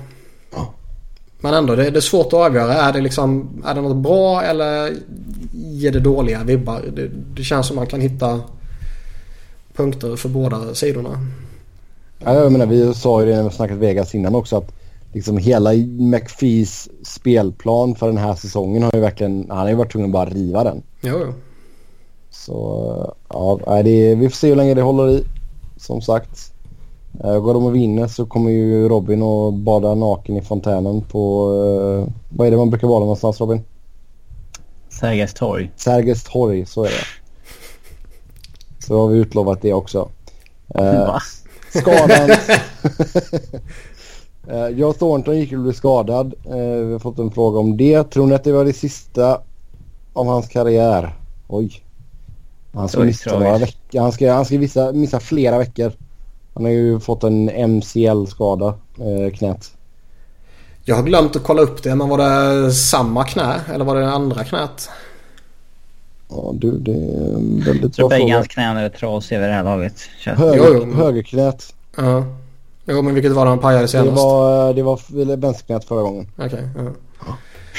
Men 1.45 1.53
ändå, 1.53 1.75
det, 1.75 1.89
det 1.89 1.99
är 1.99 2.01
svårt 2.01 2.27
att 2.27 2.33
avgöra. 2.33 2.73
Är 2.73 2.93
det 2.93 3.01
liksom, 3.01 3.49
är 3.65 3.75
det 3.75 3.81
något 3.81 3.97
bra 3.97 4.41
eller 4.43 4.95
ger 5.53 5.91
det 5.91 5.99
dåliga 5.99 6.43
vibbar? 6.43 6.81
Det, 6.95 7.07
det 7.35 7.43
känns 7.43 7.67
som 7.67 7.75
man 7.75 7.87
kan 7.87 8.01
hitta 8.01 8.41
punkter 9.75 10.15
för 10.15 10.29
båda 10.29 10.75
sidorna. 10.75 11.19
Ja, 12.19 12.33
jag 12.33 12.51
menar, 12.51 12.65
vi 12.65 12.93
sa 12.93 13.21
ju 13.21 13.27
det 13.29 13.35
när 13.35 13.43
vi 13.43 13.55
snackat 13.55 13.77
Vegas 13.77 14.15
innan 14.15 14.35
också 14.35 14.57
att 14.57 14.71
liksom 15.13 15.37
hela 15.37 15.73
McPhees 15.99 16.89
spelplan 17.03 17.95
för 17.95 18.07
den 18.07 18.17
här 18.17 18.35
säsongen 18.35 18.83
har 18.83 18.91
ju 18.93 18.99
verkligen, 18.99 19.45
han 19.49 19.57
har 19.57 19.69
ju 19.69 19.75
varit 19.75 19.91
tvungen 19.91 20.09
att 20.09 20.13
bara 20.13 20.29
riva 20.29 20.63
den. 20.63 20.83
Jo, 21.01 21.21
jo. 21.25 21.33
Så 22.45 23.13
ja, 23.29 23.81
det 23.83 24.15
vi 24.15 24.29
får 24.29 24.35
se 24.35 24.47
hur 24.49 24.55
länge 24.55 24.73
det 24.73 24.81
håller 24.81 25.09
i. 25.09 25.23
Som 25.77 26.01
sagt. 26.01 26.53
Eh, 27.23 27.39
Går 27.39 27.53
de 27.53 27.65
och 27.65 27.75
vinner 27.75 28.07
så 28.07 28.25
kommer 28.25 28.51
ju 28.51 28.89
Robin 28.89 29.21
och 29.21 29.53
bada 29.53 29.95
naken 29.95 30.37
i 30.37 30.41
fontänen 30.41 31.01
på... 31.01 31.51
eh, 31.53 32.13
vad 32.29 32.47
är 32.47 32.51
det 32.51 32.57
man 32.57 32.69
brukar 32.69 32.87
bada 32.87 32.99
någonstans 32.99 33.39
Robin? 33.41 33.63
Sergels 34.89 35.33
torg. 35.33 35.71
Sergels 35.75 36.23
torg, 36.23 36.65
så 36.65 36.83
är 36.83 36.89
det. 36.89 37.05
Så 38.85 38.99
har 38.99 39.07
vi 39.07 39.17
utlovat 39.17 39.61
det 39.61 39.73
också. 39.73 40.09
Eh, 40.75 40.83
Va? 41.07 41.19
Skadan. 41.69 42.29
Eh, 44.47 44.67
Joe 44.67 44.93
Thornton 44.93 45.37
gick 45.37 45.53
och 45.53 45.59
blev 45.59 45.73
skadad. 45.73 46.33
Eh, 46.45 46.55
vi 46.85 46.91
har 46.91 46.99
fått 46.99 47.19
en 47.19 47.31
fråga 47.31 47.59
om 47.59 47.77
det. 47.77 48.03
Tror 48.03 48.27
ni 48.27 48.35
att 48.35 48.43
det 48.43 48.51
var 48.51 48.65
det 48.65 48.73
sista 48.73 49.41
om 50.13 50.27
hans 50.27 50.47
karriär? 50.47 51.15
Oj. 51.47 51.84
Han 52.75 52.89
ska 52.89 52.99
missa 52.99 53.29
tragiskt. 53.29 53.43
några 53.45 53.57
veckor. 53.57 53.99
Han 54.01 54.11
ska, 54.11 54.33
han 54.33 54.45
ska 54.45 54.59
missa, 54.59 54.91
missa 54.91 55.19
flera 55.19 55.57
veckor. 55.57 55.91
Han 56.53 56.63
har 56.63 56.71
ju 56.71 56.99
fått 56.99 57.23
en 57.23 57.45
MCL-skada, 57.71 58.67
eh, 58.97 59.33
knät. 59.37 59.71
Jag 60.83 60.95
har 60.95 61.03
glömt 61.03 61.35
att 61.35 61.43
kolla 61.43 61.61
upp 61.61 61.83
det, 61.83 61.95
men 61.95 62.09
var 62.09 62.17
det 62.17 62.71
samma 62.73 63.23
knä 63.23 63.61
eller 63.73 63.85
var 63.85 63.95
det 63.95 64.07
andra 64.11 64.43
knät? 64.43 64.89
Ja 66.29 66.51
du, 66.53 66.71
det 66.79 66.91
är 66.91 67.35
en 67.35 67.63
väldigt 67.65 67.81
Jag 67.83 67.93
tror 67.93 68.09
bra 68.09 68.17
bägge 68.17 68.23
fråga. 68.25 68.35
hans 68.35 68.47
knän 68.47 68.77
är 68.77 68.89
trasiga 68.89 69.39
vid 69.39 69.49
det 69.49 69.53
här 69.53 69.63
laget. 69.63 69.93
Känns- 70.19 70.39
Höger, 70.39 70.57
Jo, 70.57 70.83
jo. 70.87 70.93
Högerknät. 70.93 71.73
Ja. 71.97 72.23
Jo, 72.85 73.01
men 73.01 73.13
vilket 73.13 73.31
var 73.31 73.45
det 73.45 73.49
han 73.51 73.59
pajade 73.59 73.83
Det 73.83 73.87
senast? 73.87 74.15
var, 74.23 74.73
det 74.73 74.83
var 74.83 75.35
vänsterknät 75.35 75.85
förra 75.85 76.01
gången. 76.01 76.27
Okej, 76.37 76.69
ja. 76.75 76.83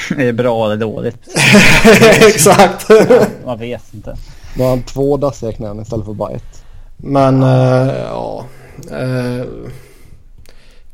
Är 0.17 0.25
det 0.25 0.33
bra 0.33 0.65
eller 0.65 0.77
dåligt? 0.77 1.19
Exakt. 2.27 2.87
Man 3.45 3.59
vet 3.59 3.93
inte. 3.93 4.17
Nu 4.57 4.63
har 4.63 4.69
han 4.69 4.83
två 4.83 5.17
dassiga 5.17 5.51
knän 5.51 5.81
istället 5.81 6.05
för 6.05 6.13
bara 6.13 6.31
ett. 6.31 6.63
Men 6.97 7.43
eh, 7.43 7.95
ja. 7.95 8.45
Eh, 8.91 9.45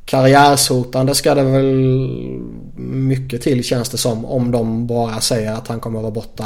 karriärshotande 0.05 1.15
ska 1.15 1.35
det 1.35 1.43
väl 1.43 1.99
mycket 2.75 3.41
till 3.41 3.63
känns 3.63 3.89
det 3.89 3.97
som. 3.97 4.25
Om 4.25 4.51
de 4.51 4.87
bara 4.87 5.21
säger 5.21 5.53
att 5.53 5.67
han 5.67 5.79
kommer 5.79 5.99
att 5.99 6.03
vara 6.03 6.13
borta 6.13 6.45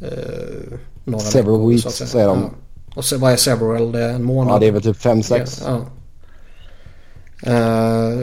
eh, 0.00 0.78
några 1.04 1.24
Several 1.24 1.58
veckor, 1.58 1.70
weeks, 1.70 1.82
så 1.82 2.06
säger 2.06 2.26
de. 2.26 2.38
Ja. 2.38 2.50
Och 2.96 3.04
så 3.04 3.18
vad 3.18 3.32
är 3.32 3.36
several? 3.36 3.92
Det 3.92 4.02
är 4.02 4.12
en 4.12 4.24
månad? 4.24 4.54
Ja 4.54 4.58
det 4.58 4.66
är 4.66 4.72
väl 4.72 4.82
typ 4.82 4.96
5-6. 4.96 5.62
Ja. 5.66 5.80
Eh, 7.52 8.18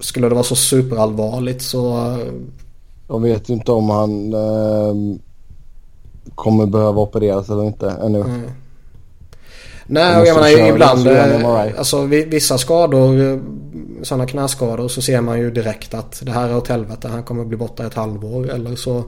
skulle 0.00 0.28
det 0.28 0.34
vara 0.34 0.44
så 0.44 0.56
superallvarligt 0.56 1.62
så 1.62 1.96
eh, 1.96 2.32
Jag 3.08 3.22
vet 3.22 3.48
ju 3.48 3.54
inte 3.54 3.72
om 3.72 3.90
han 3.90 4.34
ehm, 4.34 5.18
kommer 6.40 6.66
behöva 6.66 7.00
opereras 7.00 7.48
eller 7.50 7.64
inte 7.64 7.90
ännu. 8.02 8.20
Mm. 8.20 8.40
Nej, 9.86 10.20
och 10.20 10.26
jag 10.26 10.34
menar 10.34 10.68
ibland, 10.68 11.06
eh, 11.06 11.78
alltså 11.78 12.02
vi- 12.02 12.24
vissa 12.24 12.58
skador, 12.58 13.20
eh, 13.32 13.38
sådana 14.02 14.26
knäskador 14.26 14.88
så 14.88 15.02
ser 15.02 15.20
man 15.20 15.38
ju 15.40 15.50
direkt 15.50 15.94
att 15.94 16.22
det 16.24 16.32
här 16.32 16.48
är 16.48 16.56
åt 16.56 16.68
helvete, 16.68 17.08
han 17.08 17.22
kommer 17.22 17.44
bli 17.44 17.56
borta 17.56 17.86
ett 17.86 17.94
halvår 17.94 18.50
eller 18.50 18.76
så 18.76 19.04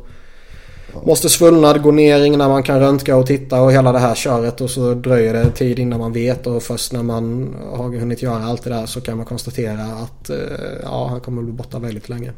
måste 1.05 1.29
svullnad 1.29 1.83
gå 1.83 1.91
ner 1.91 2.25
innan 2.25 2.51
man 2.51 2.63
kan 2.63 2.81
röntga 2.81 3.17
och 3.17 3.27
titta 3.27 3.63
och 3.63 3.73
hela 3.73 3.93
det 3.93 3.99
här 3.99 4.15
köret 4.15 4.61
och 4.61 4.71
så 4.71 4.95
dröjer 4.95 5.33
det 5.35 5.51
tid 5.51 5.79
innan 5.79 6.01
man 6.01 6.13
vet 6.13 6.47
och 6.47 6.63
först 6.63 6.93
när 6.93 7.03
man 7.03 7.55
har 7.77 7.99
hunnit 7.99 8.23
göra 8.23 8.45
allt 8.45 8.65
det 8.65 8.71
där 8.71 8.87
så 8.87 9.01
kan 9.01 9.17
man 9.17 9.27
konstatera 9.27 9.83
att 9.85 10.31
eh, 10.31 10.37
ja, 10.83 11.07
han 11.11 11.21
kommer 11.21 11.43
bli 11.43 11.53
borta 11.53 11.79
väldigt 11.79 12.09
länge. 12.09 12.33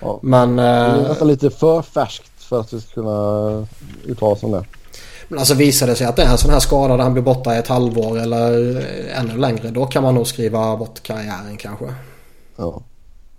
Ja. 0.00 0.18
Men, 0.22 0.56
Det 0.56 0.62
är 0.62 1.08
nästan 1.08 1.28
lite 1.28 1.50
för 1.50 1.82
färskt 1.82 2.30
för 2.48 2.60
att 2.60 2.72
vi 2.72 2.80
ska 2.80 2.94
kunna 2.94 3.66
uttala 4.04 4.32
oss 4.32 4.42
om 4.42 4.50
det. 4.52 4.64
men 5.28 5.38
alltså 5.38 5.54
visar 5.54 5.86
det 5.86 5.94
sig 5.96 6.06
att 6.06 6.16
det 6.16 6.22
är 6.22 6.30
en 6.30 6.38
sån 6.38 6.50
här 6.50 6.60
skada 6.60 6.96
där 6.96 7.02
han 7.02 7.12
blir 7.12 7.22
borta 7.22 7.54
i 7.54 7.58
ett 7.58 7.68
halvår 7.68 8.18
eller 8.18 8.76
eh, 8.76 9.20
ännu 9.20 9.36
längre. 9.38 9.70
Då 9.70 9.86
kan 9.86 10.02
man 10.02 10.14
nog 10.14 10.26
skriva 10.26 10.76
bort 10.76 11.02
karriären 11.02 11.56
kanske. 11.56 11.84
Ja. 12.56 12.82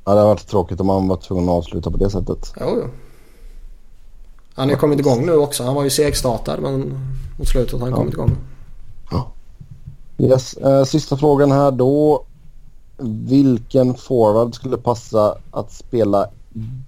Ja, 0.05 0.11
det 0.13 0.19
hade 0.19 0.23
varit 0.23 0.47
tråkigt 0.47 0.79
om 0.81 0.89
han 0.89 1.07
var 1.07 1.17
tvungen 1.17 1.49
att 1.49 1.55
avsluta 1.55 1.91
på 1.91 1.97
det 1.97 2.09
sättet. 2.09 2.53
Jo, 2.59 2.67
jo. 2.75 2.89
Han 4.53 4.67
har 4.67 4.73
ju 4.75 4.79
kommit 4.79 4.99
igång 4.99 5.25
nu 5.25 5.35
också. 5.35 5.63
Han 5.63 5.75
var 5.75 5.83
ju 5.83 5.89
segstartad 5.89 6.59
men 6.61 6.99
mot 7.39 7.47
slutet 7.47 7.71
har 7.73 7.79
han 7.79 7.89
Ja. 7.89 7.95
kommit 7.95 8.13
igång. 8.13 8.37
Yes. 10.21 10.53
Eh, 10.53 10.83
sista 10.83 11.17
frågan 11.17 11.51
här 11.51 11.71
då. 11.71 12.23
Vilken 13.27 13.95
forward 13.95 14.55
skulle 14.55 14.77
passa 14.77 15.37
att 15.51 15.71
spela 15.73 16.27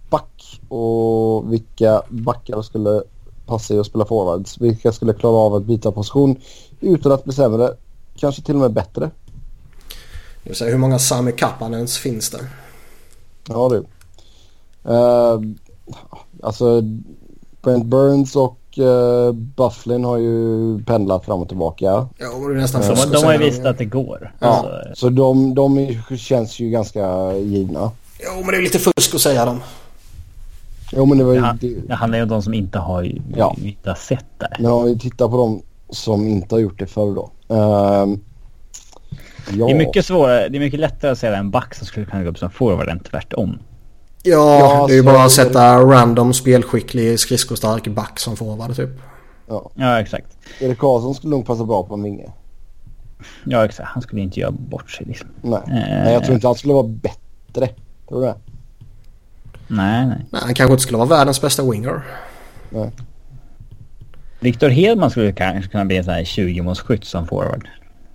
back 0.10 0.31
och 0.70 1.54
vilka 1.54 2.02
backar 2.10 2.62
skulle 2.62 3.04
passa 3.46 3.74
i 3.74 3.80
att 3.80 3.86
spela 3.86 4.06
forwards? 4.06 4.62
Vilka 4.62 4.92
skulle 4.92 5.14
klara 5.14 5.36
av 5.36 5.56
att 5.56 5.64
byta 5.64 5.92
position 5.92 6.36
utan 6.82 7.12
att 7.12 7.24
bli 7.24 7.34
sämre? 7.34 7.70
Kanske 8.16 8.42
till 8.42 8.56
och 8.56 8.62
med 8.62 8.74
bättre? 8.74 9.12
Det 10.44 10.50
vill 10.50 10.56
säga 10.56 10.72
hur 10.72 10.78
många 10.78 11.00
Sami 11.00 11.32
Kapanens 11.32 11.98
finns 11.98 12.30
det? 12.30 12.40
Ja 13.48 13.70
du. 13.70 13.86
Uh, 14.92 15.42
alltså 16.44 16.82
Brent 17.62 17.86
Burns 17.86 18.36
och 18.36 18.58
uh, 18.78 19.32
Bufflin 19.32 20.04
har 20.06 20.18
ju 20.18 20.80
pendlat 20.84 21.26
fram 21.26 21.40
och 21.42 21.48
tillbaka. 21.48 21.86
Ja, 21.86 22.08
det 22.18 22.26
är 22.26 22.50
nästan 22.54 22.82
De, 22.82 22.88
fusk 22.88 23.06
att 23.08 23.14
de 23.14 23.24
har 23.24 23.34
ju 23.34 23.50
det. 23.50 23.70
att 23.70 23.78
det 23.78 23.86
går. 23.86 24.34
Ja, 24.40 24.48
Alltså, 24.48 24.72
så 24.96 25.10
de, 25.10 25.56
de 25.56 25.98
känns 26.18 26.60
ju 26.60 26.70
ganska 26.70 27.34
givna. 27.34 27.92
Jo, 28.20 28.32
men 28.44 28.48
det 28.52 28.58
är 28.58 28.62
lite 28.62 28.80
fusk 28.80 29.16
att 29.16 29.22
säga 29.22 29.46
dem. 29.46 29.60
Jo 30.92 31.06
men 31.06 31.18
det 31.18 31.24
var 31.24 31.34
ju... 31.34 31.42
det, 31.42 31.58
det, 31.62 31.88
det 31.88 31.94
handlar 31.94 32.18
ju 32.18 32.24
om 32.24 32.30
de 32.30 32.42
som 32.42 32.54
inte 32.54 32.80
har, 32.80 33.12
Ja. 33.36 33.56
inte 33.64 33.90
har 33.90 33.96
sett 33.96 34.26
det. 34.40 34.50
Men 34.60 34.72
om 34.72 34.86
vi 34.86 35.00
tittar 35.00 35.28
på 35.28 35.38
de 35.38 35.62
som 35.90 36.28
inte 36.28 36.56
har 36.56 36.60
gjort 36.60 36.80
det 36.80 36.86
förr 36.88 37.16
då. 37.16 37.32
Ehm, 37.56 38.20
ja. 39.52 39.66
Det 39.66 39.72
är 39.72 39.76
mycket 39.78 40.06
svårare, 40.06 40.50
det 40.50 40.58
är 40.58 40.60
mycket 40.60 40.80
lättare 40.80 41.12
att 41.12 41.18
säga 41.18 41.38
en 41.38 41.52
back 41.52 41.76
som 41.76 41.88
skulle 41.88 42.06
kunna 42.06 42.24
gå 42.24 42.30
upp 42.30 42.38
som 42.38 42.50
forward 42.50 42.90
än 42.90 43.00
tvärtom. 43.00 43.58
Ja, 44.24 44.60
Ja, 44.60 44.86
det 44.88 44.94
är 44.94 44.98
ju 44.98 45.04
bara 45.04 45.24
att 45.24 45.32
sätta 45.32 45.78
random 45.80 46.34
spelskicklig 46.34 47.20
skridskostark 47.20 47.88
back 47.88 48.20
som 48.20 48.36
forward 48.36 48.76
typ. 48.76 48.90
Ja. 49.48 49.72
Ja 49.76 50.00
exakt. 50.02 50.38
Erik 50.60 50.78
Karlsson 50.78 51.16
skulle 51.16 51.32
nog 51.32 51.46
passa 51.46 51.64
bra 51.66 51.84
på 51.84 51.94
en 51.94 52.04
vinge. 52.04 52.30
Ja 53.46 53.66
exakt. 53.66 53.90
Han 53.90 54.02
skulle 54.02 54.22
inte 54.22 54.40
göra 54.40 54.52
bort 54.52 54.92
sig 54.92 55.06
liksom. 55.06 55.28
Nej. 55.42 55.60
Eh. 55.68 55.74
Nej, 56.04 56.14
jag 56.14 56.24
tror 56.24 56.36
inte 56.36 56.48
han 56.48 56.56
skulle 56.56 56.74
vara 56.74 56.88
bättre. 56.88 57.68
Tror 58.10 58.22
du 58.22 58.28
det? 58.28 58.36
Nej 59.72 60.08
nej. 60.08 60.26
Nej, 60.30 60.42
han 60.46 60.54
kanske 60.54 60.74
inte 60.74 60.84
skulle 60.84 60.98
vara 60.98 61.08
världens 61.10 61.42
bästa 61.42 61.72
winger. 61.72 62.02
Nej. 62.70 62.92
Viktor 64.40 64.70
Hedman 64.70 65.12
skulle 65.12 65.32
kanske 65.32 65.72
kunna 65.72 65.86
bli 65.86 65.98
en 65.98 66.04
sån 66.04 66.14
här 66.14 66.24
20-målsskytt 66.24 67.04
som 67.04 67.28
forward. 67.28 67.68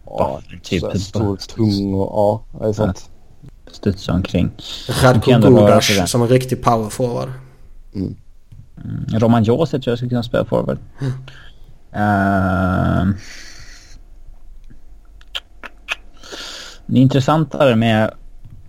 Ja, 0.06 0.40
typ 0.62 0.80
så 0.80 0.90
här 0.90 0.98
stor, 0.98 1.36
tung 1.36 1.94
och 1.94 2.44
ja, 2.52 2.58
det 2.60 2.68
är 2.68 2.72
sant. 2.72 3.10
Studsa 3.70 4.12
omkring. 4.12 4.50
Radko. 5.02 5.30
Gudas 5.30 6.10
som 6.10 6.22
en 6.22 6.28
riktig 6.28 6.62
power 6.62 6.90
forward. 6.90 7.28
Mm, 7.94 8.16
Roman 9.12 9.44
Josef 9.44 9.82
tror 9.82 9.92
jag 9.92 9.98
skulle 9.98 10.08
kunna 10.08 10.22
spela 10.22 10.44
forward. 10.44 10.78
Ehm. 11.92 13.14
det 16.86 16.98
är 16.98 17.02
intressantare 17.02 17.76
med 17.76 18.10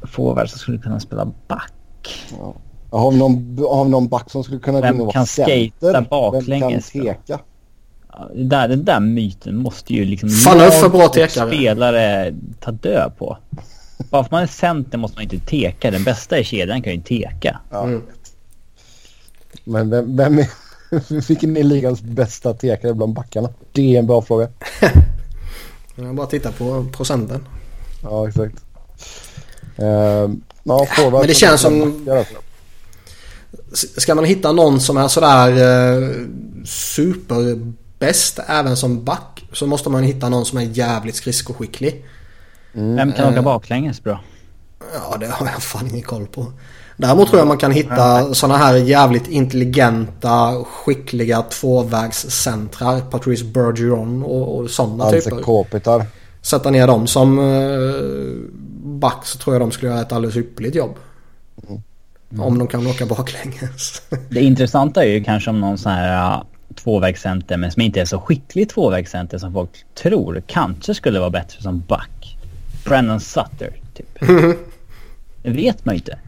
forward 0.01 0.49
som 0.49 0.59
skulle 0.59 0.77
kunna 0.77 0.99
spela 0.99 1.26
back. 1.47 1.73
Ja. 2.39 2.55
Har 2.89 3.11
vi 3.11 3.18
någon, 3.18 3.57
har 3.69 3.84
vi 3.84 3.89
någon 3.91 4.07
back 4.07 4.30
som 4.31 4.43
skulle 4.43 4.59
kunna 4.59 4.81
Vem 4.81 4.91
gå 4.91 4.95
in 4.95 5.01
och 5.01 5.05
vara 5.05 5.14
kan 5.14 5.26
center? 5.27 5.69
skata 5.77 5.91
Vem 5.91 6.03
baklänges 6.09 6.89
kan 6.91 7.01
då? 7.01 7.07
teka? 7.07 7.39
Ja, 8.14 8.30
det 8.35 8.43
där, 8.43 8.68
den 8.68 8.85
där 8.85 8.99
myten 8.99 9.57
måste 9.57 9.93
ju 9.93 10.05
liksom 10.05 10.30
Fan, 10.30 10.57
lag 10.57 10.73
för 10.73 10.89
bra 10.89 11.07
tekare. 11.07 11.47
spelare 11.49 12.34
ta 12.59 12.72
död 12.72 13.11
på. 13.18 13.38
Bara 14.09 14.23
för 14.23 14.31
man 14.31 14.43
är 14.43 14.47
center 14.47 14.97
måste 14.97 15.18
man 15.18 15.23
inte 15.23 15.39
teka. 15.39 15.91
Den 15.91 16.03
bästa 16.03 16.39
i 16.39 16.43
kedjan 16.43 16.81
kan 16.81 16.93
ju 16.93 17.01
teka. 17.01 17.59
Ja. 17.72 17.84
Mm. 17.84 18.01
Men 19.64 19.89
vem, 19.89 20.15
vem 20.18 20.39
är... 20.39 20.47
Vilken 21.27 21.57
är 21.57 21.64
ligans 21.64 22.01
bästa 22.01 22.53
tekare 22.53 22.93
bland 22.93 23.14
backarna? 23.14 23.49
Det 23.72 23.95
är 23.95 23.99
en 23.99 24.07
bra 24.07 24.22
fråga. 24.22 24.47
Jag 25.95 26.15
bara 26.15 26.27
titta 26.27 26.51
på 26.51 26.85
procenten. 26.97 27.45
Ja, 28.03 28.27
exakt. 28.27 28.55
Ehm, 29.77 30.41
ja, 30.64 30.88
men 31.11 31.27
det 31.27 31.34
känns 31.34 31.61
som- 31.61 32.05
backar 32.05 32.18
alltså. 32.19 32.34
Ska 33.74 34.16
man 34.16 34.26
hitta 34.26 34.52
någon 34.52 34.80
som 34.80 34.98
är 34.98 35.08
sådär 35.08 35.50
eh, 35.50 36.10
superbäst 36.66 38.40
även 38.48 38.78
som 38.78 39.04
back 39.04 39.46
så 39.54 39.68
måste 39.68 39.90
man 39.90 40.04
hitta 40.04 40.30
någon 40.30 40.46
som 40.46 40.58
är 40.58 40.62
jävligt 40.62 41.16
skridskoskicklig. 41.16 42.06
Vem 42.72 43.12
kan 43.14 43.34
åka 43.34 43.42
baklänges 43.42 44.04
bra? 44.04 44.20
Ja, 44.94 45.18
det 45.18 45.28
har 45.28 45.48
jag 45.48 45.64
fan 45.64 45.88
ingen 45.88 46.02
koll 46.02 46.28
på. 46.28 46.46
Däremot 46.98 47.28
tror 47.28 47.40
jag 47.40 47.48
man 47.48 47.58
kan 47.58 47.72
hitta 47.72 48.34
sådana 48.34 48.58
här 48.58 48.76
jävligt 48.76 49.28
intelligenta, 49.28 50.64
skickliga 50.64 51.42
tvåvägscentrar. 51.42 53.02
Patrice 53.02 53.44
Bergeron 53.44 54.24
och, 54.24 54.58
och 54.58 54.70
sådana 54.70 55.04
Alltså 55.04 55.30
typer. 55.30 55.42
Kopitar. 55.42 56.06
Sätta 56.42 56.70
ner 56.70 56.88
dem 56.88 57.08
som 57.08 57.40
eh, 57.40 59.00
back 59.00 59.26
så 59.26 59.38
tror 59.38 59.56
jag 59.56 59.62
de 59.62 59.72
skulle 59.72 59.92
göra 59.92 60.02
ett 60.02 60.12
alldeles 60.12 60.38
ypperligt 60.38 60.76
jobb. 60.76 60.96
Om 62.30 62.58
de 62.58 62.68
kan 62.68 62.88
åka 62.88 63.06
baklänges. 63.06 64.02
Det 64.30 64.41
intressanta 64.41 65.04
är 65.04 65.08
ju 65.08 65.24
kanske 65.24 65.49
om 65.49 65.60
någon 65.60 65.78
sån 65.78 65.91
här 65.91 66.38
uh, 66.38 66.44
tvåvägscenter 66.76 67.58
men 67.58 67.72
som 67.72 67.82
inte 67.82 68.02
är 68.02 68.06
så 68.06 68.20
skicklig 68.20 68.70
tvåvägscenter 68.70 69.38
som 69.38 69.54
folk 69.54 69.86
tror 69.94 70.44
kanske 70.48 70.94
skulle 70.94 71.20
vara 71.20 71.30
bättre 71.30 71.62
som 71.62 71.80
back. 71.80 72.38
Brandon 72.86 73.20
Sutter 73.20 73.82
typ. 73.94 74.20
Det 75.41 75.49
vet 75.49 75.86
man 75.86 75.95
ju 75.95 75.99
inte. 75.99 76.20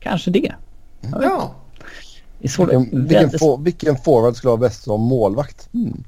Kanske 0.00 0.30
det. 0.30 0.52
ja. 1.00 1.54
Det 2.38 2.48
svårt 2.48 2.68
Vilken, 2.68 3.06
vilken, 3.06 3.38
for, 3.38 3.58
vilken 3.58 3.96
forward 3.96 4.36
skulle 4.36 4.48
vara 4.48 4.60
bäst 4.60 4.82
som 4.82 5.00
målvakt? 5.00 5.68
Mm. 5.74 6.02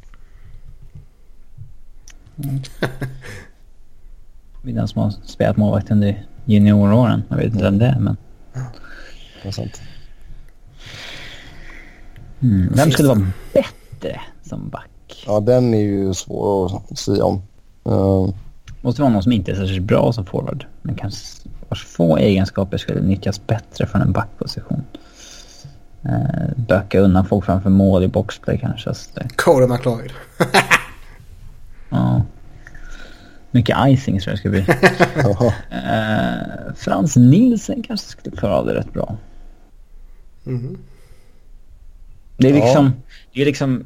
Det 4.63 4.71
är 4.71 4.75
den 4.75 4.89
som 4.89 5.03
har 5.03 5.11
spelat 5.25 5.57
målvakt 5.57 5.91
under 5.91 6.27
junioråren. 6.45 7.23
Jag 7.29 7.37
vet 7.37 7.47
inte 7.47 7.65
vem 7.65 7.79
det 7.79 7.87
är 7.87 7.99
men. 7.99 8.17
Det 9.43 9.49
är 9.49 9.53
sant. 9.53 9.83
Mm. 12.43 12.73
Vem 12.75 12.91
skulle 12.91 13.09
vara 13.09 13.27
bättre 13.53 14.21
som 14.43 14.69
back? 14.69 15.25
Ja, 15.27 15.41
den 15.41 15.75
är 15.75 15.79
ju 15.79 16.15
svår 16.15 16.83
att 16.91 16.99
säga 16.99 17.25
om. 17.25 17.43
Ehm, 17.85 18.35
Måste 18.83 19.03
vara 19.03 19.13
någon 19.13 19.23
som 19.23 19.33
inte 19.33 19.53
är 19.53 19.57
särskilt 19.57 19.87
bra 19.87 20.13
som 20.13 20.27
forward. 20.27 20.67
Men 20.83 20.95
kanske 20.95 21.49
vars 21.69 21.85
få 21.85 22.17
egenskaper 22.17 22.79
skulle 22.79 23.01
nyttjas 23.01 23.47
bättre 23.47 23.87
från 23.87 24.03
en 24.03 24.13
backposition. 24.13 24.83
Eh, 26.05 26.49
böka 26.57 27.01
undan 27.01 27.25
folk 27.27 27.45
framför 27.45 27.71
mål 27.71 28.03
i 28.03 28.09
boxplay 28.09 28.59
kanske. 28.59 28.95
Så 28.95 29.11
det, 29.15 29.29
Cody 29.37 29.67
McLeod. 29.67 30.13
ja. 31.89 32.23
Mycket 33.55 33.77
icing 33.89 34.21
tror 34.21 34.33
jag 34.33 34.39
ska 34.39 34.49
bli. 34.51 34.65
Eh, 35.71 36.75
Frans 36.77 37.17
Nielsen 37.17 37.83
kanske 37.83 38.07
skulle 38.07 38.37
klara 38.37 38.57
av 38.57 38.67
det 38.67 38.75
rätt 38.75 38.93
bra. 38.93 39.17
Mhm. 40.45 40.79
Det 42.37 42.49
är 42.49 42.55
Ja. 42.55 42.65
liksom... 42.65 42.93
Det 43.35 43.41
är 43.43 43.47
liksom... 43.47 43.85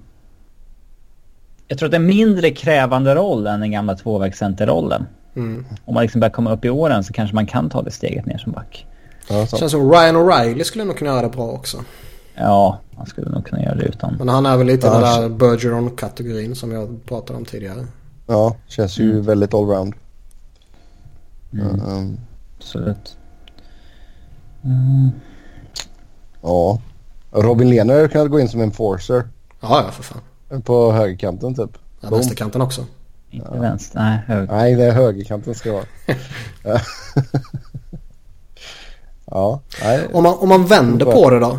Jag 1.68 1.78
tror 1.78 1.86
att 1.86 1.90
det 1.90 1.97
är 1.97 2.01
en 2.01 2.06
mindre 2.06 2.51
krävande 2.51 3.14
roll 3.14 3.47
än 3.47 3.60
den 3.60 3.70
gamla 3.70 3.94
tvåvägscenterrollen. 3.94 5.06
Mm. 5.36 5.64
Om 5.84 5.94
man 5.94 6.02
liksom 6.02 6.20
börjar 6.20 6.32
komma 6.32 6.52
upp 6.52 6.64
i 6.64 6.70
åren 6.70 7.05
så 7.05 7.12
kanske 7.12 7.34
man 7.34 7.47
kan 7.47 7.70
ta 7.70 7.82
det 7.82 7.90
steget 7.90 8.26
ner 8.26 8.38
som 8.38 8.52
back. 8.52 8.86
Ja. 9.28 9.47
Känns 9.47 9.72
som 9.72 9.90
Ryan 9.93 10.16
O'Reilly 10.16 10.62
skulle 10.62 10.84
nog 10.84 10.97
kunna 10.98 11.10
göra 11.10 11.22
det 11.22 11.28
bra 11.28 11.51
också. 11.51 11.78
Ja, 12.34 12.78
man 12.97 13.06
skulle 13.06 13.30
nog 13.30 13.47
kunna 13.47 13.62
göra 13.62 13.74
det 13.74 13.84
utan. 13.84 14.14
Men 14.18 14.28
han 14.28 14.47
är 14.47 14.56
väl 14.56 14.66
lite 14.66 14.86
Ja, 14.86 14.93
den 14.93 15.02
där 15.02 15.28
Bergeron-kategorin 15.38 16.55
som 16.55 16.72
jag 16.72 17.01
pratade 17.06 17.38
om 17.38 17.44
tidigare. 17.44 17.86
Ja 18.27 18.57
känns 18.66 18.98
ju 18.98 19.11
Mm. 19.12 19.23
väldigt 19.27 19.55
allround. 19.55 19.94
Mm. 21.53 21.81
Ehm, 21.81 22.19
Absolut. 22.59 23.16
Mm. 24.65 25.11
ja. 26.43 26.81
Robin 27.31 27.70
Lehner 27.70 27.94
hade 27.94 28.09
kunnat 28.09 28.31
gå 28.31 28.40
in 28.40 28.48
som 28.48 28.61
enforcer 28.61 29.28
Ja, 29.61 29.82
ja 29.86 29.90
för 29.90 30.03
fan. 30.03 30.62
på 30.62 30.93
högerkanten 30.93 31.55
typ. 31.55 31.70
Ja, 32.01 32.11
vänsterkanten 32.11 32.62
också. 32.62 32.85
Inte 33.31 33.51
vänster, 33.59 33.98
nej 34.01 34.19
höger. 34.27 34.53
Nej, 34.53 34.74
det 34.74 34.85
är 34.85 34.93
högerkanten 34.93 35.55
ska 35.55 35.73
vara. 35.73 35.85
ja, 39.27 39.61
nej. 39.82 40.09
Om 40.12 40.23
man, 40.23 40.35
om 40.39 40.48
man 40.48 40.66
vänder 40.66 41.07
på 41.07 41.31
det 41.31 41.39
då. 41.40 41.59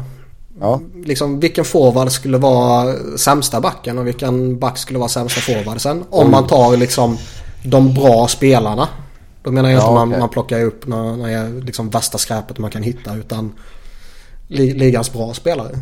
Ja. 0.59 0.81
Liksom, 1.05 1.39
vilken 1.39 1.65
forward 1.65 2.11
skulle 2.11 2.37
vara 2.37 2.93
sämsta 3.17 3.61
backen 3.61 3.97
och 3.97 4.07
vilken 4.07 4.59
back 4.59 4.77
skulle 4.77 4.99
vara 4.99 5.09
sämsta 5.09 5.41
forwardsen? 5.41 6.03
Om 6.09 6.31
man 6.31 6.47
tar 6.47 6.77
liksom 6.77 7.17
de 7.63 7.93
bra 7.93 8.27
spelarna. 8.27 8.89
Då 9.43 9.51
menar 9.51 9.69
jag 9.69 9.79
Ja, 9.79 9.83
inte 9.83 9.93
man, 9.93 10.07
okej. 10.09 10.19
man 10.19 10.29
plockar 10.29 10.61
upp 10.61 10.87
när, 10.87 11.17
när 11.17 11.29
jag, 11.29 11.63
liksom 11.63 11.89
värsta 11.89 12.17
skräpet 12.17 12.57
man 12.57 12.71
kan 12.71 12.83
hitta 12.83 13.15
utan 13.15 13.53
li, 14.47 14.73
ligans 14.73 15.13
bra 15.13 15.33
spelare. 15.33 15.79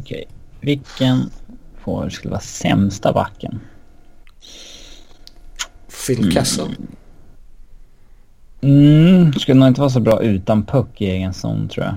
Okej. 0.00 0.28
Vilken 0.60 1.30
forward 1.84 2.12
skulle 2.12 2.30
vara 2.30 2.40
sämsta 2.40 3.12
backen? 3.12 3.60
Phil 6.06 6.32
Kessel. 6.32 6.76
Mm, 8.62 9.32
skulle 9.32 9.58
nog 9.58 9.68
inte 9.68 9.80
vara 9.80 9.90
så 9.90 10.00
bra 10.00 10.22
utan 10.22 10.64
puck 10.66 11.00
i 11.00 11.06
egen 11.10 11.34
zon 11.34 11.68
tror 11.68 11.86
jag. 11.86 11.94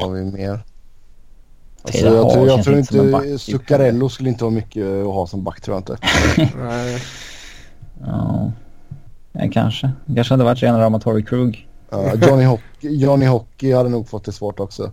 Har 0.00 0.10
vi 0.10 0.24
mer? 0.24 0.64
Alltså, 1.82 2.06
jag, 2.06 2.32
tror, 2.32 2.46
jag 2.48 2.64
tror 2.64 2.78
inte. 2.78 3.38
Zuccarello 3.38 4.08
skulle 4.08 4.28
inte 4.28 4.44
vara 4.44 4.54
mycket 4.54 4.86
att 4.86 5.04
ha 5.14 5.26
som 5.26 5.44
back 5.44 5.60
tror 5.60 5.74
jag 5.76 5.80
inte. 5.80 5.96
Nej. 6.58 7.02
Ja, 8.06 8.52
ja 9.32 9.50
kanske. 9.52 9.90
Kanske 10.14 10.34
hade 10.34 10.44
varit 10.44 10.62
rena 10.62 10.80
rama 10.80 11.00
Torrey 11.00 11.22
Krug. 11.24 11.68
Ja, 11.90 12.14
Johnny, 12.14 12.44
Hockey, 12.44 12.88
Johnny 12.88 13.26
Hockey 13.26 13.72
hade 13.72 13.88
nog 13.88 14.08
fått 14.08 14.24
det 14.24 14.32
svårt 14.32 14.60
också. 14.60 14.92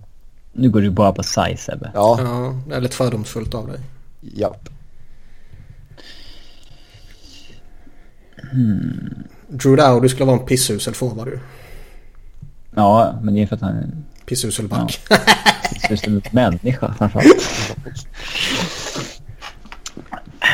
Nu 0.54 0.70
går 0.70 0.82
du 0.82 0.90
bara 0.90 1.14
på 1.14 1.24
size 1.24 1.58
Sebbe. 1.58 1.92
Ja, 1.94 2.20
Ja, 2.22 2.56
det 2.68 2.76
är 2.76 2.82
lite 2.82 2.96
fördomsfullt 2.96 3.54
av 3.54 3.68
dig. 3.68 3.80
japp. 4.22 4.70
Drew 9.48 9.76
Dowdy 9.78 10.10
skulle 10.10 10.26
vara 10.26 10.40
en 10.40 10.46
pissusel 10.46 10.94
forward 10.94 11.28
ju. 11.28 11.40
Ja, 12.76 13.20
men 13.22 13.34
det 13.34 13.42
är 13.42 13.48
för 13.48 13.56
att 13.56 13.62
han 13.62 14.06
är 14.28 14.32
en 14.32 14.36
Pissusel 14.36 14.68
back. 14.68 15.00
just 15.90 16.08
en 16.08 16.22
människa 16.32 16.94
framförallt. 16.98 17.76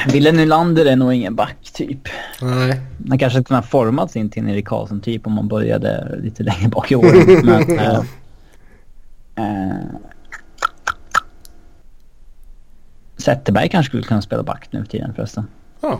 Wille 0.08 0.32
Nylander 0.32 0.86
är 0.86 0.96
nog 0.96 1.14
ingen 1.14 1.36
back 1.36 1.58
typ. 1.74 2.08
Nej. 2.42 2.82
Han 3.10 3.18
kanske 3.18 3.38
hade 3.38 3.46
kunnat 3.46 3.66
formats 3.66 4.16
in 4.16 4.30
till 4.30 4.44
en 4.44 4.50
Erik 4.50 4.68
Karlsson 4.68 5.02
typ 5.02 5.28
om 5.28 5.34
man 5.34 5.48
började 5.48 6.20
lite 6.24 6.44
längre 6.44 6.68
bak 6.68 6.92
i 6.92 6.96
åren. 6.96 7.46
Men, 7.46 7.80
äh, 7.80 8.02
äh, 9.36 9.76
Zetterberg 13.18 13.70
kanske 13.70 13.90
skulle 13.90 14.04
kunna 14.04 14.22
spela 14.22 14.44
back 14.44 14.68
nu 14.72 14.80
för 14.80 14.92
tiden 14.92 15.14
förresten. 15.14 15.48
Ja. 15.82 16.00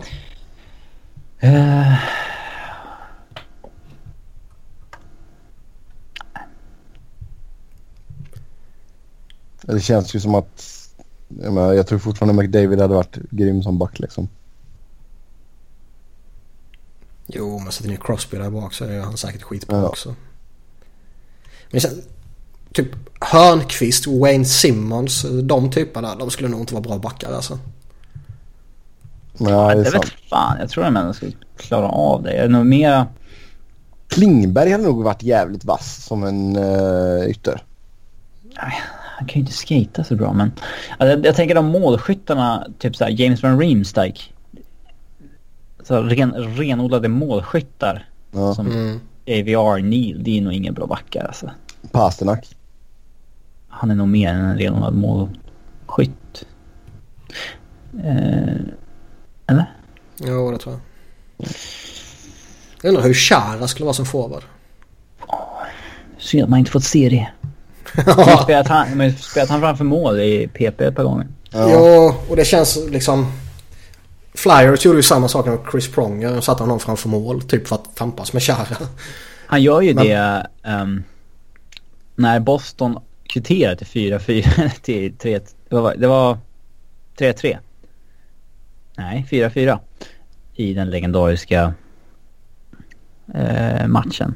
Eh, 1.40 1.94
Det 9.68 9.80
känns 9.80 10.16
ju 10.16 10.20
som 10.20 10.36
att... 10.36 10.70
Jag, 11.28 11.54
menar, 11.54 11.74
jag 11.74 11.88
tror 11.88 12.00
fortfarande 12.00 12.44
McDavid 12.44 12.80
hade 12.80 12.94
varit 12.94 13.16
grym 13.32 13.64
som 13.64 13.78
back 13.78 14.00
liksom. 14.00 14.30
Jo, 17.28 17.60
men 17.60 17.72
sätter 17.72 17.90
ni 17.90 17.98
Crosby 17.98 18.38
där 18.38 18.50
bak 18.50 18.74
så 18.74 18.86
är 18.86 19.00
han 19.00 19.18
säkert 19.18 19.42
skitbra 19.42 19.78
Ja. 19.78 19.88
också. 19.88 20.10
Men 20.10 20.16
det 21.72 21.80
känns, 21.80 21.94
typ 22.74 22.88
Hörnqvist, 23.20 24.08
Wayne 24.08 24.46
Simmons, 24.46 25.26
de 25.44 25.72
typerna, 25.72 26.16
de 26.16 26.32
skulle 26.32 26.50
nog 26.50 26.60
inte 26.60 26.74
vara 26.74 26.82
bra 26.84 26.98
backar 26.98 27.34
alltså. 27.34 27.60
Nej, 29.38 29.54
Ja, 29.54 29.68
det 29.76 29.82
är 29.82 29.84
det 29.84 29.92
sant. 29.92 30.14
fan. 30.30 30.58
Jag 30.60 30.70
tror 30.70 30.86
att 30.86 30.94
männen 30.94 31.14
skulle 31.14 31.32
klara 31.58 31.88
av 31.88 32.24
det. 32.24 32.36
Jag 32.36 32.46
är 32.46 32.50
nog 32.50 32.66
mera... 32.66 33.08
Klingberg 34.08 34.72
hade 34.72 34.84
nog 34.84 35.04
varit 35.04 35.24
jävligt 35.24 35.66
vass 35.66 36.06
som 36.06 36.24
en 36.24 36.56
uh, 36.58 37.30
ytter. 37.30 37.64
Han 39.24 39.28
kan 39.30 39.34
ju 39.36 39.40
inte 39.40 39.54
skata 39.54 40.04
så 40.04 40.16
bra 40.16 40.34
men... 40.34 40.52
Alltså, 40.98 41.08
jag, 41.18 41.26
jag 41.26 41.36
tänker 41.36 41.56
de 41.56 41.66
målskyttarna, 41.66 42.68
typ 42.80 42.96
såhär 42.96 43.12
James 43.12 43.44
Van 43.44 43.60
Riemsdyk. 43.60 44.34
Så 45.84 46.02
ren, 46.02 46.34
renodlade 46.34 47.08
målskyttar 47.08 48.08
Ja. 48.32 48.56
som 48.56 48.68
Mm. 48.68 49.00
AVR, 49.28 49.82
Neil, 49.82 50.24
det 50.24 50.38
är 50.38 50.42
nog 50.42 50.54
ingen 50.54 50.74
bra 50.74 50.86
backar 50.88 51.26
alltså. 51.26 51.52
Pasternak. 51.92 52.56
Han 53.68 53.92
är 53.92 53.96
nog 53.96 54.08
mer 54.08 54.30
än 54.30 54.46
en 54.46 54.58
renodlad 54.58 54.94
målskytt. 54.94 56.46
Eh, 58.04 58.56
eller? 59.48 59.66
Jo, 60.18 60.52
det 60.52 60.58
tror 60.58 60.76
jag. 60.76 61.48
Jag 62.82 62.90
undrar 62.90 63.04
hur 63.04 63.14
Chara 63.14 63.68
skulle 63.68 63.86
vara 63.86 63.94
som 63.94 64.06
forward. 64.06 64.44
Synd 66.18 66.44
att 66.44 66.50
man 66.50 66.60
inte 66.60 66.72
fått 66.72 66.84
se 66.84 67.10
det. 67.10 67.43
Spelat 68.44 68.68
han, 68.68 69.02
ju 69.02 69.14
spelat 69.14 69.50
han 69.50 69.62
framför 69.62 69.84
mål 69.84 70.20
i 70.20 70.48
PP 70.48 70.82
ett 70.82 70.96
par 70.96 71.04
gånger. 71.04 71.28
Ja. 71.50 71.70
Ja, 71.70 72.16
och 72.30 72.36
det 72.36 72.46
känns 72.46 72.80
liksom... 72.90 73.32
Flyers 74.36 74.86
gjorde 74.86 74.98
ju 74.98 75.04
samma 75.04 75.28
sak 75.28 75.46
med 75.46 75.60
Chris 75.72 75.92
Pronger. 75.92 76.42
Satte 76.42 76.64
honom 76.64 76.80
framför 76.80 77.10
mål, 77.10 77.42
typ 77.42 77.68
för 77.68 77.76
att 77.76 77.96
tampas 77.96 78.34
med 78.34 78.44
Chara. 78.44 78.78
Han 79.48 79.62
gör 79.64 79.82
ju 79.82 79.94
Men- 79.94 80.06
det 80.08 80.48
ehm, 80.64 81.04
när 82.16 82.40
Boston 82.40 83.00
kvitterade 83.24 83.76
till 83.76 83.88
4-4 84.14 84.70
till 84.82 85.18
3 85.18 85.40
det 85.70 85.76
var- 85.76 85.96
Det 85.96 86.08
var 86.08 86.38
3-3. 87.18 87.58
Nej, 88.98 89.26
4-4. 89.32 89.80
I 90.56 90.74
den 90.74 90.90
legendariska 90.90 91.74
eh, 93.36 93.88
matchen. 93.88 94.36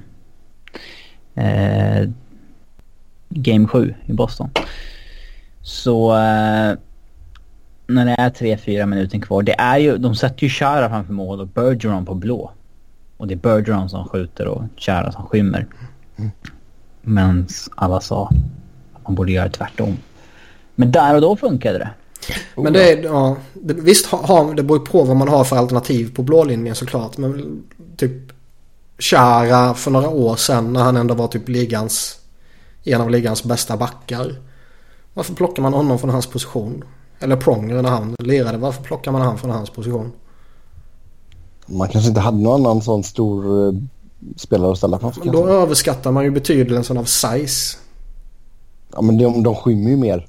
Eh, 1.35 2.09
Game 3.37 3.67
7 3.67 3.95
i 4.05 4.13
Boston. 4.13 4.49
Så 5.61 6.11
eh, 6.11 6.73
när 7.87 8.05
det 8.05 8.15
är 8.17 8.29
3-4 8.29 8.85
minuter 8.85 9.19
kvar. 9.19 9.43
Det 9.43 9.55
är 9.59 9.77
ju, 9.77 9.97
de 9.97 10.15
sätter 10.15 10.43
ju 10.43 10.49
Chara 10.49 10.89
framför 10.89 11.13
mål 11.13 11.41
och 11.41 11.47
Bergeron 11.47 12.05
på 12.05 12.13
blå. 12.13 12.51
Och 13.17 13.27
det 13.27 13.33
är 13.33 13.37
Bergeron 13.37 13.89
som 13.89 14.07
skjuter 14.07 14.47
och 14.47 14.63
Chara 14.77 15.11
som 15.11 15.25
skymmer. 15.25 15.67
Men 17.01 17.47
alla 17.75 18.01
sa 18.01 18.29
att 18.93 19.03
man 19.03 19.15
borde 19.15 19.31
göra 19.31 19.49
tvärtom. 19.49 19.97
Men 20.75 20.91
där 20.91 21.15
och 21.15 21.21
då 21.21 21.35
funkade 21.35 21.79
det. 21.79 21.89
Men 22.55 22.73
det 22.73 22.91
är, 22.91 23.03
ja, 23.03 23.37
det, 23.53 23.73
visst 23.73 24.05
ha, 24.05 24.53
det 24.53 24.63
beror 24.63 24.79
ju 24.79 24.85
på 24.85 25.03
vad 25.03 25.17
man 25.17 25.27
har 25.27 25.43
för 25.43 25.55
alternativ 25.55 26.15
på 26.15 26.23
blålinjen 26.23 26.75
såklart. 26.75 27.17
Men 27.17 27.63
typ 27.97 28.11
Chara 28.99 29.73
för 29.73 29.91
några 29.91 30.09
år 30.09 30.35
sedan 30.35 30.73
när 30.73 30.83
han 30.83 30.97
ändå 30.97 31.13
var 31.13 31.27
typ 31.27 31.49
ligans, 31.49 32.16
en 32.93 33.01
av 33.01 33.09
ligans 33.09 33.43
bästa 33.43 33.77
backar. 33.77 34.35
Varför 35.13 35.33
plockar 35.33 35.63
man 35.63 35.73
honom 35.73 35.99
från 35.99 36.09
hans 36.09 36.27
position? 36.27 36.83
Eller 37.19 37.35
Pronger 37.35 37.81
när 37.81 37.89
han 37.89 38.15
lirade. 38.19 38.57
Varför 38.57 38.83
plockar 38.83 39.11
man 39.11 39.21
han 39.21 39.37
från 39.37 39.51
hans 39.51 39.69
position? 39.69 40.11
Man 41.65 41.87
kanske 41.89 42.09
inte 42.09 42.21
hade 42.21 42.37
någon 42.37 42.61
annan 42.65 42.81
sån 42.81 43.03
stor 43.03 43.67
eh, 43.67 43.73
spelare 44.35 44.71
att 44.71 44.77
ställa 44.77 44.99
framför. 44.99 45.19
Men 45.23 45.31
då 45.33 45.37
kanske. 45.39 45.53
överskattar 45.55 46.11
man 46.11 46.23
ju 46.23 46.31
betydelsen 46.31 46.97
av 46.97 47.03
size. 47.03 47.77
Ja 48.93 49.01
men 49.01 49.17
de, 49.17 49.43
de 49.43 49.55
skymmer 49.55 49.89
ju 49.89 49.97
mer. 49.97 50.27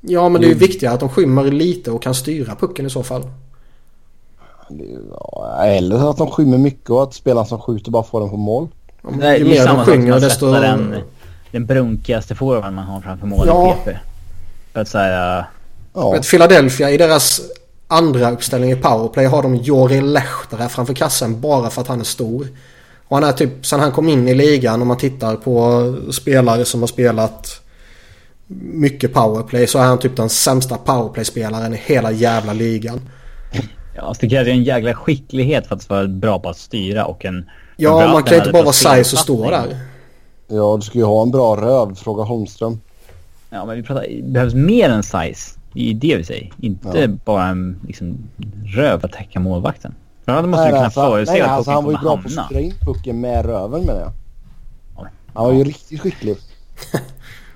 Ja 0.00 0.28
men 0.28 0.40
det 0.40 0.46
är 0.46 0.48
ju 0.48 0.54
viktigare 0.54 0.94
att 0.94 1.00
de 1.00 1.08
skymmer 1.08 1.44
lite 1.44 1.90
och 1.90 2.02
kan 2.02 2.14
styra 2.14 2.54
pucken 2.54 2.86
i 2.86 2.90
så 2.90 3.02
fall. 3.02 3.22
Eller 5.60 6.10
att 6.10 6.16
de 6.16 6.30
skymmer 6.30 6.58
mycket 6.58 6.90
och 6.90 7.02
att 7.02 7.14
spelaren 7.14 7.46
som 7.46 7.60
skjuter 7.60 7.90
bara 7.90 8.02
får 8.02 8.20
den 8.20 8.30
på 8.30 8.36
mål. 8.36 8.68
Om- 9.02 9.18
Det 9.18 9.26
är 9.26 9.38
ju 9.38 9.44
mer 9.44 9.66
de 9.66 10.12
att 10.12 10.20
desto... 10.20 10.52
den, 10.52 10.94
den 11.56 11.66
brunkigaste 11.66 12.34
forwarden 12.34 12.74
man 12.74 12.84
har 12.84 13.00
framför 13.00 13.26
mål 13.26 13.46
Ja. 13.46 13.72
i 13.72 13.84
PP. 13.84 13.98
För 14.72 14.80
att 14.80 14.88
säga... 14.88 15.46
Ja, 15.94 16.10
Vet, 16.12 16.30
Philadelphia 16.30 16.90
i 16.90 16.96
deras 16.96 17.40
andra 17.88 18.30
uppställning 18.30 18.70
i 18.70 18.76
powerplay 18.76 19.26
har 19.26 19.42
de 19.42 19.56
Jori 19.56 20.00
Lehtara 20.00 20.68
framför 20.68 20.94
kassen 20.94 21.40
bara 21.40 21.70
för 21.70 21.82
att 21.82 21.88
han 21.88 22.00
är 22.00 22.04
stor. 22.04 22.46
Och 23.08 23.16
han 23.16 23.24
är 23.24 23.32
typ, 23.32 23.66
sen 23.66 23.80
han 23.80 23.92
kom 23.92 24.08
in 24.08 24.28
i 24.28 24.34
ligan 24.34 24.82
om 24.82 24.88
man 24.88 24.96
tittar 24.96 25.36
på 25.36 25.94
spelare 26.12 26.64
som 26.64 26.80
har 26.80 26.86
spelat 26.86 27.60
mycket 28.72 29.12
powerplay 29.12 29.66
så 29.66 29.78
är 29.78 29.82
han 29.84 29.98
typ 29.98 30.16
den 30.16 30.28
sämsta 30.28 30.76
powerplay-spelaren 30.76 31.74
i 31.74 31.80
hela 31.84 32.10
jävla 32.10 32.52
ligan. 32.52 33.00
Ja, 33.96 34.02
alltså 34.02 34.20
det 34.20 34.28
krävs 34.28 34.48
ju 34.48 34.52
en 34.52 34.64
jäkla 34.64 34.94
skicklighet 34.94 35.66
för 35.66 35.74
att 35.74 35.88
vara 35.88 36.06
bra 36.06 36.38
på 36.38 36.48
att 36.48 36.58
styra 36.58 37.04
och 37.04 37.24
en... 37.24 37.50
Ja, 37.76 38.12
man 38.12 38.22
kan 38.22 38.34
en 38.34 38.40
inte 38.40 38.52
bara 38.52 38.62
vara 38.62 38.72
size 38.72 39.16
och 39.16 39.22
stå 39.22 39.50
där. 39.50 39.76
Ja, 40.48 40.76
du 40.76 40.82
ska 40.82 40.98
ju 40.98 41.04
ha 41.04 41.22
en 41.22 41.30
bra 41.30 41.56
röv. 41.56 41.94
Fråga 41.94 42.22
Holmström. 42.22 42.80
Ja, 43.50 43.64
men 43.64 43.76
vi 43.76 43.82
pratar... 43.82 44.02
Det 44.08 44.22
behövs 44.22 44.54
mer 44.54 44.90
än 44.90 45.02
size. 45.02 45.58
Det 45.72 45.80
är 45.80 45.84
ju 45.84 45.92
det 45.94 46.16
vi 46.16 46.24
säger. 46.24 46.52
Inte 46.60 46.98
Ja. 47.00 47.08
bara 47.24 47.44
en 47.46 47.80
liksom, 47.86 48.18
röv 48.64 49.04
att 49.04 49.12
täcka 49.12 49.40
målvakten. 49.40 49.94
För 50.24 50.42
då 50.42 50.48
måste 50.48 50.62
du 50.62 50.64
Nej, 50.64 50.72
kunna 50.72 50.84
alltså, 50.84 51.00
förutse 51.00 51.32
nej, 51.32 51.40
att 51.40 51.50
alltså, 51.50 51.70
han 51.70 51.84
var 51.84 51.92
ju 51.92 51.98
bra 51.98 52.16
på 52.16 52.28
att 52.28 52.34
hamna. 52.34 52.44
styra 52.44 52.60
in 52.60 52.74
pucken 52.80 53.20
med 53.20 53.46
röven 53.46 53.80
menar 53.84 54.00
jag. 54.00 54.12
Ja. 54.96 55.06
Han 55.34 55.44
var 55.44 55.52
ju 55.52 55.64
riktigt 55.64 56.00
skicklig. 56.00 56.36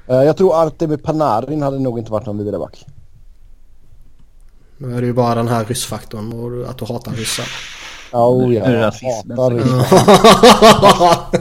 Eh, 0.07 0.17
jag 0.17 0.37
tror 0.37 0.63
Artemi 0.67 0.97
Panarin 0.97 1.63
hade 1.63 1.79
nog 1.79 1.99
inte 1.99 2.13
varit 2.13 2.27
någon 2.27 2.39
vidare 2.39 2.59
back. 2.59 2.87
Nu 4.79 4.97
är 4.97 5.01
det 5.01 5.07
ju 5.07 5.13
bara 5.13 5.35
den 5.35 5.49
här 5.49 5.65
ryssfaktorn 5.65 6.33
och 6.33 6.71
att 6.71 6.79
du 6.79 6.85
hatar 6.85 7.13
ryssar. 7.13 7.45
Oh, 8.13 8.55
ja. 8.55 8.71
Jag 8.71 8.83
hatar 8.85 9.51
Ryssland. 9.51 9.85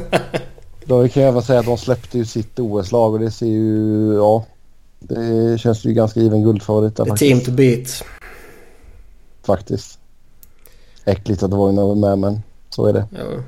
Då 0.89 1.07
kan 1.07 1.23
jag 1.23 1.29
även 1.29 1.41
säga 1.41 1.59
att 1.59 1.65
de 1.65 1.77
släppte 1.77 2.17
ju 2.17 2.25
sitt 2.25 2.59
OS-lag 2.59 3.13
och 3.13 3.19
det 3.19 3.31
ser 3.31 3.45
ju, 3.45 4.13
ja. 4.13 4.45
Det 4.99 5.57
känns 5.59 5.85
ju 5.85 5.93
ganska 5.93 6.19
given 6.19 6.43
guldfavorit 6.43 6.95
där 6.95 7.05
faktiskt. 7.05 7.31
team 7.31 7.45
to 7.45 7.51
beat. 7.51 8.03
Faktiskt. 9.43 9.99
Äckligt 11.05 11.43
att 11.43 11.53
Voina 11.53 11.85
var 11.85 11.95
med 11.95 12.19
men 12.19 12.41
så 12.69 12.85
är 12.85 12.93
det. 12.93 13.05
Ja. 13.11 13.43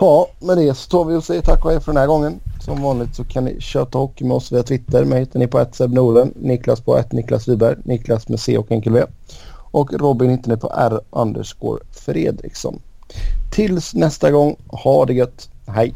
Ja, 0.00 0.28
med 0.40 0.58
det 0.58 0.74
så 0.74 0.90
tar 0.90 1.04
vi 1.04 1.16
och 1.16 1.24
säger 1.24 1.42
tack 1.42 1.64
och 1.64 1.70
hej 1.70 1.80
för 1.80 1.92
den 1.92 2.00
här 2.00 2.06
gången. 2.06 2.40
Som 2.64 2.82
vanligt 2.82 3.16
så 3.16 3.24
kan 3.24 3.44
ni 3.44 3.60
köta 3.60 3.98
hockey 3.98 4.24
med 4.24 4.36
oss 4.36 4.52
via 4.52 4.62
Twitter. 4.62 5.04
Mig 5.04 5.20
hittar 5.20 5.38
ni 5.38 5.46
på 5.46 5.58
ett 5.58 5.78
Nolen, 5.78 6.32
Niklas 6.36 6.80
på 6.80 6.96
ett 6.96 7.12
Niklas 7.12 7.48
Wiberg, 7.48 7.76
Niklas 7.84 8.28
med 8.28 8.40
C 8.40 8.58
och 8.58 8.72
enkel 8.72 8.92
V. 8.92 9.04
Och 9.52 9.92
Robin 9.92 10.30
hittar 10.30 10.50
ni 10.50 10.56
på 10.56 10.72
R 10.76 11.00
underscore 11.10 11.82
Fredriksson. 11.90 12.80
Tills 13.52 13.94
nästa 13.94 14.30
gång, 14.30 14.56
ha 14.66 15.04
det 15.04 15.14
gött. 15.14 15.48
Hej! 15.68 15.94